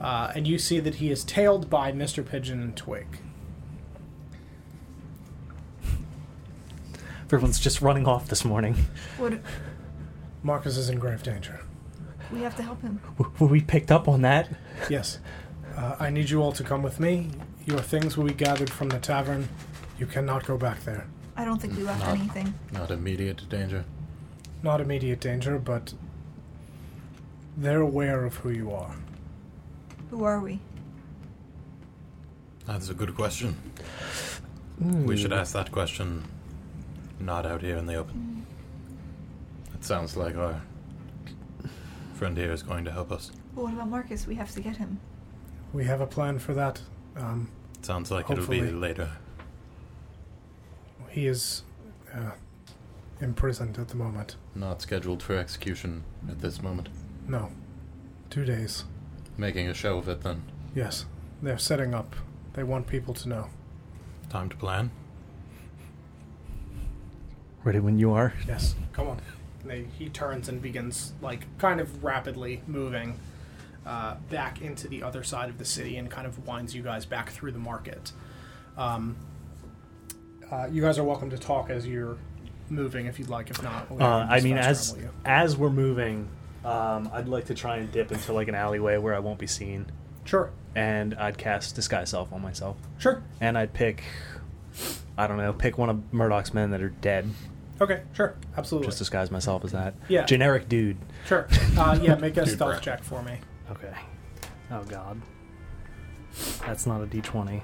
Uh, 0.00 0.30
and 0.34 0.46
you 0.46 0.58
see 0.58 0.78
that 0.80 0.96
he 0.96 1.10
is 1.10 1.24
tailed 1.24 1.68
by 1.68 1.90
Mr. 1.92 2.24
Pigeon 2.24 2.60
and 2.62 2.76
Twig. 2.76 3.06
Everyone's 7.24 7.58
just 7.58 7.80
running 7.80 8.06
off 8.06 8.28
this 8.28 8.44
morning. 8.44 8.76
What 9.18 9.40
Marcus 10.42 10.76
is 10.76 10.88
in 10.90 10.98
grave 10.98 11.22
danger. 11.22 11.60
We 12.32 12.40
have 12.40 12.56
to 12.56 12.62
help 12.62 12.82
him. 12.82 13.00
W- 13.18 13.34
Were 13.38 13.46
we 13.46 13.60
picked 13.60 13.90
up 13.92 14.08
on 14.08 14.22
that? 14.22 14.48
Yes. 14.90 15.18
Uh, 15.76 15.96
I 15.98 16.10
need 16.10 16.30
you 16.30 16.42
all 16.42 16.52
to 16.52 16.62
come 16.64 16.82
with 16.82 17.00
me. 17.00 17.30
Your 17.66 17.80
things 17.80 18.16
will 18.16 18.26
be 18.26 18.34
gathered 18.34 18.70
from 18.70 18.88
the 18.90 18.98
tavern. 18.98 19.48
You 19.98 20.06
cannot 20.06 20.46
go 20.46 20.56
back 20.56 20.84
there. 20.84 21.06
I 21.36 21.44
don't 21.44 21.60
think 21.60 21.76
we 21.76 21.82
left 21.82 22.00
Not- 22.04 22.16
anything. 22.18 22.54
Not 22.72 22.90
immediate 22.90 23.48
danger. 23.48 23.84
Not 24.62 24.80
immediate 24.80 25.20
danger, 25.20 25.58
but 25.58 25.94
they're 27.56 27.80
aware 27.80 28.24
of 28.24 28.36
who 28.36 28.50
you 28.50 28.70
are. 28.72 28.94
Who 30.10 30.24
are 30.24 30.40
we? 30.40 30.60
That's 32.66 32.88
a 32.88 32.94
good 32.94 33.14
question. 33.14 33.56
We 34.80 35.16
should 35.16 35.32
ask 35.32 35.52
that 35.52 35.70
question 35.70 36.24
not 37.20 37.46
out 37.46 37.62
here 37.62 37.76
in 37.76 37.86
the 37.86 37.94
open. 37.94 38.46
It 39.74 39.84
sounds 39.84 40.16
like 40.16 40.36
our 40.36 40.62
friend 42.14 42.36
here 42.36 42.52
is 42.52 42.62
going 42.62 42.84
to 42.84 42.90
help 42.92 43.12
us. 43.12 43.30
But 43.54 43.64
what 43.64 43.72
about 43.74 43.88
Marcus? 43.88 44.26
We 44.26 44.34
have 44.36 44.50
to 44.52 44.60
get 44.60 44.76
him. 44.76 45.00
We 45.72 45.84
have 45.84 46.00
a 46.00 46.06
plan 46.06 46.38
for 46.38 46.54
that. 46.54 46.80
Um, 47.16 47.50
Sounds 47.82 48.10
like 48.10 48.30
it'll 48.30 48.46
be 48.46 48.62
later. 48.62 49.10
he 51.10 51.26
is 51.26 51.62
uh, 52.12 52.30
imprisoned 53.20 53.78
at 53.78 53.88
the 53.88 53.96
moment. 53.96 54.36
Not 54.54 54.80
scheduled 54.82 55.22
for 55.22 55.36
execution 55.36 56.04
at 56.28 56.40
this 56.40 56.62
moment. 56.62 56.88
No. 57.28 57.50
Two 58.30 58.44
days. 58.44 58.84
Making 59.36 59.68
a 59.68 59.74
show 59.74 59.98
of 59.98 60.08
it 60.08 60.22
then. 60.22 60.42
Yes. 60.74 61.06
They're 61.42 61.58
setting 61.58 61.92
up. 61.94 62.16
They 62.54 62.62
want 62.62 62.86
people 62.86 63.14
to 63.14 63.28
know. 63.28 63.48
Time 64.30 64.48
to 64.48 64.56
plan. 64.56 64.90
Ready 67.64 67.80
when 67.80 67.98
you 67.98 68.12
are. 68.12 68.32
Yes. 68.46 68.74
Come 68.92 69.08
on. 69.08 69.20
They, 69.64 69.84
he 69.98 70.08
turns 70.08 70.48
and 70.48 70.60
begins, 70.60 71.12
like, 71.22 71.46
kind 71.58 71.80
of 71.80 72.04
rapidly 72.04 72.62
moving 72.66 73.18
uh, 73.86 74.16
back 74.30 74.60
into 74.62 74.88
the 74.88 75.02
other 75.02 75.22
side 75.22 75.48
of 75.48 75.58
the 75.58 75.64
city 75.64 75.96
and 75.96 76.10
kind 76.10 76.26
of 76.26 76.46
winds 76.46 76.74
you 76.74 76.82
guys 76.82 77.06
back 77.06 77.30
through 77.30 77.52
the 77.52 77.58
market. 77.58 78.12
Um, 78.76 79.16
uh, 80.50 80.68
you 80.70 80.82
guys 80.82 80.98
are 80.98 81.04
welcome 81.04 81.30
to 81.30 81.38
talk 81.38 81.70
as 81.70 81.86
you're 81.86 82.16
moving 82.68 83.06
if 83.06 83.18
you'd 83.18 83.28
like. 83.28 83.50
If 83.50 83.62
not, 83.62 83.90
we'll 83.90 84.02
Uh, 84.02 84.26
I 84.28 84.40
mean, 84.40 84.56
as 84.58 84.94
you. 84.96 85.10
as 85.24 85.56
we're 85.56 85.70
moving, 85.70 86.28
um, 86.64 87.10
I'd 87.12 87.28
like 87.28 87.46
to 87.46 87.54
try 87.54 87.76
and 87.78 87.90
dip 87.90 88.12
into 88.12 88.32
like 88.32 88.48
an 88.48 88.54
alleyway 88.54 88.96
where 88.98 89.14
I 89.14 89.18
won't 89.18 89.38
be 89.38 89.46
seen, 89.46 89.86
Sure. 90.24 90.50
and 90.74 91.14
I'd 91.14 91.38
cast 91.38 91.74
disguise 91.74 92.10
self 92.10 92.32
on 92.32 92.40
myself, 92.42 92.76
Sure. 92.98 93.22
and 93.40 93.56
I'd 93.58 93.72
pick, 93.74 94.02
I 95.16 95.26
don't 95.26 95.36
know, 95.36 95.52
pick 95.52 95.76
one 95.78 95.90
of 95.90 96.12
Murdoch's 96.12 96.54
men 96.54 96.70
that 96.70 96.82
are 96.82 96.88
dead, 96.90 97.28
Okay. 97.80 98.02
Sure. 98.12 98.36
Absolutely. 98.56 98.88
just 98.88 98.98
disguise 98.98 99.30
myself 99.30 99.64
as 99.64 99.72
that. 99.72 99.94
Yeah. 100.08 100.24
generic 100.24 100.68
dude. 100.68 100.96
sure. 101.26 101.48
Uh, 101.76 101.98
yeah. 102.00 102.14
Make 102.20 102.36
a 102.36 102.44
Dude, 102.44 102.54
stealth 102.54 102.80
check 102.82 103.02
for 103.02 103.22
me. 103.22 103.38
Okay. 103.70 103.92
Oh 104.70 104.82
God. 104.84 105.20
That's 106.66 106.86
not 106.86 107.00
a 107.02 107.06
D 107.06 107.20
twenty. 107.20 107.62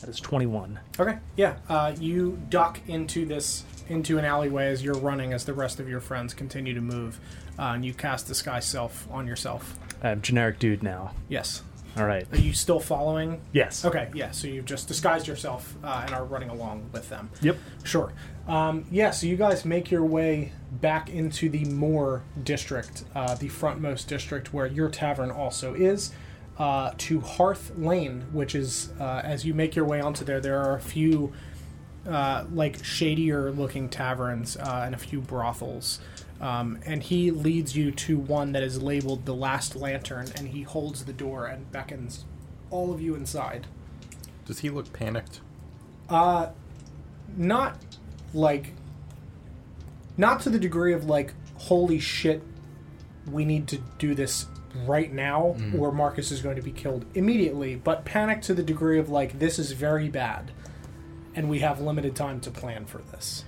That 0.00 0.08
is 0.08 0.20
twenty 0.20 0.46
one. 0.46 0.78
Okay. 0.98 1.18
Yeah. 1.36 1.56
Uh, 1.68 1.94
you 1.98 2.38
duck 2.50 2.80
into 2.86 3.24
this 3.26 3.64
into 3.88 4.18
an 4.18 4.24
alleyway 4.24 4.66
as 4.68 4.82
you're 4.82 4.94
running, 4.98 5.32
as 5.32 5.44
the 5.44 5.54
rest 5.54 5.80
of 5.80 5.88
your 5.88 6.00
friends 6.00 6.34
continue 6.34 6.74
to 6.74 6.80
move, 6.80 7.18
uh, 7.58 7.72
and 7.74 7.84
you 7.84 7.94
cast 7.94 8.26
disguise 8.26 8.64
self 8.66 9.08
on 9.10 9.26
yourself. 9.26 9.76
I'm 10.02 10.20
generic 10.22 10.58
dude 10.58 10.82
now. 10.82 11.12
Yes. 11.28 11.62
All 11.96 12.04
right. 12.06 12.26
Are 12.32 12.38
you 12.38 12.52
still 12.52 12.80
following? 12.80 13.40
Yes. 13.52 13.84
Okay. 13.84 14.08
Yeah. 14.14 14.30
So 14.30 14.46
you've 14.46 14.66
just 14.66 14.86
disguised 14.88 15.26
yourself 15.26 15.76
uh, 15.82 16.02
and 16.06 16.14
are 16.14 16.24
running 16.24 16.50
along 16.50 16.90
with 16.92 17.08
them. 17.08 17.30
Yep. 17.40 17.56
Sure. 17.82 18.12
Um, 18.46 18.84
yeah. 18.90 19.10
So 19.10 19.26
you 19.26 19.36
guys 19.36 19.64
make 19.64 19.90
your 19.90 20.04
way 20.04 20.52
back 20.70 21.10
into 21.10 21.48
the 21.48 21.64
Moore 21.64 22.22
district, 22.44 23.04
uh, 23.14 23.34
the 23.34 23.48
frontmost 23.48 24.06
district 24.06 24.52
where 24.52 24.66
your 24.66 24.88
tavern 24.88 25.30
also 25.30 25.74
is. 25.74 26.12
Uh, 26.58 26.92
to 26.98 27.20
Hearth 27.20 27.70
Lane, 27.76 28.26
which 28.32 28.56
is 28.56 28.92
uh, 28.98 29.20
as 29.22 29.44
you 29.46 29.54
make 29.54 29.76
your 29.76 29.84
way 29.84 30.00
onto 30.00 30.24
there, 30.24 30.40
there 30.40 30.60
are 30.60 30.74
a 30.74 30.80
few 30.80 31.32
uh, 32.08 32.44
like 32.52 32.84
shadier 32.84 33.52
looking 33.52 33.88
taverns 33.88 34.56
uh, 34.56 34.82
and 34.84 34.94
a 34.94 34.98
few 34.98 35.20
brothels. 35.20 36.00
Um, 36.40 36.78
and 36.86 37.02
he 37.02 37.30
leads 37.30 37.76
you 37.76 37.90
to 37.90 38.18
one 38.18 38.52
that 38.52 38.62
is 38.62 38.80
labeled 38.80 39.26
the 39.26 39.34
Last 39.34 39.74
Lantern, 39.74 40.28
and 40.36 40.48
he 40.48 40.62
holds 40.62 41.04
the 41.04 41.12
door 41.12 41.46
and 41.46 41.70
beckons 41.72 42.24
all 42.70 42.92
of 42.92 43.00
you 43.00 43.14
inside. 43.14 43.66
Does 44.46 44.60
he 44.60 44.70
look 44.70 44.92
panicked? 44.92 45.40
Uh, 46.08 46.50
not 47.36 47.78
like, 48.32 48.72
not 50.16 50.40
to 50.40 50.50
the 50.50 50.58
degree 50.58 50.92
of 50.92 51.06
like, 51.06 51.34
holy 51.56 51.98
shit, 51.98 52.42
we 53.30 53.44
need 53.44 53.66
to 53.68 53.78
do 53.98 54.14
this 54.14 54.46
right 54.86 55.12
now, 55.12 55.56
or 55.76 55.90
Marcus 55.90 56.30
is 56.30 56.40
going 56.40 56.56
to 56.56 56.62
be 56.62 56.70
killed 56.70 57.04
immediately, 57.14 57.74
but 57.74 58.04
panic 58.04 58.42
to 58.42 58.54
the 58.54 58.62
degree 58.62 58.98
of 58.98 59.08
like, 59.08 59.38
this 59.38 59.58
is 59.58 59.72
very 59.72 60.08
bad, 60.08 60.52
and 61.34 61.48
we 61.48 61.58
have 61.58 61.80
limited 61.80 62.14
time 62.14 62.40
to 62.40 62.50
plan 62.50 62.86
for 62.86 62.98
this. 62.98 63.44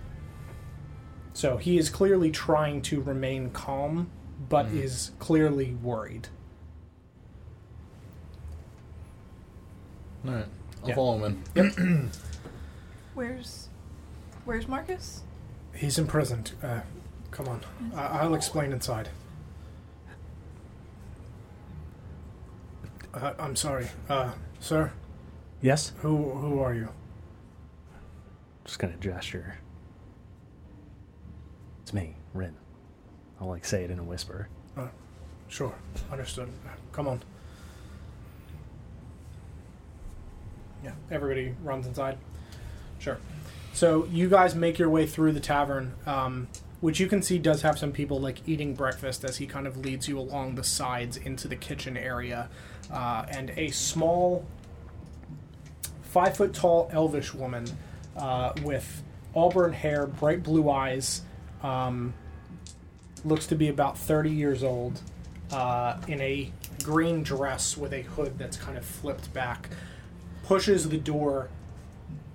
So 1.33 1.57
he 1.57 1.79
is 1.79 1.89
clearly 1.91 2.31
trying 2.31 2.83
to 2.83 3.01
remain 3.01 3.51
calm, 3.51 4.11
but 4.49 4.67
is 4.67 5.13
clearly 5.19 5.75
worried. 5.83 6.29
All 10.27 10.33
right, 10.35 10.47
I'll 10.83 10.89
Yeah. 10.89 10.95
follow 10.95 11.25
him 11.25 11.43
in. 11.55 12.11
Where's 13.15 13.69
Where's 14.45 14.67
Marcus? 14.69 15.23
He's 15.75 15.99
imprisoned. 15.99 16.53
Uh, 16.63 16.81
come 17.31 17.49
on, 17.49 17.61
I- 17.95 18.21
I'll 18.21 18.35
explain 18.35 18.73
inside. 18.73 19.09
Uh, 23.15 23.33
I'm 23.39 23.57
sorry, 23.57 23.89
uh, 24.09 24.33
sir. 24.61 24.93
Yes. 25.63 25.93
Who 25.99 26.31
who 26.33 26.61
are 26.61 26.75
you? 26.75 26.89
Just 28.65 28.79
gonna 28.79 28.97
gesture. 28.99 29.59
It's 31.91 31.95
me, 31.97 32.15
Rin. 32.35 32.55
I'll 33.41 33.49
like 33.49 33.65
say 33.65 33.83
it 33.83 33.91
in 33.91 33.99
a 33.99 34.05
whisper. 34.05 34.47
Sure, 35.49 35.75
understood. 36.13 36.49
Come 36.93 37.09
on. 37.09 37.21
Yeah, 40.85 40.93
everybody 41.11 41.57
runs 41.65 41.89
inside. 41.89 42.17
Sure. 43.01 43.19
So 43.73 44.05
you 44.05 44.29
guys 44.29 44.55
make 44.55 44.79
your 44.79 44.89
way 44.89 45.05
through 45.05 45.33
the 45.33 45.41
tavern, 45.41 45.95
um, 46.07 46.47
which 46.81 47.01
you 47.01 47.09
can 47.09 47.23
see 47.23 47.39
does 47.39 47.63
have 47.63 47.77
some 47.77 47.91
people 47.91 48.21
like 48.21 48.39
eating 48.47 48.75
breakfast 48.77 49.25
as 49.25 49.39
he 49.39 49.49
kind 49.49 49.67
of 49.67 49.77
leads 49.77 50.07
you 50.07 50.17
along 50.17 50.55
the 50.55 50.63
sides 50.63 51.17
into 51.17 51.49
the 51.49 51.57
kitchen 51.57 51.97
area, 51.97 52.49
uh, 52.93 53.27
and 53.29 53.51
a 53.57 53.69
small, 53.73 54.47
five 56.03 56.37
foot 56.37 56.55
tall 56.55 56.89
elvish 56.93 57.35
woman 57.35 57.67
uh, 58.17 58.53
with 58.63 59.03
auburn 59.35 59.73
hair, 59.73 60.07
bright 60.07 60.45
blue 60.45 60.71
eyes, 60.71 61.23
um, 61.63 62.15
looks 63.25 63.47
to 63.49 63.55
be 63.55 63.69
about 63.69 63.99
30 63.99 64.31
years 64.31 64.63
old, 64.63 65.01
uh, 65.53 65.99
in 66.07 66.21
a 66.21 66.53
green 66.83 67.23
dress 67.23 67.77
with 67.77 67.93
a 67.93 68.03
hood 68.03 68.39
that's 68.39 68.57
kind 68.57 68.79
of 68.79 68.85
flipped 68.85 69.33
back, 69.33 69.71
pushes 70.45 70.89
the 70.89 70.97
door 70.97 71.49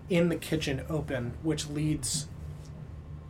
in 0.10 0.30
the 0.30 0.36
kitchen 0.36 0.84
open, 0.90 1.34
which 1.42 1.68
leads 1.68 2.28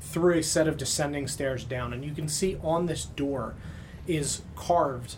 through 0.01 0.37
a 0.37 0.43
set 0.43 0.67
of 0.67 0.77
descending 0.77 1.27
stairs 1.27 1.63
down. 1.63 1.93
And 1.93 2.03
you 2.03 2.13
can 2.13 2.27
see 2.27 2.57
on 2.63 2.85
this 2.85 3.05
door 3.05 3.55
is 4.07 4.41
carved 4.55 5.15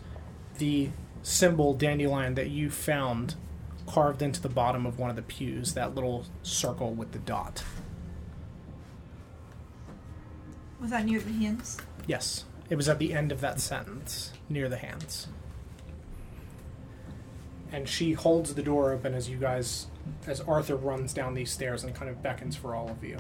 the 0.58 0.90
symbol 1.24 1.74
dandelion 1.74 2.36
that 2.36 2.49
you 2.49 2.70
found 2.70 3.36
carved 3.86 4.22
into 4.22 4.41
the 4.41 4.49
bottom 4.49 4.86
of 4.86 4.99
one 4.99 5.10
of 5.10 5.16
the 5.16 5.22
pews, 5.22 5.74
that 5.74 5.95
little 5.95 6.26
circle 6.44 6.94
with 6.94 7.12
the 7.14 7.20
dot. 7.20 7.64
Was 10.80 10.91
that 10.91 11.06
near 11.06 11.20
the 11.20 11.32
hands? 11.32 11.78
Yes, 12.06 12.45
it 12.70 12.76
was 12.76 12.88
at 12.88 12.99
the 12.99 13.14
end 13.14 13.32
of 13.32 13.41
that 13.41 13.60
sentence, 13.60 14.32
near 14.49 14.70
the 14.70 14.78
hands. 14.78 15.28
And 17.72 17.88
she 17.88 18.14
holds 18.14 18.54
the 18.54 18.64
door 18.64 18.94
open 18.94 19.14
as 19.14 19.30
you 19.30 19.38
guys, 19.38 19.88
as 20.26 20.40
Arthur 20.41 20.76
runs 20.76 21.14
down 21.14 21.34
these 21.34 21.52
stairs 21.52 21.84
and 21.84 21.94
kind 21.94 22.10
of 22.10 22.22
beckons 22.24 22.56
for 22.56 22.76
all 22.76 22.90
of 22.90 23.04
you. 23.04 23.18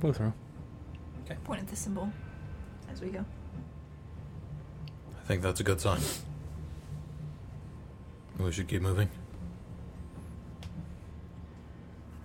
Go 0.00 0.12
through. 0.12 0.32
Okay. 1.24 1.36
Point 1.44 1.60
at 1.62 1.68
the 1.68 1.76
symbol 1.76 2.10
as 2.90 3.00
we 3.00 3.08
go. 3.08 3.24
I 5.18 5.26
think 5.26 5.42
that's 5.42 5.60
a 5.60 5.64
good 5.64 5.80
sign. 5.80 6.00
We 8.38 8.52
should 8.52 8.68
keep 8.68 8.82
moving. 8.82 9.08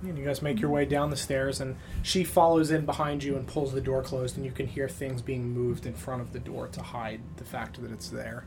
And 0.04 0.18
you 0.18 0.26
guys 0.26 0.42
make 0.42 0.60
your 0.60 0.72
way 0.72 0.86
down 0.86 1.12
the 1.12 1.18
stairs, 1.18 1.62
and 1.62 1.76
she 2.02 2.24
follows 2.24 2.72
in 2.72 2.86
behind 2.86 3.24
you 3.24 3.36
and 3.36 3.48
pulls 3.48 3.72
the 3.72 3.82
door 3.82 4.02
closed, 4.02 4.36
and 4.36 4.46
you 4.46 4.52
can 4.52 4.66
hear 4.66 4.90
things 4.90 5.22
being 5.22 5.54
moved 5.54 5.86
in 5.86 5.94
front 5.94 6.22
of 6.22 6.34
the 6.34 6.40
door 6.40 6.68
to 6.70 6.82
hide 6.82 7.22
the 7.38 7.44
fact 7.44 7.80
that 7.82 7.92
it's 7.92 8.10
there. 8.10 8.46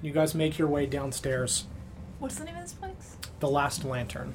You 0.00 0.12
guys 0.12 0.34
make 0.34 0.58
your 0.58 0.68
way 0.68 0.86
downstairs. 0.86 1.66
What's 2.18 2.36
the 2.36 2.44
name 2.44 2.56
of 2.56 2.62
this 2.62 2.72
place? 2.72 3.16
the 3.40 3.48
last 3.48 3.84
lantern. 3.84 4.34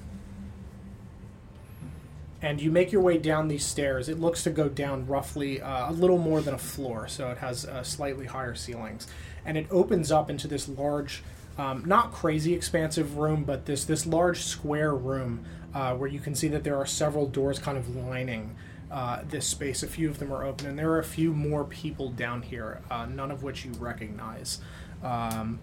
And 2.41 2.61
you 2.61 2.71
make 2.71 2.91
your 2.91 3.01
way 3.01 3.17
down 3.17 3.47
these 3.47 3.65
stairs. 3.65 4.09
It 4.09 4.19
looks 4.19 4.43
to 4.43 4.49
go 4.49 4.67
down 4.67 5.07
roughly 5.07 5.61
uh, 5.61 5.89
a 5.89 5.93
little 5.93 6.17
more 6.17 6.41
than 6.41 6.53
a 6.53 6.57
floor, 6.57 7.07
so 7.07 7.31
it 7.31 7.37
has 7.37 7.65
uh, 7.65 7.83
slightly 7.83 8.25
higher 8.25 8.53
ceilings. 8.53 9.07
And 9.45 9.57
it 9.57 9.67
opens 9.71 10.11
up 10.11 10.29
into 10.29 10.49
this 10.49 10.67
large, 10.67 11.23
um, 11.57 11.83
not 11.85 12.11
crazy 12.11 12.53
expansive 12.53 13.17
room, 13.17 13.45
but 13.45 13.65
this 13.65 13.85
this 13.85 14.05
large 14.05 14.41
square 14.43 14.93
room 14.93 15.45
uh, 15.73 15.95
where 15.95 16.09
you 16.09 16.19
can 16.19 16.35
see 16.35 16.47
that 16.49 16.63
there 16.63 16.77
are 16.77 16.85
several 16.85 17.27
doors 17.27 17.59
kind 17.59 17.77
of 17.77 17.95
lining 17.95 18.55
uh, 18.91 19.21
this 19.27 19.47
space. 19.47 19.81
A 19.83 19.87
few 19.87 20.09
of 20.09 20.19
them 20.19 20.31
are 20.31 20.43
open, 20.43 20.67
and 20.67 20.77
there 20.77 20.91
are 20.91 20.99
a 20.99 21.03
few 21.03 21.33
more 21.33 21.63
people 21.63 22.09
down 22.09 22.43
here, 22.43 22.81
uh, 22.91 23.05
none 23.05 23.31
of 23.31 23.41
which 23.43 23.65
you 23.65 23.71
recognize. 23.73 24.61
Um, 25.03 25.59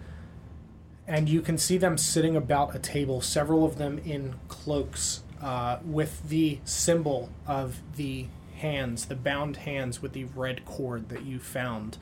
and 1.07 1.29
you 1.29 1.41
can 1.41 1.59
see 1.59 1.79
them 1.79 1.97
sitting 1.97 2.37
about 2.37 2.75
a 2.75 2.79
table, 2.79 3.21
several 3.21 3.65
of 3.65 3.79
them 3.79 3.99
in 3.99 4.35
cloaks, 4.49 5.23
uh, 5.41 5.79
with 5.85 6.29
the 6.29 6.59
symbol 6.65 7.31
of 7.47 7.81
the 7.97 8.27
hands, 8.57 9.07
the 9.07 9.15
bound 9.15 9.59
hands 9.59 10.03
with 10.03 10.13
the 10.13 10.25
red 10.25 10.65
cord 10.65 11.09
that 11.09 11.25
you 11.25 11.39
found 11.39 11.99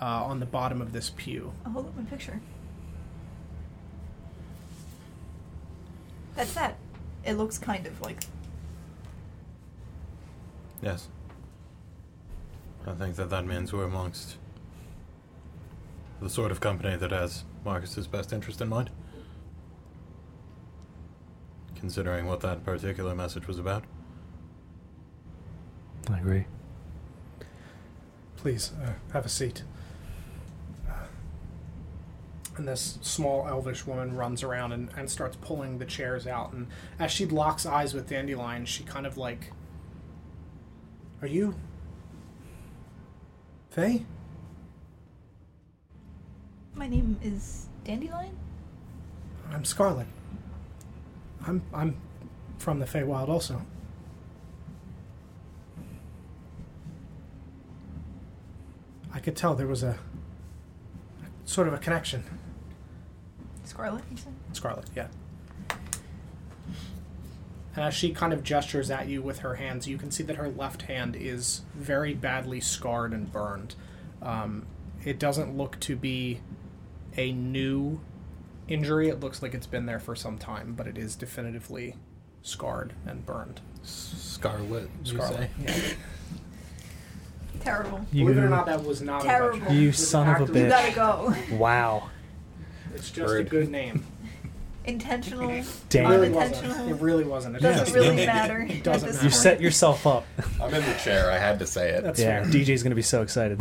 uh, 0.00 0.04
on 0.04 0.40
the 0.40 0.46
bottom 0.46 0.82
of 0.82 0.92
this 0.92 1.10
pew. 1.16 1.52
I'll 1.64 1.72
hold 1.72 1.86
up 1.86 1.96
my 1.96 2.02
picture. 2.02 2.40
That's 6.34 6.54
that. 6.54 6.76
It 7.24 7.34
looks 7.34 7.58
kind 7.58 7.86
of 7.86 8.00
like 8.00 8.18
Yes. 10.82 11.08
I 12.86 12.92
think 12.94 13.14
that 13.14 13.30
that 13.30 13.46
means 13.46 13.72
we're 13.72 13.84
amongst 13.84 14.36
the 16.20 16.28
sort 16.28 16.50
of 16.50 16.60
company 16.60 16.96
that 16.96 17.12
has 17.12 17.44
Marcus's 17.64 18.08
best 18.08 18.32
interest 18.32 18.60
in 18.60 18.68
mind. 18.68 18.90
Considering 21.76 22.26
what 22.26 22.40
that 22.40 22.64
particular 22.64 23.14
message 23.14 23.46
was 23.46 23.58
about. 23.58 23.84
I 26.10 26.18
agree. 26.18 26.46
Please, 28.36 28.72
uh, 28.84 28.94
have 29.12 29.24
a 29.24 29.28
seat. 29.28 29.62
And 32.56 32.68
this 32.68 32.98
small 33.00 33.48
elvish 33.48 33.86
woman 33.86 34.14
runs 34.14 34.42
around 34.42 34.72
and, 34.72 34.90
and 34.96 35.10
starts 35.10 35.36
pulling 35.40 35.78
the 35.78 35.86
chairs 35.86 36.26
out. 36.26 36.52
And 36.52 36.66
as 36.98 37.10
she 37.10 37.24
locks 37.24 37.64
eyes 37.64 37.94
with 37.94 38.08
Dandelion, 38.08 38.66
she 38.66 38.84
kind 38.84 39.06
of 39.06 39.16
like. 39.16 39.52
Are 41.22 41.28
you. 41.28 41.54
fey? 43.70 44.04
My 46.74 46.88
name 46.88 47.18
is 47.22 47.66
Dandelion. 47.84 48.36
I'm 49.50 49.64
Scarlet. 49.64 50.06
I'm 51.46 51.62
I'm 51.72 51.96
from 52.58 52.78
the 52.78 52.86
Feywild 52.86 53.28
also. 53.28 53.62
I 59.12 59.20
could 59.20 59.36
tell 59.36 59.54
there 59.54 59.66
was 59.66 59.82
a 59.82 59.98
sort 61.44 61.68
of 61.68 61.74
a 61.74 61.78
connection. 61.78 62.24
Scarlet, 63.72 64.04
you 64.10 64.16
said? 64.18 64.34
Scarlet, 64.52 64.84
yeah. 64.94 65.06
And 67.74 67.84
as 67.86 67.94
she 67.94 68.12
kind 68.12 68.34
of 68.34 68.42
gestures 68.44 68.90
at 68.90 69.08
you 69.08 69.22
with 69.22 69.38
her 69.38 69.54
hands, 69.54 69.88
you 69.88 69.96
can 69.96 70.10
see 70.10 70.22
that 70.24 70.36
her 70.36 70.50
left 70.50 70.82
hand 70.82 71.16
is 71.16 71.62
very 71.74 72.12
badly 72.12 72.60
scarred 72.60 73.12
and 73.14 73.32
burned. 73.32 73.74
Um, 74.20 74.66
it 75.04 75.18
doesn't 75.18 75.56
look 75.56 75.80
to 75.80 75.96
be 75.96 76.40
a 77.16 77.32
new 77.32 77.98
injury. 78.68 79.08
It 79.08 79.20
looks 79.20 79.42
like 79.42 79.54
it's 79.54 79.66
been 79.66 79.86
there 79.86 79.98
for 80.00 80.14
some 80.14 80.36
time, 80.36 80.74
but 80.74 80.86
it 80.86 80.98
is 80.98 81.16
definitively 81.16 81.96
scarred 82.42 82.92
and 83.06 83.24
burned. 83.24 83.62
Scarlet, 83.82 84.90
you 85.04 85.14
Scarlet. 85.14 85.36
say? 85.38 85.50
Yeah. 85.64 85.94
Terrible. 87.60 88.04
You, 88.12 88.24
Believe 88.26 88.38
it 88.38 88.44
or 88.44 88.48
not, 88.50 88.66
that 88.66 88.84
was 88.84 89.00
not 89.00 89.22
Terrible. 89.22 89.54
intentional. 89.54 89.82
You 89.82 89.92
son 89.92 90.28
of 90.28 90.28
a 90.28 90.40
actively- 90.42 90.60
You 90.62 90.68
gotta 90.68 90.92
go. 90.94 91.34
wow. 91.56 92.10
It's 92.94 93.10
just 93.10 93.34
a 93.34 93.44
good 93.44 93.70
name. 93.70 94.04
Intentional. 94.84 95.48
Damn. 95.90 96.06
It 96.06 96.08
really 96.14 96.26
Unintentional. 96.28 96.68
wasn't. 96.70 96.90
It 96.90 96.94
really 97.02 97.24
wasn't. 97.24 97.56
It 97.56 97.62
Doesn't 97.62 97.84
just- 97.84 97.94
really 97.94 98.26
matter. 98.26 98.66
It 98.68 98.82
doesn't 98.82 99.10
at 99.10 99.14
this 99.14 99.22
matter. 99.22 99.26
You 99.26 99.30
point. 99.30 99.42
set 99.42 99.60
yourself 99.60 100.06
up. 100.08 100.24
I'm 100.60 100.74
in 100.74 100.84
the 100.84 100.94
chair. 100.94 101.30
I 101.30 101.38
had 101.38 101.60
to 101.60 101.66
say 101.66 101.90
it. 101.90 102.02
That's 102.02 102.18
yeah, 102.18 102.42
fair. 102.42 102.52
DJ's 102.52 102.82
gonna 102.82 102.96
be 102.96 103.02
so 103.02 103.22
excited. 103.22 103.60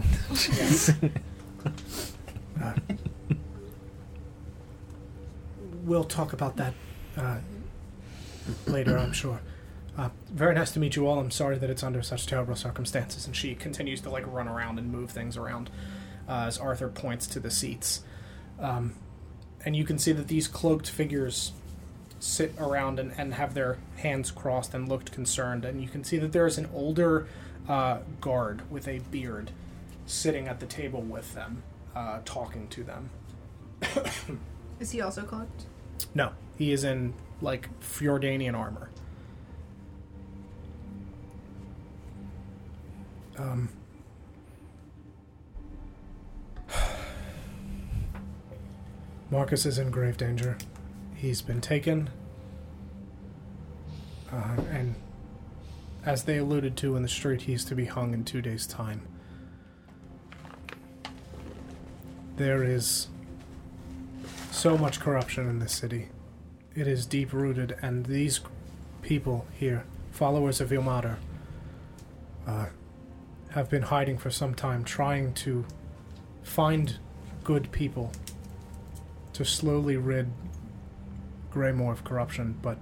Uh, 2.61 2.73
we'll 5.83 6.03
talk 6.03 6.33
about 6.33 6.57
that 6.57 6.73
uh, 7.17 7.37
later, 8.67 8.97
I'm 8.97 9.13
sure. 9.13 9.41
Uh, 9.97 10.09
very 10.31 10.55
nice 10.55 10.71
to 10.71 10.79
meet 10.79 10.95
you 10.95 11.07
all. 11.07 11.19
I'm 11.19 11.31
sorry 11.31 11.57
that 11.57 11.69
it's 11.69 11.83
under 11.83 12.01
such 12.01 12.25
terrible 12.25 12.55
circumstances. 12.55 13.25
And 13.25 13.35
she 13.35 13.55
continues 13.55 14.01
to 14.01 14.09
like 14.09 14.25
run 14.31 14.47
around 14.47 14.79
and 14.79 14.91
move 14.91 15.11
things 15.11 15.37
around 15.37 15.69
uh, 16.27 16.45
as 16.47 16.57
Arthur 16.57 16.87
points 16.87 17.27
to 17.27 17.39
the 17.39 17.51
seats. 17.51 18.03
Um, 18.59 18.95
and 19.65 19.75
you 19.75 19.83
can 19.83 19.97
see 19.97 20.11
that 20.11 20.27
these 20.27 20.47
cloaked 20.47 20.89
figures 20.89 21.53
sit 22.19 22.53
around 22.59 22.99
and, 22.99 23.13
and 23.17 23.33
have 23.33 23.53
their 23.53 23.77
hands 23.97 24.31
crossed 24.31 24.73
and 24.73 24.87
looked 24.87 25.11
concerned. 25.11 25.65
And 25.65 25.81
you 25.81 25.89
can 25.89 26.03
see 26.03 26.17
that 26.17 26.31
there 26.31 26.45
is 26.45 26.57
an 26.57 26.69
older 26.73 27.27
uh, 27.67 27.99
guard 28.19 28.69
with 28.71 28.87
a 28.87 28.99
beard 29.11 29.51
sitting 30.05 30.47
at 30.47 30.59
the 30.59 30.65
table 30.65 31.01
with 31.01 31.33
them, 31.33 31.63
uh, 31.95 32.19
talking 32.25 32.67
to 32.69 32.83
them. 32.83 33.09
Is 34.79 34.91
he 34.91 35.01
also 35.01 35.23
cloaked? 35.23 35.65
No, 36.13 36.31
he 36.57 36.71
is 36.71 36.83
in 36.83 37.13
like 37.41 37.69
Fjordanian 37.81 38.57
armor. 38.57 38.89
Um. 43.37 43.69
Marcus 49.31 49.65
is 49.65 49.77
in 49.77 49.89
grave 49.91 50.17
danger. 50.17 50.57
He's 51.15 51.41
been 51.41 51.61
taken. 51.61 52.09
Uh, 54.29 54.57
and 54.69 54.95
as 56.05 56.23
they 56.23 56.37
alluded 56.37 56.75
to 56.77 56.97
in 56.97 57.01
the 57.01 57.07
street, 57.07 57.43
he's 57.43 57.63
to 57.65 57.75
be 57.75 57.85
hung 57.85 58.13
in 58.13 58.25
two 58.25 58.41
days' 58.41 58.67
time. 58.67 59.03
There 62.35 62.61
is 62.61 63.07
so 64.51 64.77
much 64.77 64.99
corruption 64.99 65.47
in 65.47 65.59
this 65.59 65.71
city. 65.71 66.09
It 66.75 66.87
is 66.87 67.05
deep 67.05 67.31
rooted, 67.31 67.77
and 67.81 68.07
these 68.07 68.41
people 69.01 69.45
here, 69.53 69.85
followers 70.11 70.59
of 70.59 70.71
Ilmater, 70.71 71.15
uh, 72.45 72.65
have 73.51 73.69
been 73.69 73.83
hiding 73.83 74.17
for 74.17 74.29
some 74.29 74.53
time, 74.53 74.83
trying 74.83 75.33
to 75.35 75.65
find 76.43 76.97
good 77.45 77.71
people 77.71 78.11
to 79.43 79.49
slowly 79.49 79.97
rid 79.97 80.27
Greymore 81.51 81.91
of 81.91 82.03
corruption, 82.03 82.55
but 82.61 82.77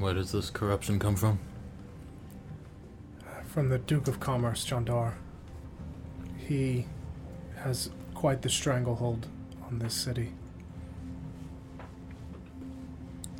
Where 0.00 0.14
does 0.14 0.32
this 0.32 0.50
corruption 0.50 0.98
come 0.98 1.14
from? 1.16 1.38
from 3.46 3.68
the 3.68 3.78
Duke 3.78 4.08
of 4.08 4.18
Commerce, 4.18 4.66
Jandar, 4.66 5.12
he 6.36 6.86
has 7.62 7.90
quite 8.14 8.42
the 8.42 8.48
stranglehold 8.48 9.28
on 9.68 9.78
this 9.78 9.94
city. 9.94 10.32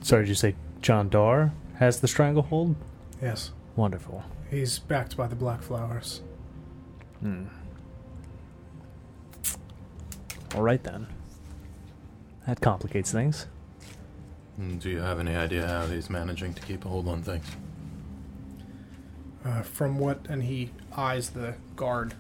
Sorry, 0.03 0.23
did 0.23 0.29
you 0.29 0.35
say 0.37 0.55
John 0.83 1.09
Dar 1.09 1.53
has 1.81 1.99
the 1.99 2.07
stranglehold? 2.07 2.77
Yes, 3.21 3.51
Wonderful. 3.75 4.23
he's 4.49 4.79
backed 4.79 5.17
by 5.17 5.27
the 5.27 5.35
Black 5.35 5.63
Flowers. 5.63 6.21
Hmm. 7.19 7.47
All 10.55 10.63
right 10.63 10.83
then. 10.83 11.07
That 12.47 12.61
complicates 12.61 13.11
things. 13.11 13.47
Mm, 14.61 14.81
Do 14.81 14.91
you 14.91 15.01
have 15.01 15.19
any 15.19 15.35
idea 15.35 15.67
how 15.67 15.87
he's 15.87 16.09
managing 16.11 16.55
to 16.55 16.63
keep 16.63 16.85
a 16.85 16.89
hold 16.89 17.09
on 17.09 17.23
things? 17.23 17.45
uh, 19.45 19.61
from 19.63 19.99
what 19.99 20.21
and 20.29 20.43
he 20.45 20.71
eyes 20.97 21.31
the 21.31 21.55
guard 21.77 22.15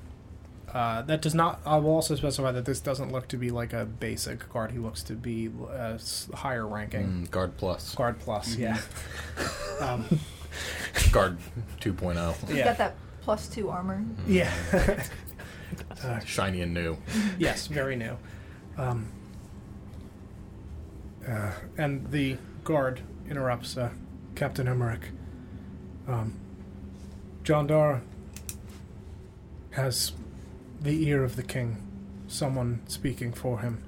uh, 0.75 1.01
that 1.01 1.23
does 1.23 1.35
not 1.35 1.59
i 1.65 1.75
will 1.79 1.89
also 1.93 2.15
specify 2.17 2.53
that 2.53 2.67
this 2.67 2.81
doesn't 2.81 3.11
look 3.13 3.27
to 3.29 3.39
be 3.39 3.51
like 3.51 3.73
a 3.73 3.87
basic 3.87 4.47
guard 4.53 4.73
he 4.73 4.79
looks 4.79 5.03
to 5.03 5.15
be 5.15 5.49
uh, 5.75 5.97
higher 6.35 6.67
ranking 6.67 7.07
Mm, 7.07 7.31
Guard 7.31 7.57
Plus. 7.57 7.95
guard 7.95 8.19
plus 8.21 8.57
yeah 8.57 8.79
um, 9.81 10.05
Guard 11.13 11.39
2.0. 11.81 12.47
He's 12.49 12.57
Yeah. 12.59 12.65
got 12.67 12.77
that 12.79 12.95
plus 13.23 13.49
two 13.49 13.71
armor. 13.71 14.05
yeah 14.27 14.53
uh, 16.03 16.19
Shiny 16.21 16.61
and 16.61 16.75
new. 16.75 16.97
yes 17.39 17.67
very 17.67 17.97
new. 17.97 18.17
Um, 18.77 19.09
uh, 21.29 21.53
and 21.79 22.11
the 22.11 22.37
guard 22.65 23.01
interrupts 23.29 23.77
uh, 23.77 23.91
captain 24.35 24.67
emmerich 24.69 25.11
um, 26.09 26.35
john 27.45 27.67
dar 27.67 28.03
has 29.71 30.13
the 30.81 31.07
ear 31.09 31.23
of 31.25 31.37
the 31.37 31.43
king 31.43 31.77
someone 32.27 32.81
speaking 32.87 33.33
for 33.33 33.61
him. 33.61 33.83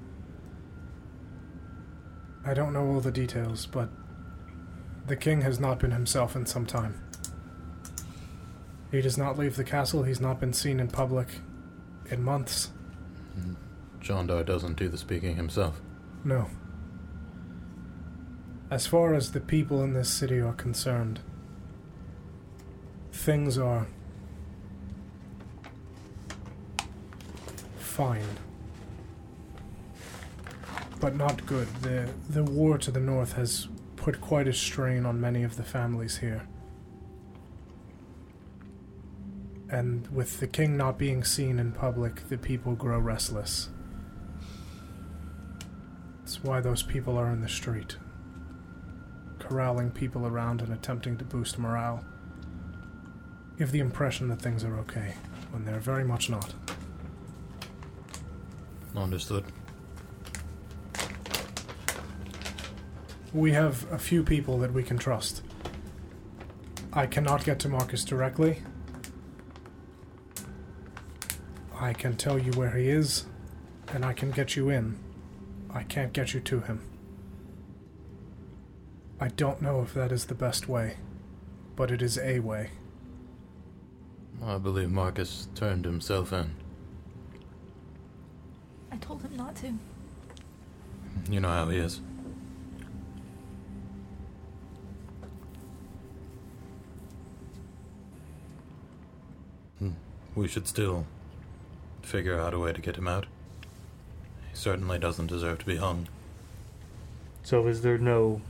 I 2.45 2.53
don't 2.53 2.71
know 2.73 2.87
all 2.87 3.01
the 3.01 3.11
details 3.11 3.65
but 3.65 3.89
the 5.05 5.15
king 5.15 5.41
has 5.41 5.59
not 5.59 5.79
been 5.79 5.91
himself 5.91 6.35
in 6.35 6.45
some 6.45 6.65
time. 6.65 7.01
He 8.91 9.01
does 9.01 9.17
not 9.17 9.37
leave 9.37 9.55
the 9.57 9.63
castle 9.63 10.03
he's 10.03 10.21
not 10.21 10.39
been 10.39 10.53
seen 10.53 10.79
in 10.79 10.87
public 10.87 11.27
in 12.09 12.23
months. 12.23 12.71
John 13.99 14.27
doesn't 14.27 14.77
do 14.77 14.87
the 14.87 14.97
speaking 14.97 15.35
himself. 15.35 15.81
No. 16.23 16.49
As 18.69 18.85
far 18.87 19.13
as 19.13 19.31
the 19.31 19.39
people 19.39 19.83
in 19.83 19.93
this 19.93 20.09
city 20.09 20.39
are 20.39 20.53
concerned, 20.53 21.19
things 23.11 23.57
are 23.57 23.87
fine. 27.77 28.25
But 30.99 31.15
not 31.15 31.45
good. 31.45 31.67
The 31.81 32.09
the 32.29 32.43
war 32.43 32.77
to 32.77 32.91
the 32.91 32.99
north 32.99 33.33
has 33.33 33.67
put 33.95 34.21
quite 34.21 34.47
a 34.47 34.53
strain 34.53 35.05
on 35.05 35.19
many 35.19 35.43
of 35.43 35.57
the 35.57 35.63
families 35.63 36.17
here. 36.17 36.47
And 39.69 40.07
with 40.07 40.39
the 40.39 40.47
king 40.47 40.77
not 40.77 40.97
being 40.97 41.23
seen 41.23 41.59
in 41.59 41.71
public, 41.73 42.29
the 42.29 42.37
people 42.37 42.73
grow 42.73 42.99
restless. 42.99 43.69
That's 46.21 46.43
why 46.43 46.61
those 46.61 46.83
people 46.83 47.17
are 47.17 47.31
in 47.31 47.41
the 47.41 47.49
street. 47.49 47.97
corralling 49.47 49.91
people 49.91 50.27
around 50.27 50.61
and 50.61 50.73
attempting 50.73 51.17
to 51.17 51.23
boost 51.23 51.57
morale. 51.57 52.03
Give 53.57 53.71
the 53.71 53.79
impression 53.79 54.27
that 54.27 54.41
things 54.41 54.63
are 54.63 54.77
okay, 54.79 55.15
when 55.51 55.65
they're 55.65 55.79
very 55.79 56.03
much 56.03 56.29
not. 56.29 56.53
Understood. 58.95 59.45
We 63.33 63.51
have 63.53 63.89
a 63.91 63.97
few 63.97 64.23
people 64.23 64.57
that 64.59 64.73
we 64.73 64.83
can 64.83 64.97
trust. 64.97 65.43
I 66.93 67.05
cannot 67.05 67.43
get 67.43 67.59
to 67.59 67.69
Marcus 67.69 68.03
directly. 68.03 68.63
I 71.79 71.93
can 71.93 72.15
tell 72.15 72.39
you 72.39 72.51
where 72.53 72.71
he 72.71 72.89
is, 72.89 73.25
and 73.93 74.03
I 74.03 74.13
can 74.13 74.31
get 74.31 74.55
you 74.55 74.69
in. 74.69 74.97
I 75.71 75.83
can't 75.83 76.11
get 76.11 76.33
you 76.33 76.39
to 76.39 76.61
him. 76.61 76.81
I 79.19 79.27
don't 79.29 79.61
know 79.61 79.81
if 79.81 79.93
that 79.93 80.11
is 80.11 80.25
the 80.25 80.35
best 80.35 80.67
way, 80.67 80.97
but 81.75 81.91
it 81.91 82.01
is 82.01 82.17
a 82.17 82.39
way. 82.39 82.71
I 84.43 84.57
believe 84.57 84.89
Marcus 84.91 85.47
turned 85.53 85.85
himself 85.85 86.33
in. 86.33 86.55
I 88.91 88.97
told 88.97 89.21
him 89.21 89.35
not 89.35 89.55
to. 89.57 89.73
You 91.29 91.39
know 91.39 91.49
how 91.49 91.67
he 91.69 91.77
is. 91.77 92.01
Hmm. 99.77 99.91
We 100.35 100.47
should 100.47 100.67
still 100.67 101.05
figure 102.07 102.39
out 102.39 102.53
a 102.53 102.59
way 102.59 102.71
to 102.71 102.81
get 102.81 102.95
him 102.95 103.07
out. 103.07 103.25
He 104.49 104.55
certainly 104.55 104.97
doesn't 104.97 105.27
deserve 105.27 105.59
to 105.59 105.65
be 105.65 105.75
hung. 105.75 106.07
So, 107.43 107.67
is 107.67 107.81
there 107.81 107.97
no 107.97 108.41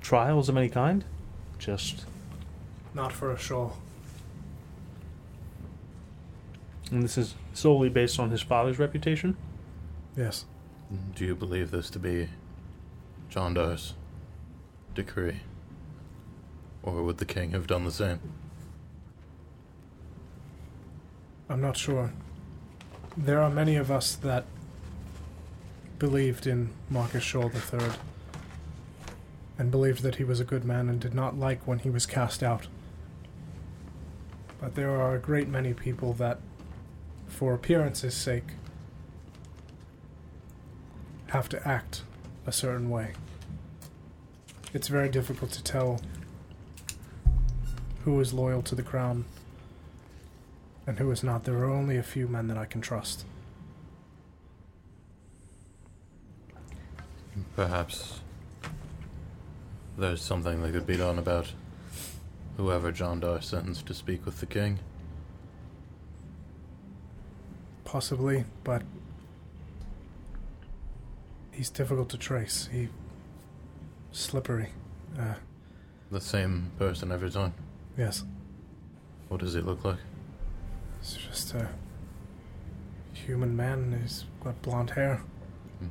trials 0.00 0.48
of 0.48 0.56
any 0.56 0.68
kind? 0.68 1.04
Just. 1.58 2.04
Not 2.94 3.12
for 3.12 3.32
a 3.32 3.38
show. 3.38 3.72
And 6.90 7.02
this 7.02 7.18
is 7.18 7.34
solely 7.52 7.88
based 7.88 8.18
on 8.18 8.30
his 8.30 8.42
father's 8.42 8.78
reputation? 8.78 9.36
Yes. 10.16 10.44
Do 11.14 11.24
you 11.24 11.34
believe 11.34 11.70
this 11.70 11.90
to 11.90 11.98
be 11.98 12.28
John 13.28 13.54
Dar's 13.54 13.94
decree? 14.94 15.40
Or 16.82 17.02
would 17.02 17.18
the 17.18 17.24
king 17.24 17.52
have 17.52 17.66
done 17.66 17.84
the 17.84 17.92
same? 17.92 18.20
I'm 21.50 21.60
not 21.60 21.76
sure. 21.76 22.12
There 23.16 23.42
are 23.42 23.50
many 23.50 23.74
of 23.74 23.90
us 23.90 24.14
that 24.14 24.44
believed 25.98 26.46
in 26.46 26.70
Marcus 26.88 27.24
Scholl 27.24 27.52
III 27.52 27.92
and 29.58 29.68
believed 29.68 30.04
that 30.04 30.14
he 30.14 30.24
was 30.24 30.38
a 30.38 30.44
good 30.44 30.64
man 30.64 30.88
and 30.88 31.00
did 31.00 31.12
not 31.12 31.36
like 31.36 31.66
when 31.66 31.80
he 31.80 31.90
was 31.90 32.06
cast 32.06 32.44
out. 32.44 32.68
But 34.60 34.76
there 34.76 34.92
are 34.92 35.16
a 35.16 35.18
great 35.18 35.48
many 35.48 35.74
people 35.74 36.12
that, 36.14 36.38
for 37.26 37.52
appearance's 37.52 38.14
sake, 38.14 38.52
have 41.30 41.48
to 41.48 41.68
act 41.68 42.02
a 42.46 42.52
certain 42.52 42.90
way. 42.90 43.14
It's 44.72 44.86
very 44.86 45.08
difficult 45.08 45.50
to 45.50 45.64
tell 45.64 46.00
who 48.04 48.20
is 48.20 48.32
loyal 48.32 48.62
to 48.62 48.76
the 48.76 48.84
crown 48.84 49.24
and 50.86 50.98
who 50.98 51.10
is 51.10 51.22
not. 51.22 51.44
There 51.44 51.58
are 51.58 51.70
only 51.70 51.96
a 51.96 52.02
few 52.02 52.26
men 52.28 52.46
that 52.48 52.58
I 52.58 52.64
can 52.64 52.80
trust. 52.80 53.24
Perhaps 57.56 58.20
there's 59.96 60.22
something 60.22 60.62
that 60.62 60.72
could 60.72 60.86
be 60.86 60.96
done 60.96 61.18
about 61.18 61.52
whoever 62.56 62.90
John 62.92 63.20
Dar 63.20 63.40
sends 63.40 63.82
to 63.82 63.94
speak 63.94 64.24
with 64.24 64.40
the 64.40 64.46
king. 64.46 64.78
Possibly, 67.84 68.44
but 68.64 68.82
he's 71.50 71.70
difficult 71.70 72.08
to 72.10 72.18
trace. 72.18 72.68
He 72.72 72.88
slippery. 74.12 74.70
Uh, 75.18 75.34
The 76.10 76.20
same 76.20 76.70
person 76.78 77.10
every 77.12 77.30
time. 77.30 77.52
yes, 77.96 78.24
What 79.28 79.40
does 79.40 79.54
he 79.54 79.60
look 79.60 79.84
like? 79.84 79.98
He's 81.00 81.14
just 81.16 81.54
a 81.54 81.68
human 83.12 83.56
man. 83.56 83.98
He's 84.02 84.24
got 84.42 84.60
blonde 84.62 84.90
hair. 84.90 85.22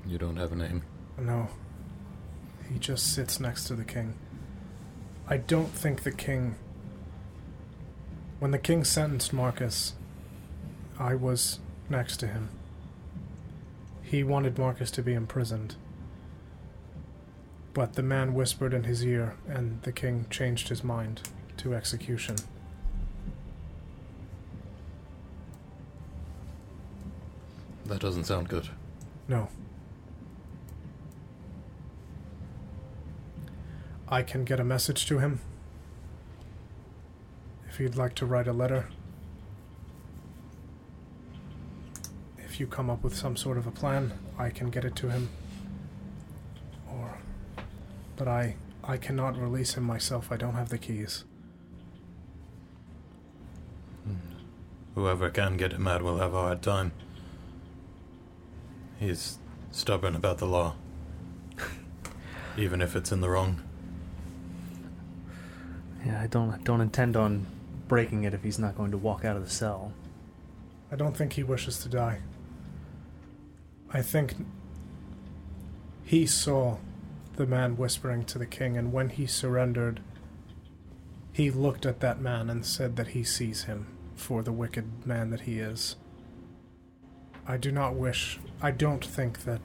You 0.06 0.18
don't 0.18 0.38
have 0.38 0.52
a 0.52 0.56
name. 0.56 0.84
No, 1.18 1.48
he 2.72 2.80
just 2.80 3.14
sits 3.14 3.40
next 3.40 3.66
to 3.66 3.76
the 3.76 3.84
king. 3.84 4.14
I 5.28 5.38
don't 5.38 5.72
think 5.72 6.04
the 6.04 6.12
king. 6.12 6.56
When 8.40 8.52
the 8.52 8.58
king 8.58 8.84
sentenced 8.84 9.34
Marcus, 9.34 9.94
I 10.98 11.16
was 11.16 11.60
next 11.90 12.18
to 12.18 12.28
him. 12.28 12.50
He 14.02 14.24
wanted 14.24 14.58
Marcus 14.58 14.90
to 14.92 15.04
be 15.04 15.14
imprisoned. 15.14 15.76
But 17.74 17.94
the 17.94 18.04
man 18.04 18.34
whispered 18.34 18.74
in 18.74 18.86
his 18.86 19.06
ear, 19.06 19.36
and 19.48 19.82
the 19.84 19.92
king 19.92 20.26
changed 20.30 20.70
his 20.70 20.84
mind 20.84 21.22
to 21.58 21.76
execution. 21.76 22.38
That 27.90 28.00
doesn't 28.02 28.26
sound 28.26 28.50
good. 28.50 28.70
No. 29.28 29.50
I 34.08 34.22
can 34.22 34.44
get 34.44 34.60
a 34.60 34.64
message 34.64 35.08
to 35.08 35.18
him. 35.18 35.42
If 37.68 37.80
you'd 37.80 37.96
like 37.96 38.14
to 38.16 38.28
write 38.28 38.48
a 38.48 38.54
letter. 38.54 38.90
If 42.38 42.60
you 42.60 42.68
come 42.68 42.92
up 42.92 43.04
with 43.04 43.16
some 43.16 43.36
sort 43.36 43.58
of 43.58 43.66
a 43.66 43.72
plan, 43.72 44.14
I 44.38 44.52
can 44.52 44.70
get 44.70 44.86
it 44.86 44.96
to 44.98 45.10
him. 45.10 45.30
Or 46.92 47.18
but 48.16 48.28
I 48.28 48.56
I 48.84 48.98
cannot 48.98 49.36
release 49.36 49.74
him 49.74 49.84
myself. 49.84 50.32
I 50.32 50.38
don't 50.38 50.54
have 50.54 50.70
the 50.70 50.78
keys. 50.78 51.24
Hmm. 54.04 54.16
Whoever 54.94 55.32
can 55.32 55.58
get 55.58 55.74
him 55.74 55.88
out 55.88 56.04
will 56.04 56.20
have 56.20 56.36
a 56.36 56.42
hard 56.42 56.62
time. 56.62 56.92
He's 59.00 59.38
stubborn 59.72 60.16
about 60.16 60.40
the 60.40 60.46
law. 60.46 60.76
Even 62.58 62.82
if 62.82 62.96
it's 62.96 63.12
in 63.12 63.22
the 63.22 63.30
wrong. 63.30 63.62
Yeah, 66.06 66.22
I 66.22 66.28
don't 66.28 66.52
I 66.52 66.58
don't 66.58 66.82
intend 66.82 67.16
on 67.16 67.46
breaking 67.88 68.24
it 68.24 68.34
if 68.34 68.44
he's 68.44 68.60
not 68.60 68.78
going 68.78 68.92
to 68.92 68.98
walk 68.98 69.24
out 69.24 69.38
of 69.38 69.44
the 69.44 69.50
cell. 69.50 69.94
I 70.92 70.96
don't 70.96 71.16
think 71.16 71.34
he 71.34 71.44
wishes 71.44 71.80
to 71.80 71.90
die. 71.90 72.20
I 73.92 74.02
think 74.02 74.36
he 76.04 76.26
saw 76.26 76.78
the 77.36 77.46
man 77.46 77.78
whispering 77.78 78.26
to 78.26 78.38
the 78.38 78.46
king, 78.46 78.78
and 78.78 78.92
when 78.92 79.10
he 79.10 79.26
surrendered, 79.26 80.02
he 81.32 81.50
looked 81.50 81.86
at 81.86 82.02
that 82.02 82.20
man 82.20 82.50
and 82.50 82.66
said 82.66 82.96
that 82.98 83.10
he 83.10 83.24
sees 83.24 83.64
him 83.64 83.88
for 84.16 84.44
the 84.44 84.52
wicked 84.52 85.06
man 85.06 85.30
that 85.30 85.42
he 85.42 85.60
is. 85.60 85.96
I 87.50 87.58
do 87.58 87.72
not 87.72 87.96
wish, 87.96 88.40
I 88.62 88.72
don't 88.72 89.04
think 89.04 89.44
that, 89.44 89.60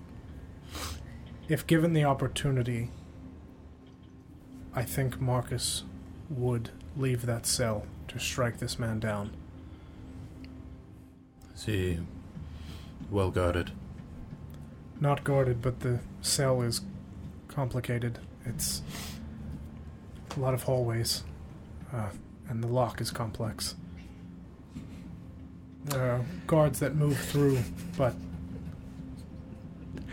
if 1.48 1.66
given 1.66 1.92
the 1.92 2.04
opportunity, 2.04 2.90
I 4.74 4.82
think 4.82 5.20
Marcus 5.20 5.84
would 6.28 6.70
leave 6.96 7.26
that 7.26 7.46
cell 7.46 7.86
to 8.08 8.18
strike 8.18 8.58
this 8.58 8.78
man 8.78 8.98
down. 8.98 9.36
Is 11.54 11.66
he 11.66 11.98
well 13.10 13.30
guarded? 13.30 13.70
not 15.00 15.22
guarded, 15.22 15.60
but 15.60 15.80
the 15.80 16.00
cell 16.22 16.62
is 16.62 16.80
complicated. 17.48 18.18
It's 18.46 18.80
a 20.34 20.40
lot 20.40 20.54
of 20.54 20.62
hallways, 20.62 21.24
uh, 21.92 22.08
and 22.48 22.62
the 22.62 22.68
lock 22.68 23.02
is 23.02 23.10
complex. 23.10 23.74
There 25.86 26.12
are 26.12 26.24
guards 26.46 26.80
that 26.80 26.94
move 26.94 27.18
through, 27.18 27.58
but 27.96 28.14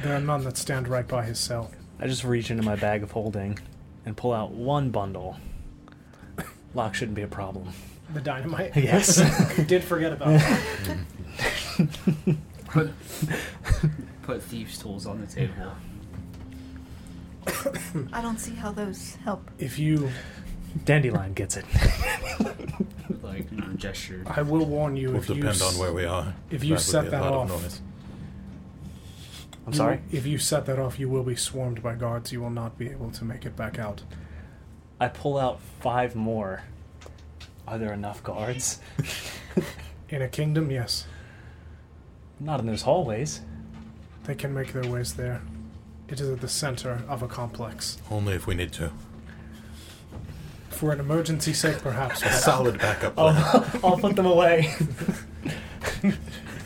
there 0.04 0.16
are 0.16 0.20
none 0.20 0.44
that 0.44 0.58
stand 0.58 0.88
right 0.88 1.08
by 1.08 1.24
his 1.24 1.40
cell. 1.40 1.72
I 2.00 2.08
just 2.08 2.24
reach 2.24 2.52
into 2.52 2.64
my 2.64 2.76
bag 2.76 3.04
of 3.04 3.12
holding 3.12 3.60
and 4.06 4.18
pull 4.18 4.34
out 4.34 4.52
one 4.52 4.90
bundle. 4.90 5.38
Lock 6.74 6.96
shouldn't 6.96 7.16
be 7.16 7.22
a 7.22 7.28
problem. 7.28 7.70
The 8.14 8.22
dynamite. 8.22 8.76
Yes. 8.76 9.22
Did 9.68 9.84
forget 9.84 10.14
about 10.14 10.40
that. 10.40 10.98
Put 12.66 12.92
put 14.22 14.42
thieves' 14.44 14.78
tools 14.78 15.06
on 15.06 15.20
the 15.20 15.28
table. 15.28 15.54
I 18.14 18.22
don't 18.22 18.40
see 18.40 18.54
how 18.56 18.72
those 18.72 19.16
help. 19.26 19.52
If 19.60 19.78
you, 19.78 20.10
Dandelion 20.86 21.34
gets 21.34 21.58
it. 21.58 21.66
Like 23.22 23.52
you 23.52 23.58
know, 23.58 23.74
gesture. 23.74 24.24
I 24.26 24.42
will 24.42 24.66
warn 24.66 24.96
you. 24.98 25.10
Will 25.10 25.18
if 25.18 25.30
you 25.30 25.36
depend 25.36 25.56
s- 25.56 25.74
on 25.74 25.80
where 25.80 25.94
we 25.94 26.06
are. 26.06 26.34
if 26.50 26.64
you 26.64 26.74
would 26.74 26.82
set 26.82 27.12
that 27.12 27.22
off- 27.24 27.50
of 27.52 27.62
noise. 27.64 27.82
I'm 29.68 29.74
You- 29.74 29.78
sorry. 29.78 30.02
If 30.12 30.26
you 30.26 30.38
set 30.38 30.66
that 30.66 30.80
off, 30.80 31.00
you 31.00 31.08
will 31.10 31.24
be 31.24 31.36
swarmed 31.36 31.84
by 31.84 31.96
guards. 31.96 32.32
You 32.32 32.42
will 32.42 32.50
not 32.50 32.78
be 32.78 32.90
able 32.90 33.12
to 33.12 33.24
make 33.26 33.46
it 33.46 33.56
back 33.56 33.78
out. 33.78 34.02
I 35.00 35.08
pull 35.08 35.38
out 35.38 35.60
five 35.80 36.16
more. 36.16 36.64
Are 37.68 37.78
there 37.78 37.94
enough 37.94 38.24
guards? 38.24 38.80
In 40.10 40.22
a 40.22 40.28
kingdom, 40.28 40.72
yes, 40.72 41.06
Not 42.40 42.60
in 42.60 42.66
those 42.66 42.82
hallways. 42.82 43.42
they 44.26 44.36
can 44.36 44.54
make 44.54 44.74
their 44.74 44.90
ways 44.92 45.14
there. 45.14 45.42
It 46.10 46.20
is 46.20 46.28
at 46.30 46.42
the 46.42 46.48
center 46.50 47.04
of 47.08 47.22
a 47.24 47.28
complex. 47.28 47.98
Only 48.10 48.34
if 48.34 48.46
we 48.48 48.56
need 48.56 48.74
to. 48.74 48.92
For 50.82 50.92
an 50.92 51.00
emergency 51.00 51.54
sake, 51.54 51.78
perhaps. 51.78 52.24
A 52.24 52.32
solid 52.32 52.80
backup 52.80 53.14
plan. 53.16 53.36
I'll, 53.38 53.66
I'll 53.92 53.98
put 54.00 54.16
them 54.16 54.26
away. 54.26 54.74
we 56.02 56.10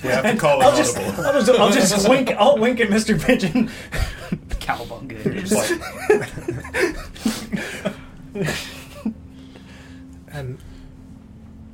have 0.10 0.24
to 0.24 0.38
call 0.38 0.62
it 0.62 0.64
I'll 0.64 0.78
just, 0.78 0.98
audible. 0.98 1.26
I'll 1.26 1.34
just, 1.42 1.60
I'll 1.60 1.72
just 1.72 2.08
wink. 2.10 2.32
I'll 2.32 2.58
wink 2.58 2.80
at 2.80 2.88
Mr. 2.88 3.22
Pigeon. 3.22 3.70
Cowabunga. 4.62 5.20
It's 5.26 5.52
like, 8.34 9.14
And 10.32 10.60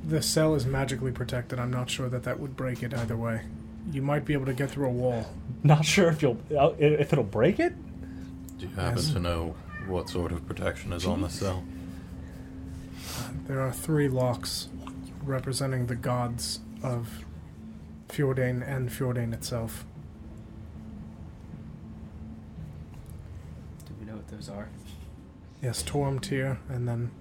the 0.04 0.24
cell 0.24 0.56
is 0.56 0.66
magically 0.66 1.12
protected. 1.12 1.60
I'm 1.60 1.70
not 1.72 1.92
sure 1.92 2.10
that 2.10 2.24
that 2.24 2.40
would 2.40 2.58
break 2.58 2.82
it 2.82 2.92
either 2.96 3.16
way. 3.16 3.42
You 3.92 4.02
might 4.02 4.26
be 4.26 4.34
able 4.34 4.48
to 4.48 4.54
get 4.56 4.72
through 4.72 4.88
a 4.88 4.92
wall. 4.92 5.30
Not 5.62 5.86
sure 5.86 6.08
if 6.10 6.24
you'll 6.24 6.40
uh, 6.58 6.72
if 6.80 7.14
it'll 7.14 7.24
break 7.24 7.60
it. 7.60 7.76
Do 8.58 8.66
you 8.66 8.74
happen 8.74 8.98
Yes. 8.98 9.12
to 9.12 9.20
know 9.20 9.54
what 9.86 10.10
sort 10.10 10.32
of 10.32 10.48
protection 10.48 10.92
is 10.92 11.06
on 11.06 11.22
the 11.22 11.30
cell? 11.30 11.64
There 13.48 13.60
are 13.60 13.72
three 13.72 14.08
locks 14.08 14.70
representing 15.24 15.88
the 15.88 15.96
gods 15.96 16.60
of 16.84 17.26
Fjordain 18.10 18.68
and 18.68 18.90
Fjordain 18.90 19.34
itself. 19.34 19.86
do 23.86 23.94
we 24.00 24.06
know 24.06 24.16
what 24.16 24.28
those 24.28 24.50
are? 24.50 24.70
Yes, 25.62 25.84
Torm, 25.84 26.20
Tyr, 26.20 26.58
and 26.70 26.88
then 26.88 27.12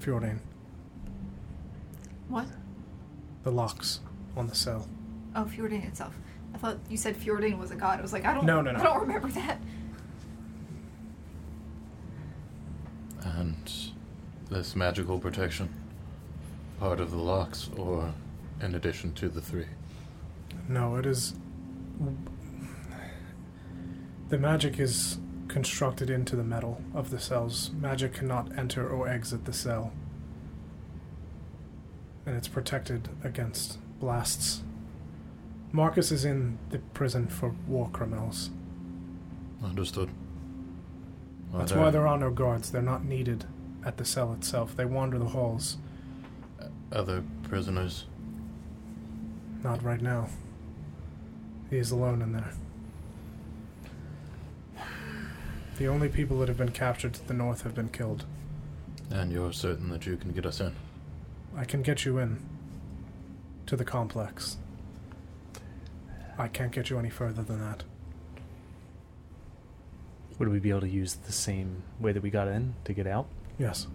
Fjordain. 0.00 0.40
What? 2.28 2.46
The 3.42 3.50
locks 3.50 4.00
on 4.36 4.46
the 4.48 4.54
cell. 4.54 4.86
Oh, 5.34 5.44
Fjordain 5.44 5.86
itself. 5.86 6.14
I 6.54 6.58
thought 6.58 6.78
you 6.88 6.96
said 6.96 7.16
Fjordain 7.16 7.58
was 7.58 7.70
a 7.70 7.76
god. 7.76 7.98
I 7.98 8.02
was 8.02 8.12
like, 8.12 8.24
I 8.24 8.34
don't. 8.34 8.44
No, 8.44 8.60
no, 8.60 8.72
no. 8.72 8.80
I 8.80 8.82
don't 8.82 9.00
remember 9.00 9.28
that. 9.28 9.60
And 13.22 13.70
this 14.50 14.74
magical 14.74 15.18
protection, 15.18 15.68
part 16.80 17.00
of 17.00 17.10
the 17.10 17.18
locks, 17.18 17.68
or 17.76 18.12
in 18.60 18.74
addition 18.74 19.12
to 19.14 19.28
the 19.28 19.40
three? 19.40 19.66
No, 20.68 20.96
it 20.96 21.06
is. 21.06 21.34
The 24.28 24.38
magic 24.38 24.78
is 24.78 25.18
constructed 25.48 26.10
into 26.10 26.36
the 26.36 26.44
metal 26.44 26.82
of 26.94 27.10
the 27.10 27.18
cells. 27.18 27.70
Magic 27.78 28.14
cannot 28.14 28.56
enter 28.58 28.88
or 28.88 29.08
exit 29.08 29.44
the 29.44 29.52
cell. 29.52 29.92
And 32.26 32.36
it's 32.36 32.48
protected 32.48 33.08
against 33.24 33.78
blasts. 33.98 34.62
Marcus 35.72 36.12
is 36.12 36.24
in 36.24 36.58
the 36.70 36.78
prison 36.78 37.26
for 37.26 37.54
war 37.66 37.88
criminals. 37.90 38.50
Understood. 39.64 40.10
Are 41.52 41.60
That's 41.60 41.72
why 41.72 41.90
there 41.90 42.06
are 42.06 42.18
no 42.18 42.30
guards. 42.30 42.70
They're 42.70 42.82
not 42.82 43.04
needed 43.04 43.46
at 43.84 43.96
the 43.96 44.04
cell 44.04 44.32
itself. 44.32 44.76
They 44.76 44.84
wander 44.84 45.18
the 45.18 45.26
halls. 45.26 45.76
other 46.90 47.22
prisoners. 47.42 48.06
Not 49.62 49.82
right 49.82 50.00
now. 50.00 50.28
He 51.70 51.76
is 51.76 51.90
alone 51.90 52.22
in 52.22 52.32
there. 52.32 52.52
The 55.76 55.86
only 55.86 56.08
people 56.08 56.38
that 56.40 56.48
have 56.48 56.56
been 56.56 56.72
captured 56.72 57.14
to 57.14 57.28
the 57.28 57.34
north 57.34 57.62
have 57.62 57.74
been 57.74 57.88
killed. 57.90 58.24
And 59.10 59.30
you're 59.30 59.52
certain 59.52 59.90
that 59.90 60.06
you 60.06 60.16
can 60.16 60.32
get 60.32 60.44
us 60.46 60.60
in? 60.60 60.74
I 61.56 61.64
can 61.64 61.82
get 61.82 62.04
you 62.04 62.18
in 62.18 62.38
to 63.66 63.76
the 63.76 63.84
complex. 63.84 64.56
I 66.38 66.48
can't 66.48 66.72
get 66.72 66.90
you 66.90 66.98
any 66.98 67.10
further 67.10 67.42
than 67.42 67.60
that. 67.60 67.84
Would 70.38 70.48
we 70.48 70.58
be 70.60 70.70
able 70.70 70.82
to 70.82 70.88
use 70.88 71.14
the 71.14 71.32
same 71.32 71.82
way 71.98 72.12
that 72.12 72.22
we 72.22 72.30
got 72.30 72.48
in 72.48 72.74
to 72.84 72.92
get 72.92 73.06
out? 73.06 73.26
Yes. 73.58 73.88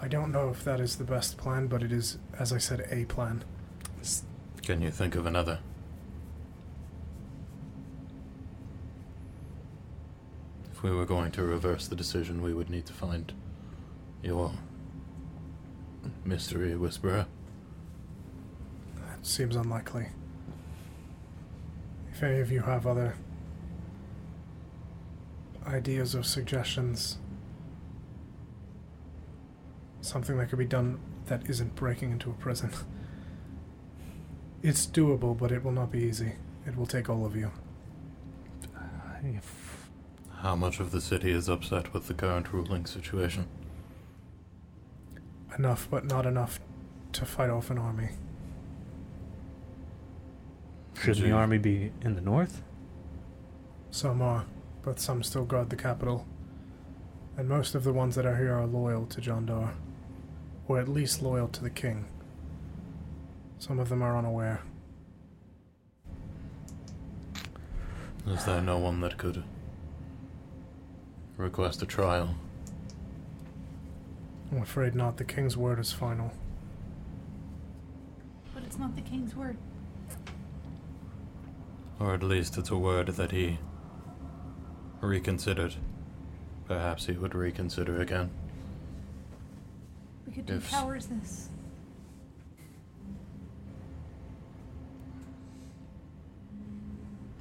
I 0.00 0.06
don't 0.06 0.30
know 0.30 0.50
if 0.50 0.62
that 0.64 0.78
is 0.80 0.96
the 0.96 1.04
best 1.04 1.36
plan, 1.36 1.66
but 1.66 1.82
it 1.82 1.92
is, 1.92 2.18
as 2.38 2.52
I 2.52 2.58
said, 2.58 2.86
a 2.90 3.04
plan. 3.04 3.44
Can 4.62 4.80
you 4.80 4.90
think 4.90 5.16
of 5.16 5.26
another? 5.26 5.58
If 10.72 10.82
we 10.84 10.92
were 10.92 11.06
going 11.06 11.32
to 11.32 11.42
reverse 11.42 11.88
the 11.88 11.96
decision, 11.96 12.42
we 12.42 12.54
would 12.54 12.70
need 12.70 12.86
to 12.86 12.92
find 12.92 13.32
your 14.22 14.52
mystery 16.24 16.76
whisperer. 16.76 17.26
That 18.96 19.26
seems 19.26 19.56
unlikely. 19.56 20.06
If 22.12 22.22
any 22.22 22.38
of 22.38 22.52
you 22.52 22.60
have 22.60 22.86
other 22.86 23.16
ideas 25.68 26.14
or 26.14 26.22
suggestions, 26.22 27.18
something 30.00 30.38
that 30.38 30.48
could 30.48 30.58
be 30.58 30.64
done 30.64 30.98
that 31.26 31.48
isn't 31.48 31.74
breaking 31.74 32.10
into 32.10 32.30
a 32.30 32.34
prison. 32.34 32.70
It's 34.62 34.86
doable, 34.86 35.36
but 35.36 35.52
it 35.52 35.62
will 35.62 35.72
not 35.72 35.92
be 35.92 36.00
easy. 36.00 36.32
It 36.66 36.76
will 36.76 36.86
take 36.86 37.08
all 37.08 37.24
of 37.24 37.36
you. 37.36 37.50
How 40.38 40.56
much 40.56 40.80
of 40.80 40.90
the 40.90 41.00
city 41.00 41.30
is 41.30 41.48
upset 41.48 41.92
with 41.92 42.06
the 42.06 42.14
current 42.14 42.52
ruling 42.52 42.86
situation? 42.86 43.46
Enough, 45.56 45.88
but 45.90 46.04
not 46.04 46.26
enough 46.26 46.60
to 47.12 47.24
fight 47.24 47.50
off 47.50 47.70
an 47.70 47.78
army. 47.78 48.10
Shouldn't 51.00 51.26
the 51.26 51.32
army 51.32 51.58
be 51.58 51.92
in 52.02 52.14
the 52.14 52.20
north? 52.20 52.62
Some 53.90 54.20
are, 54.22 54.44
but 54.88 54.98
some 54.98 55.22
still 55.22 55.44
guard 55.44 55.68
the 55.68 55.76
capital. 55.76 56.26
And 57.36 57.46
most 57.46 57.74
of 57.74 57.84
the 57.84 57.92
ones 57.92 58.14
that 58.14 58.24
are 58.24 58.36
here 58.36 58.54
are 58.54 58.66
loyal 58.66 59.04
to 59.08 59.20
Jondar, 59.20 59.74
or 60.66 60.80
at 60.80 60.88
least 60.88 61.20
loyal 61.20 61.46
to 61.48 61.62
the 61.62 61.68
king. 61.68 62.06
Some 63.58 63.78
of 63.78 63.90
them 63.90 64.00
are 64.00 64.16
unaware. 64.16 64.62
Is 68.26 68.46
there 68.46 68.62
no 68.62 68.78
one 68.78 69.02
that 69.02 69.18
could 69.18 69.44
request 71.36 71.82
a 71.82 71.86
trial? 71.86 72.34
I'm 74.50 74.62
afraid 74.62 74.94
not. 74.94 75.18
The 75.18 75.24
king's 75.24 75.54
word 75.54 75.78
is 75.78 75.92
final. 75.92 76.32
But 78.54 78.62
it's 78.62 78.78
not 78.78 78.96
the 78.96 79.02
king's 79.02 79.36
word. 79.36 79.58
Or 82.00 82.14
at 82.14 82.22
least 82.22 82.56
it's 82.56 82.70
a 82.70 82.78
word 82.78 83.08
that 83.08 83.32
he 83.32 83.58
reconsidered. 85.00 85.74
Perhaps 86.66 87.06
he 87.06 87.12
would 87.12 87.34
reconsider 87.34 88.00
again. 88.00 88.30
We 90.26 90.32
could 90.32 90.46
do 90.46 90.54
If- 90.56 90.70
powers 90.70 91.06
this. 91.06 91.48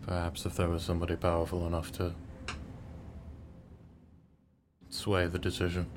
Perhaps 0.06 0.46
if 0.46 0.56
there 0.56 0.70
was 0.70 0.84
somebody 0.84 1.16
powerful 1.16 1.68
enough 1.68 1.92
to 1.94 2.14
sway 4.90 5.28
the 5.28 5.40
decision. 5.40 5.88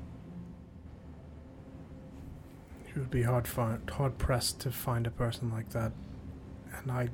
It 2.89 2.97
would 2.97 3.09
be 3.11 3.23
hard, 3.23 3.47
fi- 3.47 3.77
hard 3.89 4.17
pressed 4.17 4.59
to 4.61 4.71
find 4.71 5.07
a 5.07 5.11
person 5.11 5.49
like 5.49 5.69
that. 5.69 5.93
And 6.73 6.91
I. 6.91 7.09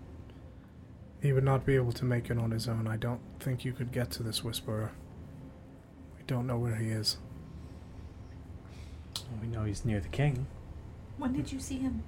He 1.27 1.33
would 1.33 1.43
not 1.43 1.65
be 1.65 1.75
able 1.75 1.91
to 1.91 2.05
make 2.05 2.29
it 2.29 2.37
on 2.37 2.51
his 2.51 2.69
own. 2.69 2.87
I 2.87 2.95
don't 2.95 3.19
think 3.41 3.65
you 3.65 3.73
could 3.73 3.91
get 3.91 4.09
to 4.11 4.23
this 4.23 4.45
Whisperer. 4.45 4.91
We 6.17 6.23
don't 6.25 6.47
know 6.47 6.57
where 6.57 6.75
he 6.75 6.87
is. 6.87 7.17
We 9.41 9.47
know 9.49 9.65
he's 9.65 9.83
near 9.83 9.99
the 9.99 10.07
king. 10.07 10.47
When 11.17 11.33
did 11.33 11.51
you 11.51 11.59
see 11.59 11.79
him? 11.79 12.01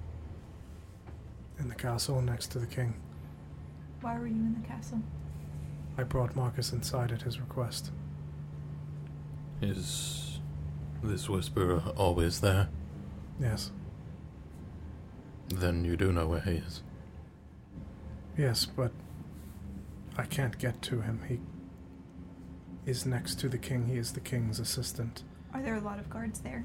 In 1.58 1.68
the 1.68 1.74
castle 1.74 2.22
next 2.22 2.46
to 2.52 2.58
the 2.58 2.66
king. 2.66 2.94
Why 4.00 4.18
were 4.18 4.26
you 4.26 4.36
in 4.36 4.54
the 4.58 4.66
castle? 4.66 5.02
I 5.98 6.04
brought 6.04 6.34
Marcus 6.34 6.72
inside 6.72 7.12
at 7.12 7.20
his 7.20 7.38
request. 7.38 7.90
Is 9.60 10.38
this 11.02 11.28
whisperer 11.28 11.82
always 11.94 12.40
there? 12.40 12.70
Yes. 13.38 13.70
Then 15.48 15.84
you 15.84 15.98
do 15.98 16.10
know 16.10 16.26
where 16.26 16.40
he 16.40 16.52
is. 16.52 16.82
Yes, 18.38 18.64
but 18.64 18.92
I 20.20 20.26
can't 20.26 20.58
get 20.58 20.82
to 20.82 21.00
him. 21.00 21.22
He 21.26 21.40
is 22.84 23.06
next 23.06 23.40
to 23.40 23.48
the 23.48 23.56
king. 23.56 23.86
He 23.86 23.96
is 23.96 24.12
the 24.12 24.20
king's 24.20 24.60
assistant. 24.60 25.22
Are 25.54 25.62
there 25.62 25.76
a 25.76 25.80
lot 25.80 25.98
of 25.98 26.10
guards 26.10 26.40
there? 26.40 26.62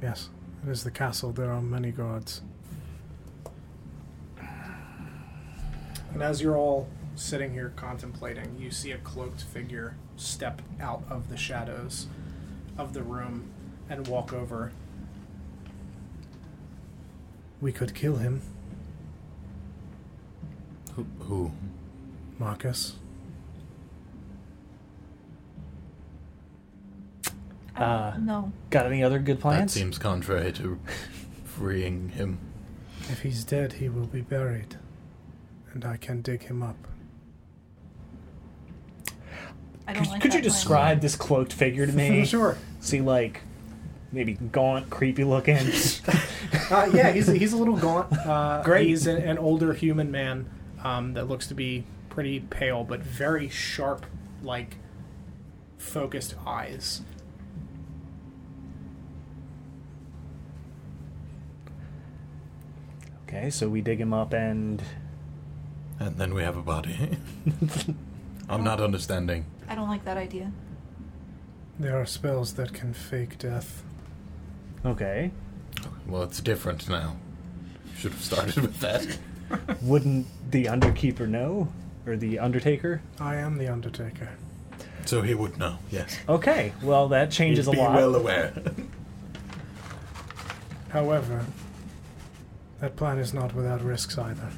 Yes, 0.00 0.28
it 0.64 0.70
is 0.70 0.84
the 0.84 0.92
castle. 0.92 1.32
There 1.32 1.50
are 1.50 1.60
many 1.60 1.90
guards. 1.90 2.42
And 4.38 6.22
as 6.22 6.40
you're 6.40 6.56
all 6.56 6.86
sitting 7.16 7.52
here 7.52 7.72
contemplating, 7.74 8.56
you 8.56 8.70
see 8.70 8.92
a 8.92 8.98
cloaked 8.98 9.42
figure 9.42 9.96
step 10.16 10.62
out 10.80 11.02
of 11.10 11.28
the 11.28 11.36
shadows 11.36 12.06
of 12.78 12.92
the 12.92 13.02
room 13.02 13.50
and 13.90 14.06
walk 14.06 14.32
over. 14.32 14.70
We 17.60 17.72
could 17.72 17.96
kill 17.96 18.18
him, 18.18 18.42
Who? 20.94 21.04
who? 21.18 21.52
Marcus. 22.38 22.96
I 27.76 27.82
Uh, 27.82 28.16
don't. 28.16 28.52
Got 28.70 28.86
any 28.86 29.02
other 29.02 29.18
good 29.18 29.38
plans? 29.40 29.54
That 29.54 29.58
plans? 29.58 29.72
seems 29.74 29.98
contrary 29.98 30.52
to 30.52 30.78
freeing 31.44 32.10
him. 32.10 32.38
If 33.10 33.20
he's 33.22 33.44
dead, 33.44 33.74
he 33.74 33.88
will 33.88 34.06
be 34.06 34.22
buried, 34.22 34.76
and 35.72 35.84
I 35.84 35.96
can 35.96 36.22
dig 36.22 36.44
him 36.44 36.62
up. 36.62 36.76
I 39.86 39.92
don't 39.92 40.02
Could, 40.02 40.10
like 40.10 40.20
could 40.22 40.34
you 40.34 40.40
that 40.40 40.42
plan. 40.48 40.52
describe 40.52 41.00
this 41.00 41.14
cloaked 41.16 41.52
figure 41.52 41.86
to 41.86 41.92
me? 41.92 42.24
sure. 42.26 42.56
See, 42.80 43.00
like, 43.00 43.42
maybe 44.10 44.34
gaunt, 44.52 44.90
creepy 44.90 45.24
looking. 45.24 45.58
Uh, 46.70 46.88
yeah, 46.92 47.10
he's 47.12 47.26
he's 47.26 47.52
a 47.52 47.56
little 47.56 47.76
gaunt. 47.76 48.10
Uh, 48.12 48.62
Great. 48.64 48.86
He's 48.88 49.06
an, 49.06 49.18
an 49.18 49.36
older 49.36 49.72
human 49.72 50.10
man 50.10 50.48
um, 50.82 51.12
that 51.14 51.28
looks 51.28 51.46
to 51.48 51.54
be 51.54 51.84
pretty 52.16 52.40
pale, 52.40 52.82
but 52.82 53.00
very 53.00 53.46
sharp, 53.46 54.06
like 54.42 54.78
focused 55.76 56.34
eyes. 56.46 57.02
okay, 63.28 63.50
so 63.50 63.68
we 63.68 63.82
dig 63.82 64.00
him 64.00 64.14
up 64.14 64.32
and. 64.32 64.82
And 66.00 66.16
then 66.16 66.32
we 66.32 66.42
have 66.42 66.56
a 66.56 66.62
body. 66.62 67.18
I'm 68.48 68.64
not 68.64 68.80
understanding. 68.80 69.44
I 69.68 69.74
don't 69.74 69.88
like 69.88 70.06
that 70.06 70.16
idea. 70.16 70.52
There 71.78 72.00
are 72.00 72.06
spells 72.06 72.54
that 72.54 72.72
can 72.72 72.94
fake 72.94 73.36
death. 73.36 73.82
Okay. 74.86 75.32
Well, 76.06 76.22
it's 76.22 76.40
different 76.40 76.88
now. 76.88 77.18
Should 77.98 78.12
have 78.12 78.22
started 78.22 78.56
with 78.56 78.80
that. 78.80 79.18
Wouldn't 79.82 80.26
the 80.50 80.64
Underkeeper 80.64 81.28
know? 81.28 81.68
Or 82.06 82.16
the 82.16 82.38
Undertaker? 82.38 83.02
I 83.20 83.36
am 83.36 83.58
the 83.58 83.68
Undertaker. 83.68 84.30
So 85.04 85.22
he 85.22 85.34
would 85.34 85.58
know, 85.58 85.78
yes. 85.90 86.18
Okay, 86.28 86.72
well, 86.82 87.08
that 87.08 87.30
changes 87.30 87.66
He'd 87.66 87.72
a 87.72 87.74
be 87.74 87.78
lot. 87.78 87.94
well 87.94 88.14
aware. 88.14 88.52
However, 90.90 91.44
that 92.80 92.96
plan 92.96 93.18
is 93.18 93.34
not 93.34 93.54
without 93.54 93.82
risks 93.82 94.16
either. 94.18 94.50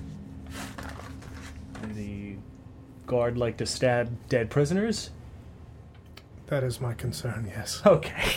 The 1.94 2.36
guard 3.06 3.36
like 3.38 3.56
to 3.58 3.66
stab 3.66 4.10
dead 4.28 4.50
prisoners? 4.50 5.10
That 6.46 6.64
is 6.64 6.80
my 6.80 6.94
concern, 6.94 7.50
yes. 7.54 7.82
Okay. 7.86 8.36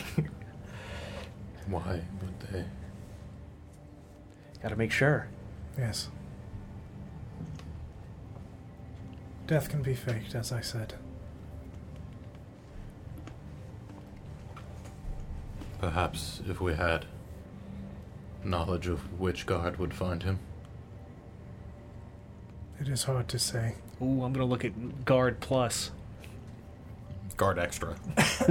Why 1.68 2.02
would 2.22 2.40
they? 2.52 2.66
Gotta 4.62 4.76
make 4.76 4.92
sure. 4.92 5.28
Yes. 5.78 6.10
Death 9.52 9.68
can 9.68 9.82
be 9.82 9.94
faked, 9.94 10.34
as 10.34 10.54
I 10.54 10.62
said. 10.62 10.94
Perhaps 15.78 16.40
if 16.48 16.62
we 16.62 16.74
had 16.74 17.06
knowledge 18.46 18.88
of 18.88 19.20
which 19.20 19.46
guard 19.46 19.78
would 19.78 19.94
find 19.94 20.24
him. 20.24 20.40
It 22.80 22.88
is 22.88 23.04
hard 23.04 23.28
to 23.28 23.38
say. 23.38 23.76
Ooh, 24.02 24.24
I'm 24.24 24.32
gonna 24.32 24.46
look 24.46 24.64
at 24.64 25.04
guard 25.04 25.42
plus. 25.42 25.92
Guard 27.36 27.60
extra. 27.60 27.98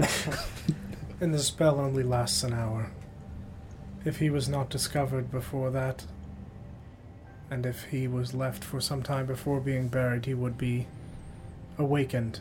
And 1.22 1.32
the 1.32 1.38
spell 1.38 1.80
only 1.80 2.02
lasts 2.02 2.44
an 2.44 2.52
hour. 2.52 2.90
If 4.04 4.18
he 4.18 4.28
was 4.28 4.50
not 4.50 4.68
discovered 4.68 5.30
before 5.30 5.70
that, 5.70 6.04
and 7.50 7.66
if 7.66 7.84
he 7.84 8.06
was 8.06 8.34
left 8.34 8.62
for 8.64 8.80
some 8.80 9.02
time 9.02 9.26
before 9.26 9.60
being 9.60 9.88
buried, 9.88 10.26
he 10.26 10.34
would 10.34 10.56
be 10.56 10.86
awakened 11.78 12.40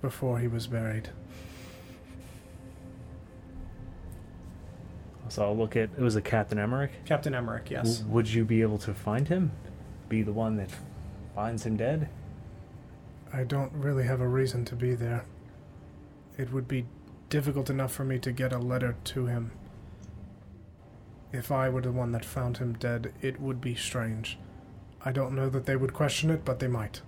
before 0.00 0.38
he 0.38 0.48
was 0.48 0.66
buried. 0.66 1.08
So 5.28 5.44
I'll 5.44 5.56
look 5.56 5.76
at. 5.76 5.88
It 5.96 6.00
was 6.02 6.16
a 6.16 6.20
Captain 6.20 6.58
Emmerich. 6.58 6.90
Captain 7.06 7.34
Emmerich, 7.34 7.70
yes. 7.70 7.98
W- 7.98 8.14
would 8.14 8.28
you 8.28 8.44
be 8.44 8.60
able 8.60 8.76
to 8.78 8.92
find 8.92 9.28
him? 9.28 9.50
Be 10.10 10.22
the 10.22 10.32
one 10.32 10.56
that 10.56 10.68
finds 11.34 11.64
him 11.64 11.76
dead? 11.78 12.10
I 13.32 13.44
don't 13.44 13.72
really 13.72 14.04
have 14.04 14.20
a 14.20 14.28
reason 14.28 14.66
to 14.66 14.76
be 14.76 14.94
there. 14.94 15.24
It 16.36 16.52
would 16.52 16.68
be 16.68 16.84
difficult 17.30 17.70
enough 17.70 17.92
for 17.92 18.04
me 18.04 18.18
to 18.18 18.30
get 18.30 18.52
a 18.52 18.58
letter 18.58 18.94
to 19.04 19.24
him. 19.24 19.52
If 21.32 21.50
I 21.50 21.70
were 21.70 21.80
the 21.80 21.92
one 21.92 22.12
that 22.12 22.24
found 22.24 22.58
him 22.58 22.74
dead, 22.74 23.12
it 23.22 23.40
would 23.40 23.60
be 23.60 23.74
strange. 23.74 24.38
I 25.04 25.12
don't 25.12 25.34
know 25.34 25.48
that 25.48 25.64
they 25.64 25.76
would 25.76 25.94
question 25.94 26.30
it, 26.30 26.44
but 26.44 26.58
they 26.58 26.68
might. 26.68 27.00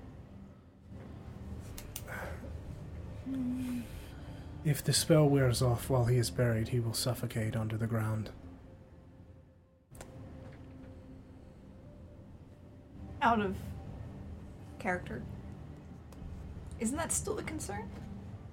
If 4.64 4.82
the 4.82 4.94
spell 4.94 5.28
wears 5.28 5.60
off 5.60 5.90
while 5.90 6.06
he 6.06 6.16
is 6.16 6.30
buried, 6.30 6.68
he 6.68 6.80
will 6.80 6.94
suffocate 6.94 7.54
under 7.54 7.76
the 7.76 7.86
ground. 7.86 8.30
Out 13.20 13.40
of 13.40 13.54
character. 14.78 15.22
Isn't 16.80 16.96
that 16.96 17.12
still 17.12 17.34
the 17.34 17.42
concern? 17.42 17.90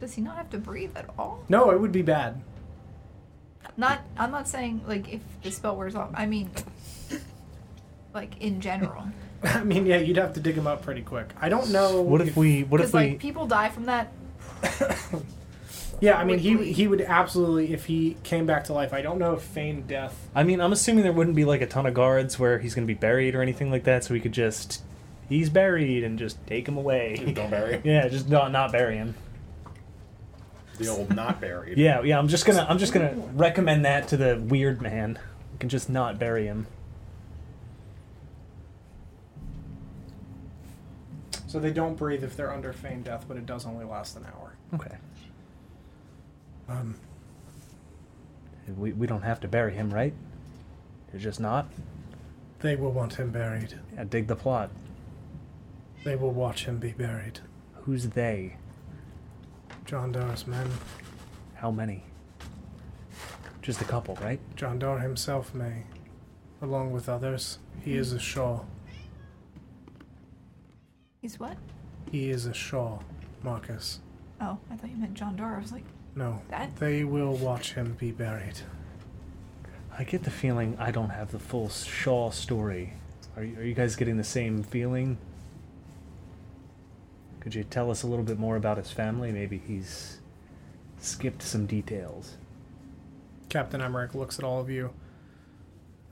Does 0.02 0.14
he 0.14 0.22
not 0.22 0.36
have 0.36 0.50
to 0.50 0.58
breathe 0.58 0.96
at 0.96 1.10
all? 1.18 1.44
No, 1.48 1.72
it 1.72 1.80
would 1.80 1.92
be 1.92 2.02
bad. 2.02 2.42
Not. 3.78 4.02
I'm 4.18 4.32
not 4.32 4.48
saying 4.48 4.82
like 4.88 5.12
if 5.14 5.22
the 5.44 5.52
spell 5.52 5.76
wears 5.76 5.96
off. 5.96 6.10
I 6.14 6.26
mean, 6.26 6.50
like 8.14 8.40
in 8.42 8.62
general. 8.62 9.06
I 9.44 9.64
mean, 9.64 9.86
yeah, 9.86 9.98
you'd 9.98 10.18
have 10.18 10.34
to 10.34 10.40
dig 10.40 10.56
him 10.56 10.68
up 10.68 10.84
pretty 10.84 11.02
quick. 11.02 11.30
I 11.42 11.50
don't 11.50 11.72
know. 11.72 12.02
What 12.02 12.22
if 12.22 12.36
we? 12.38 12.64
What 12.64 12.80
if 12.82 12.88
Because 12.88 12.94
we? 12.94 13.10
like 13.12 13.20
people 13.20 13.48
die 13.48 13.70
from 13.70 13.86
that. 13.86 14.12
Yeah, 16.00 16.18
I 16.18 16.24
mean, 16.24 16.40
he 16.40 16.56
quickly. 16.56 16.72
he 16.74 16.88
would 16.88 17.02
absolutely 17.02 17.74
if 17.74 17.86
he 17.86 18.18
came 18.24 18.48
back 18.48 18.64
to 18.66 18.74
life. 18.74 18.92
I 18.92 19.04
don't 19.04 19.20
know 19.20 19.34
if 19.36 19.44
feigned 19.44 19.88
death. 19.88 20.18
I 20.34 20.42
mean, 20.42 20.60
I'm 20.60 20.74
assuming 20.74 21.04
there 21.04 21.14
wouldn't 21.14 21.36
be 21.36 21.46
like 21.46 21.62
a 21.62 21.68
ton 21.68 21.86
of 21.86 21.94
guards 21.94 22.40
where 22.40 22.58
he's 22.58 22.74
gonna 22.74 22.88
be 22.88 22.96
buried 22.96 23.36
or 23.36 23.44
anything 23.44 23.70
like 23.70 23.84
that, 23.84 24.04
so 24.04 24.16
we 24.16 24.20
could 24.20 24.32
just. 24.32 24.82
He's 25.30 25.52
buried 25.52 26.04
and 26.04 26.18
just 26.18 26.44
take 26.48 26.68
him 26.68 26.76
away. 26.76 27.32
Don't 27.36 27.52
bury. 27.52 27.82
yeah, 27.86 28.08
just 28.08 28.28
not 28.28 28.52
not 28.52 28.72
bury 28.72 28.98
him. 28.98 29.14
The 30.78 30.88
old 30.88 31.16
not 31.16 31.40
buried. 31.42 31.78
Yeah, 31.78 32.02
yeah. 32.02 32.18
I'm 32.18 32.28
just 32.28 32.46
gonna 32.46 32.66
I'm 32.68 32.78
just 32.80 32.94
gonna 32.94 33.14
recommend 33.34 33.86
that 33.86 34.08
to 34.10 34.18
the 34.18 34.38
weird 34.48 34.82
man. 34.82 35.20
We 35.54 35.58
can 35.60 35.70
just 35.70 35.90
not 35.90 36.18
bury 36.18 36.46
him. 36.46 36.68
So 41.48 41.60
they 41.60 41.72
don't 41.72 41.96
breathe 41.96 42.24
if 42.24 42.36
they're 42.38 42.52
under 42.52 42.72
feigned 42.72 43.06
death, 43.06 43.26
but 43.28 43.38
it 43.38 43.46
does 43.46 43.66
only 43.66 43.84
last 43.86 44.16
an 44.16 44.26
hour. 44.26 44.54
Okay. 44.74 44.96
Um, 46.70 46.96
We 48.78 48.94
we 48.94 49.06
don't 49.08 49.24
have 49.24 49.40
to 49.42 49.48
bury 49.48 49.74
him, 49.74 49.94
right? 49.94 50.14
You're 51.12 51.22
just 51.22 51.40
not. 51.42 51.68
they 52.62 52.76
will 52.76 52.92
want 52.92 53.16
him 53.16 53.32
buried. 53.32 53.78
Yeah, 53.94 54.06
dig 54.06 54.28
the 54.28 54.36
plot. 54.36 54.70
They 56.06 56.16
will 56.16 56.32
watch 56.32 56.66
him 56.66 56.78
be 56.78 56.92
buried. 56.94 57.40
Who's 57.84 58.10
they? 58.10 58.56
John 59.92 60.14
Dar's 60.14 60.48
men. 60.48 60.72
How 61.56 61.70
many? 61.70 62.06
Just 63.62 63.82
a 63.82 63.84
couple, 63.84 64.18
right? 64.22 64.40
John 64.56 64.80
Dar 64.80 65.00
himself 65.00 65.54
may, 65.54 65.84
along 66.62 66.94
with 66.94 67.10
others. 67.10 67.60
He 67.84 67.98
is 67.98 68.14
a 68.14 68.18
Shaw. 68.20 68.62
He's 71.22 71.42
what? 71.42 71.58
He 72.10 72.30
is 72.30 72.46
a 72.46 72.54
Shaw, 72.54 73.00
Marcus. 73.44 74.00
Oh, 74.40 74.58
I 74.72 74.78
thought 74.78 74.90
you 74.90 74.96
meant 74.96 75.14
John 75.14 75.36
Dar. 75.36 75.58
I 75.58 75.60
was 75.60 75.74
like, 75.74 75.84
No, 76.16 76.42
that. 76.48 76.74
they 76.78 77.04
will 77.04 77.34
watch 77.36 77.74
him 77.74 77.98
be 78.00 78.12
buried. 78.12 78.62
I 80.00 80.06
get 80.06 80.24
the 80.24 80.32
feeling 80.32 80.78
I 80.80 80.92
don't 80.92 81.10
have 81.10 81.34
the 81.34 81.40
full 81.40 81.68
Shaw 81.68 82.30
story. 82.32 82.94
Are 83.36 83.44
you, 83.44 83.60
are 83.60 83.64
you 83.64 83.74
guys 83.74 83.98
getting 83.98 84.16
the 84.16 84.24
same 84.24 84.64
feeling? 84.64 85.18
Could 87.42 87.56
you 87.56 87.64
tell 87.64 87.90
us 87.90 88.04
a 88.04 88.08
little 88.08 88.24
bit 88.24 88.40
more 88.40 88.56
about 88.56 88.78
his 88.78 88.92
family? 88.92 89.32
Maybe 89.32 89.58
he's 89.58 90.20
skipped 91.00 91.42
some 91.42 91.66
details. 91.66 92.38
Captain 93.50 93.82
Emmerich 93.82 94.14
looks 94.14 94.38
at 94.38 94.46
all 94.46 94.62
of 94.62 94.70
you. 94.70 94.94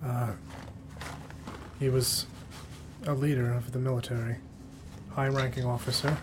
Uh, 0.04 0.32
he 1.80 1.88
was 1.88 2.26
a 3.06 3.14
leader 3.14 3.54
of 3.54 3.72
the 3.72 3.80
military, 3.80 4.38
high 5.12 5.28
ranking 5.28 5.66
officer. 5.66 6.18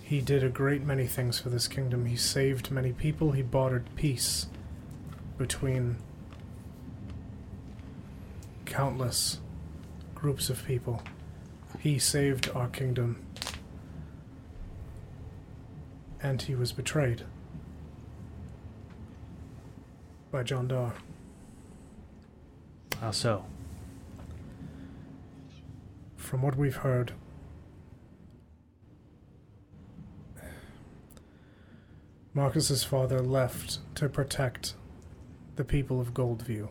He 0.00 0.20
did 0.20 0.44
a 0.44 0.48
great 0.48 0.82
many 0.82 1.08
things 1.08 1.40
for 1.40 1.48
this 1.48 1.66
kingdom. 1.66 2.06
He 2.06 2.16
saved 2.16 2.70
many 2.70 2.92
people, 2.92 3.32
he 3.32 3.42
bartered 3.42 3.86
peace 3.96 4.46
between 5.36 5.96
countless 8.64 9.40
groups 10.14 10.48
of 10.48 10.64
people. 10.64 11.02
He 11.86 12.00
saved 12.00 12.50
our 12.52 12.66
kingdom. 12.66 13.24
And 16.20 16.42
he 16.42 16.56
was 16.56 16.72
betrayed 16.72 17.22
by 20.32 20.42
John 20.42 20.66
Dar. 20.66 20.94
How 23.00 23.12
so? 23.12 23.44
From 26.16 26.42
what 26.42 26.56
we've 26.56 26.74
heard, 26.74 27.12
Marcus's 32.34 32.82
father 32.82 33.20
left 33.20 33.78
to 33.94 34.08
protect 34.08 34.74
the 35.54 35.62
people 35.62 36.00
of 36.00 36.12
Goldview. 36.12 36.68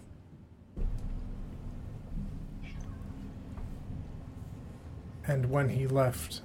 And 5.28 5.50
when 5.50 5.70
he 5.70 5.88
left, 5.88 6.42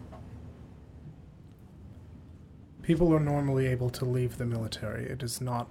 people 2.83 3.15
are 3.15 3.21
normally 3.21 3.67
able 3.67 3.91
to 3.91 4.05
leave 4.05 4.39
the 4.39 4.47
military. 4.47 5.05
It 5.05 5.23
is 5.23 5.41
not 5.41 5.69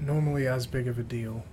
normally 0.00 0.46
as 0.46 0.66
big 0.66 0.86
of 0.86 0.98
a 0.98 1.02
deal 1.02 1.44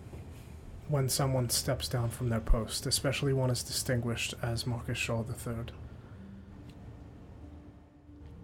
when 0.89 1.09
someone 1.09 1.49
steps 1.49 1.87
down 1.89 2.09
from 2.09 2.29
their 2.29 2.39
post, 2.39 2.85
especially 2.85 3.33
one 3.33 3.49
as 3.49 3.63
distinguished 3.63 4.33
as 4.41 4.67
Marcus 4.67 4.97
Shaw 4.97 5.23
III. 5.23 5.65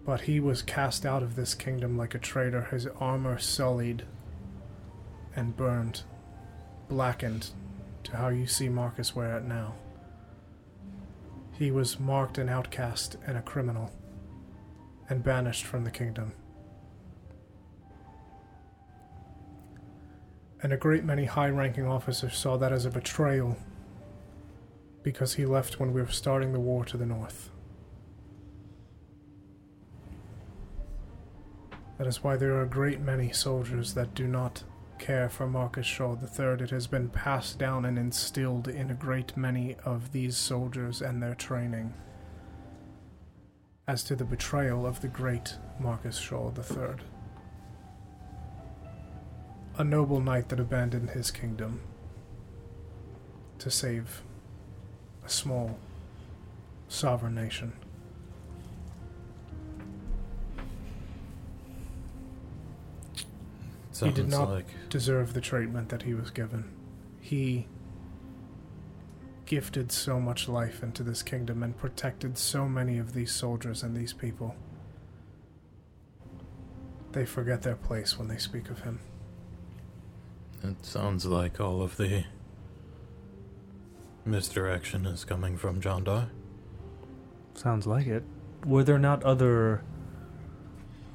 But 0.04 0.22
he 0.22 0.40
was 0.40 0.60
cast 0.60 1.06
out 1.06 1.22
of 1.22 1.36
this 1.36 1.54
kingdom 1.54 1.96
like 1.96 2.14
a 2.14 2.18
traitor, 2.18 2.62
his 2.70 2.86
armor 3.00 3.38
sullied 3.38 4.04
and 5.34 5.56
burned, 5.56 6.02
blackened 6.88 7.50
to 8.04 8.16
how 8.16 8.28
you 8.28 8.46
see 8.46 8.68
Marcus 8.68 9.16
wear 9.16 9.38
it 9.38 9.44
now. 9.44 9.74
He 11.58 11.70
was 11.70 12.00
marked 12.00 12.38
an 12.38 12.48
outcast 12.48 13.16
and 13.26 13.38
a 13.38 13.42
criminal, 13.42 13.92
and 15.08 15.22
banished 15.22 15.64
from 15.64 15.84
the 15.84 15.90
kingdom. 15.90 16.32
And 20.62 20.72
a 20.72 20.76
great 20.76 21.04
many 21.04 21.26
high 21.26 21.50
ranking 21.50 21.86
officers 21.86 22.36
saw 22.36 22.56
that 22.56 22.72
as 22.72 22.86
a 22.86 22.90
betrayal 22.90 23.56
because 25.02 25.34
he 25.34 25.44
left 25.44 25.78
when 25.78 25.92
we 25.92 26.00
were 26.00 26.08
starting 26.08 26.52
the 26.52 26.60
war 26.60 26.84
to 26.86 26.96
the 26.96 27.06
north. 27.06 27.50
That 31.98 32.06
is 32.06 32.24
why 32.24 32.36
there 32.36 32.54
are 32.54 32.62
a 32.62 32.68
great 32.68 33.00
many 33.00 33.30
soldiers 33.30 33.94
that 33.94 34.14
do 34.14 34.26
not 34.26 34.64
care 35.04 35.28
for 35.28 35.46
Marcus 35.46 35.84
Shaw 35.84 36.16
III. 36.16 36.64
It 36.64 36.70
has 36.70 36.86
been 36.86 37.10
passed 37.10 37.58
down 37.58 37.84
and 37.84 37.98
instilled 37.98 38.68
in 38.68 38.90
a 38.90 38.94
great 38.94 39.36
many 39.36 39.76
of 39.84 40.12
these 40.12 40.34
soldiers 40.34 41.02
and 41.02 41.22
their 41.22 41.34
training 41.34 41.92
as 43.86 44.02
to 44.04 44.16
the 44.16 44.24
betrayal 44.24 44.86
of 44.86 45.02
the 45.02 45.08
great 45.08 45.58
Marcus 45.78 46.16
Shaw 46.16 46.50
III. 46.56 47.04
A 49.76 49.84
noble 49.84 50.20
knight 50.20 50.48
that 50.48 50.58
abandoned 50.58 51.10
his 51.10 51.30
kingdom 51.30 51.82
to 53.58 53.70
save 53.70 54.22
a 55.22 55.28
small 55.28 55.78
sovereign 56.88 57.34
nation. 57.34 57.74
Sounds 63.94 64.14
did 64.16 64.28
not- 64.28 64.48
like 64.50 64.66
deserve 64.88 65.34
the 65.34 65.40
treatment 65.40 65.88
that 65.90 66.02
he 66.02 66.14
was 66.14 66.30
given. 66.30 66.64
He 67.20 67.68
gifted 69.46 69.92
so 69.92 70.18
much 70.20 70.48
life 70.48 70.82
into 70.82 71.02
this 71.02 71.22
kingdom 71.22 71.62
and 71.62 71.76
protected 71.76 72.36
so 72.36 72.68
many 72.68 72.98
of 72.98 73.12
these 73.12 73.30
soldiers 73.30 73.82
and 73.82 73.96
these 73.96 74.12
people. 74.12 74.56
They 77.12 77.24
forget 77.24 77.62
their 77.62 77.76
place 77.76 78.18
when 78.18 78.28
they 78.28 78.38
speak 78.38 78.68
of 78.70 78.80
him. 78.80 79.00
it 80.62 80.84
sounds 80.84 81.26
like 81.26 81.60
all 81.60 81.82
of 81.82 81.96
the 81.98 82.24
misdirection 84.24 85.04
is 85.06 85.24
coming 85.24 85.56
from 85.58 85.80
John 85.80 86.04
Dar. 86.04 86.30
Sounds 87.54 87.86
like 87.86 88.06
it. 88.06 88.24
Were 88.66 88.82
there 88.82 88.98
not 88.98 89.22
other, 89.24 89.82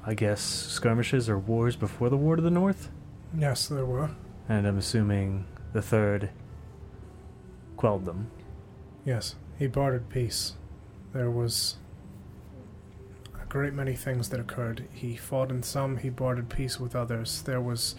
I 0.04 0.14
guess, 0.14 0.40
skirmishes 0.40 1.28
or 1.28 1.38
wars 1.38 1.76
before 1.76 2.08
the 2.08 2.16
War 2.16 2.36
to 2.36 2.42
the 2.42 2.50
North? 2.50 2.90
Yes, 3.36 3.68
there 3.68 3.84
were. 3.84 4.10
And 4.48 4.66
I'm 4.66 4.78
assuming 4.78 5.44
the 5.72 5.82
third 5.82 6.30
quelled 7.76 8.04
them. 8.04 8.30
Yes, 9.04 9.36
he 9.58 9.66
bartered 9.66 10.08
peace. 10.08 10.54
There 11.12 11.30
was 11.30 11.76
a 13.40 13.46
great 13.46 13.74
many 13.74 13.94
things 13.94 14.28
that 14.30 14.40
occurred. 14.40 14.86
He 14.92 15.16
fought 15.16 15.50
in 15.50 15.62
some, 15.62 15.98
he 15.98 16.08
bartered 16.08 16.48
peace 16.48 16.80
with 16.80 16.96
others. 16.96 17.42
There 17.42 17.60
was 17.60 17.94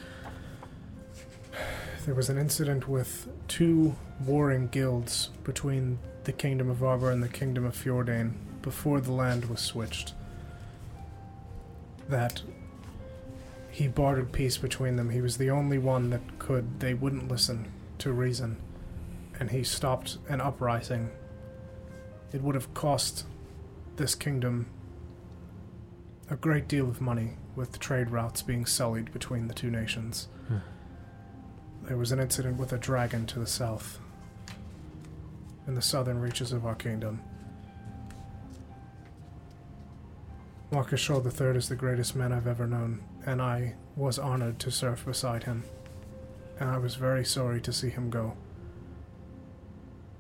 there 2.06 2.15
was 2.15 2.30
an 2.30 2.38
incident 2.40 2.88
with 2.88 3.28
two 3.48 3.95
warring 4.26 4.69
guilds 4.69 5.30
between 5.44 5.99
the 6.23 6.32
Kingdom 6.32 6.69
of 6.69 6.84
Arbor 6.84 7.11
and 7.11 7.22
the 7.22 7.28
Kingdom 7.28 7.64
of 7.64 7.76
Fjordain 7.76 8.34
before 8.64 8.99
the 9.02 9.11
land 9.11 9.45
was 9.45 9.60
switched. 9.60 10.14
That 12.11 12.43
he 13.71 13.88
bartered 13.88 14.31
peace 14.31 14.57
between 14.57 14.97
them. 14.97 15.09
He 15.09 15.21
was 15.21 15.38
the 15.38 15.49
only 15.49 15.79
one 15.79 16.11
that 16.11 16.21
could. 16.38 16.79
They 16.79 16.93
wouldn't 16.93 17.27
listen 17.27 17.71
to 17.97 18.11
reason 18.11 18.57
and 19.41 19.49
he 19.49 19.63
stopped 19.63 20.19
an 20.29 20.39
uprising, 20.39 21.09
it 22.31 22.43
would 22.43 22.53
have 22.53 22.71
cost 22.75 23.25
this 23.95 24.13
kingdom 24.13 24.67
a 26.29 26.35
great 26.35 26.67
deal 26.67 26.88
of 26.88 27.01
money 27.01 27.31
with 27.55 27.79
trade 27.79 28.11
routes 28.11 28.43
being 28.43 28.67
sullied 28.67 29.11
between 29.11 29.47
the 29.47 29.53
two 29.55 29.71
nations. 29.71 30.27
Hmm. 30.47 30.57
There 31.81 31.97
was 31.97 32.11
an 32.11 32.19
incident 32.19 32.57
with 32.57 32.71
a 32.71 32.77
dragon 32.77 33.25
to 33.25 33.39
the 33.39 33.47
south, 33.47 33.97
in 35.65 35.73
the 35.73 35.81
southern 35.81 36.21
reaches 36.21 36.51
of 36.51 36.63
our 36.63 36.75
kingdom. 36.75 37.21
Marcus 40.72 40.99
Shaw 40.99 41.22
III 41.22 41.57
is 41.57 41.69
the 41.69 41.76
greatest 41.76 42.15
man 42.15 42.31
I've 42.31 42.48
ever 42.48 42.65
known, 42.65 43.03
and 43.26 43.41
I 43.41 43.76
was 43.95 44.18
honored 44.18 44.57
to 44.60 44.72
serve 44.72 45.06
beside 45.06 45.43
him. 45.43 45.64
And 46.60 46.69
I 46.69 46.77
was 46.77 46.95
very 46.95 47.26
sorry 47.26 47.60
to 47.61 47.73
see 47.73 47.89
him 47.89 48.10
go 48.10 48.38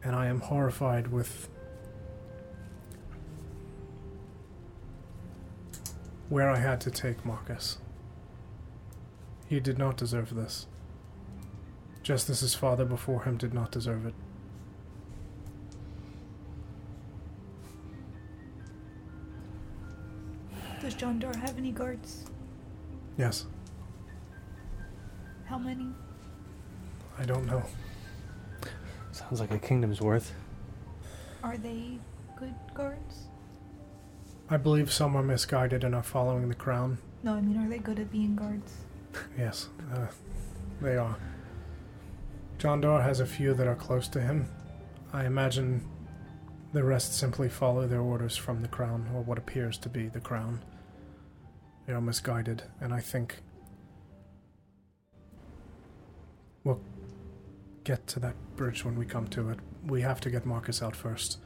and 0.03 0.15
I 0.15 0.27
am 0.27 0.39
horrified 0.39 1.07
with 1.07 1.49
where 6.29 6.49
I 6.49 6.57
had 6.57 6.81
to 6.81 6.91
take 6.91 7.25
Marcus. 7.25 7.77
He 9.47 9.59
did 9.59 9.77
not 9.77 9.97
deserve 9.97 10.33
this. 10.33 10.67
Just 12.03 12.29
as 12.29 12.39
his 12.39 12.55
father 12.55 12.85
before 12.85 13.23
him 13.23 13.37
did 13.37 13.53
not 13.53 13.71
deserve 13.71 14.05
it. 14.05 14.13
Does 20.81 20.95
John 20.95 21.19
Doe 21.19 21.31
have 21.33 21.57
any 21.57 21.71
guards? 21.71 22.25
Yes, 23.17 23.45
How 25.45 25.59
many? 25.59 25.87
I 27.19 27.25
don't 27.25 27.45
know. 27.45 27.61
Sounds 29.11 29.39
like 29.39 29.51
a 29.51 29.59
kingdom's 29.59 30.01
worth. 30.01 30.33
Are 31.43 31.57
they 31.57 31.99
good 32.35 32.55
guards? 32.73 33.27
I 34.49 34.57
believe 34.57 34.91
some 34.91 35.15
are 35.15 35.21
misguided 35.21 35.83
and 35.83 35.93
are 35.93 36.01
following 36.01 36.49
the 36.49 36.55
crown. 36.55 36.97
No, 37.21 37.33
I 37.35 37.41
mean, 37.41 37.57
are 37.63 37.69
they 37.69 37.77
good 37.77 37.99
at 37.99 38.11
being 38.11 38.35
guards? 38.35 38.73
Yes, 39.37 39.67
uh, 39.93 40.07
they 40.81 40.95
are. 40.97 41.17
John 42.57 42.81
Dar 42.81 43.01
has 43.01 43.19
a 43.19 43.25
few 43.25 43.53
that 43.53 43.67
are 43.67 43.75
close 43.75 44.07
to 44.09 44.21
him. 44.21 44.47
I 45.13 45.25
imagine 45.25 45.85
the 46.73 46.83
rest 46.83 47.13
simply 47.13 47.49
follow 47.49 47.87
their 47.87 48.01
orders 48.01 48.37
from 48.37 48.61
the 48.61 48.67
crown, 48.67 49.09
or 49.13 49.21
what 49.21 49.37
appears 49.37 49.77
to 49.79 49.89
be 49.89 50.07
the 50.07 50.21
crown. 50.21 50.61
They 51.85 51.93
are 51.93 52.01
misguided, 52.01 52.63
and 52.79 52.93
I 52.93 52.99
think 52.99 53.37
we'll 56.63 56.81
get 57.83 58.05
to 58.07 58.19
that 58.19 58.35
bridge 58.55 58.85
when 58.85 58.95
we 58.95 59.05
come 59.05 59.27
to 59.29 59.49
it. 59.49 59.59
We 59.87 60.01
have 60.01 60.21
to 60.21 60.29
get 60.29 60.45
Marcus 60.45 60.81
out 60.81 60.95
first. 60.95 61.39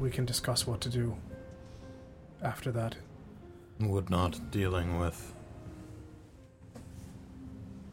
We 0.00 0.10
can 0.10 0.24
discuss 0.24 0.66
what 0.66 0.80
to 0.82 0.88
do 0.88 1.16
after 2.42 2.72
that. 2.72 2.96
Would 3.80 4.08
not 4.10 4.50
dealing 4.50 4.98
with 4.98 5.34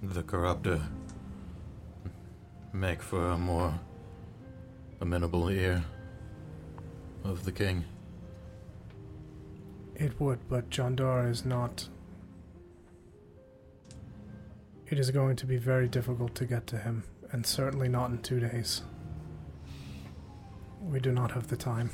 the 0.02 0.24
corruptor 0.24 0.82
make 2.72 3.02
for 3.02 3.32
a 3.32 3.38
more 3.38 3.74
amenable 5.02 5.50
ear 5.50 5.84
of 7.24 7.44
the 7.44 7.52
king? 7.52 7.84
It 9.96 10.20
would, 10.20 10.40
but 10.50 10.70
Jandar 10.70 11.30
is 11.30 11.46
not. 11.46 11.88
It 14.88 15.00
is 15.00 15.12
going 15.12 15.36
to 15.38 15.46
be 15.46 15.58
very 15.58 15.88
difficult 15.88 16.36
to 16.36 16.46
get 16.46 16.68
to 16.68 16.78
him, 16.78 17.04
and 17.32 17.46
certainly 17.46 17.88
not 17.88 18.10
in 18.10 18.20
two 18.20 18.40
days. 18.40 18.82
We 20.82 21.00
do 21.00 21.12
not 21.12 21.32
have 21.32 21.48
the 21.48 21.58
time. 21.58 21.90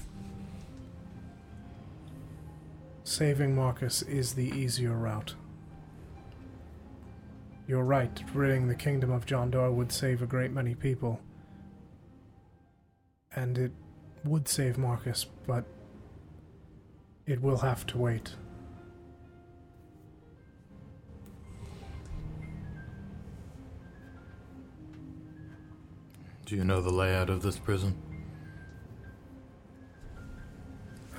Saving 3.04 3.56
Marcus 3.56 4.02
is 4.04 4.34
the 4.34 4.50
easier 4.50 4.94
route. 4.94 5.36
You're 7.68 7.84
right, 7.84 8.24
ridding 8.34 8.68
the 8.68 8.76
kingdom 8.76 9.12
of 9.12 9.26
Jondar 9.26 9.72
would 9.72 9.92
save 9.92 10.22
a 10.22 10.26
great 10.26 10.52
many 10.52 10.74
people. 10.74 11.20
And 13.36 13.58
it 13.58 13.72
would 14.24 14.48
save 14.48 14.78
Marcus, 14.78 15.26
but 15.46 15.66
it 17.30 17.40
will 17.44 17.58
have 17.58 17.86
to 17.86 17.98
wait. 17.98 18.34
Do 26.46 26.56
you 26.56 26.64
know 26.64 26.82
the 26.82 26.90
layout 26.90 27.30
of 27.30 27.44
this 27.44 27.60
prison? 27.60 27.96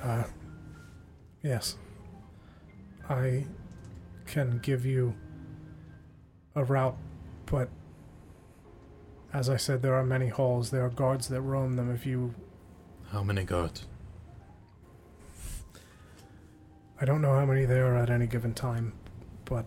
Uh, 0.03 0.25
yes. 1.41 1.77
I 3.09 3.45
can 4.25 4.59
give 4.61 4.85
you 4.85 5.15
a 6.55 6.65
route, 6.65 6.97
but 7.45 7.69
as 9.31 9.49
I 9.49 9.55
said, 9.55 9.81
there 9.81 9.93
are 9.93 10.03
many 10.03 10.27
halls. 10.27 10.71
There 10.71 10.83
are 10.83 10.89
guards 10.89 11.29
that 11.29 11.39
roam 11.39 11.77
them. 11.77 11.89
If 11.89 12.05
you. 12.05 12.35
How 13.11 13.23
many 13.23 13.45
guards? 13.45 13.87
I 17.01 17.05
don't 17.05 17.23
know 17.23 17.33
how 17.33 17.47
many 17.47 17.65
there 17.65 17.87
are 17.87 17.97
at 17.97 18.11
any 18.11 18.27
given 18.27 18.53
time, 18.53 18.93
but 19.45 19.65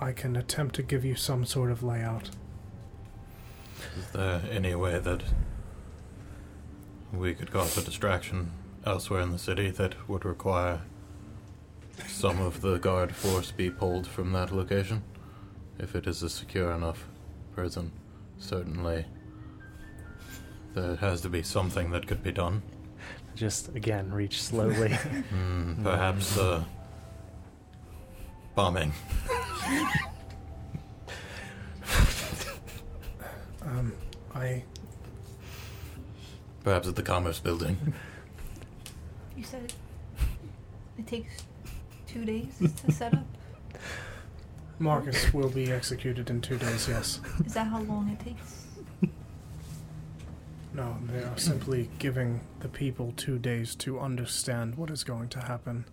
I 0.00 0.10
can 0.10 0.34
attempt 0.34 0.74
to 0.74 0.82
give 0.82 1.04
you 1.04 1.14
some 1.14 1.44
sort 1.44 1.70
of 1.70 1.84
layout. 1.84 2.30
Is 3.96 4.10
there 4.12 4.42
any 4.50 4.74
way 4.74 4.98
that 4.98 5.22
we 7.12 7.34
could 7.34 7.52
cause 7.52 7.78
a 7.78 7.84
distraction 7.84 8.50
elsewhere 8.84 9.20
in 9.20 9.30
the 9.30 9.38
city 9.38 9.70
that 9.70 10.08
would 10.08 10.24
require 10.24 10.80
some 12.08 12.40
of 12.40 12.60
the 12.60 12.78
guard 12.78 13.14
force 13.14 13.52
be 13.52 13.70
pulled 13.70 14.08
from 14.08 14.32
that 14.32 14.50
location? 14.50 15.04
If 15.78 15.94
it 15.94 16.08
is 16.08 16.24
a 16.24 16.28
secure 16.28 16.72
enough 16.72 17.06
prison, 17.54 17.92
certainly 18.36 19.06
there 20.74 20.96
has 20.96 21.20
to 21.20 21.28
be 21.28 21.44
something 21.44 21.92
that 21.92 22.08
could 22.08 22.24
be 22.24 22.32
done. 22.32 22.62
Just 23.38 23.68
again, 23.76 24.10
reach 24.12 24.42
slowly. 24.42 24.90
Hmm, 25.30 25.84
perhaps 25.84 26.36
uh, 26.36 26.64
bombing. 28.56 28.92
Um, 33.62 33.92
I. 34.34 34.64
Perhaps 36.64 36.88
at 36.88 36.96
the 36.96 37.02
Commerce 37.02 37.38
Building. 37.38 37.76
You 39.36 39.44
said 39.44 39.62
it, 39.62 39.74
it 40.98 41.06
takes 41.06 41.32
two 42.08 42.24
days 42.24 42.58
to 42.84 42.90
set 42.92 43.14
up. 43.14 43.24
Marcus 44.80 45.32
will 45.32 45.50
be 45.50 45.70
executed 45.70 46.28
in 46.28 46.40
two 46.40 46.58
days, 46.58 46.88
yes. 46.88 47.20
Is 47.46 47.54
that 47.54 47.68
how 47.68 47.80
long 47.82 48.08
it 48.08 48.18
takes? 48.18 48.64
No, 50.78 50.96
they 51.12 51.24
are 51.24 51.36
simply 51.36 51.90
giving 51.98 52.40
the 52.60 52.68
people 52.68 53.12
two 53.16 53.36
days 53.36 53.74
to 53.74 53.98
understand 53.98 54.76
what 54.76 54.90
is 54.90 55.02
going 55.02 55.28
to 55.30 55.40
happen. 55.40 55.84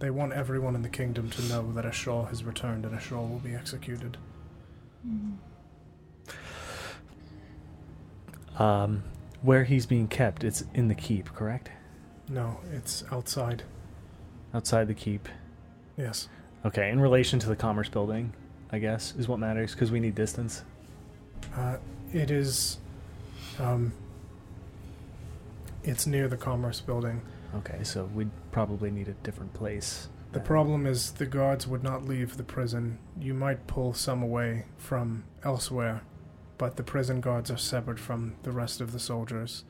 They 0.00 0.10
want 0.10 0.34
everyone 0.34 0.74
in 0.74 0.82
the 0.82 0.90
kingdom 0.90 1.30
to 1.30 1.42
know 1.44 1.72
that 1.72 1.86
Ashal 1.86 2.28
has 2.28 2.44
returned 2.44 2.84
and 2.84 2.94
Ashal 2.94 3.26
will 3.30 3.38
be 3.38 3.54
executed. 3.54 4.18
um, 8.58 9.02
where 9.40 9.64
he's 9.64 9.86
being 9.86 10.06
kept, 10.08 10.44
it's 10.44 10.62
in 10.74 10.88
the 10.88 10.94
keep, 10.94 11.32
correct? 11.32 11.70
No, 12.28 12.60
it's 12.70 13.04
outside. 13.10 13.62
Outside 14.52 14.88
the 14.88 14.94
keep. 14.94 15.26
Yes. 15.96 16.28
Okay, 16.66 16.90
in 16.90 17.00
relation 17.00 17.38
to 17.38 17.48
the 17.48 17.56
commerce 17.56 17.88
building, 17.88 18.34
I 18.70 18.78
guess 18.78 19.14
is 19.18 19.26
what 19.26 19.38
matters 19.38 19.72
because 19.72 19.90
we 19.90 20.00
need 20.00 20.14
distance. 20.14 20.64
Uh, 21.56 21.78
it 22.12 22.30
is. 22.30 22.76
Um, 23.58 23.90
it's 25.84 26.06
near 26.06 26.28
the 26.28 26.36
Commerce 26.36 26.80
Building. 26.80 27.22
Okay, 27.54 27.82
so 27.82 28.04
we'd 28.14 28.30
probably 28.52 28.90
need 28.90 29.08
a 29.08 29.14
different 29.14 29.54
place. 29.54 30.08
The 30.32 30.38
then. 30.38 30.46
problem 30.46 30.86
is 30.86 31.12
the 31.12 31.26
guards 31.26 31.66
would 31.66 31.82
not 31.82 32.04
leave 32.04 32.36
the 32.36 32.44
prison. 32.44 32.98
You 33.18 33.32
might 33.34 33.66
pull 33.66 33.94
some 33.94 34.22
away 34.22 34.66
from 34.76 35.24
elsewhere, 35.44 36.02
but 36.58 36.76
the 36.76 36.82
prison 36.82 37.20
guards 37.20 37.50
are 37.50 37.56
separate 37.56 37.98
from 37.98 38.36
the 38.42 38.52
rest 38.52 38.80
of 38.80 38.92
the 38.92 38.98
soldiers. 38.98 39.64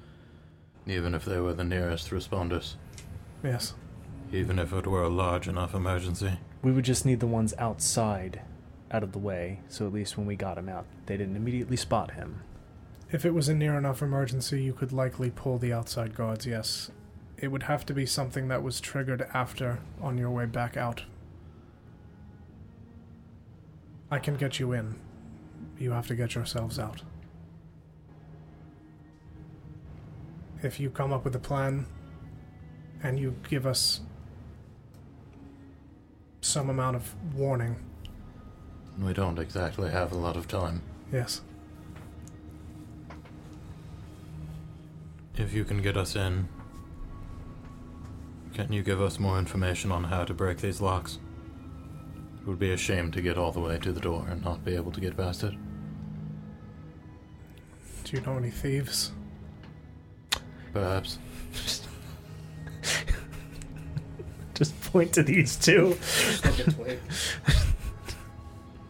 Even 0.86 1.14
if 1.14 1.24
they 1.24 1.38
were 1.38 1.52
the 1.52 1.64
nearest 1.64 2.10
responders. 2.10 2.74
Yes. 3.44 3.74
Even 4.32 4.58
if 4.58 4.72
it 4.72 4.86
were 4.86 5.02
a 5.02 5.08
large 5.08 5.46
enough 5.46 5.74
emergency. 5.74 6.38
We 6.62 6.72
would 6.72 6.84
just 6.84 7.06
need 7.06 7.20
the 7.20 7.26
ones 7.26 7.54
outside, 7.58 8.42
out 8.90 9.02
of 9.04 9.12
the 9.12 9.18
way, 9.18 9.60
so 9.68 9.86
at 9.86 9.92
least 9.92 10.18
when 10.18 10.26
we 10.26 10.34
got 10.34 10.58
him 10.58 10.68
out, 10.68 10.86
they 11.06 11.16
didn't 11.16 11.36
immediately 11.36 11.76
spot 11.76 12.12
him. 12.12 12.42
If 13.10 13.24
it 13.24 13.32
was 13.32 13.48
a 13.48 13.54
near 13.54 13.76
enough 13.78 14.02
emergency, 14.02 14.62
you 14.62 14.72
could 14.74 14.92
likely 14.92 15.30
pull 15.30 15.58
the 15.58 15.72
outside 15.72 16.14
guards, 16.14 16.46
yes. 16.46 16.90
It 17.38 17.48
would 17.48 17.62
have 17.64 17.86
to 17.86 17.94
be 17.94 18.04
something 18.04 18.48
that 18.48 18.62
was 18.62 18.80
triggered 18.80 19.26
after 19.32 19.78
on 20.00 20.18
your 20.18 20.30
way 20.30 20.44
back 20.46 20.76
out. 20.76 21.04
I 24.10 24.18
can 24.18 24.36
get 24.36 24.58
you 24.58 24.72
in. 24.72 24.96
You 25.78 25.92
have 25.92 26.06
to 26.08 26.14
get 26.16 26.34
yourselves 26.34 26.78
out. 26.78 27.02
If 30.62 30.80
you 30.80 30.90
come 30.90 31.12
up 31.12 31.24
with 31.24 31.34
a 31.36 31.38
plan 31.40 31.86
and 33.02 33.18
you 33.18 33.36
give 33.48 33.64
us 33.66 34.00
some 36.40 36.68
amount 36.68 36.96
of 36.96 37.14
warning, 37.34 37.76
We 38.98 39.12
don't 39.12 39.38
exactly 39.38 39.90
have 39.90 40.10
a 40.12 40.16
lot 40.16 40.36
of 40.36 40.48
time. 40.48 40.82
yes. 41.12 41.40
If 45.38 45.54
you 45.54 45.64
can 45.64 45.80
get 45.80 45.96
us 45.96 46.16
in, 46.16 46.48
can 48.54 48.72
you 48.72 48.82
give 48.82 49.00
us 49.00 49.20
more 49.20 49.38
information 49.38 49.92
on 49.92 50.02
how 50.02 50.24
to 50.24 50.34
break 50.34 50.58
these 50.58 50.80
locks? 50.80 51.20
It 52.40 52.46
would 52.48 52.58
be 52.58 52.72
a 52.72 52.76
shame 52.76 53.12
to 53.12 53.22
get 53.22 53.38
all 53.38 53.52
the 53.52 53.60
way 53.60 53.78
to 53.78 53.92
the 53.92 54.00
door 54.00 54.26
and 54.28 54.42
not 54.42 54.64
be 54.64 54.74
able 54.74 54.90
to 54.90 55.00
get 55.00 55.16
past 55.16 55.44
it. 55.44 55.54
Do 58.02 58.16
you 58.16 58.22
know 58.22 58.36
any 58.36 58.50
thieves? 58.50 59.12
Perhaps. 60.72 61.18
Just 64.54 64.80
point 64.80 65.12
to 65.12 65.22
these 65.22 65.54
two. 65.54 65.96
Just 66.00 66.44
look 66.44 66.58
at 66.58 66.74
Twig. 66.74 66.98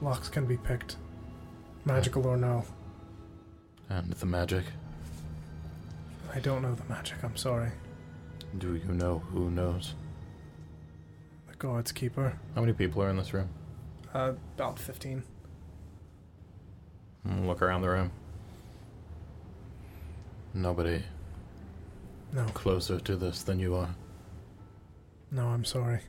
Locks 0.01 0.31
can 0.31 0.47
be 0.47 0.57
picked, 0.57 0.97
magical 1.85 2.27
or 2.27 2.39
no. 2.39 2.65
And 3.91 4.13
the 4.13 4.25
magic. 4.25 4.65
I 6.35 6.41
don't 6.41 6.63
know 6.63 6.75
the 6.75 6.85
magic, 6.85 7.23
I'm 7.25 7.37
sorry. 7.37 7.71
Do 8.59 8.75
you 8.77 8.93
know 8.95 9.19
who 9.31 9.51
knows? 9.51 9.95
The 11.49 11.55
guard's 11.57 11.93
keeper. 11.93 12.39
How 12.55 12.61
many 12.61 12.73
people 12.73 13.03
are 13.03 13.11
in 13.11 13.17
this 13.17 13.33
room? 13.35 13.49
Uh, 14.15 14.33
about 14.57 14.79
15. 14.79 15.23
Mm, 17.27 17.47
Look 17.47 17.63
around 17.63 17.83
the 17.83 17.89
room. 17.91 18.11
Nobody 20.55 21.03
No, 22.33 22.45
closer 22.47 22.99
to 23.01 23.17
this 23.17 23.43
than 23.43 23.59
you 23.59 23.75
are. 23.75 23.95
no, 25.31 25.49
I'm 25.49 25.65
sorry. 25.65 26.01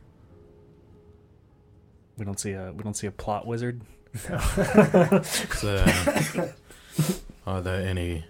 We 2.18 2.26
don't 2.26 2.40
see 2.40 2.52
a 2.54 2.72
we 2.76 2.84
don't 2.84 2.96
see 2.98 3.08
a 3.08 3.12
plot 3.12 3.46
wizard. 3.48 3.82
Is 4.14 5.62
there- 5.62 6.56
are 7.48 7.62
there 7.62 7.88
any 7.88 8.26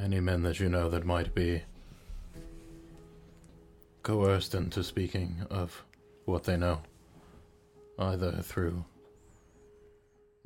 any 0.00 0.20
men 0.20 0.42
that 0.42 0.60
you 0.60 0.68
know 0.68 0.88
that 0.90 1.04
might 1.04 1.34
be 1.34 1.62
coerced 4.02 4.54
into 4.54 4.84
speaking 4.84 5.46
of 5.50 5.84
what 6.24 6.44
they 6.44 6.56
know, 6.56 6.80
either 7.98 8.32
through 8.42 8.84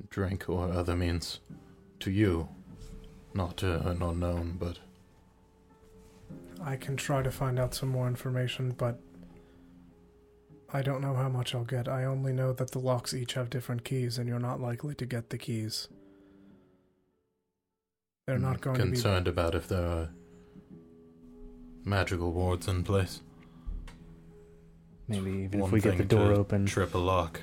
drink 0.09 0.47
or 0.47 0.71
other 0.71 0.95
means, 0.95 1.39
to 1.99 2.11
you, 2.11 2.47
not 3.33 3.57
to 3.57 3.87
an 3.87 4.01
unknown, 4.01 4.57
but 4.59 4.79
I 6.61 6.75
can 6.75 6.95
try 6.97 7.21
to 7.21 7.31
find 7.31 7.59
out 7.59 7.73
some 7.73 7.89
more 7.89 8.07
information, 8.07 8.71
but 8.77 8.99
I 10.71 10.81
don't 10.81 11.01
know 11.01 11.15
how 11.15 11.29
much 11.29 11.55
I'll 11.55 11.63
get. 11.63 11.87
I 11.87 12.05
only 12.05 12.33
know 12.33 12.53
that 12.53 12.71
the 12.71 12.79
locks 12.79 13.13
each 13.13 13.33
have 13.33 13.49
different 13.49 13.83
keys, 13.83 14.17
and 14.17 14.27
you're 14.27 14.39
not 14.39 14.61
likely 14.61 14.93
to 14.95 15.05
get 15.05 15.29
the 15.29 15.37
keys. 15.37 15.87
They're 18.29 18.37
not 18.37 18.61
going 18.61 18.77
concerned 18.77 19.25
to 19.25 19.31
be 19.31 19.41
about 19.41 19.55
if 19.55 19.67
there 19.67 19.83
are 19.83 20.09
magical 21.83 22.31
wards 22.31 22.67
in 22.67 22.83
place. 22.83 23.21
Maybe 25.07 25.31
even 25.31 25.61
One 25.61 25.69
if 25.69 25.71
we 25.73 25.81
get 25.81 25.97
the 25.97 26.03
door 26.03 26.33
open, 26.33 26.67
trip 26.67 26.93
a 26.93 26.99
lock. 26.99 27.41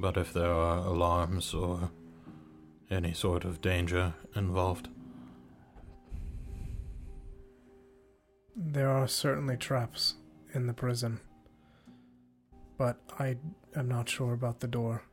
But 0.00 0.16
if 0.16 0.32
there 0.32 0.50
are 0.50 0.78
alarms 0.78 1.54
or 1.54 1.92
any 2.90 3.12
sort 3.12 3.44
of 3.44 3.60
danger 3.60 4.14
involved, 4.34 4.88
there 8.56 8.90
are 8.90 9.06
certainly 9.06 9.56
traps 9.56 10.14
in 10.54 10.66
the 10.66 10.74
prison. 10.74 11.20
But 12.76 12.98
I 13.20 13.36
am 13.76 13.86
not 13.86 14.08
sure 14.08 14.32
about 14.32 14.58
the 14.58 14.66
door. 14.66 15.04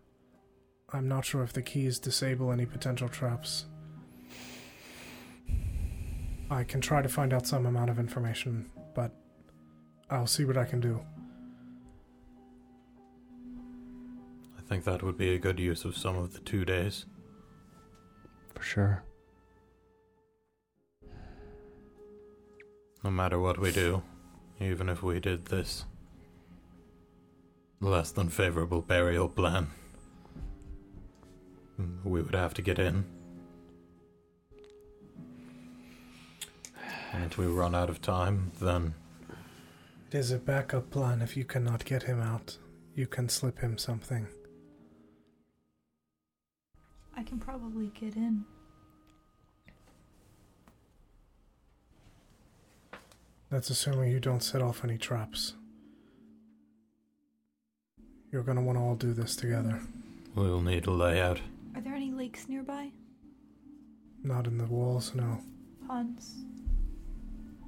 I'm 0.92 1.08
not 1.08 1.24
sure 1.24 1.44
if 1.44 1.54
the 1.54 1.62
keys 1.62 2.00
disable 2.00 2.52
any 2.52 2.66
potential 2.66 3.10
traps. 3.10 3.66
I 6.54 6.64
can 6.64 6.82
try 6.82 7.02
to 7.02 7.10
find 7.10 7.34
out 7.34 7.48
some 7.48 7.66
amount 7.66 7.90
of 7.90 7.98
information, 7.98 8.70
but 8.94 9.12
I'll 10.12 10.28
see 10.28 10.46
what 10.46 10.56
I 10.56 10.66
can 10.66 10.80
do. 10.80 11.02
I 14.56 14.62
think 14.62 14.84
that 14.84 15.02
would 15.02 15.18
be 15.18 15.34
a 15.34 15.40
good 15.40 15.60
use 15.60 15.84
of 15.84 15.98
some 15.98 16.16
of 16.16 16.34
the 16.34 16.40
two 16.42 16.64
days. 16.64 17.06
For 18.54 18.62
sure. 18.62 19.04
No 23.04 23.10
matter 23.10 23.40
what 23.40 23.60
we 23.60 23.72
do, 23.72 24.04
even 24.60 24.90
if 24.90 25.02
we 25.02 25.20
did 25.20 25.46
this 25.48 25.86
less 27.82 28.12
than 28.12 28.30
favorable 28.30 28.82
burial 28.84 29.28
plan, 29.28 29.72
we 32.04 32.22
would 32.22 32.36
have 32.36 32.54
to 32.54 32.62
get 32.62 32.78
in. 32.78 33.06
And 37.14 37.26
if 37.32 37.38
we 37.38 37.46
run 37.46 37.76
out 37.76 37.90
of 37.90 38.02
time, 38.02 38.52
then 38.60 38.94
It 40.12 40.18
is 40.18 40.32
a 40.32 40.38
backup 40.38 40.90
plan 40.92 41.22
if 41.22 41.36
you 41.38 41.44
cannot 41.46 41.86
get 41.86 42.04
him 42.04 42.20
out. 42.20 42.58
You 42.96 43.08
can 43.08 43.30
slip 43.30 43.60
him 43.60 43.78
something. 43.78 44.28
I 47.16 47.24
can 47.24 47.40
probably 47.40 47.88
get 48.00 48.16
in. 48.16 48.46
That's 53.50 53.70
assuming 53.70 54.12
you 54.12 54.20
don't 54.20 54.42
set 54.44 54.62
off 54.62 54.84
any 54.84 54.98
traps. 54.98 55.54
You're 58.32 58.44
gonna 58.44 58.64
want 58.64 58.78
to 58.80 58.84
all 58.84 58.96
do 58.96 59.14
this 59.14 59.36
together. 59.36 59.80
we'll 60.36 60.62
need 60.62 60.88
a 60.88 60.92
layout. 60.92 61.40
Are 61.76 61.82
there 61.82 61.94
any 61.94 62.12
lakes 62.12 62.50
nearby? 62.50 62.90
Not 64.24 64.48
in 64.48 64.58
the 64.58 64.66
walls, 64.66 65.14
no. 65.14 65.40
Ponds? 65.88 66.34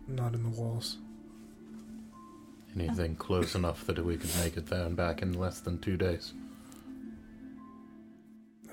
Not 0.08 0.34
in 0.34 0.44
the 0.44 0.50
walls. 0.62 0.98
Anything 2.76 3.16
close 3.16 3.56
enough 3.56 3.86
that 3.86 4.04
we 4.04 4.18
could 4.18 4.36
make 4.44 4.58
it 4.58 4.68
there 4.68 4.86
and 4.86 4.96
back 4.96 5.22
in 5.22 5.34
less 5.34 5.60
than 5.62 5.80
two 5.80 5.96
days. 5.98 6.34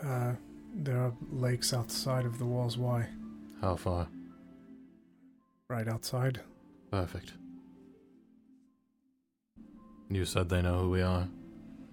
Uh, 0.04 0.32
there 0.74 0.98
are 0.98 1.12
lakes 1.30 1.72
outside 1.72 2.24
of 2.26 2.38
the 2.38 2.44
walls. 2.44 2.76
Why? 2.76 3.08
How 3.60 3.76
far? 3.76 4.08
Right 5.68 5.86
outside. 5.86 6.40
Perfect. 6.90 7.32
You 10.10 10.24
said 10.24 10.48
they 10.48 10.60
know 10.60 10.80
who 10.80 10.90
we 10.90 11.00
are 11.02 11.28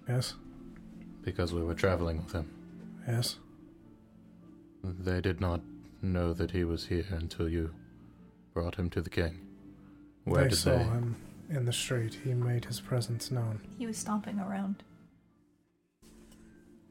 Yes. 0.08 0.34
because 1.22 1.54
we 1.54 1.62
were 1.62 1.74
traveling 1.74 2.18
with 2.18 2.32
him. 2.32 2.50
Yes. 3.06 3.36
They 4.82 5.20
did 5.20 5.40
not 5.40 5.60
know 6.02 6.32
that 6.34 6.50
he 6.50 6.64
was 6.64 6.86
here 6.86 7.06
until 7.10 7.48
you 7.48 7.70
brought 8.60 8.74
him 8.74 8.90
to 8.90 9.00
the 9.00 9.08
king. 9.08 9.40
Where 10.24 10.42
they 10.42 10.50
did 10.50 10.56
saw 10.58 10.76
they? 10.76 10.84
him 10.84 11.16
in 11.48 11.64
the 11.64 11.72
street. 11.72 12.18
He 12.24 12.34
made 12.34 12.66
his 12.66 12.78
presence 12.78 13.30
known. 13.30 13.60
He 13.78 13.86
was 13.86 13.96
stomping 13.96 14.38
around. 14.38 14.82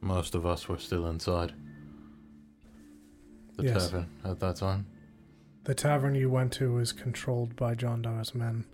Most 0.02 0.34
of 0.34 0.48
us 0.48 0.68
were 0.68 0.80
still 0.80 1.06
inside 1.06 1.54
the 3.56 3.66
Yes. 3.66 3.90
tavern 3.92 4.08
at 4.24 4.40
that 4.40 4.56
time. 4.56 4.88
The 5.66 5.76
tavern 5.76 6.16
you 6.16 6.28
went 6.32 6.54
to 6.54 6.74
was 6.74 6.92
controlled 6.92 7.56
by 7.56 7.76
Jondar's 7.76 8.34
men. 8.34 8.66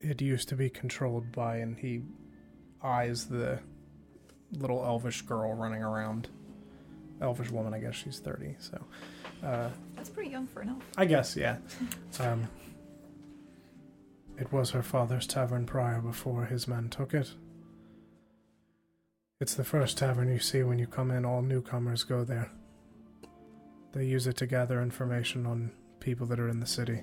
It 0.00 0.22
used 0.22 0.48
to 0.48 0.56
be 0.56 0.70
controlled 0.70 1.30
by, 1.30 1.56
and 1.58 1.76
he 1.76 2.04
eyes 2.82 3.26
the 3.26 3.60
little 4.52 4.82
elvish 4.82 5.20
girl 5.22 5.52
running 5.52 5.82
around. 5.82 6.28
Elvish 7.20 7.50
woman, 7.50 7.74
I 7.74 7.80
guess 7.80 7.94
she's 7.96 8.18
30, 8.18 8.56
so. 8.58 8.82
Uh, 9.44 9.68
That's 9.96 10.08
pretty 10.08 10.30
young 10.30 10.46
for 10.46 10.62
an 10.62 10.70
elf. 10.70 10.82
I 10.96 11.04
guess, 11.04 11.36
yeah. 11.36 11.58
Um, 12.18 12.48
it 14.38 14.50
was 14.52 14.70
her 14.70 14.82
father's 14.82 15.26
tavern 15.26 15.66
prior 15.66 16.00
before 16.00 16.46
his 16.46 16.66
men 16.66 16.88
took 16.88 17.12
it. 17.14 17.34
It's 19.40 19.54
the 19.54 19.64
first 19.64 19.98
tavern 19.98 20.32
you 20.32 20.38
see 20.38 20.62
when 20.62 20.78
you 20.78 20.86
come 20.86 21.10
in. 21.10 21.24
All 21.24 21.42
newcomers 21.42 22.04
go 22.04 22.24
there. 22.24 22.50
They 23.92 24.06
use 24.06 24.26
it 24.26 24.36
to 24.38 24.46
gather 24.46 24.80
information 24.80 25.46
on 25.46 25.70
people 26.00 26.26
that 26.28 26.40
are 26.40 26.48
in 26.48 26.60
the 26.60 26.66
city. 26.66 27.02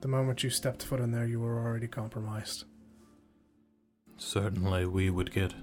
The 0.00 0.08
moment 0.08 0.42
you 0.42 0.50
stepped 0.50 0.82
foot 0.82 1.00
in 1.00 1.10
there, 1.10 1.26
you 1.26 1.40
were 1.40 1.58
already 1.58 1.88
compromised. 1.88 2.64
Certainly, 4.16 4.86
we 4.86 5.10
would 5.10 5.32
get 5.32 5.54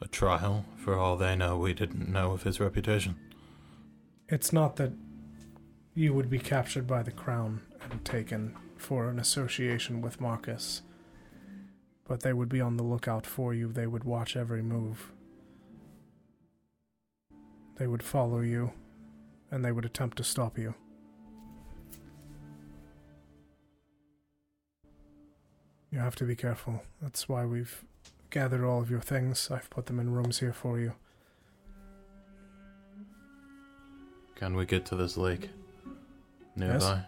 a 0.00 0.08
trial. 0.08 0.64
For 0.76 0.96
all 0.96 1.16
they 1.16 1.36
know, 1.36 1.58
we 1.58 1.74
didn't 1.74 2.08
know 2.08 2.32
of 2.32 2.44
his 2.44 2.58
reputation. 2.58 3.16
It's 4.28 4.52
not 4.52 4.76
that 4.76 4.92
you 5.96 6.12
would 6.12 6.28
be 6.28 6.38
captured 6.38 6.86
by 6.86 7.02
the 7.02 7.10
crown 7.10 7.62
and 7.90 8.04
taken 8.04 8.54
for 8.76 9.08
an 9.08 9.18
association 9.18 10.02
with 10.02 10.20
Marcus, 10.20 10.82
but 12.06 12.20
they 12.20 12.34
would 12.34 12.50
be 12.50 12.60
on 12.60 12.76
the 12.76 12.82
lookout 12.82 13.24
for 13.24 13.54
you. 13.54 13.72
They 13.72 13.86
would 13.86 14.04
watch 14.04 14.36
every 14.36 14.62
move. 14.62 15.10
They 17.76 17.86
would 17.86 18.02
follow 18.02 18.40
you, 18.40 18.72
and 19.50 19.64
they 19.64 19.72
would 19.72 19.86
attempt 19.86 20.18
to 20.18 20.24
stop 20.24 20.58
you. 20.58 20.74
You 25.90 25.98
have 25.98 26.16
to 26.16 26.24
be 26.24 26.36
careful. 26.36 26.82
That's 27.00 27.26
why 27.26 27.46
we've 27.46 27.86
gathered 28.28 28.62
all 28.62 28.82
of 28.82 28.90
your 28.90 29.00
things. 29.00 29.50
I've 29.50 29.70
put 29.70 29.86
them 29.86 29.98
in 29.98 30.12
rooms 30.12 30.40
here 30.40 30.52
for 30.52 30.78
you. 30.78 30.92
Can 34.34 34.54
we 34.54 34.66
get 34.66 34.84
to 34.86 34.96
this 34.96 35.16
lake 35.16 35.48
nearby? 36.56 37.02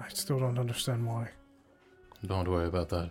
I 0.00 0.08
still 0.10 0.38
don't 0.38 0.58
understand 0.58 1.06
why. 1.06 1.28
Don't 2.24 2.48
worry 2.48 2.66
about 2.66 2.88
that. 2.90 3.10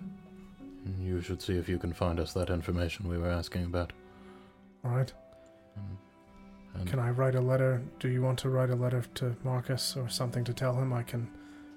You 1.02 1.22
should 1.22 1.42
see 1.42 1.58
if 1.58 1.68
you 1.68 1.78
can 1.78 1.94
find 1.94 2.20
us 2.20 2.34
that 2.34 2.50
information 2.50 3.10
we 3.10 3.18
were 3.18 3.30
asking 3.30 3.66
about. 3.66 3.92
Alright? 4.86 5.14
And 6.76 6.88
Can 6.88 7.00
I 7.00 7.10
write 7.10 7.36
a 7.36 7.42
letter? 7.42 7.82
Do 8.00 8.10
you 8.10 8.22
want 8.22 8.38
to 8.40 8.50
write 8.50 8.70
a 8.70 8.76
letter 8.76 9.04
to 9.16 9.36
Marcus 9.44 9.96
or 9.96 10.10
something 10.10 10.44
to 10.44 10.54
tell 10.54 10.76
him? 10.76 10.94
I 10.94 11.04
can 11.04 11.28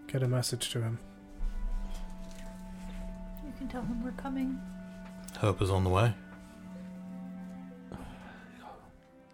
get 0.09 0.23
a 0.23 0.29
message 0.29 0.71
to 0.71 0.83
him. 0.83 0.99
You 3.47 3.53
can 3.57 3.69
tell 3.69 3.83
him 3.83 4.05
we're 4.05 4.11
coming. 4.13 4.59
Hope 5.39 5.63
is 5.63 5.71
on 5.71 5.85
the 5.85 5.91
way. 5.91 6.13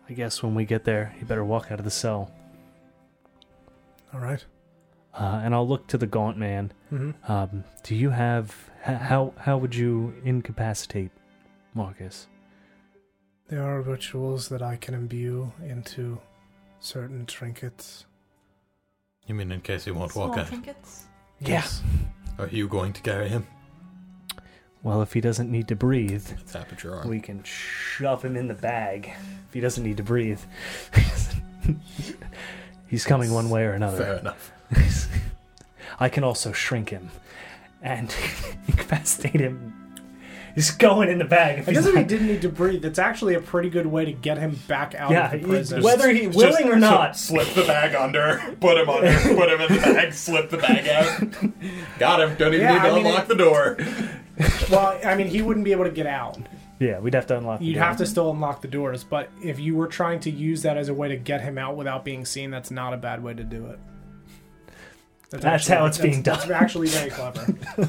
I 0.08 0.12
guess 0.12 0.42
when 0.42 0.54
we 0.54 0.66
get 0.66 0.84
there, 0.84 1.14
you 1.18 1.24
better 1.24 1.44
walk 1.44 1.72
out 1.72 1.78
of 1.78 1.84
the 1.84 1.90
cell. 1.90 2.30
Alright? 4.14 4.44
Uh, 5.12 5.40
and 5.44 5.54
I'll 5.54 5.66
look 5.68 5.86
to 5.88 5.98
the 5.98 6.06
gaunt 6.06 6.36
man. 6.38 6.72
Mm-hmm. 6.92 7.30
Um, 7.32 7.64
do 7.82 7.94
you 7.94 8.10
have 8.10 8.54
h- 8.86 8.96
how 9.00 9.32
how 9.38 9.58
would 9.58 9.74
you 9.74 10.14
incapacitate 10.24 11.10
Marcus? 11.74 12.26
There 13.48 13.62
are 13.62 13.80
rituals 13.80 14.48
that 14.48 14.62
I 14.62 14.76
can 14.76 14.94
imbue 14.94 15.52
into 15.64 16.18
certain 16.80 17.26
trinkets. 17.26 18.06
You 19.26 19.34
mean 19.34 19.52
in 19.52 19.60
case 19.60 19.84
he 19.84 19.90
won't 19.90 20.14
walk 20.16 20.36
out? 20.38 20.48
trinkets. 20.48 21.04
Yeah. 21.40 21.48
Yes. 21.48 21.82
Are 22.38 22.48
you 22.48 22.66
going 22.68 22.92
to 22.94 23.02
carry 23.02 23.28
him? 23.28 23.46
Well, 24.82 25.00
if 25.00 25.12
he 25.14 25.20
doesn't 25.20 25.50
need 25.50 25.68
to 25.68 25.76
breathe, 25.76 26.26
Tap 26.50 26.72
at 26.72 26.82
your 26.82 26.96
arm. 26.96 27.08
we 27.08 27.20
can 27.20 27.42
shove 27.44 28.22
him 28.24 28.36
in 28.36 28.48
the 28.48 28.54
bag. 28.54 29.10
If 29.48 29.54
he 29.54 29.60
doesn't 29.60 29.82
need 29.82 29.96
to 29.96 30.02
breathe, 30.02 30.40
he's 32.86 33.04
coming 33.04 33.32
one 33.32 33.50
way 33.50 33.64
or 33.64 33.72
another. 33.72 33.98
Fair 33.98 34.18
enough. 34.18 34.52
I 36.00 36.08
can 36.08 36.24
also 36.24 36.52
shrink 36.52 36.90
him 36.90 37.10
and 37.82 38.14
incapacitate 38.68 39.40
him. 39.40 39.80
He's 40.54 40.70
going 40.70 41.08
in 41.08 41.18
the 41.18 41.24
bag. 41.24 41.58
If 41.58 41.68
I 41.68 41.72
he's 41.72 41.80
guess 41.80 41.86
if 41.88 41.94
he 41.94 42.00
not- 42.02 42.08
didn't 42.08 42.26
need 42.28 42.42
to 42.42 42.48
breathe, 42.48 42.82
that's 42.82 42.98
actually 43.00 43.34
a 43.34 43.40
pretty 43.40 43.68
good 43.70 43.86
way 43.86 44.04
to 44.04 44.12
get 44.12 44.38
him 44.38 44.56
back 44.68 44.94
out 44.94 45.10
yeah, 45.10 45.26
of 45.26 45.32
the 45.32 45.38
he- 45.38 45.44
prison. 45.44 45.82
whether 45.82 46.10
he 46.12 46.28
willing 46.28 46.68
or 46.68 46.76
not. 46.76 47.16
slip 47.16 47.48
the 47.54 47.62
bag 47.64 47.96
under, 47.96 48.38
put 48.60 48.78
him 48.78 48.88
under, 48.88 49.12
put 49.34 49.48
him 49.48 49.60
in 49.62 49.72
the 49.74 49.80
bag, 49.80 50.12
slip 50.12 50.50
the 50.50 50.58
bag 50.58 50.86
out. 50.88 51.32
Got 51.98 52.20
him. 52.20 52.36
Don't 52.36 52.54
even 52.54 52.66
Yeah, 52.66 52.72
need 52.74 52.80
to 52.82 52.86
I 52.88 52.94
mean, 52.94 53.06
unlock 53.06 53.22
it- 53.24 53.28
the 53.28 53.34
door. 53.34 53.76
well, 54.70 54.98
I 55.04 55.16
mean, 55.16 55.26
he 55.26 55.42
wouldn't 55.42 55.64
be 55.64 55.72
able 55.72 55.84
to 55.84 55.90
get 55.90 56.06
out. 56.06 56.38
Yeah, 56.78 56.98
we'd 56.98 57.14
have 57.14 57.26
to 57.28 57.38
unlock. 57.38 57.60
You'd 57.60 57.74
door. 57.74 57.82
have 57.84 57.96
to 57.98 58.06
still 58.06 58.30
unlock 58.30 58.60
the 58.60 58.68
doors, 58.68 59.04
but 59.04 59.30
if 59.42 59.60
you 59.60 59.76
were 59.76 59.86
trying 59.86 60.20
to 60.20 60.30
use 60.30 60.62
that 60.62 60.76
as 60.76 60.88
a 60.88 60.94
way 60.94 61.08
to 61.08 61.16
get 61.16 61.40
him 61.40 61.56
out 61.56 61.76
without 61.76 62.04
being 62.04 62.24
seen, 62.24 62.50
that's 62.50 62.70
not 62.70 62.92
a 62.92 62.96
bad 62.96 63.22
way 63.22 63.34
to 63.34 63.44
do 63.44 63.66
it. 63.66 63.78
That's 65.30 65.66
how 65.68 65.86
it's 65.86 65.98
being 65.98 66.22
done. 66.22 66.38
That's 66.38 66.50
actually 66.50 66.88
very 66.88 67.10
clever. 67.10 67.46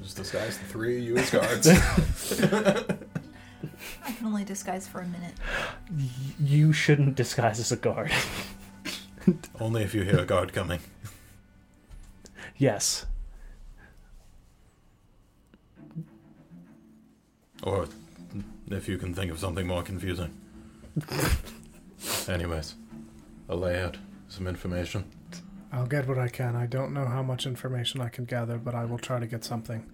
Just 0.00 0.16
disguise 0.16 0.58
the 0.58 0.64
three 0.66 0.98
of 0.98 1.04
you 1.04 1.16
as 1.16 1.30
guards. 1.30 1.68
I 4.06 4.12
can 4.12 4.26
only 4.26 4.44
disguise 4.44 4.86
for 4.86 5.00
a 5.00 5.06
minute. 5.06 5.34
You 6.40 6.72
shouldn't 6.72 7.16
disguise 7.16 7.58
as 7.58 7.72
a 7.72 7.76
guard. 7.76 8.12
Only 9.58 9.82
if 9.82 9.94
you 9.94 10.02
hear 10.02 10.18
a 10.18 10.26
guard 10.26 10.52
coming. 10.52 10.80
Yes. 12.56 13.06
Or 17.64 17.88
if 18.70 18.88
you 18.88 18.98
can 18.98 19.14
think 19.14 19.32
of 19.32 19.38
something 19.38 19.66
more 19.66 19.82
confusing. 19.82 20.38
Anyways, 22.28 22.74
a 23.48 23.56
layout, 23.56 23.96
some 24.28 24.46
information. 24.46 25.04
I'll 25.72 25.86
get 25.86 26.06
what 26.06 26.18
I 26.18 26.28
can. 26.28 26.54
I 26.54 26.66
don't 26.66 26.92
know 26.92 27.06
how 27.06 27.22
much 27.22 27.46
information 27.46 28.00
I 28.00 28.08
can 28.08 28.26
gather, 28.26 28.58
but 28.58 28.74
I 28.74 28.84
will 28.84 28.98
try 28.98 29.18
to 29.18 29.26
get 29.26 29.44
something. 29.44 29.90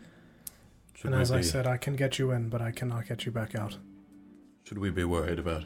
Should 0.94 1.12
and 1.12 1.22
as 1.22 1.32
I 1.32 1.40
said, 1.40 1.66
I 1.66 1.78
can 1.78 1.96
get 1.96 2.18
you 2.18 2.32
in, 2.32 2.50
but 2.50 2.60
I 2.60 2.72
cannot 2.72 3.08
get 3.08 3.24
you 3.24 3.32
back 3.32 3.54
out. 3.54 3.78
Should 4.64 4.78
we 4.78 4.90
be 4.90 5.04
worried 5.04 5.38
about 5.38 5.64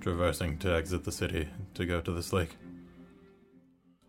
traversing 0.00 0.58
to 0.58 0.72
exit 0.74 1.04
the 1.04 1.10
city 1.10 1.48
to 1.72 1.84
go 1.84 2.00
to 2.00 2.12
this 2.12 2.32
lake? 2.32 2.56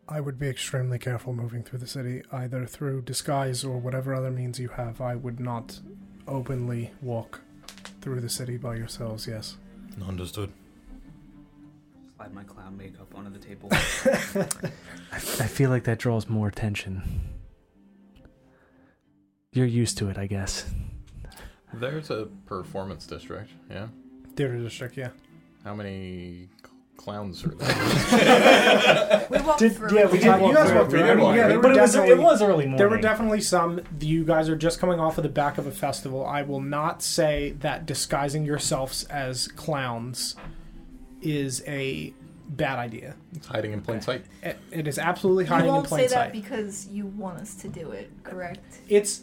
I 0.08 0.22
would 0.22 0.38
be 0.38 0.48
extremely 0.48 1.00
careful 1.00 1.34
moving 1.34 1.64
through 1.64 1.80
the 1.80 1.88
city, 1.88 2.22
either 2.32 2.68
through 2.68 3.02
disguise 3.02 3.64
or 3.64 3.80
whatever 3.80 4.14
other 4.14 4.30
means 4.30 4.60
you 4.60 4.70
have. 4.70 5.02
I 5.02 5.16
would 5.16 5.40
not 5.40 5.80
openly 6.28 6.92
walk 7.02 7.42
through 8.02 8.22
the 8.22 8.30
city 8.30 8.58
by 8.58 8.76
yourselves, 8.76 9.28
yes. 9.28 9.58
Understood. 10.08 10.52
Slide 12.18 12.34
my 12.34 12.44
clown 12.44 12.78
makeup 12.78 13.08
onto 13.16 13.30
the 13.32 13.40
table. 13.40 13.70
I, 13.72 15.16
I 15.16 15.20
feel 15.48 15.70
like 15.70 15.84
that 15.86 16.00
draws 16.00 16.28
more 16.30 16.48
attention. 16.48 17.02
You're 19.52 19.66
used 19.66 19.98
to 20.00 20.10
it, 20.10 20.18
I 20.18 20.28
guess. 20.28 20.66
There's 21.74 22.10
a 22.10 22.28
performance 22.46 23.06
district, 23.08 23.52
yeah? 23.70 23.88
Theater 24.36 24.58
district, 24.60 24.98
yeah. 24.98 25.10
How 25.64 25.74
many 25.74 26.50
c- 26.64 26.72
clowns 26.98 27.44
are 27.46 27.50
there? 27.50 29.28
We 29.30 29.40
walked 29.42 29.60
Did- 29.60 29.76
through. 29.76 29.96
yeah, 29.98 30.06
we 30.08 30.20
did 30.20 30.28
walk 30.28 30.50
you 30.50 30.54
guys 30.56 30.70
through 30.70 30.78
walked 30.80 30.94
it. 30.94 30.98
through 30.98 31.16
We 31.26 31.32
it. 31.32 31.36
Yeah, 31.36 31.48
there 31.48 31.58
were 31.58 31.62
But 31.64 31.72
it 31.78 31.82
was, 31.82 31.96
it 31.96 32.00
definitely- 32.00 32.24
was 32.24 32.42
early 32.42 32.66
morning. 32.66 32.78
There 32.78 32.90
were 32.90 32.98
definitely 33.02 33.42
some. 33.42 33.82
You 34.00 34.24
guys 34.26 34.50
are 34.50 34.56
just 34.56 34.80
coming 34.80 35.00
off 35.00 35.18
of 35.18 35.24
the 35.24 35.30
back 35.30 35.58
of 35.58 35.68
a 35.68 35.72
festival. 35.72 36.26
I 36.26 36.42
will 36.44 36.62
not 36.62 37.02
say 37.02 37.52
that 37.60 37.86
disguising 37.86 38.46
yourselves 38.46 39.04
as 39.06 39.48
clowns 39.50 40.36
is 41.22 41.64
a 41.68 42.14
bad 42.48 42.78
idea. 42.78 43.16
It's 43.34 43.48
hiding 43.48 43.74
in 43.74 43.82
plain 43.82 44.02
sight. 44.02 44.26
It, 44.44 44.58
it 44.72 44.88
is 44.88 45.00
absolutely 45.00 45.46
hiding 45.46 45.68
in 45.68 45.74
won't 45.74 45.88
plain 45.88 46.08
say 46.08 46.16
that 46.16 46.26
sight. 46.26 46.34
because 46.34 46.88
you 46.88 47.08
want 47.08 47.40
us 47.40 47.56
to 47.56 47.68
do 47.68 47.92
it, 47.92 48.12
correct? 48.24 48.64
it's 48.88 49.22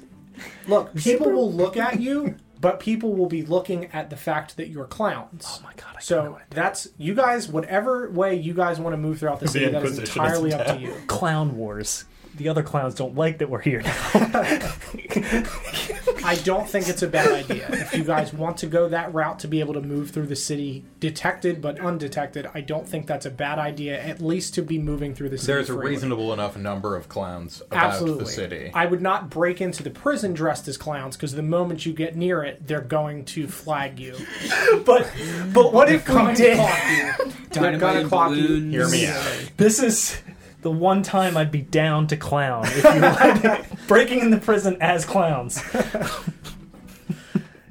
look. 0.66 0.94
People 0.97 1.31
will 1.31 1.53
look 1.53 1.77
at 1.77 2.01
you, 2.01 2.35
but 2.62 2.80
people 2.80 3.12
will 3.14 3.26
be 3.28 3.43
looking 3.43 3.86
at 3.93 4.09
the 4.09 4.16
fact 4.16 4.56
that 4.56 4.68
you're 4.68 4.86
clowns. 4.86 5.44
Oh 5.47 5.60
my 5.62 5.72
god! 5.76 5.97
I 5.98 6.01
So 6.01 6.32
went- 6.32 6.51
that's 6.51 6.89
you 6.97 7.14
guys. 7.14 7.48
Whatever 7.48 8.09
way 8.10 8.34
you 8.36 8.55
guys 8.55 8.80
want 8.80 8.94
to 8.94 8.97
move 8.97 9.18
throughout 9.18 9.40
the 9.40 9.44
The 9.47 9.52
city, 9.52 9.64
that 9.66 9.82
is 9.84 9.98
Inquisition 9.98 10.24
is 10.24 10.32
entirely 10.32 10.55
up 10.55 10.66
to 10.68 10.80
you. 10.80 10.94
Clown 11.09 11.56
Wars. 11.59 12.06
The 12.34 12.48
other 12.48 12.62
clowns 12.62 12.94
don't 12.94 13.14
like 13.14 13.36
that 13.39 13.51
we're 13.51 13.60
here 13.60 13.82
now. 13.82 13.93
I 16.24 16.36
don't 16.36 16.69
think 16.69 16.89
it's 16.89 17.03
a 17.03 17.09
bad 17.09 17.32
idea. 17.32 17.66
If 17.70 17.94
you 17.94 18.05
guys 18.05 18.32
want 18.32 18.57
to 18.59 18.66
go 18.66 18.89
that 18.89 19.12
route 19.12 19.39
to 19.40 19.49
be 19.49 19.61
able 19.61 19.74
to 19.74 19.81
move 19.81 20.11
through 20.11 20.27
the 20.27 20.36
city 20.36 20.85
detected 21.01 21.61
but 21.61 21.81
undetected, 21.81 22.49
I 22.55 22.61
don't 22.61 22.89
think 22.89 23.07
that's 23.07 23.27
a 23.27 23.31
bad 23.31 23.59
idea, 23.59 24.01
at 24.03 24.20
least 24.20 24.55
to 24.55 24.62
be 24.62 24.78
moving 24.78 25.15
through 25.15 25.31
the 25.31 25.39
city. 25.39 25.53
There's 25.53 25.70
a 25.70 25.74
reasonable 25.78 26.32
enough 26.32 26.57
number 26.57 26.97
of 26.97 27.09
clowns 27.09 27.61
about 27.62 27.93
Absolutely. 27.93 28.24
the 28.24 28.31
city. 28.31 28.70
I 28.74 28.86
would 28.86 29.03
not 29.03 29.31
break 29.31 29.61
into 29.61 29.82
the 29.82 29.90
prison 29.90 30.32
dressed 30.35 30.69
as 30.69 30.77
clowns 30.77 31.16
because 31.16 31.32
the 31.35 31.43
moment 31.43 31.85
you 31.86 31.93
get 31.93 32.16
near 32.16 32.43
it, 32.44 32.66
they're 32.66 32.81
going 32.81 33.24
to 33.27 33.49
flag 33.49 33.99
you. 33.99 34.16
but 34.86 35.11
but 35.53 35.73
what 35.73 35.90
if 35.90 36.07
we 36.09 36.15
Gonna 36.15 36.35
did? 36.35 36.57
clock 36.57 36.78
you. 36.90 37.12
They're 37.27 37.36
Dynamite 37.51 37.81
gonna 37.81 38.09
clock 38.09 38.31
you. 38.31 38.36
balloons. 38.47 38.73
Hear 38.74 38.89
me 38.89 39.07
out. 39.07 39.51
This 39.57 39.82
is 39.82 40.20
the 40.62 40.70
one 40.70 41.03
time 41.03 41.36
I'd 41.36 41.51
be 41.51 41.62
down 41.62 42.07
to 42.07 42.16
clown 42.16 42.65
if 42.66 42.85
you 42.85 43.01
would 43.01 43.66
breaking 43.89 44.21
in 44.21 44.31
the 44.31 44.39
prison 44.39 44.77
as 44.81 45.05
clowns. 45.05 45.63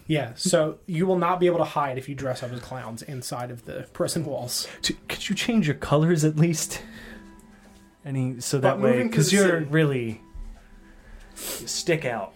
Yeah, 0.07 0.33
so 0.35 0.79
you 0.87 1.05
will 1.05 1.17
not 1.17 1.39
be 1.39 1.45
able 1.45 1.59
to 1.59 1.63
hide 1.63 1.97
if 1.97 2.09
you 2.09 2.15
dress 2.15 2.43
up 2.43 2.51
as 2.51 2.59
clowns 2.59 3.01
inside 3.01 3.49
of 3.49 3.63
the 3.63 3.87
prison 3.93 4.25
walls. 4.25 4.67
T- 4.81 4.97
Could 5.07 5.29
you 5.29 5.35
change 5.35 5.67
your 5.67 5.77
colors 5.77 6.25
at 6.25 6.35
least? 6.35 6.81
Any 8.03 8.41
so 8.41 8.59
that 8.59 8.71
But 8.71 8.79
way 8.81 8.89
moving 8.89 9.01
through 9.03 9.09
because 9.11 9.29
the 9.31 9.37
you're 9.37 9.49
city- 9.59 9.65
really 9.71 10.21
you 11.61 11.67
stick 11.67 12.03
out. 12.03 12.33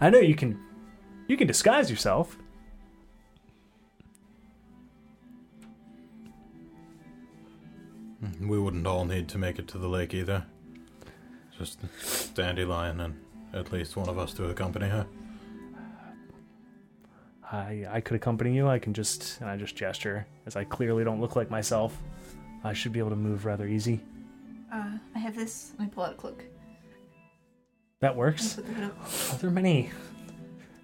I 0.00 0.10
know 0.10 0.20
you 0.20 0.36
can 0.36 0.60
you 1.26 1.36
can 1.36 1.48
disguise 1.48 1.90
yourself. 1.90 2.38
Hmm, 8.20 8.48
we 8.48 8.58
wouldn't 8.58 8.86
all 8.86 9.04
need 9.04 9.28
to 9.30 9.38
make 9.38 9.58
it 9.58 9.68
to 9.68 9.78
the 9.78 9.88
lake 9.88 10.14
either. 10.14 10.46
Just 11.58 12.34
Dandelion 12.34 13.00
and 13.00 13.14
at 13.54 13.72
least 13.72 13.96
one 13.96 14.08
of 14.08 14.18
us 14.18 14.32
to 14.34 14.46
accompany 14.46 14.88
her. 14.88 15.06
I 17.50 17.86
I 17.90 18.00
could 18.00 18.16
accompany 18.16 18.54
you. 18.54 18.68
I 18.68 18.78
can 18.78 18.92
just 18.92 19.40
and 19.40 19.48
I 19.48 19.56
just 19.56 19.76
gesture 19.76 20.26
as 20.46 20.56
I 20.56 20.64
clearly 20.64 21.04
don't 21.04 21.20
look 21.20 21.36
like 21.36 21.50
myself. 21.50 21.96
I 22.64 22.72
should 22.72 22.92
be 22.92 22.98
able 22.98 23.10
to 23.10 23.16
move 23.16 23.44
rather 23.44 23.66
easy. 23.66 24.00
Uh, 24.72 24.98
I 25.14 25.18
have 25.18 25.36
this. 25.36 25.72
and 25.78 25.86
I 25.86 25.90
pull 25.90 26.04
out 26.04 26.12
a 26.12 26.16
cloak. 26.16 26.42
That 28.00 28.16
works. 28.16 28.54
put 28.54 28.66
the. 28.66 28.84
Are 29.32 29.38
there 29.38 29.50
many 29.50 29.90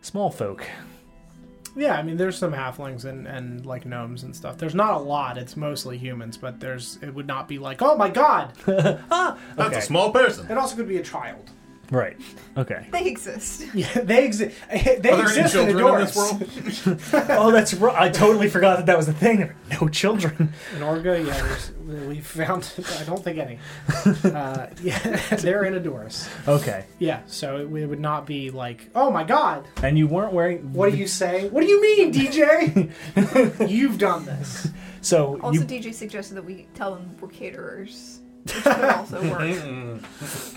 small 0.00 0.30
folk? 0.30 0.64
Yeah, 1.74 1.96
I 1.96 2.02
mean, 2.02 2.16
there's 2.18 2.36
some 2.36 2.52
halflings 2.52 3.04
and, 3.04 3.26
and 3.26 3.64
like 3.64 3.86
gnomes 3.86 4.24
and 4.24 4.36
stuff. 4.36 4.58
There's 4.58 4.74
not 4.74 4.94
a 4.94 4.98
lot. 4.98 5.38
It's 5.38 5.56
mostly 5.56 5.96
humans, 5.96 6.36
but 6.36 6.60
there's 6.60 6.98
it 7.00 7.14
would 7.14 7.26
not 7.26 7.48
be 7.48 7.58
like, 7.58 7.80
oh 7.80 7.96
my 7.96 8.10
god. 8.10 8.52
ah, 9.10 9.38
That's 9.56 9.68
okay. 9.70 9.78
a 9.78 9.82
small 9.82 10.10
person. 10.10 10.50
It 10.50 10.58
also 10.58 10.76
could 10.76 10.88
be 10.88 10.98
a 10.98 11.02
child. 11.02 11.50
Right. 11.92 12.16
Okay. 12.56 12.86
They 12.92 13.06
exist. 13.06 13.64
Yeah, 13.74 13.86
they 14.02 14.24
exist. 14.24 14.56
They 14.70 14.78
Are 14.80 15.00
there 15.00 15.12
any 15.14 15.22
exist 15.22 15.54
in 15.54 15.68
children 15.76 15.94
in 15.94 16.00
this 16.00 16.16
world? 16.16 17.00
oh, 17.30 17.50
that's 17.52 17.74
right. 17.74 17.96
I 17.96 18.08
totally 18.10 18.48
forgot 18.48 18.78
that 18.78 18.86
that 18.86 18.96
was 18.96 19.06
the 19.06 19.12
thing. 19.12 19.38
There 19.38 19.56
are 19.70 19.80
no 19.80 19.88
children. 19.88 20.52
In 20.74 20.82
Orga, 20.82 21.24
yeah, 21.26 22.08
we 22.08 22.20
found. 22.20 22.70
I 23.00 23.04
don't 23.04 23.22
think 23.22 23.38
any. 23.38 23.58
Uh, 24.24 24.66
yeah, 24.82 24.98
they're 25.36 25.64
in 25.64 25.74
Adoris. 25.74 26.28
Okay. 26.48 26.84
Yeah, 26.98 27.20
so 27.26 27.56
it, 27.58 27.62
it 27.82 27.86
would 27.86 28.00
not 28.00 28.26
be 28.26 28.50
like, 28.50 28.90
oh 28.94 29.10
my 29.10 29.24
god. 29.24 29.66
And 29.82 29.96
you 29.96 30.06
weren't 30.06 30.32
wearing. 30.32 30.72
What 30.72 30.90
do 30.92 30.96
you 30.98 31.06
say? 31.06 31.48
What 31.48 31.62
do 31.62 31.66
you 31.68 31.80
mean, 31.80 32.12
DJ? 32.12 33.68
You've 33.70 33.98
done 33.98 34.24
this. 34.26 34.68
So 35.00 35.40
Also, 35.40 35.60
you. 35.60 35.66
DJ 35.66 35.92
suggested 35.92 36.34
that 36.34 36.44
we 36.44 36.66
tell 36.74 36.94
them 36.94 37.16
we're 37.20 37.28
caterers, 37.28 38.20
which 38.44 38.54
could 38.54 38.84
also 38.84 39.30
work. 39.30 40.00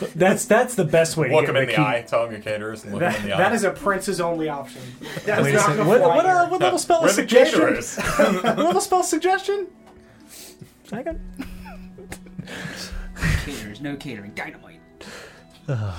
That's 0.16 0.45
that's 0.45 0.76
the 0.76 0.86
best 0.86 1.18
way 1.18 1.28
to 1.30 1.36
Look 1.36 1.44
get 1.45 1.49
him 1.52 1.56
in 1.57 1.62
Ricky. 1.68 1.76
the 1.76 1.82
eye, 1.88 2.03
tell 2.07 2.26
him 2.26 2.32
you're 2.32 2.41
caterers, 2.41 2.84
and 2.84 2.94
look 2.94 3.02
him 3.03 3.16
in 3.16 3.24
the 3.30 3.34
eye. 3.36 3.38
that 3.38 3.53
is 3.53 3.64
a 3.64 3.72
prince's 3.72 4.20
only 4.22 4.49
option. 4.49 4.82
That's 5.26 5.44
Wait 5.44 5.52
a 5.53 5.57
not 5.57 5.62
second. 5.66 5.78
gonna 5.78 5.90
What, 5.90 5.99
fly 6.02 6.16
what, 6.18 6.26
uh, 6.26 6.41
here. 6.41 6.49
what 6.52 6.62
little 6.62 6.80
spell 6.80 7.02
We're 7.02 7.10
of 7.10 7.16
the 7.16 7.22
suggestion? 7.22 7.60
caterers. 7.60 7.98
what 8.44 8.57
little 8.57 8.82
spell 8.82 8.99
of 9.02 9.06
suggestion? 9.06 9.68
Second. 10.86 11.20
Caterers, 13.45 13.82
no 13.82 13.95
catering, 13.95 14.32
dynamite. 14.36 14.80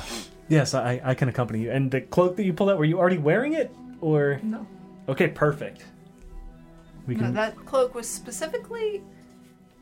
Yes, 0.48 0.74
I, 0.74 1.00
I 1.02 1.14
can 1.14 1.28
accompany 1.28 1.58
you. 1.62 1.72
And 1.72 1.90
the 1.90 2.00
cloak 2.00 2.36
that 2.36 2.44
you 2.44 2.52
pulled 2.52 2.70
out, 2.70 2.78
were 2.78 2.84
you 2.84 3.00
already 3.00 3.18
wearing 3.18 3.54
it, 3.54 3.74
or? 4.00 4.38
No. 4.44 4.64
Okay, 5.08 5.26
perfect. 5.26 5.84
We 7.08 7.16
No, 7.16 7.22
can. 7.22 7.34
that 7.34 7.56
cloak 7.66 7.96
was 7.96 8.08
specifically. 8.08 9.02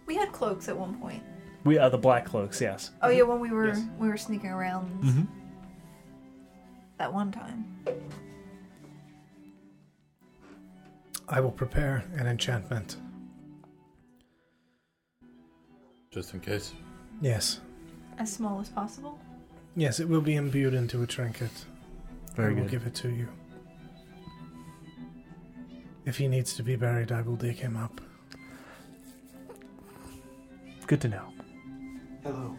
We 0.06 0.14
had 0.16 0.32
cloaks 0.32 0.70
at 0.70 0.76
one 0.78 0.94
point. 0.98 1.22
We 1.64 1.78
uh, 1.78 1.88
the 1.88 1.98
black 1.98 2.24
cloaks. 2.26 2.60
Yes. 2.60 2.90
Oh 3.02 3.08
yeah, 3.08 3.22
when 3.22 3.40
we 3.40 3.50
were 3.50 3.68
Yes. 3.68 3.82
we 3.98 4.08
were 4.08 4.16
sneaking 4.16 4.50
around 4.50 5.02
Mhm. 5.02 5.26
that 6.98 7.12
one 7.12 7.32
time. 7.32 7.64
I 11.28 11.40
will 11.40 11.50
prepare 11.52 12.04
an 12.16 12.26
enchantment. 12.26 12.96
Just 16.10 16.34
in 16.34 16.40
case. 16.40 16.72
Yes. 17.20 17.60
As 18.18 18.32
small 18.32 18.60
as 18.60 18.68
possible. 18.68 19.18
Yes, 19.74 19.98
it 19.98 20.08
will 20.08 20.20
be 20.20 20.36
imbued 20.36 20.74
into 20.74 21.02
a 21.02 21.06
trinket. 21.06 21.50
Very 22.36 22.52
I 22.52 22.54
will 22.54 22.62
good. 22.62 22.70
give 22.70 22.86
it 22.86 22.94
to 22.96 23.08
you. 23.10 23.28
If 26.04 26.18
he 26.18 26.28
needs 26.28 26.54
to 26.54 26.62
be 26.62 26.76
buried, 26.76 27.10
I 27.10 27.22
will 27.22 27.36
dig 27.36 27.56
him 27.56 27.76
up. 27.76 28.00
Good 30.86 31.00
to 31.00 31.08
know. 31.08 31.32
Hello. 32.24 32.56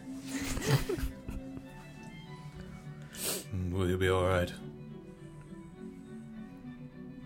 Will 3.72 3.88
you 3.88 3.98
be 3.98 4.08
alright? 4.08 4.52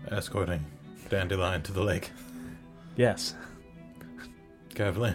Escorting 0.09 0.65
Dandelion 1.09 1.61
to 1.61 1.71
the 1.71 1.83
lake. 1.83 2.09
Yes. 2.95 3.35
Carefully. 4.73 5.13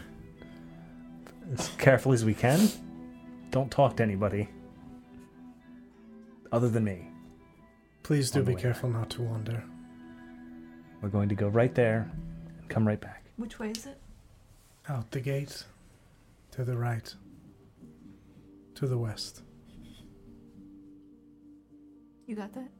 As 1.52 1.68
careful 1.78 2.12
as 2.12 2.24
we 2.24 2.32
can. 2.32 2.68
Don't 3.50 3.72
talk 3.72 3.96
to 3.96 4.04
anybody. 4.04 4.48
Other 6.52 6.68
than 6.68 6.84
me. 6.84 7.08
Please 8.04 8.30
do 8.30 8.38
On 8.38 8.44
the 8.44 8.50
be 8.52 8.54
way 8.54 8.62
careful 8.62 8.88
not 8.88 9.10
to 9.10 9.22
wander. 9.22 9.64
We're 11.02 11.08
going 11.08 11.28
to 11.28 11.34
go 11.34 11.48
right 11.48 11.74
there 11.74 12.08
and 12.60 12.68
come 12.68 12.86
right 12.86 13.00
back. 13.00 13.24
Which 13.36 13.58
way 13.58 13.70
is 13.70 13.84
it? 13.86 13.98
Out 14.88 15.10
the 15.10 15.20
gate. 15.20 15.64
To 16.56 16.64
the 16.64 16.76
right. 16.76 17.14
To 18.76 18.86
the 18.86 18.96
west. 18.96 19.42
You 22.26 22.34
got 22.34 22.54
that? 22.54 22.70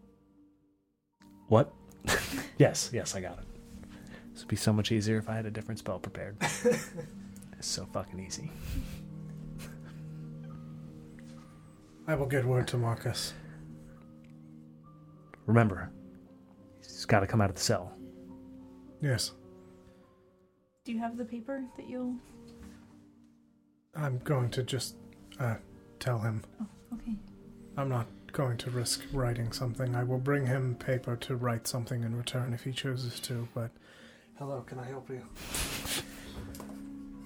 What? 1.49 1.75
yes, 2.59 2.89
yes, 2.93 3.15
I 3.15 3.21
got 3.21 3.39
it. 3.39 3.45
This 4.33 4.41
would 4.43 4.49
be 4.49 4.57
so 4.57 4.73
much 4.73 4.93
easier 4.93 5.19
if 5.19 5.29
I 5.29 5.35
had 5.35 5.45
a 5.45 5.51
different 5.51 5.79
spell 5.79 5.99
prepared. 5.99 6.37
it's 6.41 6.89
so 7.61 7.87
fucking 7.93 8.19
easy. 8.19 8.51
I 12.09 12.15
will 12.15 12.27
get 12.27 12.47
word 12.47 12.67
to 12.69 12.79
Marcus. 12.79 13.35
Remember, 15.45 15.91
he's 16.79 17.05
got 17.05 17.21
to 17.21 17.27
come 17.27 17.43
out 17.43 17.51
of 17.51 17.57
the 17.57 17.63
cell. 17.63 17.93
Yes, 19.03 19.33
Do 20.85 20.93
you 20.93 20.99
have 20.99 21.19
the 21.19 21.25
paper 21.27 21.63
that 21.77 21.87
you'll? 21.87 22.15
I'm 23.97 24.19
going 24.19 24.51
to 24.51 24.63
just 24.63 24.97
uh, 25.41 25.57
tell 25.99 26.19
him. 26.19 26.43
Oh, 26.61 26.67
okay. 26.95 27.17
I'm 27.77 27.89
not 27.89 28.07
going 28.33 28.57
to 28.59 28.71
risk 28.71 29.03
writing 29.13 29.53
something. 29.53 29.95
I 29.95 30.05
will 30.05 30.19
bring 30.19 30.47
him 30.47 30.75
paper 30.75 31.17
to 31.17 31.37
write 31.37 31.67
something 31.67 32.03
in 32.03 32.17
return 32.17 32.53
if 32.53 32.65
he 32.65 32.73
chooses 32.73 33.19
to, 33.21 33.49
but. 33.55 33.71
Hello, 34.39 34.61
can 34.67 34.79
I 34.79 34.85
help 34.85 35.09
you? 35.09 35.23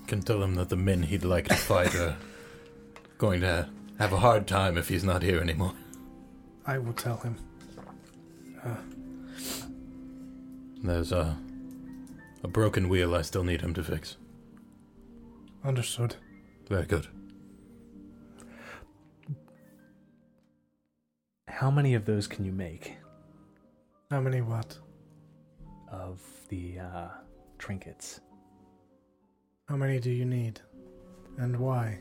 Can 0.06 0.22
tell 0.22 0.42
him 0.42 0.54
that 0.54 0.68
the 0.68 0.76
men 0.76 1.02
he'd 1.04 1.24
like 1.24 1.48
to 1.48 1.54
fight 1.56 1.94
are 1.96 2.16
going 3.18 3.40
to 3.40 3.68
have 3.98 4.12
a 4.12 4.18
hard 4.18 4.46
time 4.46 4.78
if 4.78 4.88
he's 4.88 5.04
not 5.04 5.22
here 5.22 5.40
anymore. 5.40 5.72
I 6.66 6.78
will 6.78 6.92
tell 6.92 7.16
him. 7.18 7.36
Uh, 8.64 8.76
There's 10.82 11.10
a 11.12 11.36
a 12.42 12.48
broken 12.48 12.88
wheel 12.88 13.14
I 13.14 13.22
still 13.22 13.44
need 13.44 13.60
him 13.60 13.74
to 13.74 13.82
fix. 13.84 14.16
understood. 15.64 16.16
Very 16.70 16.86
good. 16.86 17.08
How 21.48 21.68
many 21.68 21.94
of 21.94 22.04
those 22.04 22.28
can 22.28 22.44
you 22.44 22.52
make 22.52 22.96
How 24.10 24.20
many 24.20 24.40
what? 24.40 24.78
of 25.90 26.20
the 26.48 26.78
uh, 26.78 27.08
trinkets? 27.58 28.20
How 29.68 29.76
many 29.76 29.98
do 29.98 30.10
you 30.10 30.24
need? 30.24 30.60
And 31.38 31.56
why? 31.58 31.98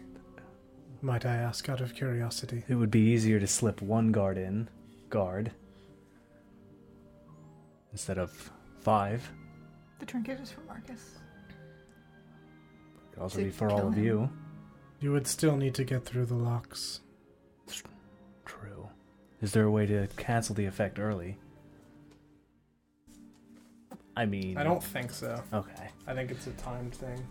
Might 1.01 1.25
I 1.25 1.35
ask 1.37 1.67
out 1.67 1.81
of 1.81 1.95
curiosity? 1.95 2.63
It 2.67 2.75
would 2.75 2.91
be 2.91 2.99
easier 2.99 3.39
to 3.39 3.47
slip 3.47 3.81
one 3.81 4.11
guard 4.11 4.37
in, 4.37 4.69
guard, 5.09 5.51
instead 7.91 8.19
of 8.19 8.51
five. 8.81 9.27
The 9.99 10.05
trinket 10.05 10.39
is 10.39 10.51
for 10.51 10.61
Marcus. 10.61 11.15
Could 13.13 13.21
also 13.23 13.39
To 13.39 13.45
be 13.45 13.49
for 13.49 13.71
all 13.71 13.77
kill 13.79 13.87
of 13.87 13.93
him. 13.95 14.03
you. 14.03 14.29
You 14.99 15.11
would 15.13 15.27
still 15.27 15.55
need 15.55 15.75
to 15.75 15.83
get 15.83 16.05
through 16.05 16.25
the 16.25 16.35
locks. 16.35 16.99
True. 18.45 18.89
Is 19.41 19.53
there 19.53 19.63
a 19.63 19.71
way 19.71 19.85
to 19.85 20.07
cancel 20.17 20.55
the 20.55 20.65
effect 20.65 20.99
early? 20.99 21.37
I 24.17 24.25
mean, 24.25 24.57
I 24.57 24.63
don't 24.63 24.83
think 24.83 25.11
so. 25.11 25.41
Okay, 25.53 25.87
I 26.05 26.13
think 26.13 26.29
it's 26.31 26.47
a 26.47 26.51
timed 26.51 26.93
thing. 26.93 27.25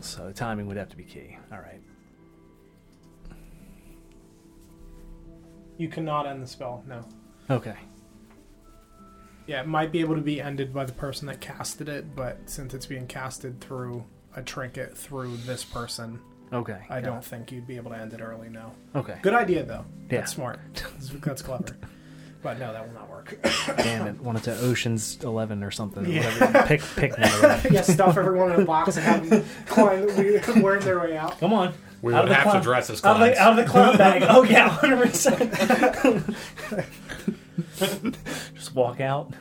so 0.00 0.32
timing 0.32 0.66
would 0.66 0.78
have 0.78 0.88
to 0.88 0.96
be 0.96 1.04
key. 1.04 1.36
All 1.52 1.58
right. 1.58 1.80
You 5.76 5.88
cannot 5.88 6.26
end 6.26 6.42
the 6.42 6.46
spell. 6.46 6.82
No. 6.86 7.04
Okay. 7.50 7.76
Yeah, 9.46 9.60
it 9.60 9.66
might 9.66 9.92
be 9.92 10.00
able 10.00 10.14
to 10.14 10.22
be 10.22 10.40
ended 10.40 10.72
by 10.72 10.84
the 10.84 10.92
person 10.92 11.26
that 11.26 11.40
casted 11.40 11.88
it, 11.88 12.14
but 12.14 12.38
since 12.46 12.72
it's 12.72 12.86
being 12.86 13.06
casted 13.06 13.60
through 13.60 14.04
a 14.36 14.42
trinket 14.42 14.96
through 14.96 15.36
this 15.38 15.64
person, 15.64 16.20
Okay. 16.52 16.78
I 16.90 16.96
yeah. 16.98 17.00
don't 17.06 17.24
think 17.24 17.50
you'd 17.50 17.66
be 17.66 17.76
able 17.76 17.92
to 17.92 17.96
end 17.98 18.12
it 18.12 18.20
early. 18.20 18.48
No. 18.50 18.72
Okay. 18.94 19.16
Good 19.22 19.32
idea 19.34 19.62
though. 19.64 19.84
Yeah. 20.10 20.18
That's 20.20 20.32
smart. 20.32 20.60
That's, 20.74 21.08
that's 21.08 21.42
clever. 21.42 21.76
But 22.42 22.58
no, 22.58 22.72
that 22.72 22.86
will 22.86 22.92
not 22.94 23.08
work. 23.08 23.38
Damn 23.78 24.06
it! 24.08 24.20
Want 24.20 24.36
it 24.38 24.44
to 24.44 24.58
Ocean's 24.58 25.22
Eleven 25.22 25.62
or 25.62 25.70
something? 25.70 26.04
Yeah. 26.04 26.24
Whatever. 26.40 26.66
Pick 26.66 26.82
pick 26.96 27.12
one 27.12 27.22
of 27.22 27.40
them. 27.40 27.60
yeah, 27.72 27.82
stuff 27.82 28.16
everyone 28.18 28.50
in 28.52 28.62
a 28.62 28.64
box 28.64 28.96
and 28.96 29.06
have 29.06 29.30
them 29.30 29.44
climb, 29.66 30.60
worm 30.62 30.80
their 30.80 30.98
way 31.00 31.16
out. 31.16 31.38
Come 31.38 31.52
on. 31.52 31.72
We 32.02 32.12
Out 32.12 32.24
would 32.24 32.32
have 32.32 32.42
clown- 32.42 32.56
to 32.56 32.62
dress 32.62 32.90
as 32.90 33.04
Out 33.04 33.12
of, 33.12 33.16
clowns. 33.18 33.36
the, 33.36 33.40
out 33.42 33.50
of 33.52 33.56
the 33.64 33.64
clown 33.70 33.96
bag. 33.96 34.22
Oh 34.28 34.42
yeah, 34.42 34.68
hundred 34.68 35.06
percent. 35.08 35.52
Just 38.54 38.74
walk 38.74 39.00
out. 39.00 39.32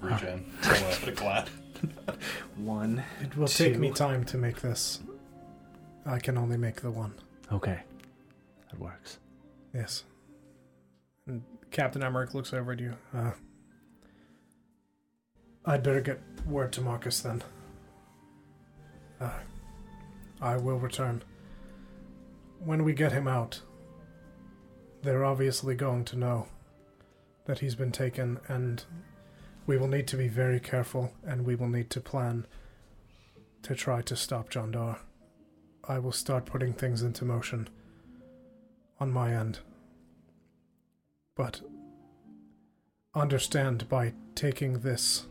Reach 0.00 0.22
in, 0.22 0.44
pull 0.62 0.86
out 0.88 1.00
the 1.04 1.12
glad. 1.12 1.48
One. 2.56 3.02
It 3.20 3.36
will 3.36 3.48
take 3.48 3.78
me 3.78 3.90
time 3.90 4.24
to 4.26 4.38
make 4.38 4.60
this. 4.60 5.00
I 6.04 6.18
can 6.18 6.36
only 6.36 6.56
make 6.56 6.80
the 6.80 6.90
one. 6.90 7.14
Okay. 7.52 7.80
That 8.70 8.80
works. 8.80 9.18
Yes. 9.72 10.04
And 11.26 11.42
Captain 11.70 12.02
Emmerich 12.02 12.34
looks 12.34 12.52
over 12.52 12.72
at 12.72 12.80
you. 12.80 12.94
Uh, 13.14 13.32
I'd 15.64 15.82
better 15.82 16.00
get 16.00 16.20
word 16.46 16.72
to 16.72 16.80
Marcus 16.80 17.20
then. 17.20 17.42
Uh, 19.20 19.30
I 20.40 20.56
will 20.56 20.78
return. 20.78 21.22
When 22.64 22.82
we 22.82 22.92
get 22.92 23.12
him 23.12 23.28
out, 23.28 23.60
they're 25.02 25.24
obviously 25.24 25.74
going 25.76 26.04
to 26.06 26.16
know 26.16 26.46
that 27.44 27.60
he's 27.60 27.74
been 27.74 27.92
taken, 27.92 28.40
and 28.48 28.84
we 29.66 29.76
will 29.76 29.88
need 29.88 30.06
to 30.08 30.16
be 30.16 30.28
very 30.28 30.60
careful, 30.60 31.12
and 31.24 31.44
we 31.44 31.54
will 31.54 31.68
need 31.68 31.90
to 31.90 32.00
plan 32.00 32.46
to 33.62 33.74
try 33.74 34.02
to 34.02 34.16
stop 34.16 34.50
Jandar. 34.50 34.98
I 35.84 35.98
will 35.98 36.12
start 36.12 36.46
putting 36.46 36.72
things 36.72 37.02
into 37.02 37.24
motion 37.24 37.68
on 38.98 39.12
my 39.12 39.34
end. 39.34 39.60
But 41.34 41.60
understand 43.14 43.88
by 43.88 44.14
taking 44.34 44.80
this 44.80 45.26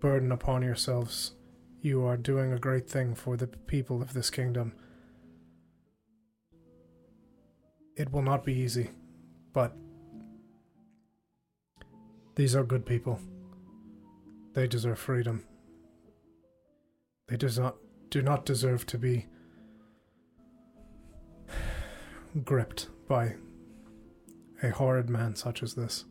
burden 0.00 0.32
upon 0.32 0.62
yourselves, 0.62 1.32
you 1.80 2.04
are 2.04 2.16
doing 2.16 2.52
a 2.52 2.58
great 2.58 2.88
thing 2.88 3.14
for 3.14 3.36
the 3.36 3.46
people 3.46 4.02
of 4.02 4.12
this 4.12 4.30
kingdom. 4.30 4.72
It 7.96 8.12
will 8.12 8.22
not 8.22 8.44
be 8.44 8.54
easy, 8.54 8.90
but 9.52 9.76
these 12.40 12.56
are 12.56 12.64
good 12.64 12.86
people. 12.86 13.20
They 14.54 14.66
deserve 14.66 14.98
freedom. 14.98 15.44
They 17.28 17.36
does 17.36 17.58
not 17.58 17.76
do 18.08 18.22
not 18.22 18.46
deserve 18.46 18.86
to 18.86 18.96
be 18.96 19.26
gripped 22.42 22.88
by 23.06 23.34
a 24.62 24.70
horrid 24.70 25.10
man 25.10 25.36
such 25.36 25.62
as 25.62 25.74
this. 25.74 26.06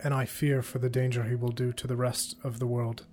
And 0.00 0.12
I 0.12 0.26
fear 0.26 0.60
for 0.60 0.78
the 0.78 0.90
danger 0.90 1.24
he 1.24 1.36
will 1.36 1.52
do 1.52 1.72
to 1.72 1.86
the 1.86 1.96
rest 1.96 2.36
of 2.44 2.58
the 2.58 2.66
world 2.66 3.06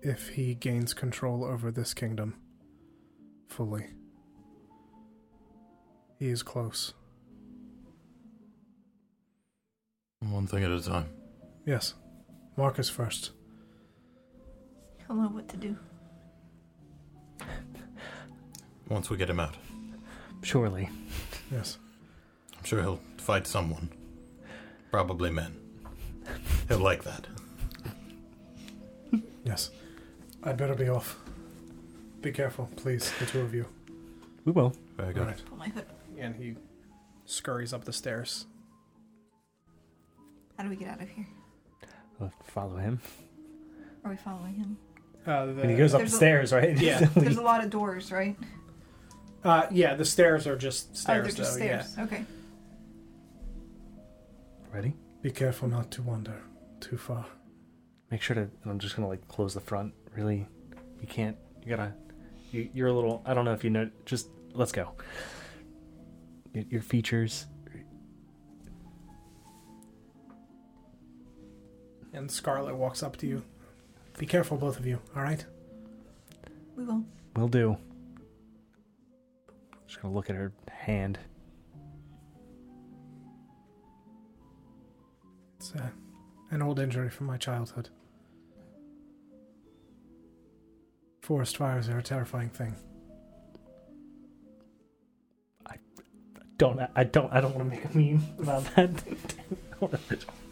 if 0.00 0.30
he 0.30 0.54
gains 0.54 0.94
control 0.94 1.44
over 1.44 1.70
this 1.70 1.92
kingdom 1.92 2.40
fully. 3.46 3.88
He 6.18 6.30
is 6.30 6.42
close. 6.42 6.94
One 10.44 10.48
thing 10.60 10.62
at 10.64 10.70
a 10.70 10.82
time. 10.82 11.06
Yes. 11.64 11.94
Marcus 12.58 12.90
first. 12.90 13.30
He'll 15.06 15.16
know 15.16 15.28
what 15.28 15.48
to 15.48 15.56
do. 15.56 15.74
Once 18.90 19.08
we 19.08 19.16
get 19.16 19.30
him 19.30 19.40
out, 19.40 19.54
Surely. 20.42 20.90
Yes. 21.50 21.78
I'm 22.58 22.64
sure 22.64 22.82
he'll 22.82 23.00
fight 23.16 23.46
someone. 23.46 23.88
Probably 24.90 25.30
men. 25.30 25.56
He'll 26.68 26.76
like 26.78 27.04
that. 27.04 27.26
Yes. 29.44 29.70
I'd 30.42 30.58
better 30.58 30.74
be 30.74 30.90
off. 30.90 31.18
Be 32.20 32.32
careful, 32.32 32.68
please, 32.76 33.10
the 33.18 33.24
two 33.24 33.40
of 33.40 33.54
you. 33.54 33.64
We 34.44 34.52
will. 34.52 34.74
Very 34.98 35.08
All 35.08 35.14
good. 35.14 35.26
right. 35.26 35.42
Pull 35.46 35.56
my 35.56 35.68
hood. 35.68 35.86
And 36.18 36.36
he 36.36 36.56
scurries 37.24 37.72
up 37.72 37.84
the 37.84 37.94
stairs. 37.94 38.44
How 40.56 40.64
do 40.64 40.70
we 40.70 40.76
get 40.76 40.88
out 40.88 41.00
of 41.02 41.08
here? 41.08 41.26
We'll 42.18 42.32
follow 42.44 42.76
him. 42.76 43.00
Are 44.04 44.10
we 44.10 44.16
following 44.16 44.54
him? 44.54 44.76
Uh, 45.26 45.46
the, 45.46 45.62
And 45.62 45.70
he 45.70 45.76
goes 45.76 45.94
up 45.94 46.00
There's 46.00 46.10
the 46.10 46.16
a- 46.16 46.18
stairs, 46.18 46.52
right? 46.52 46.78
Yeah. 46.78 47.00
There's 47.16 47.38
a 47.38 47.42
lot 47.42 47.64
of 47.64 47.70
doors, 47.70 48.12
right? 48.12 48.36
uh, 49.44 49.66
yeah, 49.70 49.94
the 49.94 50.04
stairs 50.04 50.46
are 50.46 50.56
just 50.56 50.88
oh, 50.92 50.94
stairs. 50.94 51.26
they're 51.26 51.44
just 51.44 51.58
though, 51.58 51.64
yeah. 51.64 51.82
stairs. 51.82 52.06
Okay. 52.06 52.24
Ready? 54.72 54.94
Be 55.22 55.30
careful 55.30 55.68
not 55.68 55.90
to 55.92 56.02
wander 56.02 56.40
too 56.80 56.96
far. 56.96 57.24
Make 58.10 58.20
sure 58.22 58.34
to. 58.34 58.42
And 58.42 58.50
I'm 58.66 58.78
just 58.78 58.96
gonna 58.96 59.08
like 59.08 59.26
close 59.28 59.54
the 59.54 59.60
front. 59.60 59.94
Really, 60.14 60.46
you 61.00 61.06
can't. 61.06 61.36
You 61.62 61.70
gotta. 61.70 61.94
You, 62.52 62.68
you're 62.74 62.88
a 62.88 62.92
little. 62.92 63.22
I 63.24 63.34
don't 63.34 63.44
know 63.44 63.52
if 63.52 63.64
you 63.64 63.70
know. 63.70 63.88
Just 64.04 64.28
let's 64.52 64.72
go. 64.72 64.90
Your, 66.52 66.64
your 66.68 66.82
features. 66.82 67.46
And 72.14 72.30
Scarlet 72.30 72.76
walks 72.76 73.02
up 73.02 73.16
to 73.18 73.26
you. 73.26 73.42
Be 74.16 74.24
careful, 74.24 74.56
both 74.56 74.78
of 74.78 74.86
you. 74.86 75.00
All 75.16 75.22
right. 75.22 75.44
We 76.76 76.84
will. 76.84 77.04
Will 77.34 77.48
do. 77.48 77.76
Just 79.88 80.00
gonna 80.00 80.14
look 80.14 80.30
at 80.30 80.36
her 80.36 80.52
hand. 80.70 81.18
It's 85.58 85.72
uh, 85.74 85.88
an 86.50 86.62
old 86.62 86.78
injury 86.78 87.10
from 87.10 87.26
my 87.26 87.36
childhood. 87.36 87.88
Forest 91.20 91.56
fires 91.56 91.88
are 91.88 91.98
a 91.98 92.02
terrifying 92.02 92.50
thing. 92.50 92.76
I 95.66 95.76
Don't 96.58 96.78
I 96.94 97.04
don't 97.04 97.32
I 97.32 97.40
don't 97.40 97.54
want 97.56 97.70
to 97.70 97.76
make 97.76 97.84
a 97.84 97.96
meme 97.96 98.22
about 98.38 98.64
that. 98.76 100.24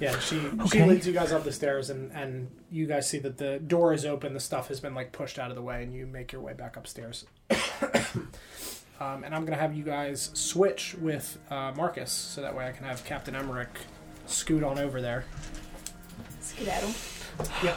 Yeah, 0.00 0.18
she 0.18 0.40
she 0.40 0.46
Okay. 0.62 0.86
leads 0.86 1.06
you 1.06 1.12
guys 1.12 1.30
up 1.30 1.44
the 1.44 1.52
stairs, 1.52 1.90
and 1.90 2.10
and 2.12 2.50
you 2.70 2.86
guys 2.86 3.06
see 3.08 3.18
that 3.18 3.36
the 3.36 3.58
door 3.58 3.92
is 3.92 4.06
open. 4.06 4.32
The 4.34 4.40
stuff 4.40 4.68
has 4.68 4.80
been 4.80 4.94
like 4.94 5.12
pushed 5.12 5.38
out 5.38 5.50
of 5.50 5.56
the 5.56 5.62
way, 5.62 5.82
and 5.82 5.92
you 5.92 6.06
make 6.06 6.32
your 6.32 6.40
way 6.40 6.54
back 6.54 6.76
upstairs. 6.76 7.26
um, 9.00 9.24
and 9.24 9.34
I'm 9.34 9.44
gonna 9.44 9.56
have 9.56 9.74
you 9.76 9.84
guys 9.84 10.30
switch 10.32 10.94
with 11.00 11.38
uh, 11.50 11.72
Marcus, 11.76 12.10
so 12.10 12.40
that 12.40 12.56
way 12.56 12.66
I 12.66 12.72
can 12.72 12.84
have 12.86 13.04
Captain 13.04 13.34
Emmerich 13.36 13.68
scoot 14.26 14.62
on 14.62 14.78
over 14.78 15.00
there. 15.02 15.24
Skedaddle. 16.40 16.94
Yep. 17.62 17.76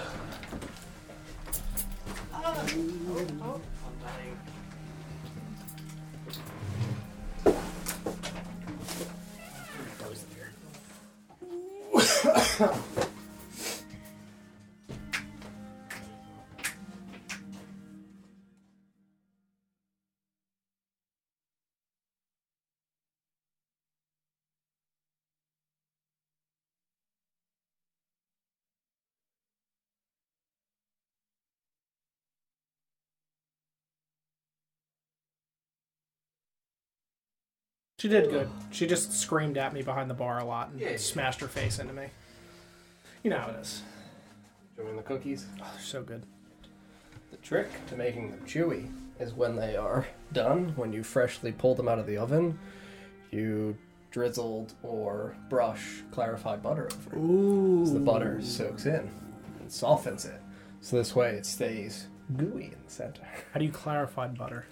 She 38.03 38.09
did 38.09 38.29
good. 38.29 38.49
She 38.71 38.85
just 38.85 39.13
screamed 39.13 39.57
at 39.57 39.71
me 39.71 39.81
behind 39.81 40.09
the 40.09 40.13
bar 40.13 40.37
a 40.37 40.43
lot 40.43 40.67
and 40.67 40.77
Yeah, 40.77 40.97
smashed 40.97 41.39
her 41.39 41.47
face 41.47 41.79
into 41.79 41.93
me. 41.93 42.07
You 43.23 43.29
know 43.29 43.39
how 43.39 43.49
it 43.49 43.55
is. 43.61 43.81
Enjoying 44.77 44.97
the 44.97 45.03
cookies. 45.03 45.45
Oh, 45.61 45.67
they're 45.73 45.81
so 45.83 46.03
good. 46.03 46.23
The 47.31 47.37
trick 47.37 47.69
to 47.87 47.95
making 47.95 48.31
them 48.31 48.41
chewy 48.45 48.91
is 49.19 49.33
when 49.33 49.55
they 49.55 49.75
are 49.75 50.05
done, 50.33 50.73
when 50.75 50.91
you 50.91 51.03
freshly 51.03 51.51
pull 51.51 51.75
them 51.75 51.87
out 51.87 51.99
of 51.99 52.07
the 52.07 52.17
oven, 52.17 52.57
you 53.31 53.77
drizzled 54.11 54.73
or 54.83 55.35
brush 55.49 56.01
clarified 56.11 56.61
butter 56.61 56.87
over 56.93 57.15
it. 57.15 57.19
Ooh. 57.19 57.85
So 57.85 57.93
the 57.93 57.99
butter 57.99 58.41
soaks 58.41 58.85
in 58.85 59.09
and 59.59 59.71
softens 59.71 60.25
it. 60.25 60.39
So 60.81 60.97
this 60.97 61.15
way 61.15 61.31
it 61.31 61.45
stays 61.45 62.07
gooey 62.37 62.65
in 62.65 62.77
the 62.85 62.91
center. 62.91 63.21
How 63.53 63.59
do 63.59 63.65
you 63.65 63.71
clarify 63.71 64.27
butter? 64.27 64.65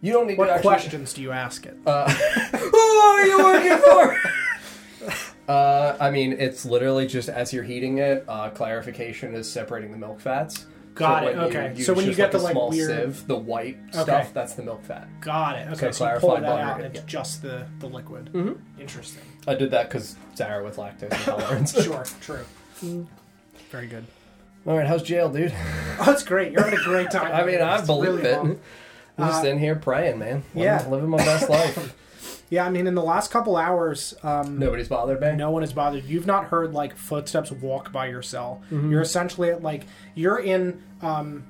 You 0.00 0.12
don't 0.12 0.26
need 0.26 0.36
What 0.36 0.46
to 0.46 0.52
actually. 0.54 0.68
questions 0.68 1.12
do 1.14 1.22
you 1.22 1.30
ask 1.32 1.64
it? 1.64 1.76
Uh, 1.86 2.10
who 2.58 2.76
are 2.76 3.26
you 3.26 3.38
working 3.38 3.78
for? 3.78 5.14
uh, 5.48 5.96
I 6.00 6.10
mean, 6.10 6.32
it's 6.32 6.64
literally 6.64 7.06
just 7.06 7.28
as 7.28 7.52
you're 7.52 7.64
heating 7.64 7.98
it, 7.98 8.24
uh, 8.28 8.50
clarification 8.50 9.34
is 9.34 9.50
separating 9.50 9.92
the 9.92 9.98
milk 9.98 10.20
fats. 10.20 10.66
Got 10.94 11.24
so 11.24 11.28
it, 11.28 11.36
okay. 11.36 11.82
So 11.82 11.92
when 11.92 12.06
you 12.06 12.14
get 12.14 12.24
like 12.24 12.32
the, 12.32 12.38
like, 12.38 12.52
small 12.52 12.70
weird- 12.70 12.88
sieve, 13.16 13.26
the 13.26 13.36
white 13.36 13.78
Okay. 13.94 14.02
stuff, 14.02 14.32
that's 14.32 14.54
the 14.54 14.62
milk 14.62 14.84
fat. 14.84 15.08
Got 15.20 15.56
it. 15.58 15.68
Okay, 15.72 15.86
So 15.90 15.90
so, 15.92 16.12
you 16.14 16.20
pull 16.20 16.34
that 16.36 16.44
out 16.44 16.80
and 16.80 16.94
yeah. 16.94 17.00
it's 17.00 17.10
just 17.12 17.42
the, 17.42 17.66
the 17.80 17.88
liquid. 17.88 18.30
Mhm. 18.32 18.58
Interesting. 18.78 19.24
I 19.48 19.54
did 19.56 19.72
that 19.72 19.88
because 19.88 20.14
Sarah 20.34 20.62
with 20.62 20.76
lactose 20.76 21.12
intolerance. 21.12 21.72
Sure, 21.84 22.04
true. 22.20 22.44
Very 23.70 23.86
good. 23.88 24.04
All 24.66 24.76
right, 24.78 24.86
how's 24.86 25.02
jail, 25.02 25.28
dude? 25.30 25.52
Oh, 25.98 26.04
that's 26.06 26.22
great. 26.24 26.50
You're 26.52 26.62
having 26.62 26.78
a 26.78 26.82
great 26.82 27.10
time. 27.12 27.32
I 27.32 27.44
mean, 27.44 27.60
I 27.60 27.84
believe 27.84 28.14
really 28.14 28.28
it. 28.28 28.34
fun. 28.36 28.60
I'm 29.18 29.28
just 29.28 29.44
Uh, 29.44 29.48
in 29.48 29.58
here 29.58 29.76
praying, 29.76 30.18
man. 30.18 30.42
Living, 30.54 30.62
yeah. 30.62 30.88
living 30.88 31.08
my 31.08 31.18
best 31.18 31.48
life. 31.48 31.94
Yeah, 32.50 32.64
I 32.66 32.70
mean, 32.70 32.86
in 32.86 32.94
the 32.94 33.02
last 33.02 33.30
couple 33.30 33.56
hours, 33.56 34.14
um, 34.22 34.58
Nobody's 34.58 34.88
bothered 34.88 35.20
me. 35.20 35.32
no 35.32 35.50
one 35.50 35.62
is 35.62 35.72
bothered. 35.72 36.04
You've 36.04 36.26
not 36.26 36.46
heard 36.46 36.72
like 36.72 36.96
footsteps 36.96 37.50
walk 37.50 37.90
by 37.92 38.06
your 38.06 38.22
cell. 38.22 38.62
Mm-hmm. 38.70 38.90
You're 38.92 39.00
essentially 39.02 39.50
at, 39.50 39.62
like 39.62 39.86
you're 40.14 40.38
in 40.38 40.82
um, 41.02 41.44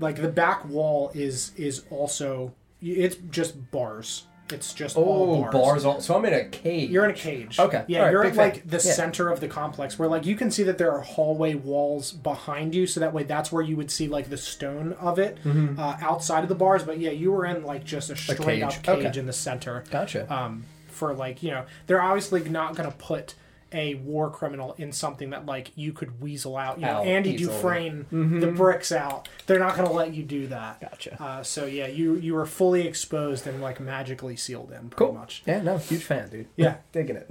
like 0.00 0.16
the 0.20 0.28
back 0.28 0.64
wall 0.66 1.10
is 1.14 1.52
is 1.56 1.84
also 1.90 2.54
it's 2.80 3.16
just 3.30 3.70
bars. 3.70 4.26
It's 4.52 4.72
just 4.74 4.96
all 4.96 5.36
Oh, 5.36 5.42
bars. 5.42 5.52
bars. 5.52 5.84
all, 5.84 6.00
so 6.00 6.16
I'm 6.16 6.24
in 6.24 6.34
a 6.34 6.44
cage. 6.44 6.90
You're 6.90 7.04
in 7.04 7.10
a 7.10 7.14
cage. 7.14 7.58
Okay. 7.58 7.84
Yeah, 7.86 7.98
All 8.00 8.04
right, 8.04 8.10
you're 8.12 8.22
big 8.22 8.30
at 8.32 8.36
fan. 8.36 8.44
like 8.50 8.68
the 8.68 8.76
Yeah. 8.76 8.92
center 8.94 9.28
of 9.30 9.40
the 9.40 9.48
complex 9.48 9.98
where 9.98 10.08
like 10.08 10.26
you 10.26 10.36
can 10.36 10.50
see 10.50 10.62
that 10.64 10.78
there 10.78 10.92
are 10.92 11.00
hallway 11.00 11.54
walls 11.54 12.12
behind 12.12 12.74
you, 12.74 12.86
so 12.86 13.00
that 13.00 13.12
way 13.12 13.22
that's 13.22 13.50
where 13.52 13.62
you 13.62 13.76
would 13.76 13.90
see 13.90 14.08
like 14.08 14.30
the 14.30 14.36
stone 14.36 14.94
of 15.00 15.18
it 15.18 15.38
uh, 15.46 15.96
outside 16.00 16.42
of 16.42 16.48
the 16.48 16.54
bars. 16.54 16.82
But 16.84 16.98
yeah, 16.98 17.10
you 17.10 17.32
were 17.32 17.44
in 17.46 17.64
like 17.64 17.84
just 17.84 18.10
a 18.10 18.16
straight 18.16 18.38
cage. 18.40 18.62
up 18.62 18.82
cage 18.82 19.04
Okay. 19.06 19.18
in 19.18 19.26
the 19.26 19.32
center. 19.32 19.84
Gotcha. 19.90 20.32
Um, 20.32 20.64
for 20.88 21.14
like 21.14 21.42
you 21.42 21.50
know, 21.50 21.64
they're 21.86 22.02
obviously 22.02 22.46
not 22.48 22.76
going 22.76 22.90
to 22.90 22.96
put 22.96 23.34
a 23.72 23.94
war 23.94 24.30
criminal 24.30 24.74
in 24.78 24.90
something 24.92 25.30
that 25.30 25.46
like 25.46 25.70
you 25.76 25.92
could 25.92 26.20
weasel 26.20 26.56
out. 26.56 26.78
You 26.80 26.86
know, 26.86 26.92
Out 26.98 27.06
Andy 27.06 27.34
easily. 27.34 27.54
Dufresne, 27.54 28.06
the 28.40 28.48
bricks 28.48 28.90
out. 28.92 29.28
They're 29.46 29.58
not 29.60 29.76
going 29.76 29.86
to 29.86 29.94
let 29.94 30.12
you 30.14 30.22
do 30.24 30.46
that. 30.48 30.80
Gotcha. 30.80 31.22
Uh, 31.22 31.42
so 31.42 31.66
yeah, 31.66 31.86
you 31.86 32.16
you 32.16 32.34
were 32.34 32.46
fully 32.46 32.86
exposed 32.86 33.46
and 33.46 33.60
like 33.62 33.78
magically 33.80 34.36
sealed 34.36 34.70
in, 34.72 34.90
pretty 34.90 34.96
Cool. 34.96 35.12
much. 35.12 35.42
Yeah, 35.46 35.62
no, 35.62 35.78
huge 35.78 36.02
fan, 36.04 36.28
dude. 36.30 36.48
Yeah. 36.56 36.76
Digging 36.92 37.16
it. 37.16 37.30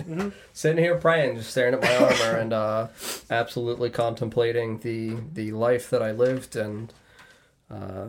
Sitting 0.54 0.84
here 0.84 0.96
praying, 0.98 1.36
just 1.38 1.52
staring 1.52 1.74
at 1.74 1.82
my 1.82 1.96
armor 1.96 2.38
and 2.38 2.54
uh, 2.54 2.88
absolutely 3.30 3.90
contemplating 3.90 4.80
the 4.80 5.18
the 5.34 5.52
life 5.52 5.90
that 5.90 6.02
I 6.02 6.12
lived 6.12 6.56
and 6.56 6.94
uh, 7.70 8.08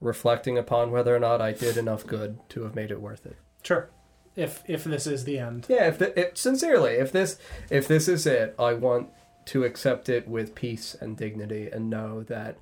reflecting 0.00 0.58
upon 0.58 0.90
whether 0.90 1.14
or 1.14 1.18
not 1.20 1.40
I 1.40 1.52
did 1.52 1.76
enough 1.76 2.06
good 2.06 2.38
to 2.50 2.62
have 2.62 2.74
made 2.74 2.90
it 2.90 3.00
worth 3.00 3.26
it. 3.26 3.36
Sure. 3.62 3.88
If 4.36 4.62
if 4.68 4.84
this 4.84 5.06
is 5.06 5.24
the 5.24 5.38
end. 5.38 5.66
Yeah, 5.68 5.88
if, 5.88 5.98
the, 5.98 6.18
if 6.18 6.36
sincerely, 6.36 6.92
if 6.92 7.10
this 7.10 7.38
if 7.70 7.88
this 7.88 8.06
is 8.06 8.26
it, 8.26 8.54
I 8.58 8.74
want 8.74 9.08
to 9.46 9.64
accept 9.64 10.08
it 10.08 10.28
with 10.28 10.54
peace 10.54 10.94
and 11.00 11.16
dignity 11.16 11.68
and 11.72 11.88
know 11.88 12.22
that 12.24 12.58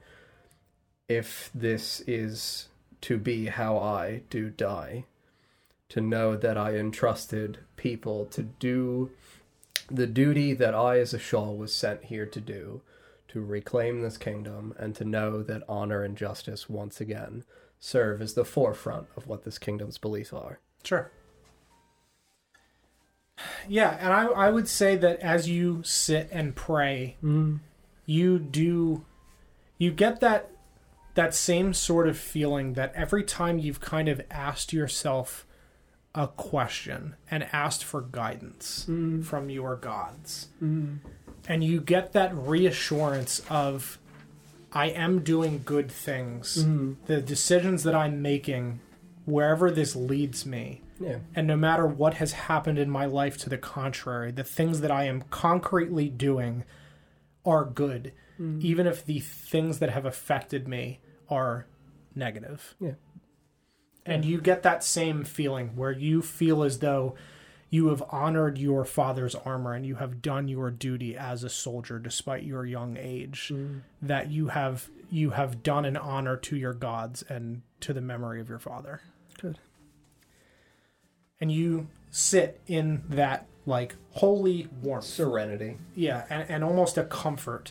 if 1.09 1.51
this 1.55 2.01
is 2.07 2.69
to 3.03 3.19
be 3.19 3.47
how 3.47 3.79
I 3.79 4.23
do 4.31 4.51
die, 4.51 5.05
to 5.91 6.01
know 6.01 6.37
that 6.37 6.57
I 6.57 6.77
entrusted 6.77 7.59
people 7.77 8.27
to 8.27 8.43
do 8.43 9.11
the 9.91 10.07
duty 10.07 10.55
that 10.55 10.75
I 10.75 10.99
as 10.99 11.13
a 11.13 11.19
Shaw 11.19 11.51
was 11.53 11.75
sent 11.75 12.05
here 12.05 12.27
to 12.27 12.41
do, 12.41 12.81
to 13.29 13.45
reclaim 13.45 14.01
this 14.01 14.17
kingdom, 14.17 14.75
and 14.79 14.95
to 14.97 15.05
know 15.05 15.43
that 15.43 15.63
honor 15.69 16.03
and 16.03 16.17
justice 16.17 16.71
once 16.71 17.01
again 17.01 17.45
serve 17.79 18.23
as 18.23 18.35
the 18.35 18.45
forefront 18.45 19.09
of 19.17 19.27
what 19.27 19.45
this 19.45 19.59
kingdom's 19.59 19.99
beliefs 19.99 20.33
are. 20.33 20.61
Sure. 20.83 21.11
Yeah, 23.69 23.97
and 24.01 24.13
I 24.13 24.27
I 24.27 24.51
would 24.51 24.69
say 24.69 24.97
that 24.97 25.21
as 25.21 25.49
you 25.49 25.83
sit 25.85 26.29
and 26.31 26.55
pray, 26.55 27.17
mm-hmm. 27.23 27.57
you 28.07 28.39
do 28.39 29.05
you 29.79 29.91
get 29.91 30.21
that 30.21 30.51
that 31.15 31.35
same 31.35 31.73
sort 31.73 32.09
of 32.09 32.19
feeling 32.19 32.75
that 32.75 32.93
every 32.95 33.23
time 33.23 33.59
you've 33.59 33.81
kind 33.81 34.09
of 34.09 34.21
asked 34.31 34.73
yourself 34.73 35.47
a 36.15 36.29
question 36.29 37.17
and 37.31 37.49
asked 37.53 37.83
for 37.83 38.01
guidance 38.01 38.83
mm-hmm. 38.83 39.23
from 39.23 39.51
your 39.51 39.77
gods. 39.77 40.49
Mm-hmm. 40.63 40.97
And 41.49 41.65
you 41.65 41.81
get 41.81 42.13
that 42.13 42.35
reassurance 42.35 43.43
of 43.51 43.99
I 44.73 44.87
am 44.87 45.21
doing 45.21 45.63
good 45.65 45.91
things. 45.91 46.65
The 47.07 47.21
decisions 47.21 47.83
that 47.83 47.95
I'm 47.95 48.23
making 48.23 48.81
wherever 49.25 49.71
this 49.71 49.95
leads 49.95 50.47
me 50.47 50.83
Yeah. 51.01 51.19
and 51.35 51.47
no 51.47 51.57
matter 51.57 51.87
what 51.87 52.15
has 52.15 52.33
happened 52.33 52.79
in 52.79 52.89
my 52.89 53.05
life 53.05 53.37
to 53.39 53.51
the 53.51 53.59
contrary, 53.59 54.31
the 54.31 54.45
things 54.45 54.81
that 54.81 54.91
I 54.91 55.05
am 55.05 55.23
concretely 55.23 56.09
doing 56.09 56.65
are 57.45 57.65
good, 57.65 58.13
mm. 58.41 58.63
even 58.63 58.87
if 58.87 59.05
the 59.05 59.21
things 59.21 59.81
that 59.81 59.91
have 59.91 60.07
affected 60.07 60.69
me 60.69 61.01
are 61.29 61.67
negative. 62.15 62.75
Yeah. 62.81 62.93
And 64.07 64.25
you 64.25 64.41
get 64.41 64.63
that 64.63 64.85
same 64.85 65.25
feeling 65.25 65.77
where 65.77 65.91
you 65.93 66.21
feel 66.21 66.63
as 66.63 66.81
though 66.81 67.15
you 67.71 67.89
have 67.89 68.05
honored 68.11 68.57
your 68.57 68.85
father's 68.85 69.35
armor 69.35 69.73
and 69.73 69.85
you 69.85 69.97
have 69.97 70.23
done 70.23 70.47
your 70.47 70.71
duty 70.71 71.17
as 71.17 71.43
a 71.43 71.49
soldier 71.49 71.99
despite 71.99 72.45
your 72.45 72.65
young 72.65 72.97
age 72.97 73.51
mm. 73.53 73.81
that 74.01 74.31
you 74.31 74.49
have 74.49 74.89
you 75.11 75.31
have 75.31 75.63
done 75.63 75.85
an 75.85 75.97
honor 75.97 76.37
to 76.37 76.57
your 76.57 76.73
gods 76.73 77.25
and 77.29 77.63
to 77.81 77.93
the 77.93 78.01
memory 78.01 78.41
of 78.41 78.49
your 78.49 78.61
father 78.61 79.01
Good. 79.41 79.59
And 81.45 81.53
you 81.53 81.89
sit 82.11 82.59
in 82.67 83.03
that 83.11 83.47
like 83.67 83.95
holy 84.13 84.67
warmth. 84.81 85.05
Serenity. 85.05 85.77
Yeah, 85.95 86.25
and, 86.31 86.49
and 86.49 86.65
almost 86.65 86.97
a 86.97 87.05
comfort, 87.05 87.71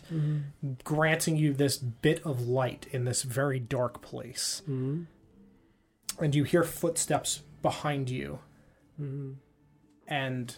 granting 0.84 1.38
you 1.38 1.54
this 1.54 1.78
bit 1.78 2.24
of 2.24 2.48
light 2.48 2.86
in 2.92 3.06
this 3.06 3.24
very 3.24 3.60
dark 3.60 4.04
place. 4.04 4.62
Mm-hmm. 4.70 5.04
And 6.24 6.36
you 6.36 6.44
hear 6.44 6.64
footsteps 6.64 7.42
behind 7.64 8.10
you, 8.12 8.40
Mm-hmm. 9.02 9.32
and 10.08 10.56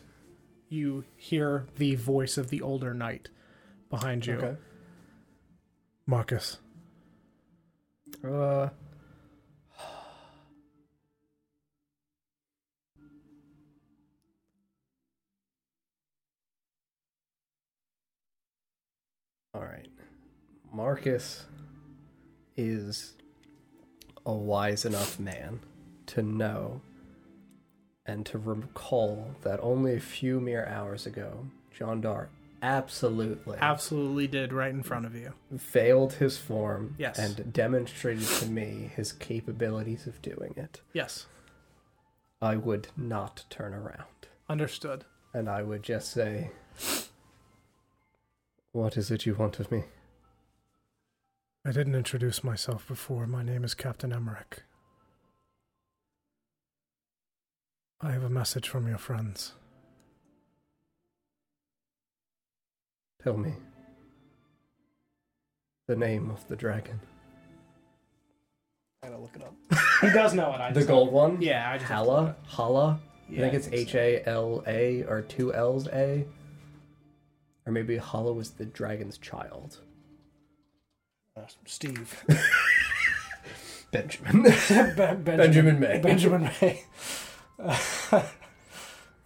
you 0.68 1.06
hear 1.16 1.68
the 1.78 1.96
voice 1.96 2.38
of 2.38 2.50
the 2.50 2.62
older 2.62 2.94
knight 2.94 3.30
behind 3.90 4.26
you. 4.26 4.34
Okay. 4.36 4.56
Marcus, 6.06 6.58
Uh, 8.28 8.70
all 19.56 19.62
right. 19.64 19.88
Marcus 20.74 21.46
is 22.58 23.14
a 24.26 24.34
wise 24.34 24.84
enough 24.86 25.20
man 25.20 25.60
to 26.08 26.22
know 26.22 26.82
and 28.06 28.26
to 28.26 28.38
recall 28.38 29.36
that 29.44 29.60
only 29.64 29.96
a 29.96 30.00
few 30.00 30.40
mere 30.40 30.66
hours 30.68 31.06
ago, 31.06 31.48
John 31.78 32.02
Dart 32.02 32.30
absolutely 32.62 33.58
Absolutely 33.60 34.28
did 34.28 34.52
right 34.54 34.72
in 34.74 34.84
front 34.84 35.06
of 35.06 35.16
you. 35.16 35.34
veiled 35.52 36.14
his 36.14 36.38
form 36.38 36.96
Yes. 36.98 37.18
and 37.20 37.54
demonstrated 37.54 38.28
to 38.28 38.48
me 38.48 38.92
his 38.96 39.12
capabilities 39.14 40.08
of 40.08 40.22
doing 40.22 40.54
it. 40.58 40.82
Yes, 40.94 41.28
I 42.42 42.56
would 42.58 42.88
not 42.98 43.46
turn 43.50 43.74
around. 43.74 44.04
understood. 44.50 45.06
And 45.34 45.50
I 45.50 45.64
would 45.64 45.84
just 45.84 46.12
say, 46.12 46.52
What 48.76 48.98
is 48.98 49.10
it 49.10 49.26
you 49.26 49.36
want 49.36 49.62
of 49.62 49.72
me? 49.72 49.86
I 51.66 51.72
didn't 51.72 51.96
introduce 51.96 52.44
myself 52.44 52.86
before. 52.86 53.26
My 53.26 53.42
name 53.42 53.64
is 53.64 53.74
Captain 53.74 54.12
Emmerich. 54.12 54.64
I 58.02 58.12
have 58.12 58.24
a 58.24 58.30
message 58.30 58.68
from 58.68 58.86
your 58.86 58.98
friends. 58.98 59.54
Tell 63.24 63.38
me 63.38 63.54
the 65.88 65.96
name 65.96 66.30
of 66.30 66.46
the 66.50 66.58
dragon. 66.58 67.00
I 69.02 69.08
gotta 69.08 69.22
look 69.22 69.38
it 69.38 69.42
up. 69.42 69.56
he 70.02 70.10
does 70.10 70.34
know 70.34 70.54
it. 70.54 70.60
I 70.60 70.72
The 70.74 70.82
just 70.82 70.90
gold 70.90 71.14
one? 71.14 71.42
Yeah, 71.42 71.72
I 71.72 71.78
just 71.78 71.90
have 71.90 72.04
to 72.04 72.12
look 72.12 72.28
it 72.28 72.36
Hala? 72.50 72.74
Hala? 72.74 73.00
Yeah, 73.30 73.38
I 73.38 73.42
think 73.50 73.54
it's. 73.54 73.70
H 73.72 73.96
A 73.96 74.28
L 74.28 74.66
A 74.68 75.04
or 75.04 75.22
two 75.22 75.54
L's 75.54 75.88
A. 75.88 76.26
Or 77.66 77.72
maybe 77.72 77.98
Hala 77.98 78.34
was 78.34 78.52
the 78.52 78.66
dragon's 78.66 79.18
child. 79.18 79.80
Uh, 81.36 81.42
Steve. 81.66 82.24
Benjamin. 83.92 84.44
Ben- 84.96 85.24
Benjamin 85.24 85.80
May. 85.80 86.00
Benjamin 86.00 86.44
May. 86.62 86.84
uh, 87.60 88.22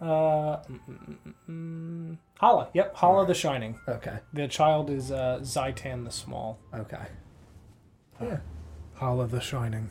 mm, 0.00 0.60
mm, 0.68 0.78
mm, 0.88 1.16
mm, 1.26 1.34
mm. 1.48 2.18
Hala. 2.38 2.68
Yep, 2.72 2.96
Hala 2.96 3.26
the 3.26 3.34
Shining. 3.34 3.78
okay. 3.88 4.18
The 4.32 4.48
child 4.48 4.88
is 4.90 5.10
uh, 5.12 5.40
Zaitan 5.42 6.04
the 6.04 6.10
Small. 6.10 6.58
Okay. 6.74 7.04
Yeah. 8.22 8.38
Hala 8.94 9.26
the 9.26 9.40
Shining. 9.40 9.90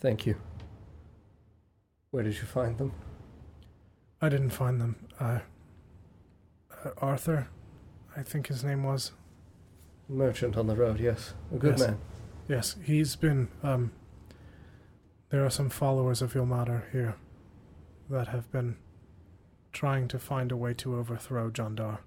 Thank 0.00 0.26
you. 0.26 0.36
Where 2.14 2.22
did 2.22 2.34
you 2.36 2.44
find 2.44 2.78
them? 2.78 2.92
I 4.22 4.28
didn't 4.28 4.50
find 4.50 4.80
them. 4.80 4.94
Uh, 5.18 5.40
uh, 6.84 6.90
Arthur, 6.98 7.48
I 8.16 8.22
think 8.22 8.46
his 8.46 8.62
name 8.62 8.84
was. 8.84 9.10
Merchant 10.08 10.56
on 10.56 10.68
the 10.68 10.76
road, 10.76 11.00
yes. 11.00 11.34
A 11.52 11.58
good 11.58 11.76
Yes. 11.76 11.88
man. 11.88 11.98
Yes, 12.46 12.76
he's 12.84 13.16
been. 13.16 13.48
Um, 13.64 13.90
there 15.30 15.44
are 15.44 15.50
some 15.50 15.68
followers 15.68 16.22
of 16.22 16.34
Ilmater 16.34 16.88
here 16.92 17.16
that 18.08 18.28
have 18.28 18.48
been 18.52 18.76
trying 19.72 20.06
to 20.06 20.20
find 20.20 20.52
a 20.52 20.56
way 20.56 20.72
to 20.74 20.94
overthrow 20.94 21.50
Jandar, 21.50 21.98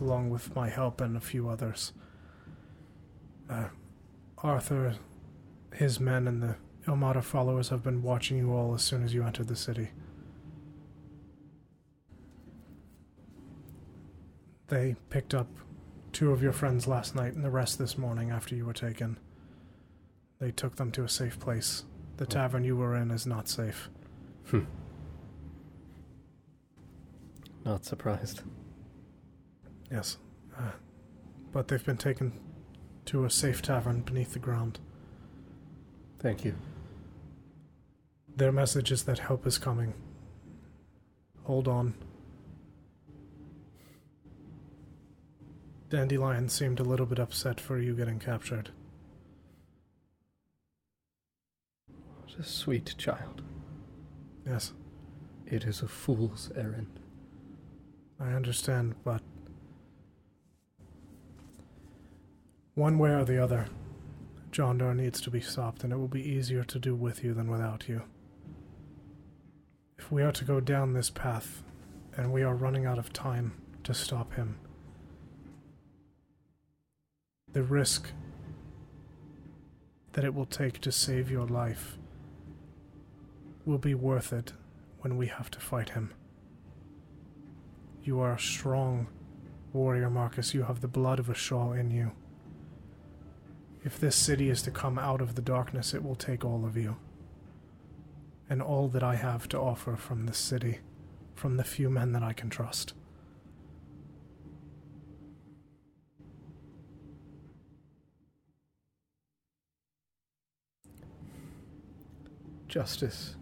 along 0.00 0.30
with 0.30 0.52
my 0.56 0.68
help 0.68 1.00
and 1.00 1.16
a 1.16 1.20
few 1.20 1.48
others. 1.48 1.92
Uh, 3.48 3.68
Arthur, 4.38 4.96
his 5.74 6.00
men, 6.00 6.26
and 6.26 6.42
the 6.42 6.56
Ilmater 6.86 7.22
followers 7.22 7.70
have 7.70 7.82
been 7.82 8.02
watching 8.02 8.36
you 8.36 8.52
all 8.52 8.74
as 8.74 8.82
soon 8.82 9.02
as 9.04 9.14
you 9.14 9.24
entered 9.24 9.48
the 9.48 9.56
city. 9.56 9.90
They 14.68 14.96
picked 15.08 15.34
up 15.34 15.48
two 16.12 16.30
of 16.30 16.42
your 16.42 16.52
friends 16.52 16.86
last 16.86 17.14
night 17.14 17.34
and 17.34 17.44
the 17.44 17.50
rest 17.50 17.78
this 17.78 17.96
morning 17.96 18.30
after 18.30 18.54
you 18.54 18.66
were 18.66 18.72
taken. 18.72 19.18
They 20.40 20.50
took 20.50 20.76
them 20.76 20.90
to 20.92 21.04
a 21.04 21.08
safe 21.08 21.38
place. 21.38 21.84
The 22.16 22.26
tavern 22.26 22.64
you 22.64 22.76
were 22.76 22.94
in 22.96 23.10
is 23.10 23.26
not 23.26 23.48
safe. 23.48 23.88
Hmm. 24.50 24.64
Not 27.64 27.84
surprised. 27.84 28.42
Yes. 29.90 30.18
Uh, 30.56 30.72
but 31.50 31.68
they've 31.68 31.84
been 31.84 31.96
taken 31.96 32.32
to 33.06 33.24
a 33.24 33.30
safe 33.30 33.62
tavern 33.62 34.02
beneath 34.02 34.32
the 34.32 34.38
ground. 34.38 34.80
Thank 36.18 36.44
you. 36.44 36.54
Their 38.36 38.50
message 38.52 38.90
is 38.90 39.04
that 39.04 39.20
help 39.20 39.46
is 39.46 39.58
coming. 39.58 39.94
Hold 41.44 41.68
on. 41.68 41.94
Dandelion 45.88 46.48
seemed 46.48 46.80
a 46.80 46.84
little 46.84 47.06
bit 47.06 47.20
upset 47.20 47.60
for 47.60 47.78
you 47.78 47.94
getting 47.94 48.18
captured. 48.18 48.70
What 51.86 52.36
a 52.38 52.42
sweet 52.42 52.94
child. 52.98 53.42
Yes, 54.44 54.72
It 55.46 55.64
is 55.64 55.82
a 55.82 55.88
fool's 55.88 56.50
errand. 56.56 56.98
I 58.18 58.32
understand, 58.32 58.96
but. 59.04 59.22
One 62.74 62.98
way 62.98 63.10
or 63.10 63.24
the 63.24 63.38
other, 63.38 63.66
John 64.50 64.78
Jondar 64.78 64.96
needs 64.96 65.20
to 65.20 65.30
be 65.30 65.40
stopped, 65.40 65.84
and 65.84 65.92
it 65.92 65.96
will 65.96 66.08
be 66.08 66.28
easier 66.28 66.64
to 66.64 66.78
do 66.80 66.96
with 66.96 67.22
you 67.22 67.34
than 67.34 67.48
without 67.48 67.88
you. 67.88 68.02
We 70.14 70.22
are 70.22 70.30
to 70.30 70.44
go 70.44 70.60
down 70.60 70.92
this 70.92 71.10
path, 71.10 71.64
and 72.16 72.32
we 72.32 72.44
are 72.44 72.54
running 72.54 72.86
out 72.86 73.00
of 73.00 73.12
time 73.12 73.54
to 73.82 73.92
stop 73.92 74.34
him, 74.34 74.60
the 77.50 77.64
risk 77.64 78.12
that 80.12 80.24
it 80.24 80.32
will 80.32 80.46
take 80.46 80.80
to 80.82 80.92
save 80.92 81.32
your 81.32 81.48
life 81.48 81.98
will 83.66 83.78
be 83.78 83.96
worth 83.96 84.32
it 84.32 84.52
when 85.00 85.16
we 85.16 85.26
have 85.26 85.50
to 85.50 85.58
fight 85.58 85.88
him. 85.90 86.14
You 88.04 88.20
are 88.20 88.34
a 88.34 88.38
strong 88.38 89.08
warrior, 89.72 90.10
Marcus. 90.10 90.54
You 90.54 90.62
have 90.62 90.80
the 90.80 90.86
blood 90.86 91.18
of 91.18 91.28
a 91.28 91.34
Shaw 91.34 91.72
in 91.72 91.90
you. 91.90 92.12
If 93.82 93.98
this 93.98 94.14
city 94.14 94.48
is 94.48 94.62
to 94.62 94.70
come 94.70 94.96
out 94.96 95.20
of 95.20 95.34
the 95.34 95.42
darkness, 95.42 95.92
it 95.92 96.04
will 96.04 96.14
take 96.14 96.44
all 96.44 96.64
of 96.64 96.76
you. 96.76 96.98
And 98.48 98.60
all 98.60 98.88
that 98.88 99.02
I 99.02 99.16
have 99.16 99.48
to 99.48 99.58
offer 99.58 99.96
from 99.96 100.26
this 100.26 100.38
city, 100.38 100.80
from 101.34 101.56
the 101.56 101.64
few 101.64 101.88
men 101.88 102.12
that 102.12 102.22
I 102.22 102.32
can 102.32 102.50
trust. 102.50 102.92
Justice 112.74 113.36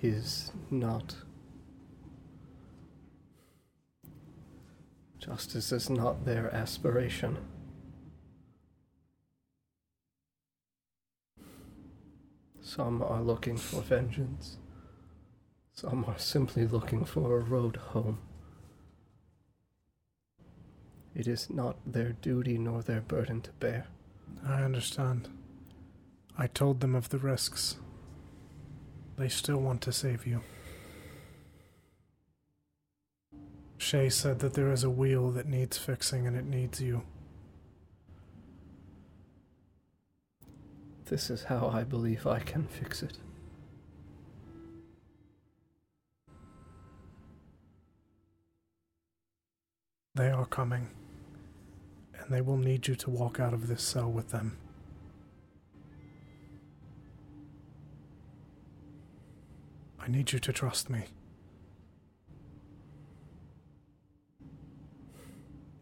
is 0.00 0.52
not. 0.70 1.14
Justice 5.18 5.70
is 5.70 5.90
not 5.90 6.24
their 6.24 6.50
aspiration. 6.54 7.36
Some 12.62 13.02
are 13.02 13.20
looking 13.20 13.56
for 13.56 13.82
vengeance. 13.82 14.56
Some 15.72 16.04
are 16.06 16.18
simply 16.18 16.64
looking 16.64 17.04
for 17.04 17.36
a 17.36 17.42
road 17.42 17.76
home. 17.76 18.18
It 21.14 21.26
is 21.26 21.50
not 21.50 21.76
their 21.84 22.12
duty 22.12 22.56
nor 22.58 22.80
their 22.80 23.00
burden 23.00 23.40
to 23.42 23.50
bear. 23.52 23.88
I 24.46 24.62
understand. 24.62 25.28
I 26.38 26.46
told 26.46 26.80
them 26.80 26.94
of 26.94 27.08
the 27.08 27.18
risks. 27.18 27.76
They 29.18 29.28
still 29.28 29.58
want 29.58 29.82
to 29.82 29.92
save 29.92 30.26
you. 30.26 30.40
Shay 33.76 34.08
said 34.08 34.38
that 34.38 34.54
there 34.54 34.72
is 34.72 34.84
a 34.84 34.90
wheel 34.90 35.32
that 35.32 35.48
needs 35.48 35.76
fixing 35.76 36.28
and 36.28 36.36
it 36.36 36.46
needs 36.46 36.80
you. 36.80 37.02
This 41.12 41.28
is 41.28 41.44
how 41.44 41.68
I 41.68 41.84
believe 41.84 42.26
I 42.26 42.38
can 42.38 42.66
fix 42.66 43.02
it. 43.02 43.18
They 50.14 50.30
are 50.30 50.46
coming, 50.46 50.88
and 52.18 52.30
they 52.30 52.40
will 52.40 52.56
need 52.56 52.88
you 52.88 52.94
to 52.94 53.10
walk 53.10 53.38
out 53.38 53.52
of 53.52 53.68
this 53.68 53.82
cell 53.82 54.10
with 54.10 54.30
them. 54.30 54.56
I 60.00 60.08
need 60.08 60.32
you 60.32 60.38
to 60.38 60.50
trust 60.50 60.88
me. 60.88 61.04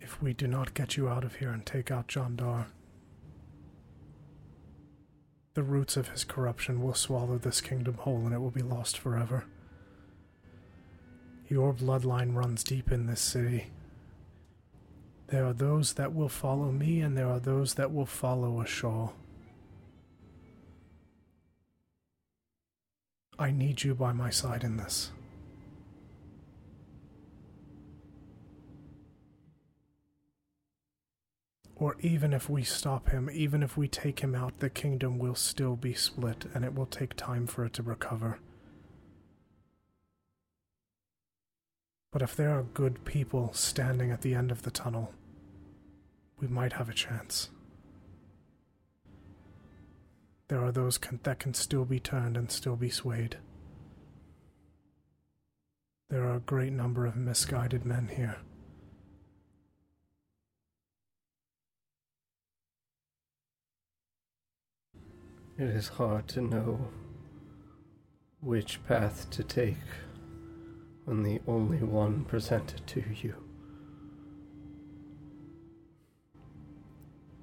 If 0.00 0.20
we 0.20 0.32
do 0.32 0.48
not 0.48 0.74
get 0.74 0.96
you 0.96 1.08
out 1.08 1.22
of 1.22 1.36
here 1.36 1.50
and 1.50 1.64
take 1.64 1.92
out 1.92 2.08
John 2.08 2.34
Dar, 2.34 2.66
the 5.54 5.62
roots 5.62 5.96
of 5.96 6.08
his 6.08 6.24
corruption 6.24 6.82
will 6.82 6.94
swallow 6.94 7.38
this 7.38 7.60
kingdom 7.60 7.94
whole 7.94 8.24
and 8.24 8.32
it 8.32 8.38
will 8.38 8.50
be 8.50 8.62
lost 8.62 8.96
forever. 8.98 9.44
Your 11.48 11.74
bloodline 11.74 12.34
runs 12.34 12.62
deep 12.62 12.92
in 12.92 13.06
this 13.06 13.20
city. 13.20 13.66
There 15.26 15.44
are 15.44 15.52
those 15.52 15.94
that 15.94 16.14
will 16.14 16.28
follow 16.28 16.72
me, 16.72 17.00
and 17.00 17.16
there 17.16 17.28
are 17.28 17.38
those 17.38 17.74
that 17.74 17.92
will 17.92 18.06
follow 18.06 18.62
Ashal. 18.62 19.12
I 23.38 23.52
need 23.52 23.84
you 23.84 23.94
by 23.94 24.12
my 24.12 24.30
side 24.30 24.64
in 24.64 24.76
this. 24.76 25.12
Or 31.80 31.96
even 32.00 32.34
if 32.34 32.50
we 32.50 32.62
stop 32.62 33.08
him, 33.08 33.30
even 33.32 33.62
if 33.62 33.74
we 33.74 33.88
take 33.88 34.20
him 34.20 34.34
out, 34.34 34.58
the 34.60 34.68
kingdom 34.68 35.18
will 35.18 35.34
still 35.34 35.76
be 35.76 35.94
split 35.94 36.44
and 36.52 36.62
it 36.62 36.74
will 36.74 36.84
take 36.84 37.16
time 37.16 37.46
for 37.46 37.64
it 37.64 37.72
to 37.72 37.82
recover. 37.82 38.38
But 42.12 42.20
if 42.20 42.36
there 42.36 42.50
are 42.50 42.64
good 42.64 43.06
people 43.06 43.54
standing 43.54 44.10
at 44.10 44.20
the 44.20 44.34
end 44.34 44.50
of 44.50 44.62
the 44.62 44.70
tunnel, 44.70 45.14
we 46.38 46.48
might 46.48 46.74
have 46.74 46.90
a 46.90 46.94
chance. 46.94 47.48
There 50.48 50.62
are 50.62 50.72
those 50.72 50.98
can, 50.98 51.20
that 51.22 51.38
can 51.38 51.54
still 51.54 51.86
be 51.86 52.00
turned 52.00 52.36
and 52.36 52.50
still 52.50 52.76
be 52.76 52.90
swayed. 52.90 53.38
There 56.10 56.24
are 56.24 56.36
a 56.36 56.40
great 56.40 56.74
number 56.74 57.06
of 57.06 57.16
misguided 57.16 57.86
men 57.86 58.08
here. 58.08 58.36
It 65.60 65.68
is 65.76 65.88
hard 65.88 66.26
to 66.28 66.40
know 66.40 66.88
which 68.40 68.82
path 68.86 69.28
to 69.28 69.44
take 69.44 69.76
when 71.04 71.22
the 71.22 71.42
only 71.46 71.82
one 71.82 72.24
presented 72.24 72.86
to 72.86 73.04
you. 73.20 73.34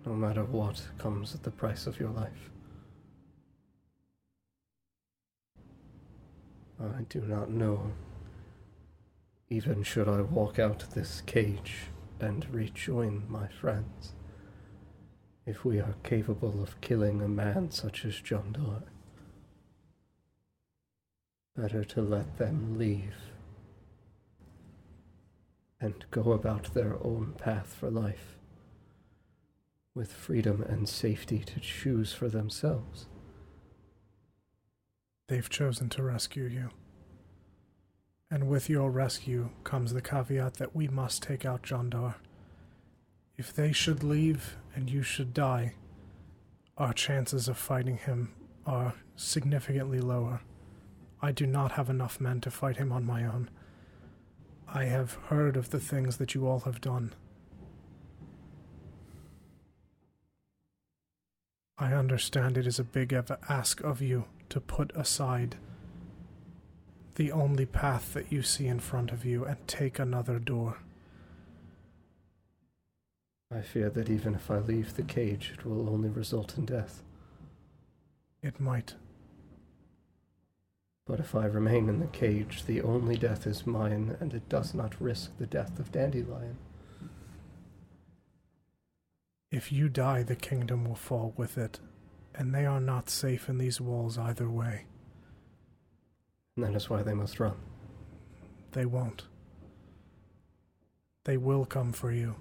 No 0.04 0.14
matter 0.14 0.44
what 0.46 0.82
comes 0.98 1.36
at 1.36 1.44
the 1.44 1.52
price 1.52 1.86
of 1.86 2.00
your 2.00 2.10
life. 2.10 2.50
I 6.80 7.04
do 7.10 7.22
not 7.22 7.52
know. 7.52 7.92
Even 9.52 9.84
should 9.84 10.10
I 10.10 10.22
walk 10.22 10.58
out 10.58 10.82
of 10.82 10.96
this 10.96 11.22
cage 11.28 11.92
and 12.20 12.52
rejoin 12.52 13.26
my 13.30 13.48
friends, 13.48 14.14
if 15.48 15.64
we 15.64 15.80
are 15.80 15.96
capable 16.04 16.62
of 16.62 16.80
killing 16.82 17.22
a 17.22 17.28
man 17.28 17.72
such 17.72 18.04
as 18.04 18.20
John 18.20 18.52
Dar, 18.52 18.84
better 21.56 21.86
to 21.86 22.02
let 22.02 22.38
them 22.38 22.78
leave 22.78 23.16
and 25.80 26.06
go 26.12 26.34
about 26.34 26.74
their 26.74 26.96
own 27.02 27.34
path 27.38 27.78
for 27.80 27.90
life, 27.90 28.38
with 29.96 30.12
freedom 30.12 30.62
and 30.62 30.90
safety 30.90 31.40
to 31.40 31.62
choose 31.62 32.12
for 32.12 32.28
themselves. 32.28 33.08
They've 35.30 35.50
chosen 35.50 35.88
to 35.90 36.04
rescue 36.04 36.46
you. 36.46 36.70
And 38.30 38.50
with 38.50 38.70
your 38.70 38.92
rescue 38.92 39.50
comes 39.64 39.94
the 39.94 40.02
caveat 40.02 40.56
that 40.56 40.76
we 40.76 40.90
must 40.90 41.24
take 41.24 41.46
out 41.46 41.64
Jandar. 41.64 42.16
If 43.38 43.54
they 43.54 43.72
should 43.72 44.04
leave 44.04 44.58
and 44.78 44.92
you 44.92 45.02
should 45.02 45.34
die, 45.34 45.74
our 46.78 46.94
chances 46.94 47.48
of 47.48 47.58
fighting 47.58 47.98
him 47.98 48.32
are 48.64 48.94
significantly 49.16 50.00
lower. 50.00 50.42
I 51.20 51.32
do 51.32 51.48
not 51.48 51.72
have 51.72 51.90
enough 51.90 52.22
men 52.22 52.42
to 52.42 52.52
fight 52.52 52.78
him 52.78 52.92
on 52.92 53.04
my 53.04 53.26
own. 53.26 53.50
I 54.68 54.84
have 54.84 55.14
heard 55.30 55.58
of 55.58 55.72
the 55.72 55.80
things 55.80 56.18
that 56.18 56.36
you 56.36 56.48
all 56.48 56.60
have 56.60 56.80
done. 56.80 57.16
I 61.80 61.94
understand 61.94 62.56
it 62.56 62.68
is 62.68 62.78
a 62.78 62.84
big 62.84 63.14
ask 63.50 63.82
of 63.82 64.00
you 64.00 64.26
to 64.50 64.62
put 64.62 64.96
aside 64.96 65.56
the 67.16 67.32
only 67.32 67.66
path 67.66 68.14
that 68.14 68.32
you 68.32 68.44
see 68.44 68.68
in 68.68 68.80
front 68.80 69.10
of 69.10 69.26
you 69.26 69.44
and 69.44 69.58
take 69.68 69.98
another 69.98 70.38
door. 70.38 70.78
I 73.50 73.62
fear 73.62 73.90
that 73.90 74.10
even 74.10 74.36
if 74.36 74.52
I 74.52 74.60
leave 74.60 74.96
the 74.96 75.04
cage, 75.04 75.54
it 75.54 75.66
will 75.66 75.90
only 75.90 76.10
result 76.10 76.58
in 76.58 76.66
death. 76.66 77.02
It 78.42 78.60
might. 78.60 78.96
But 81.06 81.22
if 81.22 81.34
I 81.34 81.46
remain 81.46 81.88
in 81.88 82.00
the 82.00 82.08
cage, 82.08 82.66
the 82.66 82.82
only 82.82 83.16
death 83.16 83.48
is 83.48 83.66
mine, 83.66 84.18
and 84.20 84.34
it 84.34 84.50
does 84.50 84.74
not 84.74 85.00
risk 85.00 85.32
the 85.38 85.46
death 85.46 85.80
of 85.80 85.92
Dandelion. 85.94 86.58
If 89.50 89.72
you 89.72 89.88
die, 89.88 90.24
the 90.24 90.36
kingdom 90.36 90.84
will 90.84 90.96
fall 90.96 91.34
with 91.38 91.58
it, 91.58 91.80
and 92.36 92.54
they 92.54 92.66
are 92.66 92.82
not 92.82 93.10
safe 93.10 93.48
in 93.48 93.58
these 93.58 93.80
walls 93.80 94.18
either 94.18 94.50
way. 94.50 94.86
And 96.58 96.66
that 96.66 96.76
is 96.76 96.90
why 96.90 97.02
they 97.02 97.14
must 97.14 97.40
run. 97.40 97.56
They 98.74 98.86
won't. 98.86 99.24
They 101.24 101.38
will 101.38 101.66
come 101.66 101.94
for 101.94 102.12
you. 102.12 102.36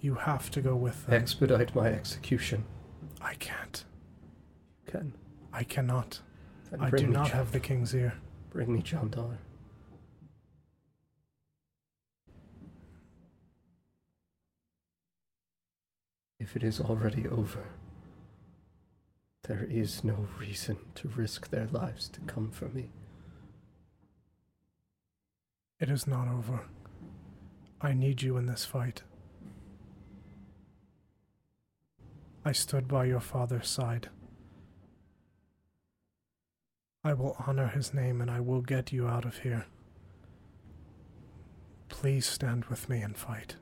You 0.00 0.14
have 0.14 0.50
to 0.52 0.60
go 0.60 0.76
with 0.76 1.06
them. 1.06 1.14
Expedite 1.20 1.74
my 1.74 1.88
execution. 1.88 2.64
I 3.20 3.34
can't. 3.34 3.84
Ken. 4.86 5.12
I 5.52 5.64
cannot. 5.64 6.20
Then 6.70 6.80
I 6.80 6.90
do 6.90 7.06
not 7.06 7.28
John- 7.28 7.36
have 7.36 7.52
the 7.52 7.60
king's 7.60 7.94
ear. 7.94 8.14
Bring 8.50 8.72
me 8.72 8.80
John 8.82 9.10
Dar. 9.10 9.38
If 16.38 16.54
it 16.56 16.62
is 16.62 16.80
already 16.80 17.26
over, 17.26 17.64
there 19.44 19.66
is 19.68 20.04
no 20.04 20.28
reason 20.38 20.76
to 20.96 21.08
risk 21.08 21.50
their 21.50 21.66
lives 21.66 22.08
to 22.10 22.20
come 22.20 22.50
for 22.50 22.66
me. 22.68 22.90
It 25.80 25.90
is 25.90 26.06
not 26.06 26.28
over. 26.28 26.60
I 27.80 27.92
need 27.92 28.22
you 28.22 28.36
in 28.36 28.46
this 28.46 28.64
fight. 28.64 29.02
I 32.48 32.52
stood 32.52 32.88
by 32.88 33.04
your 33.04 33.20
father's 33.20 33.68
side. 33.68 34.08
I 37.04 37.12
will 37.12 37.36
honor 37.46 37.66
his 37.66 37.92
name 37.92 38.22
and 38.22 38.30
I 38.30 38.40
will 38.40 38.62
get 38.62 38.90
you 38.90 39.06
out 39.06 39.26
of 39.26 39.40
here. 39.40 39.66
Please 41.90 42.24
stand 42.24 42.64
with 42.64 42.88
me 42.88 43.02
and 43.02 43.14
fight. 43.14 43.56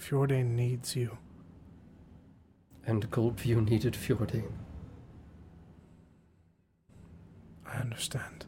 Fjordain 0.00 0.50
needs 0.50 0.94
you. 0.94 1.18
And 2.86 3.10
Goldview 3.10 3.68
needed 3.68 3.94
Fjordain. 3.94 4.52
I 7.66 7.78
understand. 7.78 8.46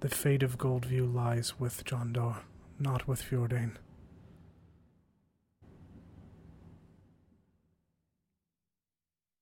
The 0.00 0.08
fate 0.08 0.42
of 0.42 0.58
Goldview 0.58 1.14
lies 1.14 1.60
with 1.60 1.84
John 1.84 2.12
Jondar, 2.12 2.38
not 2.78 3.08
with 3.08 3.22
Fjordain. 3.22 3.72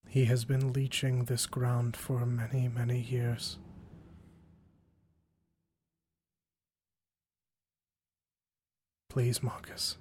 He 0.09 0.27
has 0.27 0.44
been 0.44 0.73
leeching 0.73 1.24
this 1.24 1.47
ground 1.47 1.97
for 1.97 2.24
many, 2.24 2.69
many 2.69 3.01
years. 3.01 3.59
Please, 9.09 9.43
Marcus. 9.43 9.97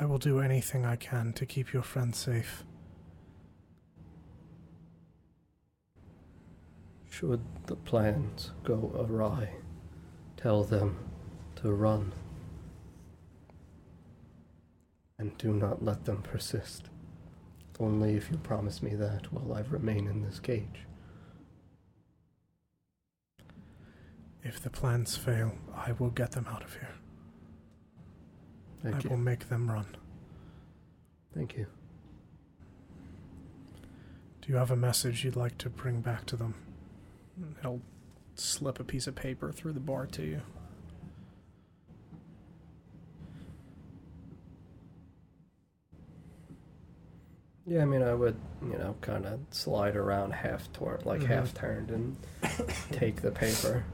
I 0.00 0.06
will 0.06 0.18
do 0.18 0.40
anything 0.40 0.84
I 0.84 0.96
can 0.96 1.32
to 1.34 1.46
keep 1.46 1.72
your 1.72 1.82
friend 1.84 2.14
safe. 2.16 2.64
Should 7.10 7.42
the 7.66 7.76
plans 7.76 8.50
go 8.64 8.92
awry, 8.98 9.50
tell 10.42 10.64
them 10.64 10.98
to 11.54 11.72
run 11.72 12.12
And 15.22 15.38
do 15.38 15.52
not 15.52 15.84
let 15.84 16.04
them 16.04 16.20
persist. 16.20 16.86
Only 17.78 18.16
if 18.16 18.28
you 18.28 18.38
promise 18.38 18.82
me 18.82 18.96
that 18.96 19.32
while 19.32 19.56
I 19.56 19.60
remain 19.60 20.08
in 20.08 20.20
this 20.20 20.40
cage. 20.40 20.84
If 24.42 24.60
the 24.60 24.68
plans 24.68 25.16
fail, 25.16 25.52
I 25.76 25.92
will 25.92 26.10
get 26.10 26.32
them 26.32 26.48
out 26.50 26.64
of 26.64 26.72
here. 26.72 26.96
Thank 28.82 28.96
I 28.96 28.98
you. 29.04 29.10
will 29.10 29.16
make 29.16 29.48
them 29.48 29.70
run. 29.70 29.86
Thank 31.32 31.56
you. 31.56 31.66
Do 34.40 34.48
you 34.52 34.56
have 34.56 34.72
a 34.72 34.76
message 34.76 35.24
you'd 35.24 35.36
like 35.36 35.56
to 35.58 35.70
bring 35.70 36.00
back 36.00 36.26
to 36.26 36.36
them? 36.36 36.54
He'll 37.62 37.80
slip 38.34 38.80
a 38.80 38.84
piece 38.84 39.06
of 39.06 39.14
paper 39.14 39.52
through 39.52 39.72
the 39.72 39.80
bar 39.80 40.06
to 40.06 40.22
you. 40.22 40.40
Yeah, 47.66 47.82
I 47.82 47.84
mean, 47.84 48.02
I 48.02 48.12
would, 48.12 48.36
you 48.60 48.76
know, 48.76 48.96
kind 49.00 49.24
of 49.24 49.40
slide 49.50 49.94
around 49.96 50.32
half 50.32 50.72
toward, 50.72 51.06
like 51.06 51.20
Mhm. 51.20 51.26
half 51.26 51.54
turned, 51.54 51.90
and 51.90 52.16
take 52.90 53.22
the 53.22 53.30
paper. 53.30 53.84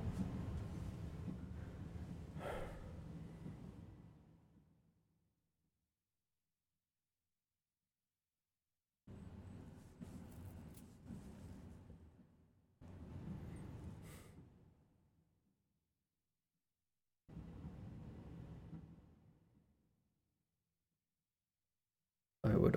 I 22.45 22.57
would 22.57 22.77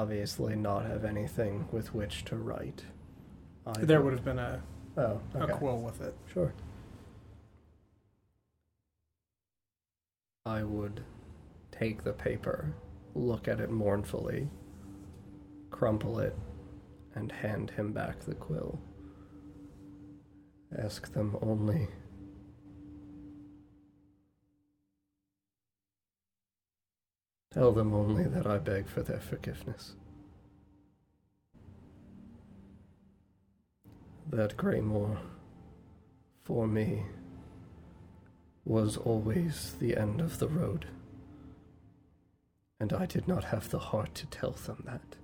obviously 0.00 0.56
not 0.56 0.86
have 0.86 1.04
anything 1.04 1.68
with 1.70 1.94
which 1.94 2.24
to 2.24 2.36
write. 2.36 2.84
either. 3.66 3.84
There 3.84 4.00
would 4.00 4.14
have 4.14 4.24
been 4.24 4.38
a, 4.38 4.62
Oh, 4.96 5.20
okay. 5.36 5.52
a 5.52 5.56
quill 5.56 5.78
with 5.82 6.00
it. 6.00 6.14
Sure. 6.32 6.52
I 10.46 10.62
would 10.62 11.02
take 11.70 12.02
the 12.02 12.12
paper, 12.14 12.72
look 13.14 13.46
at 13.46 13.60
it 13.60 13.70
mournfully, 13.70 14.48
crumple 15.70 16.18
it, 16.18 16.34
and 17.14 17.30
hand 17.30 17.70
him 17.72 17.92
back 17.92 18.20
the 18.20 18.34
quill. 18.34 18.80
Ask 20.76 21.12
them 21.12 21.36
only. 21.42 21.88
Tell 27.52 27.72
them 27.72 27.92
only 27.92 28.24
that 28.24 28.46
I 28.46 28.58
beg 28.58 28.86
for 28.86 29.02
their 29.02 29.18
forgiveness. 29.18 29.96
That 34.28 34.56
Greymore, 34.56 35.18
for 36.44 36.68
me, 36.68 37.06
was 38.64 38.96
always 38.96 39.74
the 39.80 39.96
end 39.96 40.20
of 40.20 40.38
the 40.38 40.46
road. 40.46 40.86
And 42.78 42.92
I 42.92 43.04
did 43.06 43.26
not 43.26 43.44
have 43.44 43.70
the 43.70 43.80
heart 43.80 44.14
to 44.14 44.26
tell 44.26 44.52
them 44.52 44.84
that. 44.86 45.16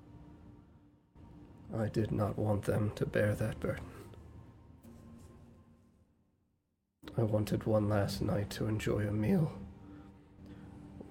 I 1.78 1.88
did 1.88 2.10
not 2.10 2.36
want 2.36 2.64
them 2.64 2.90
to 2.96 3.06
bear 3.06 3.36
that 3.36 3.60
burden. 3.60 3.86
I 7.16 7.22
wanted 7.22 7.64
one 7.64 7.88
last 7.88 8.20
night 8.20 8.50
to 8.50 8.66
enjoy 8.66 9.06
a 9.06 9.12
meal 9.12 9.52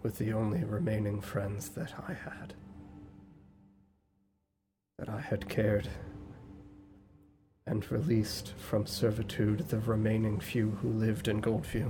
with 0.06 0.20
the 0.20 0.34
only 0.34 0.64
remaining 0.64 1.20
friends 1.20 1.70
that 1.70 1.92
I 2.08 2.14
had. 2.14 2.54
That 5.00 5.10
I 5.10 5.20
had 5.20 5.50
cared 5.50 5.90
and 7.66 7.92
released 7.92 8.54
from 8.56 8.86
servitude 8.86 9.70
the 9.70 9.80
remaining 9.80 10.40
few 10.40 10.78
who 10.80 10.90
lived 10.90 11.28
in 11.28 11.42
Goldview. 11.42 11.90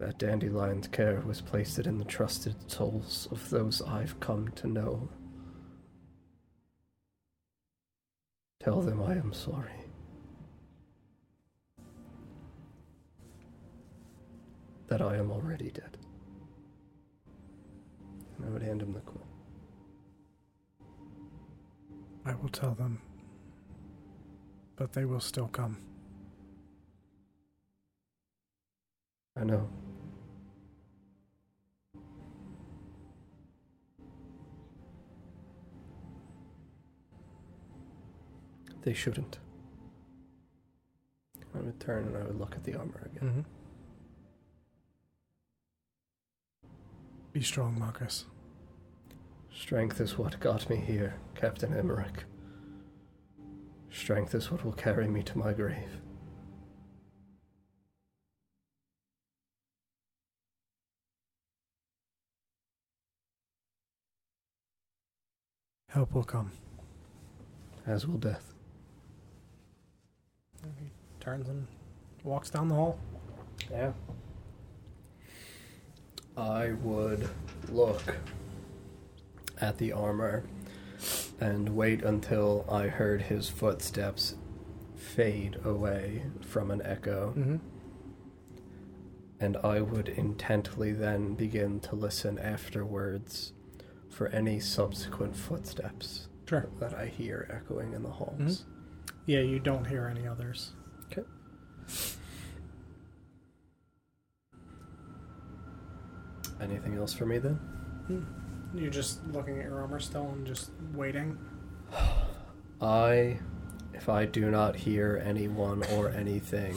That 0.00 0.18
Dandelion's 0.18 0.88
care 0.88 1.22
was 1.22 1.40
placed 1.40 1.78
in 1.78 1.96
the 1.96 2.04
trusted 2.04 2.70
souls 2.70 3.26
of 3.30 3.48
those 3.48 3.80
I've 3.80 4.20
come 4.20 4.48
to 4.56 4.66
know. 4.66 5.08
Tell 8.60 8.82
them 8.82 9.02
I 9.02 9.12
am 9.12 9.32
sorry. 9.32 9.81
That 14.88 15.00
I 15.00 15.16
am 15.16 15.30
already 15.30 15.70
dead. 15.70 15.96
And 18.36 18.46
I 18.46 18.50
would 18.50 18.62
hand 18.62 18.82
him 18.82 18.92
the 18.92 19.00
quill. 19.00 19.26
I 22.24 22.34
will 22.34 22.48
tell 22.48 22.72
them. 22.72 23.00
But 24.76 24.92
they 24.92 25.04
will 25.04 25.20
still 25.20 25.48
come. 25.48 25.78
I 29.36 29.44
know. 29.44 29.68
They 38.82 38.92
shouldn't. 38.92 39.38
I 41.54 41.58
would 41.60 41.78
turn 41.78 42.06
and 42.06 42.16
I 42.16 42.22
would 42.24 42.38
look 42.38 42.54
at 42.56 42.64
the 42.64 42.74
armor 42.74 43.10
again. 43.14 43.28
Mm-hmm. 43.28 43.61
Be 47.32 47.40
strong, 47.40 47.78
Marcus. 47.78 48.26
Strength 49.50 50.02
is 50.02 50.18
what 50.18 50.38
got 50.38 50.68
me 50.68 50.76
here, 50.76 51.14
Captain 51.34 51.74
Emmerich. 51.74 52.24
Strength 53.90 54.34
is 54.34 54.50
what 54.50 54.64
will 54.64 54.72
carry 54.72 55.08
me 55.08 55.22
to 55.22 55.38
my 55.38 55.54
grave. 55.54 56.00
Help 65.88 66.12
will 66.12 66.24
come. 66.24 66.50
As 67.86 68.06
will 68.06 68.18
death. 68.18 68.52
He 70.78 70.90
turns 71.20 71.48
and 71.48 71.66
walks 72.24 72.50
down 72.50 72.68
the 72.68 72.74
hall. 72.74 72.98
Yeah. 73.70 73.92
I 76.36 76.72
would 76.72 77.28
look 77.68 78.16
at 79.60 79.78
the 79.78 79.92
armor 79.92 80.44
and 81.40 81.68
wait 81.70 82.02
until 82.02 82.64
I 82.70 82.88
heard 82.88 83.22
his 83.22 83.48
footsteps 83.48 84.34
fade 84.96 85.58
away 85.64 86.22
from 86.40 86.70
an 86.70 86.80
echo, 86.84 87.34
Mm-hmm. 87.36 87.56
and 89.40 89.56
I 89.58 89.80
would 89.80 90.08
intently 90.08 90.92
then 90.92 91.34
begin 91.34 91.80
to 91.80 91.96
listen 91.96 92.38
afterwards 92.38 93.52
for 94.08 94.28
any 94.28 94.60
subsequent 94.60 95.36
footsteps 95.36 96.28
Sure. 96.48 96.68
that 96.80 96.94
I 96.94 97.06
hear 97.06 97.48
echoing 97.50 97.92
in 97.92 98.02
the 98.02 98.10
halls. 98.10 98.64
Yeah, 99.26 99.40
you 99.40 99.58
don't 99.58 99.86
hear 99.86 100.06
any 100.06 100.26
others. 100.26 100.72
Anything 106.62 106.96
else 106.96 107.12
for 107.12 107.26
me 107.26 107.38
then? 107.38 107.58
You're 108.74 108.90
just 108.90 109.26
looking 109.26 109.58
at 109.58 109.64
your 109.64 109.80
armor 109.80 109.98
still 110.00 110.28
and 110.30 110.46
just 110.46 110.70
waiting. 110.94 111.36
I, 112.80 113.38
if 113.92 114.08
I 114.08 114.26
do 114.26 114.50
not 114.50 114.76
hear 114.76 115.20
anyone 115.24 115.82
or 115.92 116.08
anything, 116.08 116.76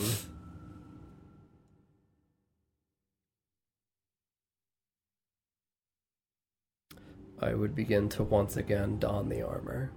I 7.40 7.54
would 7.54 7.76
begin 7.76 8.10
to 8.10 8.24
once 8.24 8.58
again 8.58 8.98
don 8.98 9.30
the 9.30 9.42
armor. 9.42 9.92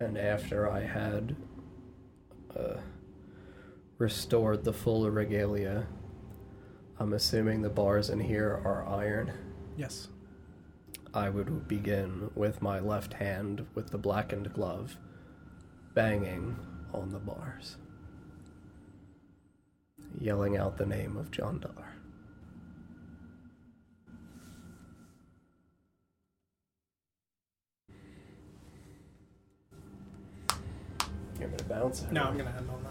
And 0.00 0.16
after 0.16 0.70
I 0.70 0.80
had 0.80 1.36
uh, 2.56 2.78
restored 3.98 4.64
the 4.64 4.72
full 4.72 5.10
regalia, 5.10 5.86
I'm 6.98 7.12
assuming 7.12 7.62
the 7.62 7.68
bars 7.68 8.08
in 8.08 8.20
here 8.20 8.60
are 8.64 8.86
iron. 8.86 9.32
Yes. 9.76 10.08
I 11.12 11.28
would 11.28 11.66
begin 11.66 12.30
with 12.34 12.62
my 12.62 12.78
left 12.78 13.14
hand 13.14 13.66
with 13.74 13.90
the 13.90 13.98
blackened 13.98 14.52
glove, 14.52 14.96
banging 15.92 16.56
on 16.92 17.10
the 17.10 17.18
bars, 17.18 17.76
yelling 20.20 20.56
out 20.56 20.76
the 20.76 20.86
name 20.86 21.16
of 21.16 21.30
John 21.32 21.58
Dar. 21.58 21.96
You 31.40 31.40
want 31.40 31.52
me 31.52 31.58
to 31.58 31.64
bounce? 31.64 32.06
No, 32.12 32.22
I'm 32.22 32.36
gonna 32.38 32.54
end 32.56 32.70
on 32.70 32.83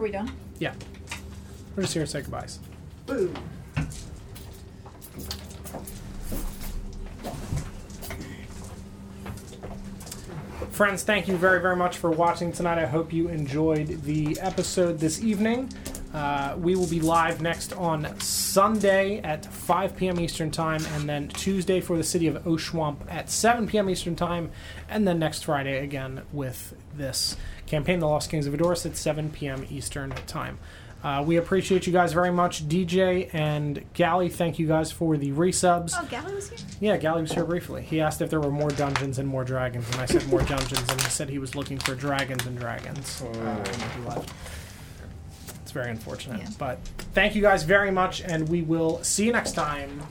Are 0.00 0.02
we 0.02 0.10
done? 0.10 0.32
Yeah. 0.58 0.72
We're 1.76 1.82
just 1.82 1.92
here 1.92 2.04
to 2.04 2.10
say 2.10 2.22
goodbyes. 2.22 2.58
Boom. 3.04 3.34
Friends, 10.70 11.02
thank 11.02 11.28
you 11.28 11.36
very, 11.36 11.60
very 11.60 11.76
much 11.76 11.98
for 11.98 12.10
watching 12.10 12.50
tonight. 12.50 12.78
I 12.78 12.86
hope 12.86 13.12
you 13.12 13.28
enjoyed 13.28 14.02
the 14.04 14.40
episode 14.40 15.00
this 15.00 15.22
evening. 15.22 15.70
Uh, 16.14 16.56
we 16.58 16.74
will 16.74 16.88
be 16.88 17.00
live 17.00 17.42
next 17.42 17.74
on 17.74 18.18
Sunday 18.20 19.20
at 19.20 19.44
5 19.44 19.96
p.m. 19.96 20.18
Eastern 20.18 20.50
Time, 20.50 20.84
and 20.94 21.06
then 21.06 21.28
Tuesday 21.28 21.80
for 21.80 21.98
the 21.98 22.02
city 22.02 22.26
of 22.26 22.42
Oshwamp 22.44 22.96
at 23.08 23.30
7 23.30 23.68
p.m. 23.68 23.90
Eastern 23.90 24.16
Time, 24.16 24.50
and 24.88 25.06
then 25.06 25.18
next 25.18 25.44
Friday 25.44 25.84
again 25.84 26.22
with 26.32 26.74
this 26.96 27.36
campaign, 27.70 28.00
The 28.00 28.06
Lost 28.06 28.30
Kings 28.30 28.46
of 28.46 28.52
Edoras, 28.52 28.84
at 28.84 28.96
7 28.96 29.30
p.m. 29.30 29.66
Eastern 29.70 30.10
Time. 30.26 30.58
Uh, 31.02 31.24
we 31.26 31.36
appreciate 31.36 31.86
you 31.86 31.92
guys 31.94 32.12
very 32.12 32.30
much. 32.30 32.68
DJ 32.68 33.32
and 33.32 33.82
Gally, 33.94 34.28
thank 34.28 34.58
you 34.58 34.66
guys 34.66 34.92
for 34.92 35.16
the 35.16 35.30
resubs. 35.32 35.94
Oh, 35.96 36.04
Gally 36.10 36.34
was 36.34 36.50
here. 36.50 36.58
Yeah, 36.78 36.96
Gally 36.98 37.22
was 37.22 37.32
here 37.32 37.44
briefly. 37.44 37.82
He 37.82 38.02
asked 38.02 38.20
if 38.20 38.28
there 38.28 38.40
were 38.40 38.50
more 38.50 38.68
dungeons 38.70 39.18
and 39.18 39.26
more 39.26 39.44
dragons, 39.44 39.88
and 39.92 40.00
I 40.00 40.04
said 40.04 40.26
more 40.28 40.42
dungeons, 40.42 40.86
and 40.90 41.00
he 41.00 41.08
said 41.08 41.30
he 41.30 41.38
was 41.38 41.54
looking 41.54 41.78
for 41.78 41.94
dragons 41.94 42.44
and 42.44 42.58
dragons. 42.58 43.22
Uh, 43.22 43.28
and 43.28 43.82
he 43.92 44.02
left. 44.02 44.30
It's 45.62 45.72
very 45.72 45.90
unfortunate. 45.90 46.40
Yeah. 46.42 46.50
But 46.58 46.80
thank 47.14 47.34
you 47.34 47.40
guys 47.40 47.62
very 47.62 47.90
much, 47.90 48.20
and 48.20 48.46
we 48.48 48.60
will 48.60 49.02
see 49.02 49.24
you 49.24 49.32
next 49.32 49.52
time. 49.52 50.02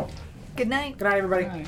Good 0.55 0.69
night. 0.69 0.97
Good 0.97 1.05
night, 1.05 1.17
everybody. 1.17 1.65